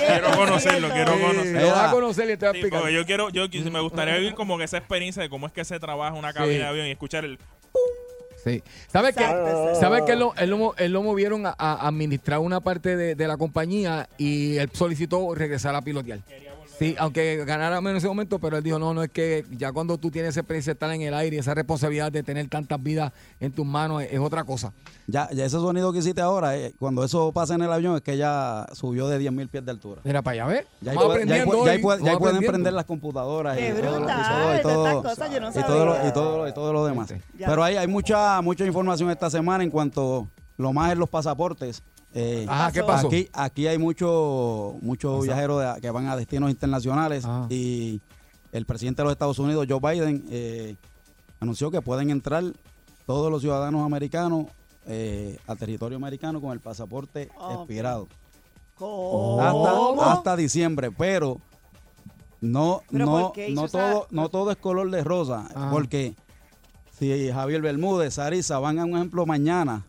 Quiero 0.07 0.31
conocerlo, 0.37 0.91
quiero 0.91 1.15
Sí, 1.15 1.21
conocerlo. 1.21 1.61
lo 1.61 1.67
vas 1.71 1.89
a 1.89 1.91
conocer 1.91 2.31
y 2.31 2.37
te 2.37 2.47
voy 2.47 2.47
a 2.47 2.51
explicar. 2.51 2.81
porque 2.81 2.95
yo 2.95 3.07
quiero, 3.07 3.29
yo 3.31 3.49
me 3.71 3.81
gustaría 3.81 4.15
vivir 4.17 4.35
como 4.35 4.59
que 4.59 4.65
esa 4.65 4.79
experiencia 4.79 5.23
de 5.23 5.29
cómo 5.29 5.47
es 5.47 5.53
que 5.53 5.65
se 5.65 5.79
trabaja 5.81 6.15
una 6.15 6.33
cabina 6.33 6.53
Sí. 6.53 6.59
de 6.59 6.67
avión 6.67 6.87
y 6.87 6.91
escuchar 6.91 7.25
el 7.25 7.39
Sí. 8.45 8.61
¿Sabes 8.93 9.15
que. 9.15 9.23
¿sabes 9.79 10.03
que 10.03 10.13
él, 10.13 10.19
lo, 10.19 10.35
él, 10.37 10.51
lo, 10.51 10.75
él 10.77 10.93
lo 10.93 11.03
movieron 11.03 11.47
a, 11.47 11.55
a 11.57 11.87
administrar 11.87 12.41
una 12.41 12.61
parte 12.61 12.97
de, 12.97 13.15
de 13.15 13.29
la 13.29 13.37
compañía 13.37 14.09
y 14.19 14.57
él 14.57 14.69
solicitó 14.73 15.33
regresar 15.35 15.77
a 15.77 15.83
pilotear? 15.83 16.19
Sí, 16.79 16.97
aunque 16.99 17.45
ganara 17.45 17.81
menos 17.81 17.93
en 17.93 17.97
ese 17.99 18.09
momento, 18.09 18.39
pero 18.41 18.57
él 18.57 18.63
dijo, 18.65 18.79
no, 18.79 18.93
no, 18.93 19.03
es 19.05 19.11
que 19.11 19.45
ya 19.53 19.71
cuando 19.73 19.99
tú 19.99 20.11
tienes 20.11 20.31
esa 20.31 20.41
experiencia 20.41 20.71
de 20.73 20.75
estar 20.75 20.91
en 20.91 21.03
el 21.03 21.15
aire 21.15 21.37
y 21.37 21.39
esa 21.39 21.55
responsabilidad 21.55 22.11
de 22.11 22.23
tener 22.23 22.49
tantas 22.49 22.83
vidas 22.83 23.13
en 23.39 23.53
tus 23.53 23.65
manos 23.65 24.03
es, 24.03 24.13
es 24.13 24.19
otra 24.19 24.43
cosa. 24.43 24.73
Ya, 25.07 25.29
ya 25.33 25.45
ese 25.45 25.57
sonido 25.59 25.93
que 25.93 25.99
hiciste 26.01 26.21
ahora, 26.21 26.57
eh, 26.57 26.73
cuando 26.79 27.05
eso 27.05 27.31
pasa 27.33 27.55
en 27.55 27.63
el 27.63 27.73
avión, 27.73 27.95
es 27.97 28.03
que 28.03 28.17
ya 28.17 28.67
subió 28.73 29.07
de 29.09 29.19
10.000 29.21 29.49
pies 29.49 29.65
de 29.65 29.71
altura. 29.71 30.01
Mira 30.05 30.23
para 30.23 30.33
allá, 30.35 30.47
¿ves? 30.47 30.67
Ya 30.81 30.91
ahí, 30.93 30.97
Vamos 30.97 31.15
ya 31.15 31.21
ahí 31.23 31.27
ya 31.29 31.35
ahí 31.35 31.83
ya 32.05 32.11
ahí 32.13 32.17
pueden 32.19 32.47
prender 32.47 32.73
las 32.73 32.85
computadoras 32.85 33.57
Qué 33.57 33.69
y 33.69 33.73
todo, 33.73 33.83
lo- 33.83 33.89
y 33.91 33.99
brutal, 33.99 34.23
todo, 34.33 34.57
y 34.57 34.63
todo, 34.63 35.03
cosas 35.03 35.31
yo 35.33 35.41
no 35.41 35.51
y 35.51 35.53
todo 35.63 35.85
lo- 35.87 36.09
y 36.09 36.13
todo 36.13 36.39
lo- 36.39 36.49
y 36.49 36.53
todo 36.55 36.73
lo 36.73 36.87
demás. 36.87 37.15
Pero 37.39 37.63
hay, 37.63 37.77
hay 37.77 37.87
mucha 37.87 38.41
mucha 38.43 38.65
información 38.65 39.11
esta 39.11 39.31
semana 39.31 39.63
en 39.63 39.71
cuanto 39.71 40.27
lo 40.57 40.73
más 40.73 40.93
en 40.93 40.99
los 40.99 41.09
pasaportes. 41.09 41.83
Eh, 42.15 42.45
Ajá, 42.49 42.73
¿qué 42.73 42.83
pasó? 42.83 43.07
Aquí, 43.07 43.29
aquí 43.33 43.67
hay 43.67 43.79
muchos 43.79 44.75
muchos 44.83 45.25
viajeros 45.25 45.61
de- 45.75 45.81
que 45.81 45.91
van 45.91 46.07
a 46.09 46.17
destinos 46.17 46.51
internacionales 46.51 47.25
Ajá. 47.25 47.47
y 47.49 48.01
el 48.53 48.67
presidente 48.67 49.01
de 49.01 49.05
los 49.05 49.13
Estados 49.13 49.39
Unidos, 49.39 49.67
Joe 49.69 49.81
Biden, 49.81 50.25
eh, 50.31 50.77
anunció 51.41 51.71
que 51.71 51.81
pueden 51.81 52.11
entrar 52.11 52.45
todos 53.07 53.31
los 53.31 53.41
ciudadanos 53.41 53.85
americanos 53.85 54.47
eh, 54.87 55.39
al 55.47 55.57
territorio 55.59 55.97
americano 55.97 56.41
con 56.41 56.51
el 56.53 56.61
pasaporte 56.61 57.31
expirado 57.57 58.09
¿Cómo? 58.77 59.41
hasta, 59.41 60.13
hasta 60.13 60.37
diciembre, 60.37 60.91
pero 60.91 61.39
no, 62.41 62.83
¿Pero 62.91 63.07
no, 63.07 63.33
no 63.51 63.69
todo, 63.69 63.91
esa- 64.01 64.07
no 64.11 64.29
todo 64.29 64.51
es 64.51 64.57
color 64.57 64.91
de 64.91 65.05
rosa, 65.05 65.47
Ajá. 65.55 65.71
porque 65.71 66.15
si 66.99 67.31
Javier 67.31 67.63
Bermúdez, 67.63 68.15
Sarisa 68.15 68.59
van 68.59 68.79
a 68.81 68.85
un 68.85 68.97
ejemplo 68.97 69.25
mañana. 69.25 69.87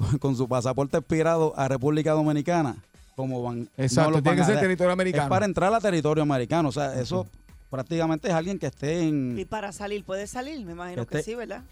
con 0.20 0.36
su 0.36 0.48
pasaporte 0.48 0.98
expirado 0.98 1.52
a 1.56 1.68
República 1.68 2.12
Dominicana, 2.12 2.76
como 3.16 3.42
van, 3.42 3.68
Exacto, 3.76 4.10
los 4.12 4.22
tiene 4.22 4.36
van 4.36 4.46
que 4.46 4.52
a 4.52 4.54
ser 4.54 4.60
territorio 4.60 4.92
americano. 4.92 5.24
Es 5.24 5.28
para 5.28 5.46
entrar 5.46 5.72
a 5.72 5.80
territorio 5.80 6.22
americano, 6.22 6.68
o 6.68 6.72
sea, 6.72 7.00
eso 7.00 7.26
prácticamente 7.70 8.28
es 8.28 8.34
alguien 8.34 8.58
que 8.58 8.66
esté 8.66 9.02
en... 9.02 9.38
Y 9.38 9.44
para 9.44 9.72
salir, 9.72 10.04
¿puede 10.04 10.26
salir? 10.26 10.64
Me 10.64 10.72
imagino 10.72 11.06
que 11.06 11.22
sí, 11.22 11.34
¿verdad? 11.34 11.62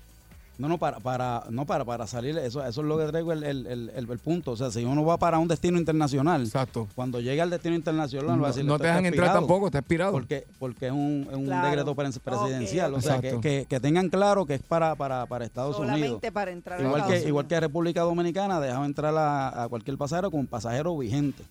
No, 0.59 0.66
no, 0.66 0.76
para, 0.76 0.98
para, 0.98 1.44
no 1.50 1.64
para, 1.66 1.84
para 1.84 2.09
salir, 2.09 2.36
eso, 2.36 2.66
eso 2.66 2.80
es 2.80 2.86
lo 2.88 2.98
que 2.98 3.04
traigo 3.04 3.32
el, 3.32 3.44
el, 3.44 3.66
el, 3.68 3.90
el- 3.94 4.11
el 4.11 4.18
punto. 4.18 4.50
O 4.50 4.56
sea, 4.56 4.72
si 4.72 4.84
uno 4.84 5.04
va 5.04 5.16
para 5.16 5.38
un 5.38 5.46
destino 5.46 5.78
internacional, 5.78 6.42
Exacto. 6.42 6.88
cuando 6.96 7.20
llega 7.20 7.44
al 7.44 7.50
destino 7.50 7.76
internacional, 7.76 8.36
No- 8.36 8.42
va 8.42 8.48
a 8.48 8.50
decir, 8.50 8.64
no 8.64 8.72
"Esto 8.74 8.82
te 8.82 8.88
dejan 8.88 9.06
entrar 9.06 9.26
expirado", 9.26 9.38
tampoco, 9.38 9.66
está 9.66 9.78
expirado. 9.78 10.11
Porque, 10.11 10.46
porque 10.59 10.86
es 10.86 10.92
un, 10.92 11.28
es 11.30 11.36
un 11.36 11.44
Claro. 11.44 11.68
decreto 11.68 11.94
pres- 11.94 12.18
presidencial. 12.18 12.92
O 12.92 13.00
sea, 13.00 13.20
que, 13.20 13.28
Exacto. 13.28 13.40
que, 13.40 13.66
que 13.68 13.78
tengan 13.80 14.09
claro 14.09 14.46
que 14.46 14.54
es 14.54 14.62
para, 14.62 14.96
para, 14.96 15.26
para 15.26 15.44
Estados 15.44 15.76
Solamente 15.76 16.11
Unidos. 16.11 16.32
para 16.32 16.50
entrar 16.50 16.80
a 16.80 16.82
Igual 16.82 17.02
Estados 17.02 17.22
que, 17.22 17.28
igual 17.28 17.44
Unidos. 17.44 17.56
que 17.56 17.61
República 17.61 18.00
Dominicana, 18.02 18.59
dejaba 18.61 18.84
entrar 18.84 19.14
a, 19.16 19.62
a 19.62 19.68
cualquier 19.68 19.96
pasajero 19.96 20.30
con 20.32 20.44
pasajero 20.48 20.98
vigente. 20.98 21.44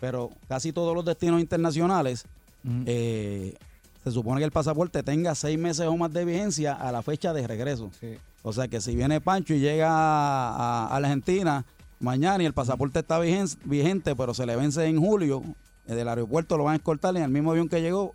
Pero 0.00 0.30
casi 0.48 0.72
todos 0.72 0.96
los 0.96 1.04
destinos 1.04 1.40
internacionales, 1.40 2.24
eh, 2.86 3.54
se 4.02 4.10
supone 4.10 4.40
que 4.40 4.44
el 4.46 4.50
pasaporte 4.50 5.00
tenga 5.04 5.32
seis 5.36 5.56
meses 5.56 5.86
o 5.86 5.96
más 5.96 6.12
de 6.12 6.24
vigencia 6.24 6.72
a 6.74 6.90
la 6.90 7.02
fecha 7.02 7.32
de 7.32 7.46
regreso. 7.46 7.88
O 8.42 8.52
sea 8.52 8.68
que 8.68 8.80
si 8.80 8.94
viene 8.96 9.20
Pancho 9.20 9.54
y 9.54 9.60
llega 9.60 9.88
a, 9.90 10.86
a 10.88 10.96
Argentina 10.96 11.64
mañana 12.00 12.42
y 12.42 12.46
el 12.46 12.52
pasaporte 12.54 12.98
está 12.98 13.18
vigen- 13.20 13.56
vigente, 13.64 14.16
pero 14.16 14.34
se 14.34 14.44
le 14.46 14.56
vence 14.56 14.84
en 14.86 14.98
julio, 15.00 15.42
eh, 15.86 15.94
del 15.94 16.08
aeropuerto 16.08 16.58
lo 16.58 16.64
van 16.64 16.72
a 16.74 16.76
escoltar 16.76 17.14
y 17.14 17.18
en 17.18 17.22
el 17.24 17.30
mismo 17.30 17.52
avión 17.52 17.68
que 17.68 17.80
llegó, 17.80 18.12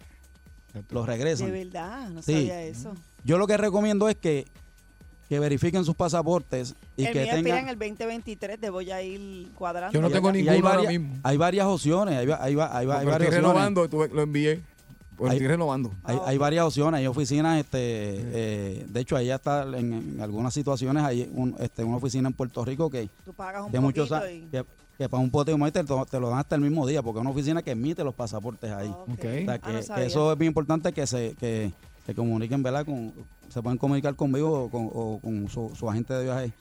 lo 0.92 1.06
regresan. 1.06 1.52
De 1.52 1.64
verdad, 1.66 2.10
no 2.10 2.22
Sí. 2.22 2.34
sabía 2.34 2.62
eso. 2.64 2.94
Yo 3.24 3.38
lo 3.38 3.48
que 3.48 3.56
recomiendo 3.58 4.10
es 4.10 4.16
que, 4.18 4.46
que 5.30 5.40
verifiquen 5.40 5.84
sus 5.86 5.96
pasaportes 5.96 6.76
y 6.98 7.06
el 7.06 7.14
que 7.14 7.20
mío 7.24 7.34
expira 7.34 7.60
en 7.60 7.66
tengan... 7.66 7.70
el 7.70 7.80
2023, 7.80 8.60
debo 8.62 8.82
ya 8.82 9.02
ir 9.02 9.50
cuadrando. 9.56 9.94
Yo 9.94 10.02
no 10.02 10.10
tengo 10.10 10.30
y 10.32 10.40
hay 10.40 10.44
ninguno 10.44 10.68
ahora 10.68 10.82
varias, 10.84 10.92
mismo. 11.02 11.16
Hay 11.24 11.38
varias 11.38 11.66
opciones, 11.68 12.16
hay, 12.18 12.28
hay, 12.30 12.36
hay, 12.40 12.50
hay 12.52 12.58
varias 12.58 12.88
estoy 12.90 13.14
opciones. 13.14 13.34
renovando, 13.36 13.88
lo 14.14 14.22
envié. 14.22 14.62
Pues 15.18 15.32
Hay- 15.32 15.40
renovando. 15.40 15.92
Hay, 16.04 16.18
hay 16.26 16.38
varias 16.38 16.66
opciones, 16.66 17.00
hay 17.00 17.08
oficinas, 17.08 17.60
este, 17.60 17.80
eh, 17.82 18.86
de 18.88 19.00
hecho, 19.00 19.16
ahí 19.16 19.32
está 19.32 19.64
en, 19.64 19.94
en 19.94 20.22
algunas 20.22 20.54
situaciones, 20.54 21.04
hay 21.04 21.30
un, 21.34 21.56
este, 21.60 21.84
una 21.84 21.98
oficina 21.98 22.28
en 22.30 22.34
Puerto 22.34 22.64
Rico 22.64 22.90
que 22.90 23.10
Tú 23.26 23.34
pagas 23.34 23.66
un 23.66 23.72
de 23.72 23.80
muchos 23.80 24.10
poquito 24.10 24.26
a- 24.28 24.32
y... 24.32 24.42
que, 24.52 24.64
que 24.98 25.10
para 25.10 25.22
un 25.24 25.32
pote 25.32 25.56
de 25.56 25.72
te, 25.72 25.84
lo- 25.84 26.06
te 26.06 26.20
lo 26.20 26.30
dan 26.30 26.40
hasta 26.40 26.56
el 26.56 26.62
mismo 26.62 26.86
día, 26.86 27.02
porque 27.02 27.18
es 27.20 27.22
una 27.22 27.32
oficina 27.32 27.64
que 27.64 27.72
emite 27.72 28.04
los 28.04 28.14
pasaportes 28.14 28.72
ahí. 28.72 28.88
Ok. 28.90 29.08
O 29.10 29.22
sea, 29.22 29.54
Ah, 29.54 29.58
que, 29.60 29.72
no 29.74 29.78
que 29.80 29.84
sabía. 29.84 30.06
eso 30.06 30.32
es 30.32 30.38
bien 30.38 30.50
importante 30.52 30.94
que 30.94 31.08
se, 31.08 31.34
que 31.40 31.72
se 32.06 32.14
comuniquen, 32.14 32.62
¿verdad? 32.62 32.86
Con, 32.86 33.12
se 33.50 33.62
pueden 33.62 33.78
comunicar 33.80 34.16
conmigo 34.16 34.66
o 34.66 34.70
con, 34.70 34.88
o 34.94 35.20
con 35.22 35.48
su, 35.50 35.72
su 35.76 35.90
agente 35.90 36.14
de 36.14 36.24
viaje 36.26 36.52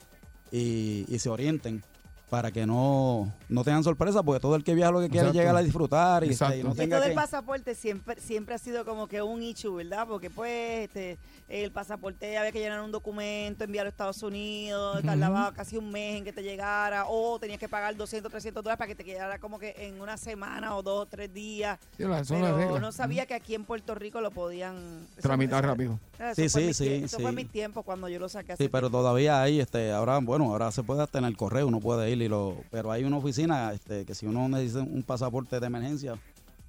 y, 0.51 1.05
y 1.07 1.19
se 1.19 1.29
orienten 1.29 1.83
para 2.29 2.51
que 2.51 2.65
no, 2.65 3.31
no 3.47 3.63
tengan 3.63 3.83
sorpresa, 3.83 4.21
porque 4.21 4.41
todo 4.41 4.55
el 4.55 4.63
que 4.63 4.75
viaja 4.75 4.91
lo 4.91 4.99
que 4.99 5.09
quiere 5.09 5.31
llegar 5.31 5.55
a 5.55 5.61
disfrutar 5.63 6.23
y, 6.25 6.31
este, 6.31 6.57
y 6.59 6.63
no 6.63 6.69
Esto 6.71 6.81
tenga 6.81 6.99
del 6.99 7.09
que... 7.11 7.15
pasaporte 7.15 7.73
siempre 7.73 8.19
siempre 8.19 8.53
ha 8.55 8.57
sido 8.57 8.83
como 8.83 9.07
que 9.07 9.21
un 9.21 9.41
issue, 9.41 9.73
¿verdad? 9.75 10.05
Porque 10.07 10.29
pues 10.29 10.85
este 10.89 11.17
el 11.47 11.71
pasaporte 11.71 12.37
había 12.37 12.51
que 12.51 12.59
llenar 12.59 12.81
un 12.81 12.91
documento, 12.91 13.63
enviarlo 13.63 13.87
a 13.87 13.91
Estados 13.91 14.21
Unidos, 14.21 15.01
tardaba 15.03 15.53
casi 15.53 15.77
un 15.77 15.89
mes 15.89 16.17
en 16.17 16.25
que 16.25 16.33
te 16.33 16.43
llegara, 16.43 17.05
o 17.07 17.39
tenías 17.39 17.57
que 17.59 17.69
pagar 17.69 17.95
200, 17.95 18.29
300 18.29 18.61
dólares 18.61 18.77
para 18.77 18.89
que 18.89 18.95
te 18.95 19.05
llegara 19.05 19.39
como 19.39 19.57
que 19.57 19.73
en 19.77 20.01
una 20.01 20.17
semana 20.17 20.75
o 20.75 20.83
dos 20.83 21.03
o 21.03 21.05
tres 21.05 21.33
días. 21.33 21.79
Sí, 21.97 22.03
Pero 22.27 22.79
no 22.81 22.91
sabía 22.91 23.25
que 23.25 23.33
aquí 23.33 23.55
en 23.55 23.63
Puerto 23.63 23.95
Rico 23.95 24.19
lo 24.19 24.31
podían 24.31 25.07
Tramitar 25.21 25.63
eso- 25.63 25.71
rápido. 25.71 25.99
eso 26.19 26.35
Sí, 26.35 26.49
fue 26.49 26.61
sí, 26.61 26.67
mi 26.67 26.73
sí, 26.73 27.03
Eso 27.05 27.19
fue 27.19 27.29
sí. 27.29 27.35
mi 27.37 27.45
tiempo 27.45 27.83
cuando 27.83 28.09
yo 28.09 28.19
lo 28.19 28.27
saqué 28.27 28.57
Sí, 28.57 28.67
pero 28.67 28.89
todavía 28.89 29.41
hay, 29.41 29.61
este, 29.61 29.93
ahora, 29.93 30.19
bueno, 30.19 30.45
ahora 30.51 30.69
se 30.71 30.83
puede 30.83 31.01
hasta 31.01 31.19
en 31.19 31.25
el 31.25 31.37
correo, 31.37 31.67
uno 31.67 31.79
puede 31.79 32.09
ir 32.11 32.16
y 32.21 32.27
lo, 32.27 32.57
pero 32.71 32.91
hay 32.91 33.03
una 33.03 33.17
oficina, 33.17 33.71
este, 33.73 34.05
que 34.05 34.13
si 34.15 34.25
uno 34.25 34.47
necesita 34.49 34.81
un 34.81 35.03
pasaporte 35.03 35.59
de 35.59 35.67
emergencia, 35.67 36.15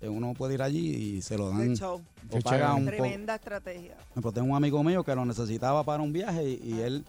eh, 0.01 0.09
uno 0.09 0.32
puede 0.34 0.55
ir 0.55 0.62
allí 0.62 0.94
y 1.16 1.22
se 1.22 1.36
lo 1.36 1.51
dan 1.51 1.74
show. 1.76 2.01
o 2.30 2.38
paga 2.40 2.74
un 2.74 2.84
poco. 2.84 2.96
Tremenda 2.99 3.34
estrategia. 3.34 3.96
Tengo 4.14 4.49
un 4.51 4.55
amigo 4.57 4.82
mío 4.84 5.03
que 5.05 5.14
lo 5.14 5.24
necesitaba 5.24 5.82
para 5.84 6.03
un 6.03 6.12
viaje 6.12 6.44
y, 6.49 6.61
y 6.74 6.80
él 6.80 7.05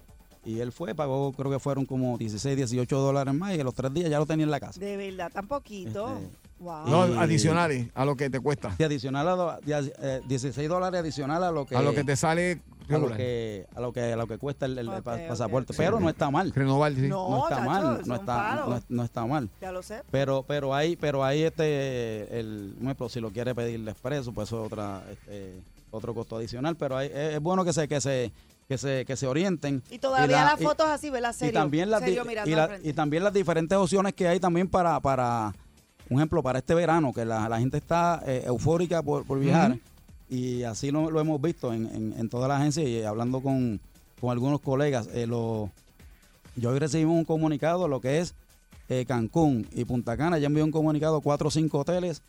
y 0.45 0.59
él 0.61 0.71
fue, 0.71 0.95
pagó, 0.95 1.33
creo 1.33 1.51
que 1.51 1.59
fueron 1.59 1.85
como 1.85 2.17
16, 2.17 2.55
18 2.55 2.97
dólares 2.97 3.33
más 3.33 3.53
y 3.55 3.59
a 3.59 3.63
los 3.63 3.73
tres 3.75 3.93
días 3.93 4.09
ya 4.09 4.17
lo 4.19 4.25
tenía 4.25 4.45
en 4.45 4.51
la 4.51 4.59
casa. 4.61 4.79
De 4.79 4.95
verdad, 4.95 5.29
tan 5.31 5.47
poquito. 5.47 6.17
Este, 6.17 6.29
wow. 6.59 6.87
No, 6.87 7.01
adicionales 7.19 7.89
a 7.93 8.05
lo 8.05 8.15
que 8.15 8.29
te 8.29 8.39
cuesta. 8.39 8.73
Y 8.79 8.83
adicional 8.83 9.27
a 9.27 9.35
lo- 9.35 9.59
de- 9.59 9.93
eh, 10.01 10.21
16 10.27 10.69
dólares 10.69 11.01
adicional 11.01 11.43
a 11.43 11.51
lo 11.51 11.65
que 11.65 11.75
a 11.75 11.81
lo 11.81 11.93
que 11.93 12.05
te 12.05 12.15
sale 12.15 12.61
a 12.95 12.97
lo 12.97 13.07
que 13.15 13.65
a 13.75 13.79
lo 13.81 13.93
que 13.93 14.13
a 14.13 14.15
lo 14.15 14.27
que 14.27 14.37
cuesta 14.37 14.65
el, 14.65 14.77
el- 14.77 14.87
el 14.87 14.89
Ok, 14.99 15.03
pa- 15.03 15.15
ok, 15.15 15.27
pasaporte, 15.27 15.73
ok. 15.73 15.77
pero 15.77 15.99
no 15.99 16.09
está 16.09 16.29
mal. 16.31 16.51
Renovar, 16.53 16.93
sí. 16.93 17.07
No, 17.07 17.29
No 17.29 17.43
está 17.43 17.55
chacho, 17.57 17.69
mal, 17.69 18.01
no 18.05 18.15
está 18.15 18.55
no, 18.67 18.81
no 18.89 19.03
está 19.03 19.25
mal. 19.25 19.49
Ya 19.61 19.71
lo 19.71 19.81
sé. 19.83 20.01
Pero, 20.11 20.43
pero 20.47 20.73
hay, 20.73 20.95
pero 20.95 21.23
hay 21.23 21.43
este, 21.43 22.39
el, 22.39 22.75
ejemplo, 22.81 23.09
si 23.09 23.19
lo 23.19 23.31
quiere 23.31 23.53
pedir 23.55 23.83
de 23.83 23.91
expreso, 23.91 24.31
pues 24.33 24.49
eso 24.49 24.61
es 24.65 24.71
otra, 24.71 25.01
este, 25.11 25.61
otro 25.91 26.13
costo 26.13 26.37
adicional. 26.37 26.75
Pero 26.75 26.97
hay, 26.97 27.07
es, 27.07 27.35
es 27.35 27.39
bueno 27.39 27.63
que 27.65 27.73
se, 27.73 27.87
que 27.87 27.99
se, 28.01 28.31
que 28.67 28.77
se, 28.77 29.05
que 29.05 29.15
se 29.15 29.27
orienten. 29.27 29.81
Y 29.89 29.99
todavía 29.99 30.37
la- 30.37 30.51
las 30.51 30.59
fotos 30.61 30.87
así, 30.87 31.09
¿verdad? 31.09 31.31
y 31.35 31.39
Serio, 31.39 31.53
también 31.59 31.89
las 31.89 32.01
serio 32.01 32.23
y, 32.45 32.49
la- 32.51 32.79
y 32.83 32.93
también 32.93 33.23
las 33.23 33.33
diferentes 33.33 33.77
opciones 33.77 34.13
que 34.13 34.27
hay 34.27 34.39
también 34.39 34.67
para, 34.67 34.99
para 34.99 35.53
un 36.09 36.17
ejemplo, 36.17 36.41
para 36.41 36.59
este 36.59 36.73
verano, 36.73 37.13
que 37.13 37.23
la, 37.25 37.47
la 37.49 37.59
gente 37.59 37.77
está 37.77 38.21
eh, 38.25 38.43
eufórica 38.45 39.01
por, 39.03 39.25
por 39.25 39.39
viajar. 39.39 39.71
Ujú. 39.71 39.79
Y 40.29 40.63
así 40.63 40.91
lo, 40.91 41.09
lo 41.09 41.19
hemos 41.19 41.41
visto 41.41 41.73
en, 41.73 41.85
en, 41.87 42.13
en 42.17 42.29
toda 42.29 42.47
la 42.47 42.57
agencia 42.57 42.83
y 42.83 43.03
hablando 43.03 43.41
con, 43.41 43.79
con 44.21 44.29
algunos 44.31 44.61
colegas. 44.61 45.07
eh, 45.13 45.25
lo, 45.27 45.69
yo 46.55 46.69
hoy 46.71 46.79
recibimos 46.79 47.15
un 47.17 47.25
comunicado, 47.25 47.87
lo 47.87 47.99
que 48.01 48.19
es 48.19 48.35
eh, 48.89 49.05
Cancún 49.07 49.67
y 49.73 49.85
Punta 49.85 50.17
Cana, 50.17 50.37
ya 50.37 50.47
envió 50.47 50.63
un 50.63 50.71
comunicado 50.71 51.21
cuatro 51.21 51.47
o 51.47 51.51
cinco 51.51 51.79
hoteles 51.79 52.21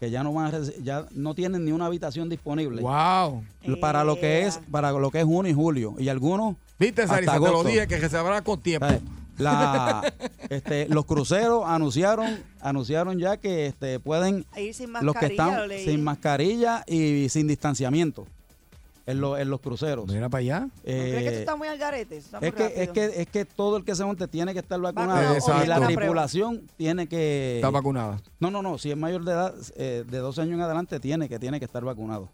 que 0.00 0.10
ya 0.10 0.22
no 0.22 0.32
van 0.34 0.54
a 0.54 0.60
ya 0.82 1.06
no 1.12 1.34
tienen 1.34 1.64
ni 1.64 1.72
una 1.72 1.86
habitación 1.86 2.28
disponible 2.28 2.82
Wow. 2.82 3.42
para 3.80 4.04
lo 4.04 4.20
que 4.20 4.42
es 4.46 4.60
para 4.70 4.92
lo 4.92 5.10
que 5.10 5.20
es 5.20 5.24
junio 5.24 5.50
y 5.50 5.54
julio 5.54 5.94
y 5.98 6.10
algunos 6.10 6.56
Viste, 6.78 7.06
Sarisa, 7.06 7.32
te 7.40 7.40
lo 7.40 7.64
dije 7.64 7.86
que 7.86 7.98
se 7.98 8.10
sabrá 8.10 8.42
con 8.42 8.60
tiempo. 8.60 8.84
¿sabes? 8.86 9.00
La, 9.38 10.02
este, 10.50 10.88
los 10.88 11.04
cruceros 11.04 11.64
anunciaron 11.66 12.38
anunciaron 12.60 13.18
ya 13.18 13.36
que 13.36 13.66
este, 13.66 14.00
pueden 14.00 14.44
A 14.52 14.60
ir 14.60 14.74
sin 14.74 14.92
los 14.92 15.14
que 15.14 15.26
lo 15.26 15.30
están 15.32 15.68
sin 15.84 16.02
mascarilla 16.02 16.82
y 16.86 17.28
sin 17.28 17.46
distanciamiento 17.46 18.26
en, 19.06 19.20
los 19.20 19.38
en 19.38 19.48
los 19.48 19.60
cruceros. 19.60 20.06
Mira 20.08 20.28
para 20.28 20.40
allá. 20.40 20.60
¿No 20.60 20.68
crees 20.82 21.14
que 21.14 21.30
tú 21.30 21.36
Eh, 21.36 21.40
estás 21.40 21.58
muy 21.58 21.68
al 21.68 21.78
garete? 21.78 22.16
Eso 22.16 22.26
está 22.26 22.40
muy 22.40 22.48
es 22.48 22.54
que, 22.54 22.82
es 22.82 22.88
que 22.90 23.04
es 23.22 23.26
que 23.28 23.44
todo 23.44 23.76
el 23.76 23.84
que 23.84 23.94
se 23.94 24.04
monte 24.04 24.26
tiene 24.26 24.52
que 24.52 24.58
estar 24.60 24.80
vacunado 24.80 25.34
Vacunado, 25.34 25.64
y 25.64 25.66
la 25.68 25.86
tripulación 25.86 26.62
tiene 26.76 27.06
que 27.08 27.56
Está 27.56 27.70
vacunada. 27.70 28.20
no 28.40 28.50
no 28.50 28.62
no 28.62 28.78
si 28.78 28.90
es 28.90 28.96
mayor 28.96 29.24
de 29.24 29.32
edad 29.32 29.54
eh, 29.76 30.04
de 30.08 30.18
12 30.18 30.40
años 30.42 30.54
en 30.54 30.60
adelante 30.60 30.98
tiene 30.98 31.28
que 31.28 31.38
tiene 31.38 31.58
que 31.60 31.64
estar 31.66 31.84
vacunado 31.84 32.30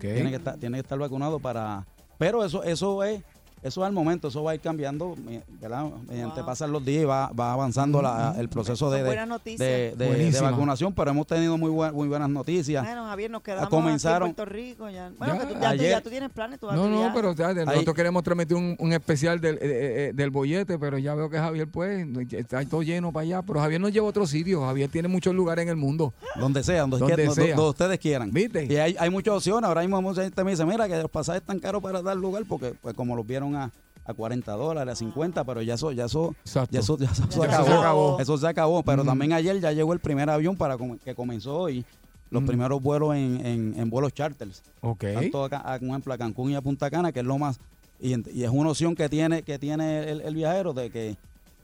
tiene 0.00 0.30
que 0.30 0.36
estar 0.36 0.56
tiene 0.58 0.76
que 0.78 0.82
estar 0.82 0.98
vacunado 0.98 1.38
para 1.38 1.86
pero 2.18 2.44
eso 2.44 2.64
eso 2.64 3.04
es 3.04 3.22
eso 3.62 3.84
al 3.84 3.92
momento 3.92 4.28
eso 4.28 4.42
va 4.42 4.52
a 4.52 4.54
ir 4.54 4.60
cambiando 4.60 5.14
mi- 5.16 5.40
¿verdad? 5.60 5.84
mediante 6.08 6.40
Wow. 6.40 6.46
pasan 6.46 6.72
los 6.72 6.84
días 6.84 7.02
y 7.02 7.04
va, 7.06 7.30
va 7.32 7.52
avanzando 7.52 8.00
la- 8.02 8.34
el 8.38 8.48
proceso 8.48 8.90
de, 8.90 9.02
de, 9.02 9.10
de- 9.10 9.56
de- 9.64 9.94
de 9.96 10.06
Buenísima. 10.06 10.50
vacunación 10.50 10.92
pero 10.92 11.10
hemos 11.10 11.26
tenido 11.26 11.56
muy, 11.58 11.70
buen- 11.70 11.94
muy 11.94 12.08
buenas 12.08 12.28
noticias 12.28 12.84
Bueno, 12.84 13.04
Javier, 13.06 13.30
nos 13.30 13.42
quedamos 13.42 13.68
comenzaron- 13.68 14.22
aquí 14.22 14.30
en 14.30 14.34
Puerto 14.36 14.52
Rico. 14.52 14.90
Ya. 14.90 15.10
Bueno, 15.18 15.34
Ya, 15.34 15.40
que 15.40 15.46
tú, 15.46 15.52
ya, 15.54 15.60
tú- 15.60 15.66
ayer- 15.66 15.90
ya 15.90 16.00
tú 16.00 16.10
tienes 16.10 16.30
planes. 16.30 16.60
Tú 16.60 16.66
vas 16.66 16.74
a 16.74 16.78
No, 16.78 16.88
no, 16.88 17.12
pero 17.14 17.34
ya, 17.34 17.52
nosotros 17.54 17.94
queremos 17.96 18.22
transmitir 18.22 18.56
un, 18.56 18.76
un 18.78 18.92
especial 18.92 19.40
del, 19.40 19.56
eh, 19.56 19.58
eh, 19.62 20.12
del 20.14 20.30
bollete, 20.30 20.78
pero 20.78 20.98
ya 20.98 21.14
veo 21.14 21.28
que 21.30 21.38
Javier, 21.38 21.68
pues, 21.68 22.06
está 22.32 22.64
todo 22.64 22.82
lleno 22.82 23.12
para 23.12 23.22
allá. 23.24 23.42
Pero 23.42 23.60
Javier 23.60 23.80
nos 23.80 23.92
lleva 23.92 24.06
a 24.06 24.10
otro 24.10 24.26
sitio. 24.26 24.60
Javier 24.62 24.88
tiene 24.90 25.08
muchos 25.08 25.34
lugares 25.34 25.62
en 25.62 25.68
el 25.68 25.76
mundo. 25.76 26.12
donde 26.38 26.62
sea 26.62 26.82
donde, 26.82 26.98
Donde 26.98 27.14
quiera- 27.14 27.28
donde- 27.30 27.46
sea. 27.46 27.56
donde 27.56 27.70
ustedes 27.70 27.98
quieran 27.98 28.30
¿Viste? 28.32 28.64
y 28.64 28.76
hay, 28.76 28.94
hay 28.98 29.10
muchas 29.10 29.34
opciones 29.34 29.64
ahora 29.66 29.80
mismo 29.80 30.00
mucha 30.00 30.22
gente 30.22 30.44
me 30.44 30.52
dice 30.52 30.64
mira 30.64 30.86
que 30.86 30.96
los 31.02 31.10
pasajes 31.10 31.40
están 31.40 31.58
caros 31.58 31.82
para 31.82 32.00
dar 32.00 32.16
lugar 32.16 32.44
porque 32.48 32.74
pues 32.80 32.94
como 32.94 33.16
los 33.16 33.26
vieron 33.26 33.47
a 33.56 33.70
a 34.04 34.14
40 34.14 34.50
dólares, 34.52 34.92
a 34.92 34.96
50, 34.96 35.44
pero 35.44 35.60
ya 35.60 35.74
eso, 35.74 35.92
ya 35.92 36.06
eso, 36.06 36.34
Exacto. 36.42 36.72
ya 36.72 36.80
eso, 36.80 36.96
ya 36.96 37.10
eso 37.10 37.26
se 37.30 37.40
Ya 37.40 37.44
acabó. 37.44 37.66
se 37.66 37.72
acabó. 37.74 38.20
Eso 38.20 38.38
se 38.38 38.46
acabó, 38.46 38.82
pero 38.82 39.04
también 39.04 39.34
ayer 39.34 39.60
ya 39.60 39.70
llegó 39.72 39.92
el 39.92 40.00
primer 40.00 40.30
avión 40.30 40.56
para 40.56 40.78
com- 40.78 40.96
que 40.96 41.14
comenzó 41.14 41.58
hoy 41.58 41.84
los 42.30 42.42
primeros 42.44 42.80
vuelos 42.82 43.14
en, 43.16 43.44
en, 43.44 43.74
en 43.78 43.90
vuelos 43.90 44.14
charters. 44.14 44.62
Ok. 44.80 45.04
Tanto 45.12 45.44
acá, 45.44 45.58
a, 45.58 45.78
por 45.78 45.88
ejemplo, 45.88 46.14
a 46.14 46.16
Cancún 46.16 46.52
y 46.52 46.54
a 46.54 46.62
Punta 46.62 46.88
Cana, 46.90 47.12
que 47.12 47.20
es 47.20 47.26
lo 47.26 47.36
más, 47.36 47.60
y, 48.00 48.14
es 48.42 48.48
una 48.50 48.70
opción 48.70 48.94
que 48.94 49.10
tiene, 49.10 49.42
que 49.42 49.58
tiene 49.58 50.10
el, 50.10 50.22
el 50.22 50.34
viajero 50.34 50.72
de 50.72 50.88
que 50.88 51.16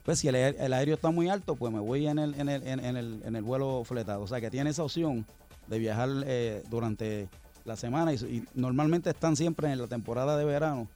pues 0.04 0.18
si 0.18 0.28
el, 0.28 0.34
el 0.34 0.72
aéreo 0.74 0.96
está 0.96 1.10
muy 1.10 1.30
alto, 1.30 1.54
pues 1.56 1.72
me 1.72 1.80
voy 1.80 2.06
en 2.06 2.18
el, 2.18 2.34
en 2.38 2.50
el, 2.50 2.62
en, 2.66 2.80
en 2.84 2.96
el, 2.98 3.22
en 3.24 3.36
el 3.36 3.42
vuelo 3.42 3.84
fletado. 3.86 4.20
O 4.20 4.26
sea 4.26 4.42
que 4.42 4.50
tiene 4.50 4.68
esa 4.68 4.82
opción 4.84 5.24
de 5.66 5.78
viajar 5.78 6.10
eh, 6.26 6.62
durante 6.68 7.26
la 7.64 7.74
semana 7.74 8.12
y, 8.12 8.16
y 8.16 8.44
normalmente 8.54 9.08
están 9.08 9.34
siempre 9.34 9.72
en 9.72 9.80
la 9.80 9.86
temporada 9.86 10.36
de 10.36 10.44
verano. 10.44 10.88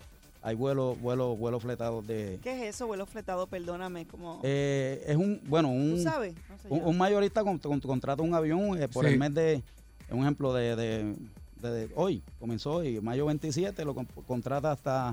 Hay 0.49 0.55
vuelos, 0.55 0.99
vuelos, 0.99 1.38
vuelos 1.38 1.62
fletados 1.62 2.07
de... 2.07 2.38
¿Qué 2.42 2.53
es 2.68 2.74
eso, 2.74 2.86
vuelo 2.86 3.05
fletado? 3.05 3.46
Perdóname. 3.46 4.07
Como, 4.07 4.40
Eh, 4.44 5.05
es 5.07 5.14
un, 5.14 5.42
bueno, 5.46 5.68
un, 5.68 5.96
¿Tú 5.96 6.03
sabes? 6.03 6.34
No 6.49 6.59
sé 6.59 6.68
un, 6.70 6.80
yo. 6.80 6.86
un 6.88 6.96
mayorista 6.96 7.44
con- 7.44 7.59
con- 7.59 7.80
contrata 7.80 8.22
un 8.22 8.32
avión 8.32 8.80
eh, 8.82 8.88
por 8.88 9.05
Sí. 9.05 9.12
el 9.12 9.18
mes 9.18 9.34
de, 9.34 9.62
un 10.11 10.22
ejemplo 10.22 10.55
de, 10.55 10.74
de- 10.74 11.14
de- 11.61 11.70
de 11.70 11.90
hoy, 11.96 12.22
comenzó 12.40 12.76
hoy, 12.76 12.99
mayo 13.03 13.26
27, 13.26 13.84
lo 13.84 13.94
con- 13.94 14.07
contrata 14.26 14.72
hasta 14.72 15.09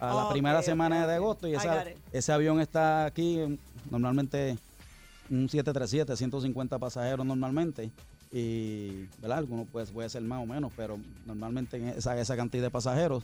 a 0.00 0.06
la 0.14 0.24
Ok, 0.24 0.32
primera 0.32 0.60
semana 0.62 1.06
de 1.06 1.14
agosto 1.14 1.46
y 1.46 1.54
esa- 1.54 1.84
ese 2.12 2.32
avión 2.32 2.60
está 2.60 3.04
aquí, 3.04 3.38
normalmente 3.88 4.58
un 5.30 5.48
737, 5.48 6.16
150 6.16 6.76
pasajeros 6.80 7.24
normalmente, 7.24 7.92
y 8.32 9.06
¿verdad? 9.20 9.38
algunos 9.38 9.68
pues, 9.70 9.92
puede 9.92 10.08
ser 10.08 10.22
más 10.22 10.42
o 10.42 10.46
menos, 10.46 10.72
pero 10.76 10.98
normalmente 11.24 11.76
en 11.76 11.86
esa, 11.90 12.18
esa 12.20 12.34
cantidad 12.34 12.64
de 12.64 12.70
pasajeros 12.70 13.22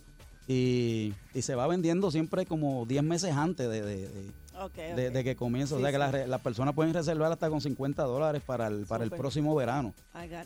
y, 0.48 1.12
y 1.34 1.42
se 1.42 1.54
va 1.54 1.66
vendiendo 1.66 2.10
siempre 2.10 2.46
como 2.46 2.86
10 2.86 3.02
meses 3.04 3.32
antes 3.34 3.68
de, 3.68 3.82
de- 3.82 4.08
de- 4.08 4.30
Ok, 4.60 4.74
de- 4.74 5.08
ok. 5.08 5.12
de 5.14 5.24
que 5.24 5.36
comience. 5.36 5.74
o 5.74 5.76
Sí, 5.76 5.82
sea 5.84 5.90
que 5.92 5.96
sí. 5.96 6.00
las, 6.00 6.10
re- 6.12 6.26
las 6.26 6.40
personas 6.40 6.74
pueden 6.74 6.92
reservar 6.94 7.30
hasta 7.30 7.48
con 7.48 7.60
50 7.60 8.02
dólares 8.04 8.42
para 8.44 8.66
el, 8.66 8.86
para 8.86 9.04
el 9.04 9.10
próximo 9.10 9.54
verano. 9.54 9.94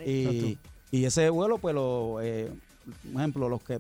Y, 0.05 0.59
y 0.91 1.05
ese 1.07 1.31
vuelo, 1.31 1.57
pues, 1.59 1.75
lo, 1.75 2.21
eh, 2.21 2.53
por 3.13 3.21
ejemplo, 3.23 3.49
los 3.49 3.63
que 3.63 3.79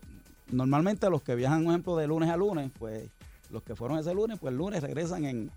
normalmente 0.50 1.10
los 1.10 1.22
que 1.22 1.34
viajan, 1.34 1.64
por 1.64 1.72
ejemplo, 1.72 1.96
de 1.96 2.06
lunes 2.06 2.30
a 2.30 2.36
lunes, 2.36 2.70
pues 2.78 3.10
los 3.50 3.62
que 3.62 3.74
fueron 3.74 3.98
ese 3.98 4.14
lunes, 4.14 4.38
pues 4.38 4.52
el 4.52 4.58
lunes 4.58 4.80
regresan 4.82 5.24
en 5.26 5.50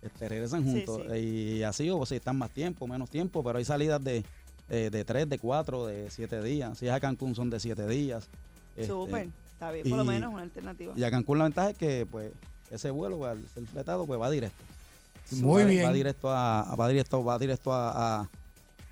este, 0.00 0.28
regresan 0.28 0.64
juntos. 0.64 1.02
sí. 1.12 1.18
Y 1.18 1.62
así, 1.64 1.90
o 1.90 2.06
si 2.06 2.14
están 2.16 2.38
más 2.38 2.50
tiempo, 2.50 2.86
menos 2.86 3.10
tiempo, 3.10 3.42
pero 3.44 3.58
hay 3.58 3.64
salidas 3.66 4.02
de, 4.02 4.24
eh, 4.70 4.88
de 4.90 5.04
tres, 5.04 5.28
de 5.28 5.38
cuatro, 5.38 5.86
de 5.86 6.08
siete 6.10 6.40
días. 6.42 6.78
Si 6.78 6.86
es 6.86 6.92
a 6.92 7.00
Cancún 7.00 7.34
son 7.34 7.50
de 7.50 7.58
siete 7.60 7.86
días. 7.88 8.28
Este, 8.76 8.86
Súper. 8.86 9.28
Está 9.58 9.72
bien, 9.72 9.88
por 9.88 9.98
lo 9.98 10.04
y- 10.04 10.08
menos 10.08 10.32
una 10.32 10.42
alternativa. 10.42 10.92
Y 10.96 11.02
a 11.02 11.10
Cancún 11.10 11.38
la 11.38 11.44
ventaja 11.44 11.70
es 11.70 11.76
que 11.76 12.06
pues 12.08 12.30
ese 12.70 12.90
vuelo 12.90 13.24
al 13.26 13.44
ser 13.48 13.66
fletado 13.66 14.06
pues 14.06 14.20
va 14.20 14.30
directo. 14.30 14.62
Muy 15.32 15.62
Va- 15.64 15.68
bien. 15.68 15.84
Va 15.86 15.92
directo 15.92 16.30
a, 16.30 16.76
va 16.78 16.88
directo, 16.88 17.24
va 17.24 17.38
directo 17.38 17.72
a, 17.72 18.20
a- 18.20 18.28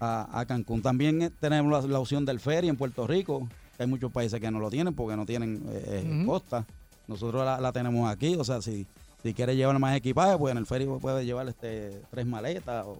a- 0.01 0.41
a 0.41 0.45
Cancún. 0.47 0.83
También 0.83 1.23
eh, 1.23 1.31
tenemos 1.41 1.71
la, 1.85 1.89
la 1.89 2.01
opción 2.01 2.25
del 2.25 2.41
ferry 2.41 2.69
en 2.69 2.77
Puerto 2.77 3.07
Rico. 3.07 3.49
que 3.77 3.85
Hay 3.85 3.89
muchos 3.89 4.11
países 4.11 4.41
que 4.41 4.51
no 4.51 4.59
lo 4.59 4.69
tienen 4.71 4.93
porque 4.95 5.17
no 5.17 5.25
tienen 5.25 5.63
eh, 5.69 6.05
eh, 6.05 6.23
costa. 6.27 6.67
Nosotros 7.07 7.45
la, 7.45 7.61
la 7.61 7.71
tenemos 7.73 8.11
aquí. 8.11 8.35
O 8.35 8.43
sea, 8.45 8.61
si, 8.61 8.87
si 9.23 9.35
quieres 9.35 9.55
llevar 9.57 9.79
más 9.79 9.97
equipaje, 9.97 10.37
pues 10.37 10.51
en 10.51 10.59
el 10.59 10.67
ferry 10.67 10.87
puedes 11.01 11.25
llevar 11.25 11.49
este 11.49 12.03
tres 12.11 12.27
maletas 12.27 12.85
o, 12.85 12.99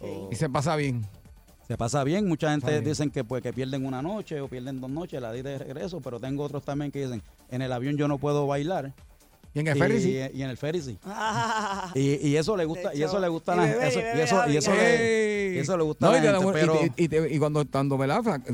o- 0.00 0.28
Y 0.32 0.36
se 0.36 0.48
pasa 0.48 0.74
bien. 0.76 1.04
Se 1.66 1.76
pasa 1.76 2.04
bien, 2.04 2.26
mucha 2.28 2.50
gente 2.50 2.70
bien. 2.70 2.84
dicen 2.84 3.10
que 3.10 3.24
pues 3.24 3.42
que 3.42 3.52
pierden 3.52 3.86
una 3.86 4.02
noche 4.02 4.40
o 4.40 4.48
pierden 4.48 4.80
dos 4.80 4.90
noches 4.90 5.20
la 5.20 5.36
ida 5.36 5.50
de 5.50 5.58
regreso, 5.58 6.00
pero 6.00 6.20
tengo 6.20 6.42
otros 6.44 6.64
también 6.64 6.90
que 6.90 7.04
dicen, 7.06 7.22
en 7.50 7.62
el 7.62 7.72
avión 7.72 7.96
yo 7.96 8.06
no 8.08 8.18
puedo 8.18 8.46
bailar. 8.46 8.92
Y 9.56 9.60
en 9.60 9.68
el 9.68 9.78
ferry 9.78 10.00
sí. 10.00 10.18
Y 10.34 10.42
en 10.42 10.50
el 10.50 10.56
ferry 10.56 10.82
sí. 10.82 10.98
Ah, 11.04 11.92
Y, 11.94 12.26
y 12.28 12.36
eso 12.36 12.56
le 12.56 12.64
gusta, 12.64 12.92
y 12.92 13.02
eso 13.04 13.20
le 13.20 13.28
gusta 13.28 13.52
a 13.52 13.54
Y 13.54 13.58
la 13.58 13.86
eso- 13.86 14.00
y 14.00 14.02
y 14.02 14.20
eso, 14.20 14.48
y 14.48 14.56
eso 14.56 14.74
le, 14.74 15.52
y 15.54 15.58
eso 15.58 15.76
le 15.76 15.84
gusta 15.84 16.06
No, 16.06 16.12
a 16.12 16.18
y, 16.18 16.22
la 16.22 16.32
gente, 16.32 16.46
un- 16.46 16.52
pero 16.52 16.80
y 16.96 17.06
te- 17.08 17.30
y 17.30 17.36
y 17.36 17.38
cuando, 17.38 17.64
cuando, 17.70 17.96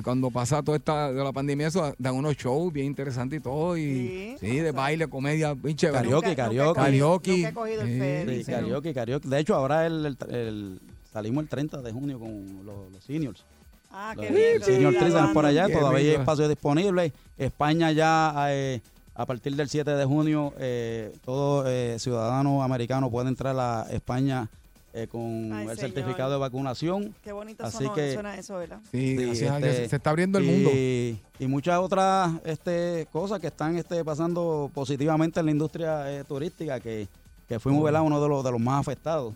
cuando 0.05 0.31
pasa 0.31 0.63
toda 0.63 0.77
esta 0.77 1.11
de 1.11 1.25
la 1.25 1.33
pandemia, 1.33 1.69
eso 1.69 1.95
dan 1.99 2.15
unos 2.17 2.37
shows 2.37 2.71
bien 2.71 2.85
interesantes 2.87 3.41
y 3.41 3.43
todo. 3.43 3.79
Y, 3.79 4.37
sí, 4.39 4.59
de 4.59 4.73
baile, 4.73 5.09
comedia, 5.09 5.57
chévere. 5.75 6.05
karaoke, 6.05 6.37
karaoke. 6.37 6.79
Karaoke. 6.81 7.31
Nunca 7.33 7.49
he 7.49 7.55
cogido 7.55 7.81
el 7.81 7.89
Sí, 7.89 7.99
ferry, 7.99 8.37
sí, 8.37 8.45
sí. 8.45 8.53
karaoke, 8.53 8.93
karaoke. 8.95 9.29
De 9.29 9.39
hecho, 9.39 9.55
ahora 9.55 9.87
el, 9.87 10.05
el- 10.05 10.19
el- 10.35 10.81
salimos 11.13 11.43
el 11.45 11.49
30 11.49 11.83
de 11.83 11.93
junio 11.93 12.19
con 12.19 12.65
los, 12.65 12.91
los 12.93 13.05
seniors. 13.05 13.45
Ah, 13.93 14.13
Los 14.17 14.27
qué 14.27 14.33
bien. 14.33 14.63
senior 14.63 14.93
citizens 14.95 15.31
por 15.33 15.45
allá, 15.45 15.67
Qué 15.67 15.73
todavía 15.75 15.99
hay 16.13 16.17
espacio 16.21 16.49
disponible. 16.49 17.13
España 17.37 17.91
ya 17.91 18.33
eh, 18.51 18.81
a 19.15 19.27
partir 19.27 19.57
del 19.57 19.69
7 19.69 19.91
de 19.91 20.05
junio, 20.05 20.55
eh, 20.59 21.13
todo 21.25 21.65
eh, 21.67 21.99
ciudadano 21.99 22.63
americano 22.63 23.11
puede 23.11 23.29
entrar 23.29 23.57
a 23.59 23.87
España 23.91 24.49
eh, 24.93 25.07
con 25.09 25.53
Ay, 25.53 25.67
el 25.69 25.77
señor. 25.77 25.93
certificado 25.93 26.33
de 26.33 26.39
vacunación. 26.39 27.15
Qué 27.25 27.33
bonito 27.33 27.65
Así 27.65 27.79
sonó- 27.85 27.95
que- 27.95 28.15
suena 28.15 28.37
eso, 28.37 28.57
¿verdad? 28.57 28.79
Sí, 28.93 29.17
Sí, 29.19 29.25
gracias 29.25 29.51
a 29.53 29.59
Dios, 29.59 29.71
este, 29.71 29.89
se 29.89 29.97
está 29.97 30.11
abriendo 30.11 30.39
el 30.39 30.45
mundo. 30.45 30.71
Y, 30.73 31.19
y 31.41 31.47
muchas 31.49 31.79
otras 31.81 32.33
este, 32.45 33.09
cosas 33.13 33.41
que 33.41 33.49
están 33.49 33.77
este, 33.77 34.05
pasando 34.05 34.71
positivamente 34.73 35.41
en 35.41 35.47
la 35.47 35.53
industria 35.53 36.11
eh, 36.13 36.25
turística, 36.25 36.79
que, 36.81 37.09
que 37.51 37.59
fuimos 37.59 37.83
¿verdad? 37.83 38.03
uno 38.03 38.23
de 38.23 38.29
los, 38.29 38.45
de 38.45 38.53
los 38.53 38.61
más 38.61 38.81
afectados 38.81 39.35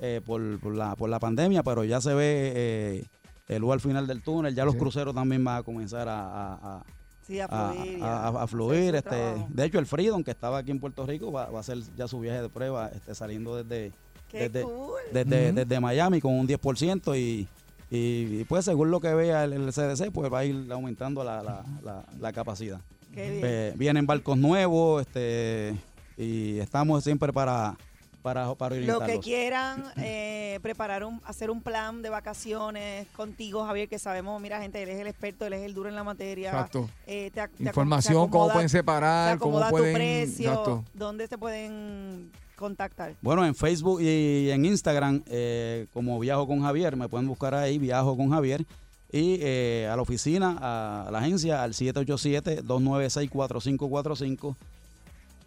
eh, 0.00 0.20
por, 0.24 0.60
por 0.60 0.74
la, 0.76 0.94
por 0.94 1.10
la 1.10 1.18
pandemia, 1.18 1.64
pero 1.64 1.82
ya 1.82 2.00
se 2.00 2.14
ve 2.14 2.52
eh, 2.54 3.04
el 3.48 3.60
luz 3.62 3.72
al 3.72 3.80
final 3.80 4.06
del 4.06 4.22
túnel, 4.22 4.54
ya 4.54 4.64
los 4.64 4.74
Sí. 4.74 4.78
cruceros 4.78 5.12
también 5.12 5.42
van 5.42 5.56
a 5.58 5.62
comenzar 5.64 6.08
a, 6.08 6.20
a- 6.20 6.54
a- 6.76 6.82
Sí, 7.26 7.40
a 7.40 7.46
a- 7.46 7.72
fluir. 7.72 7.98
y 7.98 8.00
a- 8.00 8.06
a- 8.06 8.26
a 8.28 8.28
hacer 8.28 8.48
fluir. 8.48 8.90
su 8.92 8.96
Este, 8.98 9.10
trabajo. 9.10 9.46
de 9.50 9.64
hecho, 9.64 9.78
el 9.80 9.86
Freedom, 9.86 10.22
que 10.22 10.30
estaba 10.30 10.58
aquí 10.58 10.70
en 10.70 10.78
Puerto 10.78 11.04
Rico, 11.04 11.32
va, 11.32 11.46
va 11.50 11.58
a 11.58 11.60
hacer 11.60 11.78
ya 11.96 12.06
su 12.06 12.20
viaje 12.20 12.42
de 12.42 12.48
prueba 12.48 12.90
este, 12.94 13.12
saliendo 13.16 13.56
desde, 13.60 13.90
desde, 14.32 14.62
cool. 14.62 14.92
desde, 15.12 15.80
Miami 15.80 16.20
con 16.20 16.34
un 16.38 16.46
10% 16.46 17.16
y, 17.18 17.48
y, 17.90 17.96
y, 18.40 18.44
pues 18.48 18.66
según 18.66 18.92
lo 18.92 19.00
que 19.00 19.12
vea 19.14 19.42
el, 19.42 19.52
el 19.54 19.72
CDC, 19.72 20.12
pues 20.12 20.32
va 20.32 20.38
a 20.40 20.44
ir 20.44 20.70
aumentando 20.70 21.24
la, 21.24 21.42
la, 21.42 21.64
la, 21.82 22.04
la 22.20 22.32
capacidad. 22.32 22.80
Qué 23.12 23.30
bien. 23.30 23.42
Eh, 23.44 23.72
vienen 23.76 24.06
barcos 24.06 24.38
nuevos 24.38 25.00
este 25.02 25.74
y 26.18 26.58
estamos 26.58 27.04
siempre 27.04 27.32
para, 27.32 27.76
para, 28.22 28.52
para 28.56 28.74
Lo 28.76 29.00
que 29.00 29.20
quieran, 29.20 29.84
eh, 29.96 30.58
preparar 30.60 31.04
un, 31.04 31.20
hacer 31.24 31.48
un 31.50 31.62
plan 31.62 32.02
de 32.02 32.10
vacaciones 32.10 33.06
contigo, 33.16 33.64
Javier, 33.64 33.88
que 33.88 34.00
sabemos, 34.00 34.42
mira, 34.42 34.60
gente, 34.60 34.82
él 34.82 34.88
es 34.88 34.98
el 34.98 35.06
experto, 35.06 35.46
él 35.46 35.52
es 35.52 35.62
el 35.62 35.74
duro 35.74 35.88
en 35.88 35.94
la 35.94 36.02
materia. 36.02 36.48
Exacto. 36.50 36.90
Eh, 37.06 37.30
te 37.32 37.46
te 37.46 37.62
Información, 37.62 38.26
te 38.26 38.32
cómo 38.32 38.48
pueden 38.52 38.66
te 38.66 38.70
separar, 38.70 39.38
cómo 39.38 39.60
pueden. 39.70 39.92
tu 39.92 39.96
precio, 39.96 40.50
Exacto. 40.50 40.84
dónde 40.92 41.28
se 41.28 41.38
pueden 41.38 42.32
contactar. 42.56 43.14
Bueno, 43.22 43.46
en 43.46 43.54
Facebook 43.54 44.00
y 44.02 44.50
en 44.50 44.64
Instagram, 44.64 45.22
eh, 45.26 45.86
como 45.92 46.18
Viajo 46.18 46.48
con 46.48 46.62
Javier, 46.62 46.96
me 46.96 47.08
pueden 47.08 47.28
buscar 47.28 47.54
ahí, 47.54 47.78
Viajo 47.78 48.16
con 48.16 48.30
Javier. 48.30 48.66
Y 49.10 49.38
eh, 49.40 49.88
a 49.90 49.96
la 49.96 50.02
oficina, 50.02 50.58
a, 50.60 51.06
a 51.08 51.10
la 51.10 51.20
agencia, 51.20 51.62
al 51.62 51.72
787-296-4545. 51.72 54.54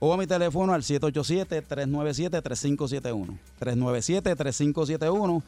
O 0.04 0.12
a 0.12 0.18
mi 0.18 0.26
teléfono 0.26 0.74
al 0.74 0.82
787-397-3571. 0.82 3.38
397-3571. 3.60 5.44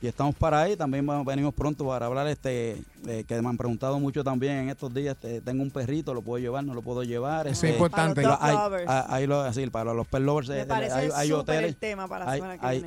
Y 0.00 0.06
estamos 0.08 0.34
para 0.36 0.60
ahí. 0.60 0.76
También 0.76 1.04
vamos- 1.06 1.24
venimos 1.26 1.52
pronto 1.54 1.86
para 1.86 2.04
hablar, 2.06 2.26
este 2.28 2.76
eh, 3.06 3.24
que 3.26 3.40
me 3.40 3.48
han 3.48 3.56
preguntado 3.56 3.98
mucho 3.98 4.22
también 4.22 4.58
en 4.58 4.68
estos 4.68 4.92
días. 4.94 5.16
este, 5.16 5.40
tengo 5.40 5.62
un 5.62 5.70
perrito, 5.70 6.12
lo 6.14 6.20
puedo 6.22 6.38
llevar, 6.38 6.62
no 6.64 6.74
lo 6.74 6.82
puedo 6.82 7.02
llevar. 7.02 7.46
Eso 7.46 7.54
este, 7.54 7.68
es 7.70 7.74
importante. 7.74 8.22
Para 8.22 8.34
los 8.34 8.42
Hay- 8.42 8.56
hay- 8.86 9.04
ahí 9.08 9.26
lo- 9.26 9.40
así, 9.40 9.66
para 9.68 9.94
los 9.94 10.06
pet 10.06 10.20
lovers, 10.20 10.48
Me 10.50 10.66
parece 10.66 10.92
hay, 10.94 11.08
hay 11.14 11.32
hoteles. 11.32 11.64
el 11.70 11.76
tema 11.76 12.06
para 12.08 12.26
la 12.26 12.30
hay, 12.32 12.38
semana 12.40 12.58
que 12.60 12.66
hay- 12.66 12.80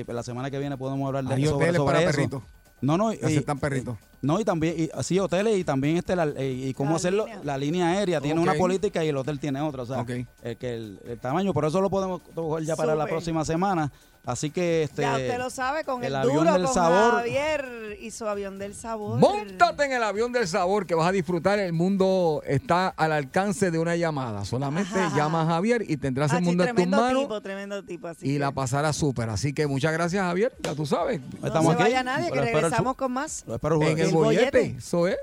viene. 0.00 0.14
la 0.14 0.22
semana 0.22 0.50
que 0.50 0.58
viene 0.60 0.76
podemos 0.78 1.04
hablar 1.06 1.24
de 1.24 1.34
Hay 1.34 1.44
sobre, 1.44 1.56
hoteles 1.56 1.76
sobre 1.76 1.92
para 1.94 2.02
eso. 2.04 2.10
perritos. 2.16 2.42
No, 2.80 2.96
no, 2.98 3.10
Que 3.10 3.24
aceptan 3.24 3.58
perritos. 3.58 3.96
no, 4.20 4.38
y 4.38 4.44
también, 4.44 4.74
y, 4.78 5.02
sí, 5.02 5.18
hoteles 5.18 5.56
y 5.58 5.64
también 5.64 5.96
este 5.96 6.14
la- 6.14 6.26
y, 6.42 6.68
y 6.68 6.74
cómo 6.74 6.90
La 6.90 6.96
hacerlo. 6.96 7.24
línea. 7.26 7.40
La 7.44 7.58
línea 7.58 7.88
aérea 7.90 8.20
tiene 8.20 8.40
una 8.40 8.54
política 8.54 9.04
y 9.04 9.08
el 9.08 9.16
hotel 9.16 9.38
tiene 9.40 9.60
otra. 9.60 9.82
O 9.82 9.86
sea, 9.86 10.00
Ok. 10.02 10.10
el, 10.42 10.56
que 10.58 10.74
el, 10.74 11.00
el 11.06 11.18
tamaño, 11.18 11.52
por 11.54 11.64
eso 11.64 11.80
lo 11.80 11.88
podemos 11.90 12.20
coger 12.34 12.64
ya 12.64 12.76
para 12.76 12.94
la 12.94 13.06
próxima 13.06 13.44
semana. 13.44 13.90
Así 14.26 14.50
que 14.50 14.82
este. 14.82 15.02
ya 15.02 15.12
usted 15.12 15.38
lo 15.38 15.48
sabe, 15.50 15.84
con 15.84 16.02
el, 16.02 16.08
el 16.08 16.16
avión 16.16 16.36
duro, 16.38 16.52
del 16.54 16.64
con 16.64 16.74
sabor. 16.74 17.12
Javier 17.18 17.96
y 18.00 18.10
su 18.10 18.26
avión 18.26 18.58
del 18.58 18.74
sabor. 18.74 19.18
Montate 19.20 19.84
en 19.84 19.92
el 19.92 20.02
avión 20.02 20.32
del 20.32 20.48
sabor 20.48 20.84
que 20.84 20.94
vas 20.96 21.08
a 21.08 21.12
disfrutar. 21.12 21.58
El 21.60 21.72
mundo 21.72 22.42
está 22.44 22.88
al 22.88 23.12
alcance 23.12 23.70
de 23.70 23.78
una 23.78 23.94
llamada. 23.96 24.44
Solamente 24.44 24.98
Ajá. 24.98 25.16
llama 25.16 25.42
a 25.42 25.46
Javier 25.46 25.84
y 25.88 25.96
tendrás 25.96 26.32
Ah, 26.32 26.38
el 26.38 26.42
sí, 26.42 26.48
mundo 26.48 26.64
en 26.64 26.70
tus 26.70 26.74
tremendo 26.74 26.96
manos 27.00 27.22
tipo, 27.22 27.40
tremendo 27.40 27.84
tipo. 27.84 28.08
Así 28.08 28.28
y 28.28 28.32
que 28.34 28.38
la 28.40 28.50
pasarás 28.50 28.96
súper. 28.96 29.30
Así 29.30 29.52
que 29.52 29.66
muchas 29.68 29.92
gracias, 29.92 30.22
Javier. 30.24 30.52
Ya 30.60 30.74
tú 30.74 30.84
sabes. 30.86 31.20
no 31.40 31.46
estamos 31.46 31.66
se 31.68 31.72
aquí. 31.74 31.82
vaya 31.84 32.02
nadie, 32.02 32.32
que 32.32 32.38
el 32.38 32.44
regresamos 32.46 32.96
con 32.96 33.12
más. 33.12 33.44
Lo 33.46 33.54
espero 33.54 33.80
En 33.80 33.96
el 33.98 34.06
El 34.08 34.12
bollete. 34.12 34.44
bollete. 34.50 34.74
Eso 34.78 35.06
es. 35.06 35.16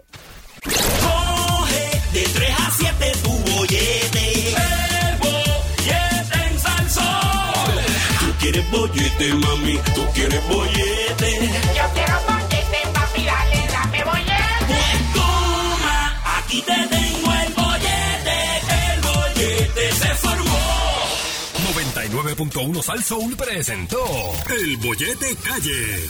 Coge 0.63 2.01
de 2.13 2.23
3 2.33 2.49
a 2.57 2.71
7 2.71 3.11
tu 3.23 3.29
bollete. 3.51 4.49
El 4.49 4.92
quieres 8.43 8.71
bollete, 8.71 9.33
mami. 9.35 9.77
Tú 9.95 10.05
quieres 10.13 10.47
bollete. 10.47 11.29
Yo 11.77 11.85
quiero 11.93 12.15
bollete, 12.27 12.79
papi, 12.93 13.23
dale, 13.23 13.67
dame 13.71 14.03
bollete. 14.03 14.65
Pues 14.67 15.13
toma, 15.13 16.21
aquí 16.37 16.61
te 16.61 16.87
tengo 16.95 17.33
el 17.33 17.53
bollete. 17.53 18.37
El 18.91 19.01
bollete 19.01 19.91
se 19.93 20.15
formó. 20.15 20.59
99.1 21.73 22.83
Sal 22.83 23.03
Soul 23.03 23.35
presentó 23.35 24.03
El 24.49 24.77
Bollete 24.77 25.35
Calle. 25.37 26.09